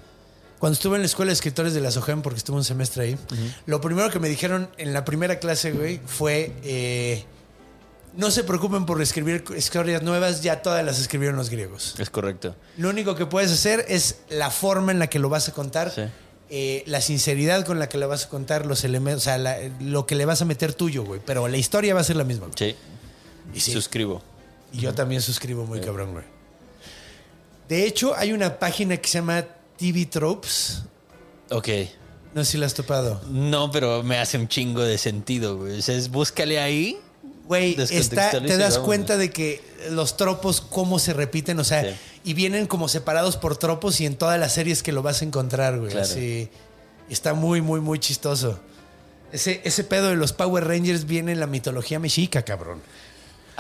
Cuando 0.60 0.74
estuve 0.76 0.96
en 0.96 1.02
la 1.02 1.08
escuela 1.08 1.30
de 1.30 1.34
escritores 1.34 1.74
de 1.74 1.82
la 1.82 1.90
SOGEM, 1.92 2.22
porque 2.22 2.38
estuve 2.38 2.58
un 2.58 2.64
semestre 2.64 3.04
ahí, 3.04 3.18
lo 3.66 3.82
primero 3.82 4.10
que 4.12 4.20
me 4.20 4.30
dijeron 4.30 4.70
en 4.78 4.94
la 4.94 5.06
primera 5.06 5.40
clase, 5.40 5.72
güey, 5.72 6.00
fue: 6.06 6.54
eh, 6.64 7.26
no 8.16 8.30
se 8.30 8.44
preocupen 8.44 8.86
por 8.86 9.02
escribir 9.02 9.44
historias 9.58 10.04
nuevas, 10.04 10.42
ya 10.44 10.62
todas 10.62 10.84
las 10.86 11.00
escribieron 11.00 11.36
los 11.38 11.50
griegos. 11.50 11.96
Es 11.98 12.10
correcto. 12.10 12.56
Lo 12.78 12.90
único 12.90 13.16
que 13.16 13.26
puedes 13.26 13.52
hacer 13.52 13.86
es 13.88 14.18
la 14.30 14.52
forma 14.52 14.92
en 14.92 15.00
la 15.00 15.08
que 15.08 15.18
lo 15.20 15.30
vas 15.30 15.48
a 15.50 15.54
contar, 15.54 15.92
Sí. 15.92 16.02
eh, 16.52 16.84
la 16.86 17.02
sinceridad 17.02 17.66
con 17.66 17.80
la 17.80 17.88
que 17.90 17.98
la 17.98 18.06
vas 18.08 18.26
a 18.26 18.30
contar, 18.30 18.66
los 18.68 18.84
elementos, 18.84 19.24
o 19.24 19.26
sea, 19.26 19.38
la- 19.40 19.58
lo 19.80 20.06
que 20.06 20.14
le 20.16 20.26
vas 20.26 20.42
a 20.42 20.46
meter 20.46 20.74
tuyo, 20.74 21.04
güey. 21.04 21.22
Pero 21.26 21.48
la 21.48 21.58
historia 21.58 21.94
va 21.96 22.02
a 22.02 22.04
ser 22.04 22.18
la 22.18 22.24
misma. 22.24 22.48
güey. 22.48 22.72
Sí. 22.72 22.76
Y 23.54 23.60
sí. 23.60 23.72
Suscribo. 23.72 24.22
Y 24.74 24.80
yo 24.80 24.94
también 24.94 25.22
suscribo 25.22 25.66
muy 25.66 25.82
cabrón, 25.82 26.14
güey. 26.14 26.26
De 27.68 27.86
hecho, 27.86 28.16
hay 28.16 28.34
una 28.34 28.60
página 28.60 28.98
que 28.98 29.08
se 29.08 29.20
llama 29.20 29.46
TV 29.78 30.06
Tropes. 30.06 30.84
Ok. 31.50 31.68
No 32.34 32.46
sé 32.46 32.54
si 32.54 32.58
la 32.58 32.66
has 32.66 32.74
topado. 32.74 33.22
No, 33.30 33.72
pero 33.72 34.04
me 34.04 34.18
hace 34.18 34.38
un 34.38 34.48
chingo 34.48 34.82
de 34.82 34.98
sentido, 34.98 35.58
güey. 35.58 35.80
O 35.80 35.82
sea, 35.82 35.96
es 35.96 36.10
búscale 36.10 36.60
ahí. 36.60 36.98
Güey, 37.46 37.76
está, 37.80 38.32
te 38.32 38.56
das 38.58 38.78
cuenta 38.80 39.18
de 39.18 39.30
que 39.32 39.62
los 39.90 40.16
tropos, 40.16 40.62
cómo 40.62 41.00
se 41.00 41.12
repiten, 41.12 41.60
o 41.60 41.66
sea, 41.66 41.84
Sí. 41.84 41.90
y 42.24 42.34
vienen 42.34 42.66
como 42.66 42.88
separados 42.88 43.36
por 43.36 43.58
tropos 43.58 44.00
y 44.00 44.06
en 44.06 44.16
todas 44.16 44.40
las 44.40 44.54
series 44.54 44.84
que 44.84 44.94
lo 44.94 45.02
vas 45.02 45.22
a 45.22 45.26
encontrar, 45.26 45.78
güey. 45.78 45.92
Claro. 45.92 46.06
Así, 46.06 46.50
está 47.10 47.34
muy, 47.34 47.60
muy, 47.60 47.82
muy 47.82 48.00
chistoso. 48.00 48.58
Ese, 49.34 49.60
ese 49.66 49.84
pedo 49.84 50.10
de 50.10 50.16
los 50.16 50.32
Power 50.32 50.66
Rangers 50.66 51.06
viene 51.06 51.34
en 51.34 51.42
la 51.42 51.48
mitología 51.48 52.00
mexica, 52.00 52.44
cabrón. 52.44 52.82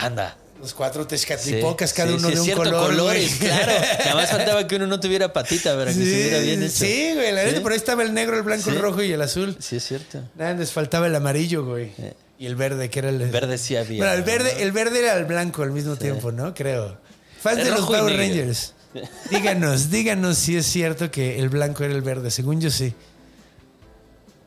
Anda. 0.05 0.37
Los 0.59 0.75
cuatro 0.75 1.01
Sí, 1.03 1.09
tezcatlipocas, 1.09 1.91
cada 1.93 2.09
sí, 2.09 2.15
uno 2.17 2.27
sí, 2.27 2.33
de 2.35 2.39
un 2.39 2.45
cierto, 2.45 2.63
color. 2.63 2.85
colores, 2.91 3.39
güey. 3.39 3.49
claro. 3.49 3.71
Nada 3.99 4.15
más 4.15 4.29
faltaba 4.29 4.67
que 4.67 4.75
uno 4.75 4.85
no 4.85 4.99
tuviera 4.99 5.33
patita 5.33 5.75
para 5.75 5.85
que 5.91 5.93
Sí, 5.97 6.05
se 6.05 6.15
viera 6.21 6.39
bien 6.39 6.61
hecho. 6.61 6.75
sí, 6.85 7.11
güey, 7.15 7.31
la 7.31 7.43
neta, 7.45 7.61
por 7.61 7.71
ahí 7.71 7.77
estaba 7.77 8.03
el 8.03 8.13
negro, 8.13 8.37
el 8.37 8.43
blanco, 8.43 8.69
el 8.69 8.77
rojo 8.79 9.01
y 9.01 9.11
el 9.11 9.21
azul. 9.23 9.57
Sí, 9.59 9.77
es 9.77 9.87
cierto. 9.87 10.19
Nada, 10.35 10.53
les 10.53 10.71
faltaba 10.71 11.07
el 11.07 11.15
amarillo, 11.15 11.65
güey. 11.65 11.91
Y 12.37 12.45
el 12.45 12.55
verde, 12.55 12.89
que 12.91 12.99
era 12.99 13.09
el... 13.09 13.17
Verde 13.29 13.57
sí 13.57 13.75
había. 13.75 13.97
Bueno, 13.99 14.13
el 14.13 14.21
verde, 14.23 14.53
¿no? 14.53 14.59
el 14.59 14.71
verde 14.71 14.99
era 14.99 15.15
el 15.17 15.25
blanco 15.25 15.63
al 15.63 15.71
mismo 15.71 15.95
tiempo, 15.95 16.31
¿no? 16.31 16.53
Creo. 16.53 16.97
Fans 17.41 17.57
El 17.59 17.65
de 17.65 17.71
los 17.71 17.81
Power. 17.87 18.15
Rangers. 18.17 18.73
Díganos, 19.31 19.89
díganos 19.89 20.37
si 20.37 20.57
es 20.57 20.65
cierto 20.67 21.09
que 21.09 21.39
el 21.39 21.49
blanco 21.49 21.83
era 21.83 21.93
el 21.95 22.01
verde. 22.01 22.29
Según 22.29 22.61
yo 22.61 22.69
sí. 22.69 22.93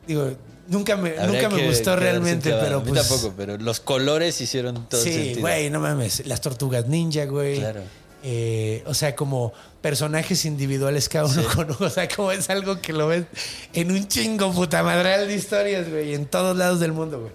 Digo, 0.07 0.31
nunca 0.67 0.95
me, 0.95 1.17
Habría 1.17 1.43
nunca 1.43 1.49
me 1.49 1.67
gustó 1.67 1.95
realmente, 1.95 2.51
pero 2.51 2.83
pues. 2.83 3.07
tampoco, 3.07 3.33
pero 3.35 3.57
los 3.57 3.79
colores 3.79 4.39
hicieron 4.41 4.87
todo 4.87 5.01
Sí, 5.01 5.35
güey, 5.39 5.69
no 5.69 5.79
mames. 5.79 6.25
Las 6.25 6.41
tortugas 6.41 6.87
ninja, 6.87 7.25
güey. 7.25 7.59
Claro. 7.59 7.81
Eh, 8.23 8.83
o 8.87 8.93
sea, 8.95 9.15
como 9.15 9.53
personajes 9.81 10.45
individuales 10.45 11.09
cada 11.09 11.25
uno 11.25 11.43
con 11.55 11.65
uno. 11.69 11.77
O 11.79 11.89
sea, 11.89 12.07
como 12.07 12.31
es 12.31 12.49
algo 12.49 12.81
que 12.81 12.91
lo 12.91 13.07
ves 13.07 13.25
en 13.73 13.91
un 13.91 14.07
chingo 14.07 14.51
puta 14.51 14.81
madral 14.81 15.27
de 15.27 15.35
historias, 15.35 15.89
güey, 15.89 16.15
en 16.15 16.25
todos 16.25 16.57
lados 16.57 16.79
del 16.79 16.91
mundo, 16.91 17.19
güey. 17.19 17.31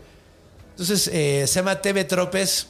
Entonces, 0.70 1.08
eh, 1.12 1.44
se 1.46 1.60
llama 1.60 1.80
TV 1.80 2.04
Tropes. 2.04 2.66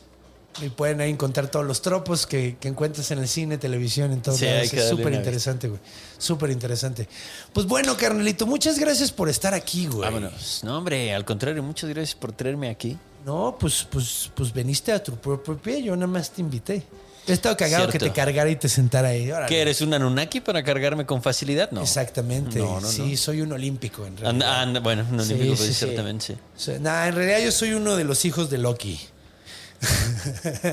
Y 0.62 0.68
pueden 0.68 1.00
ahí 1.00 1.10
encontrar 1.10 1.48
todos 1.48 1.64
los 1.64 1.80
tropos 1.80 2.26
que, 2.26 2.56
que 2.58 2.68
encuentras 2.68 3.10
en 3.12 3.18
el 3.20 3.28
cine, 3.28 3.56
televisión, 3.56 4.12
en 4.12 4.20
todos 4.20 4.38
Sí, 4.40 4.46
lados. 4.46 4.72
Es 4.72 4.88
súper 4.88 5.14
interesante, 5.14 5.68
güey. 5.68 5.80
Súper 6.18 6.50
interesante. 6.50 7.08
Pues 7.52 7.66
bueno, 7.66 7.96
carnalito, 7.96 8.46
muchas 8.46 8.78
gracias 8.78 9.12
por 9.12 9.28
estar 9.28 9.54
aquí, 9.54 9.86
güey. 9.86 10.00
Vámonos. 10.00 10.60
No, 10.64 10.76
hombre, 10.78 11.14
al 11.14 11.24
contrario, 11.24 11.62
muchas 11.62 11.88
gracias 11.88 12.14
por 12.16 12.32
traerme 12.32 12.68
aquí. 12.68 12.98
No, 13.24 13.56
pues, 13.60 13.86
pues, 13.90 14.30
pues 14.34 14.52
veniste 14.52 14.92
a 14.92 15.02
tu 15.02 15.14
propio 15.16 15.56
pie, 15.56 15.82
yo 15.82 15.94
nada 15.94 16.08
más 16.08 16.30
te 16.30 16.40
invité. 16.40 16.82
He 17.28 17.32
estado 17.32 17.56
cagado 17.56 17.88
que 17.88 17.98
te 17.98 18.10
cargara 18.12 18.50
y 18.50 18.56
te 18.56 18.68
sentara 18.68 19.08
ahí. 19.08 19.30
Órale. 19.30 19.46
¿Qué 19.46 19.60
eres 19.60 19.80
un 19.82 19.94
Anunnaki 19.94 20.40
para 20.40 20.64
cargarme 20.64 21.06
con 21.06 21.22
facilidad? 21.22 21.70
No. 21.70 21.82
Exactamente. 21.82 22.58
No, 22.58 22.80
no, 22.80 22.88
sí, 22.88 23.10
no. 23.12 23.16
soy 23.16 23.42
un 23.42 23.52
olímpico 23.52 24.04
en 24.04 24.16
realidad. 24.16 24.80
Bueno, 24.82 25.06
un 25.10 25.22
Sí, 25.22 25.34
olímpico 25.34 25.54
sí, 25.54 25.58
puede 25.58 25.72
sí. 25.72 25.74
ser 25.74 25.94
también, 25.94 26.20
sí. 26.20 26.34
Sea, 26.56 26.78
nah, 26.80 27.06
en 27.06 27.14
realidad 27.14 27.38
yo 27.44 27.52
soy 27.52 27.72
uno 27.74 27.94
de 27.96 28.04
los 28.04 28.24
hijos 28.24 28.50
de 28.50 28.58
Loki. 28.58 28.98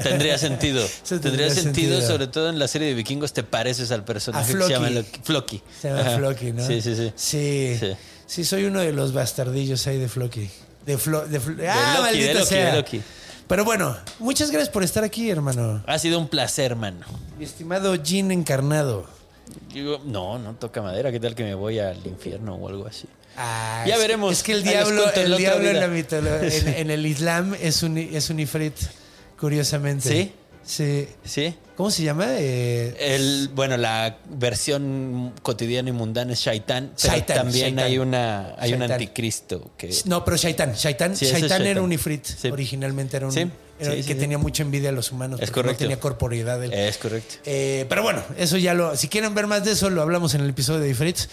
Tendría 0.03 0.37
sentido. 0.37 0.85
Tendría, 1.07 1.21
tendría 1.31 1.49
sentido, 1.49 1.63
sentido. 1.95 2.01
sobre 2.01 2.27
todo 2.27 2.49
en 2.49 2.59
la 2.59 2.67
serie 2.67 2.87
de 2.89 2.93
vikingos, 2.93 3.33
te 3.33 3.43
pareces 3.43 3.91
al 3.91 4.03
personaje 4.03 4.53
que 4.53 4.61
se 4.63 4.69
llama 4.69 4.89
Loki- 4.89 5.19
Floki. 5.23 5.61
Se 5.81 5.89
llama 5.89 6.01
Ajá. 6.01 6.17
Floki, 6.17 6.51
¿no? 6.51 6.65
Sí, 6.65 6.81
sí, 6.81 6.95
sí. 6.95 7.11
Sí. 7.15 7.77
Sí. 7.79 7.93
Sí, 8.25 8.43
soy 8.43 8.65
uno 8.65 8.81
de 8.81 8.91
los 8.91 9.13
bastardillos 9.13 9.87
ahí 9.87 9.97
de 9.97 10.09
Floki. 10.09 10.49
De, 10.85 10.97
Flo, 10.97 11.25
de, 11.25 11.39
Flo- 11.39 11.55
ah, 11.69 11.93
Loki, 11.97 12.01
maldita 12.03 12.27
de 12.27 12.33
Loki, 12.33 12.45
sea. 12.47 12.65
de 12.71 12.77
Loki. 12.77 13.01
Pero 13.47 13.63
bueno, 13.63 13.95
muchas 14.19 14.51
gracias 14.51 14.69
por 14.69 14.83
estar 14.83 15.03
aquí, 15.05 15.29
hermano. 15.29 15.81
Ha 15.87 15.97
sido 15.99 16.19
un 16.19 16.27
placer, 16.27 16.75
mano. 16.75 17.05
Mi 17.39 17.45
estimado 17.45 17.95
Jean 17.95 18.31
encarnado. 18.31 19.05
Digo, 19.73 20.01
no, 20.05 20.37
no 20.39 20.53
toca 20.55 20.81
madera. 20.81 21.11
¿Qué 21.13 21.19
tal 21.21 21.33
que 21.35 21.43
me 21.43 21.55
voy 21.55 21.79
al 21.79 22.05
infierno 22.05 22.55
o 22.55 22.67
algo 22.67 22.85
así? 22.87 23.07
Ah, 23.37 23.83
Ya 23.87 23.93
es- 23.95 23.99
veremos. 24.01 24.31
Es 24.33 24.43
que 24.43 24.51
el 24.53 24.63
diablo, 24.63 25.03
el 25.13 25.31
otra 25.33 25.37
diablo 25.37 25.69
en, 25.69 25.79
la 25.79 25.87
mitolo- 25.87 26.41
en, 26.41 26.67
en 26.69 26.89
el 26.91 27.05
Islam 27.05 27.55
es 27.61 27.83
un, 27.83 27.97
es 27.97 28.29
un 28.31 28.39
ifrit, 28.39 28.73
curiosamente. 29.39 30.09
¿Sí? 30.09 30.31
Sí. 30.67 31.07
¿Sí? 31.23 31.55
¿Cómo 31.77 31.89
se 31.91 32.03
llama? 32.03 32.25
Eh, 32.39 32.95
El, 33.15 33.49
bueno, 33.53 33.77
la 33.77 34.17
versión 34.29 35.31
cotidiana 35.41 35.89
y 35.89 35.91
mundana 35.93 36.33
es 36.33 36.39
Shaitan, 36.39 36.91
pero 37.01 37.13
Shaitan, 37.13 37.37
también 37.37 37.65
Shaitan. 37.67 37.85
hay 37.85 37.97
una 37.99 38.55
hay 38.57 38.73
un 38.73 38.81
anticristo 38.83 39.71
que 39.77 39.95
no, 40.05 40.25
pero 40.25 40.35
Shaitan. 40.37 40.73
Shaitan, 40.73 41.15
Sí, 41.15 41.27
era 41.27 41.81
un 41.81 41.91
ifrit. 41.93 42.25
Sí. 42.25 42.49
Originalmente 42.49 43.15
era 43.17 43.27
un. 43.27 43.31
Sí, 43.31 43.47
era- 43.79 43.95
que 44.03 44.15
tenía 44.15 44.37
mucha 44.39 44.63
envidia 44.63 44.89
a 44.89 44.91
los 44.91 45.11
humanos. 45.11 45.39
Es 45.39 45.49
porque 45.49 45.61
correcto. 45.61 45.83
No 45.83 45.87
tenía 45.89 45.99
corporeidad. 45.99 46.63
él. 46.63 46.73
es 46.73 46.97
correcto. 46.97 47.35
Eh, 47.45 47.85
pero 47.87 48.01
bueno, 48.03 48.23
eso 48.37 48.57
ya 48.57 48.73
lo. 48.73 48.97
Si 48.97 49.07
quieren 49.07 49.33
ver 49.35 49.47
más 49.47 49.63
de 49.63 49.71
eso, 49.71 49.89
lo 49.89 50.01
hablamos 50.01 50.33
en 50.33 50.41
el 50.41 50.49
episodio 50.49 50.79
de 50.81 50.89
Ifrits. 50.89 51.29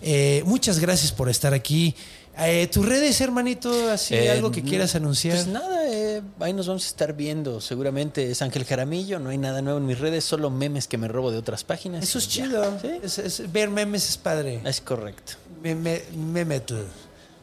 Eh, 0.00 0.42
muchas 0.46 0.78
gracias 0.78 1.10
por 1.12 1.28
estar 1.28 1.52
aquí. 1.52 1.94
Eh, 2.40 2.68
Tus 2.72 2.86
redes, 2.86 3.20
hermanito, 3.20 3.90
así, 3.90 4.14
Eh, 4.14 4.30
algo 4.30 4.52
que 4.52 4.62
quieras 4.62 4.94
anunciar. 4.94 5.34
Pues 5.34 5.48
nada, 5.48 5.77
eh, 6.18 6.22
ahí 6.40 6.52
nos 6.52 6.66
vamos 6.68 6.84
a 6.84 6.88
estar 6.88 7.12
viendo. 7.14 7.60
Seguramente 7.60 8.30
es 8.30 8.42
Ángel 8.42 8.64
Jaramillo, 8.64 9.18
no 9.18 9.30
hay 9.30 9.38
nada 9.38 9.62
nuevo 9.62 9.78
en 9.78 9.86
mis 9.86 9.98
redes, 9.98 10.24
solo 10.24 10.50
memes 10.50 10.86
que 10.88 10.98
me 10.98 11.08
robo 11.08 11.30
de 11.30 11.38
otras 11.38 11.64
páginas. 11.64 12.02
Eso 12.04 12.18
es 12.18 12.28
chido. 12.28 12.78
Sí, 12.80 12.88
Es- 13.02 13.18
es- 13.18 13.52
ver 13.52 13.70
memes 13.70 14.08
es 14.08 14.16
padre. 14.16 14.60
es 14.64 14.80
correcto. 14.80 15.34
Meme, 15.62 16.02
memetle. 16.16 16.84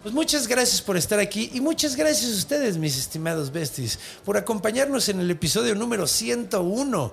Pues 0.03 0.13
muchas 0.13 0.47
gracias 0.47 0.81
por 0.81 0.97
estar 0.97 1.19
aquí 1.19 1.49
y 1.53 1.61
muchas 1.61 1.95
gracias 1.95 2.31
a 2.31 2.35
ustedes, 2.35 2.77
mis 2.77 2.95
estimados 2.97 3.51
besties, 3.51 3.97
por 4.23 4.37
acompañarnos 4.37 5.09
en 5.09 5.19
el 5.19 5.31
episodio 5.31 5.73
número 5.73 6.05
101. 6.05 7.11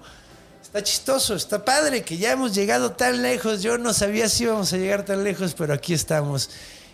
Está 0.63 0.83
chistoso, 0.83 1.35
está 1.35 1.65
padre 1.65 2.03
que 2.03 2.17
ya 2.19 2.33
hemos 2.33 2.55
llegado 2.55 2.93
tan 2.93 3.23
lejos. 3.23 3.63
Yo 3.63 3.79
no 3.79 3.93
sabía 3.95 4.29
si 4.29 4.45
íbamos 4.45 4.73
a 4.73 4.77
llegar 4.77 5.05
tan 5.05 5.25
lejos, 5.25 5.55
pero 5.55 5.73
aquí 5.75 5.93
estamos. 5.95 6.51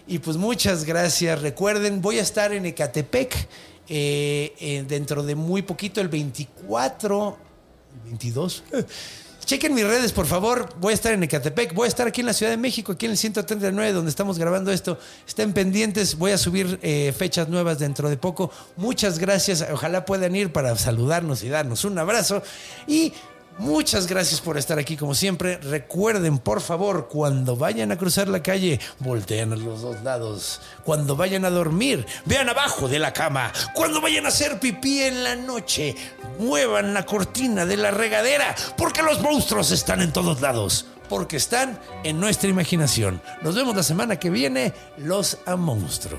Y 0.07 0.21
pues 0.21 0.37
muchas 0.37 0.85
gracias. 0.85 1.43
Recuerden, 1.43 2.01
voy 2.01 2.19
a 2.19 2.23
estar 2.23 2.53
en 2.53 2.65
Ecatepec 2.65 3.35
eh, 3.89 4.55
eh, 4.61 4.85
dentro 4.87 5.23
de 5.23 5.35
muy 5.35 5.63
poquito, 5.63 6.01
el 6.01 6.09
24, 6.09 7.39
el 7.95 8.11
22. 8.11 8.65
Chequen 9.49 9.73
mis 9.73 9.87
redes, 9.87 10.13
por 10.13 10.27
favor. 10.27 10.69
Voy 10.79 10.91
a 10.91 10.95
estar 10.95 11.11
en 11.15 11.23
Ecatepec. 11.23 11.73
Voy 11.73 11.87
a 11.87 11.89
estar 11.89 12.07
aquí 12.07 12.21
en 12.21 12.27
la 12.27 12.35
Ciudad 12.35 12.53
de 12.53 12.59
México, 12.59 12.93
aquí 12.93 13.07
en 13.07 13.13
el 13.13 13.17
139, 13.17 13.95
donde 13.95 14.11
estamos 14.11 14.39
grabando 14.39 14.71
esto. 14.71 14.99
Estén 15.27 15.55
pendientes. 15.55 16.19
Voy 16.19 16.33
a 16.33 16.37
subir 16.37 16.79
eh, 16.83 17.15
fechas 17.17 17.49
nuevas 17.49 17.79
dentro 17.79 18.11
de 18.11 18.19
poco. 18.19 18.51
Muchas 18.77 19.19
gracias. 19.19 19.65
Ojalá 19.73 20.05
puedan 20.05 20.37
ir 20.37 20.53
para 20.53 20.77
saludarnos 20.77 21.43
y 21.45 21.49
darnos 21.49 21.87
un 21.87 21.99
abrazo. 21.99 22.43
Y 22.87 23.15
muchas 23.59 24.07
gracias 24.07 24.41
por 24.41 24.57
estar 24.57 24.79
aquí, 24.79 24.97
como 24.97 25.15
siempre. 25.15 25.59
Recuerden, 25.59 26.39
por 26.39 26.61
favor, 26.61 27.09
cuando 27.09 27.57
vayan 27.57 27.93
a 27.93 27.99
cruzar 27.99 28.29
la 28.29 28.43
calle, 28.43 28.81
volteen 29.01 29.53
a 29.53 29.57
los 29.57 29.83
dos 29.83 30.03
lados. 30.03 30.61
Cuando 30.85 31.17
vayan 31.17 31.45
a 31.45 31.51
dormir, 31.51 32.07
vean 32.25 32.49
abajo 32.49 32.89
de 32.89 32.99
la 32.99 33.13
cama. 33.13 33.53
Cuando 33.75 34.01
vayan 34.01 34.27
a 34.27 34.29
hacer 34.29 34.59
pipí 34.59 35.03
en 35.03 35.23
la 35.25 35.37
noche, 35.37 35.95
muevan 36.39 36.95
la 36.95 37.05
cortina 37.05 37.67
de 37.67 37.77
la 37.77 37.91
regadera, 37.91 38.55
porque 38.77 39.03
los 39.03 39.21
monstruos 39.21 39.71
están 39.71 40.01
en 40.01 40.13
todos 40.13 40.41
lados. 40.41 40.87
Porque 41.09 41.39
están 41.39 41.81
en 42.05 42.21
nuestra 42.21 42.51
imaginación. 42.51 43.23
Nos 43.41 43.55
vemos 43.55 43.75
la 43.75 43.83
semana 43.83 44.19
que 44.19 44.29
viene. 44.29 44.75
Los 44.99 45.39
a 45.47 45.57
monstruo. 45.57 46.19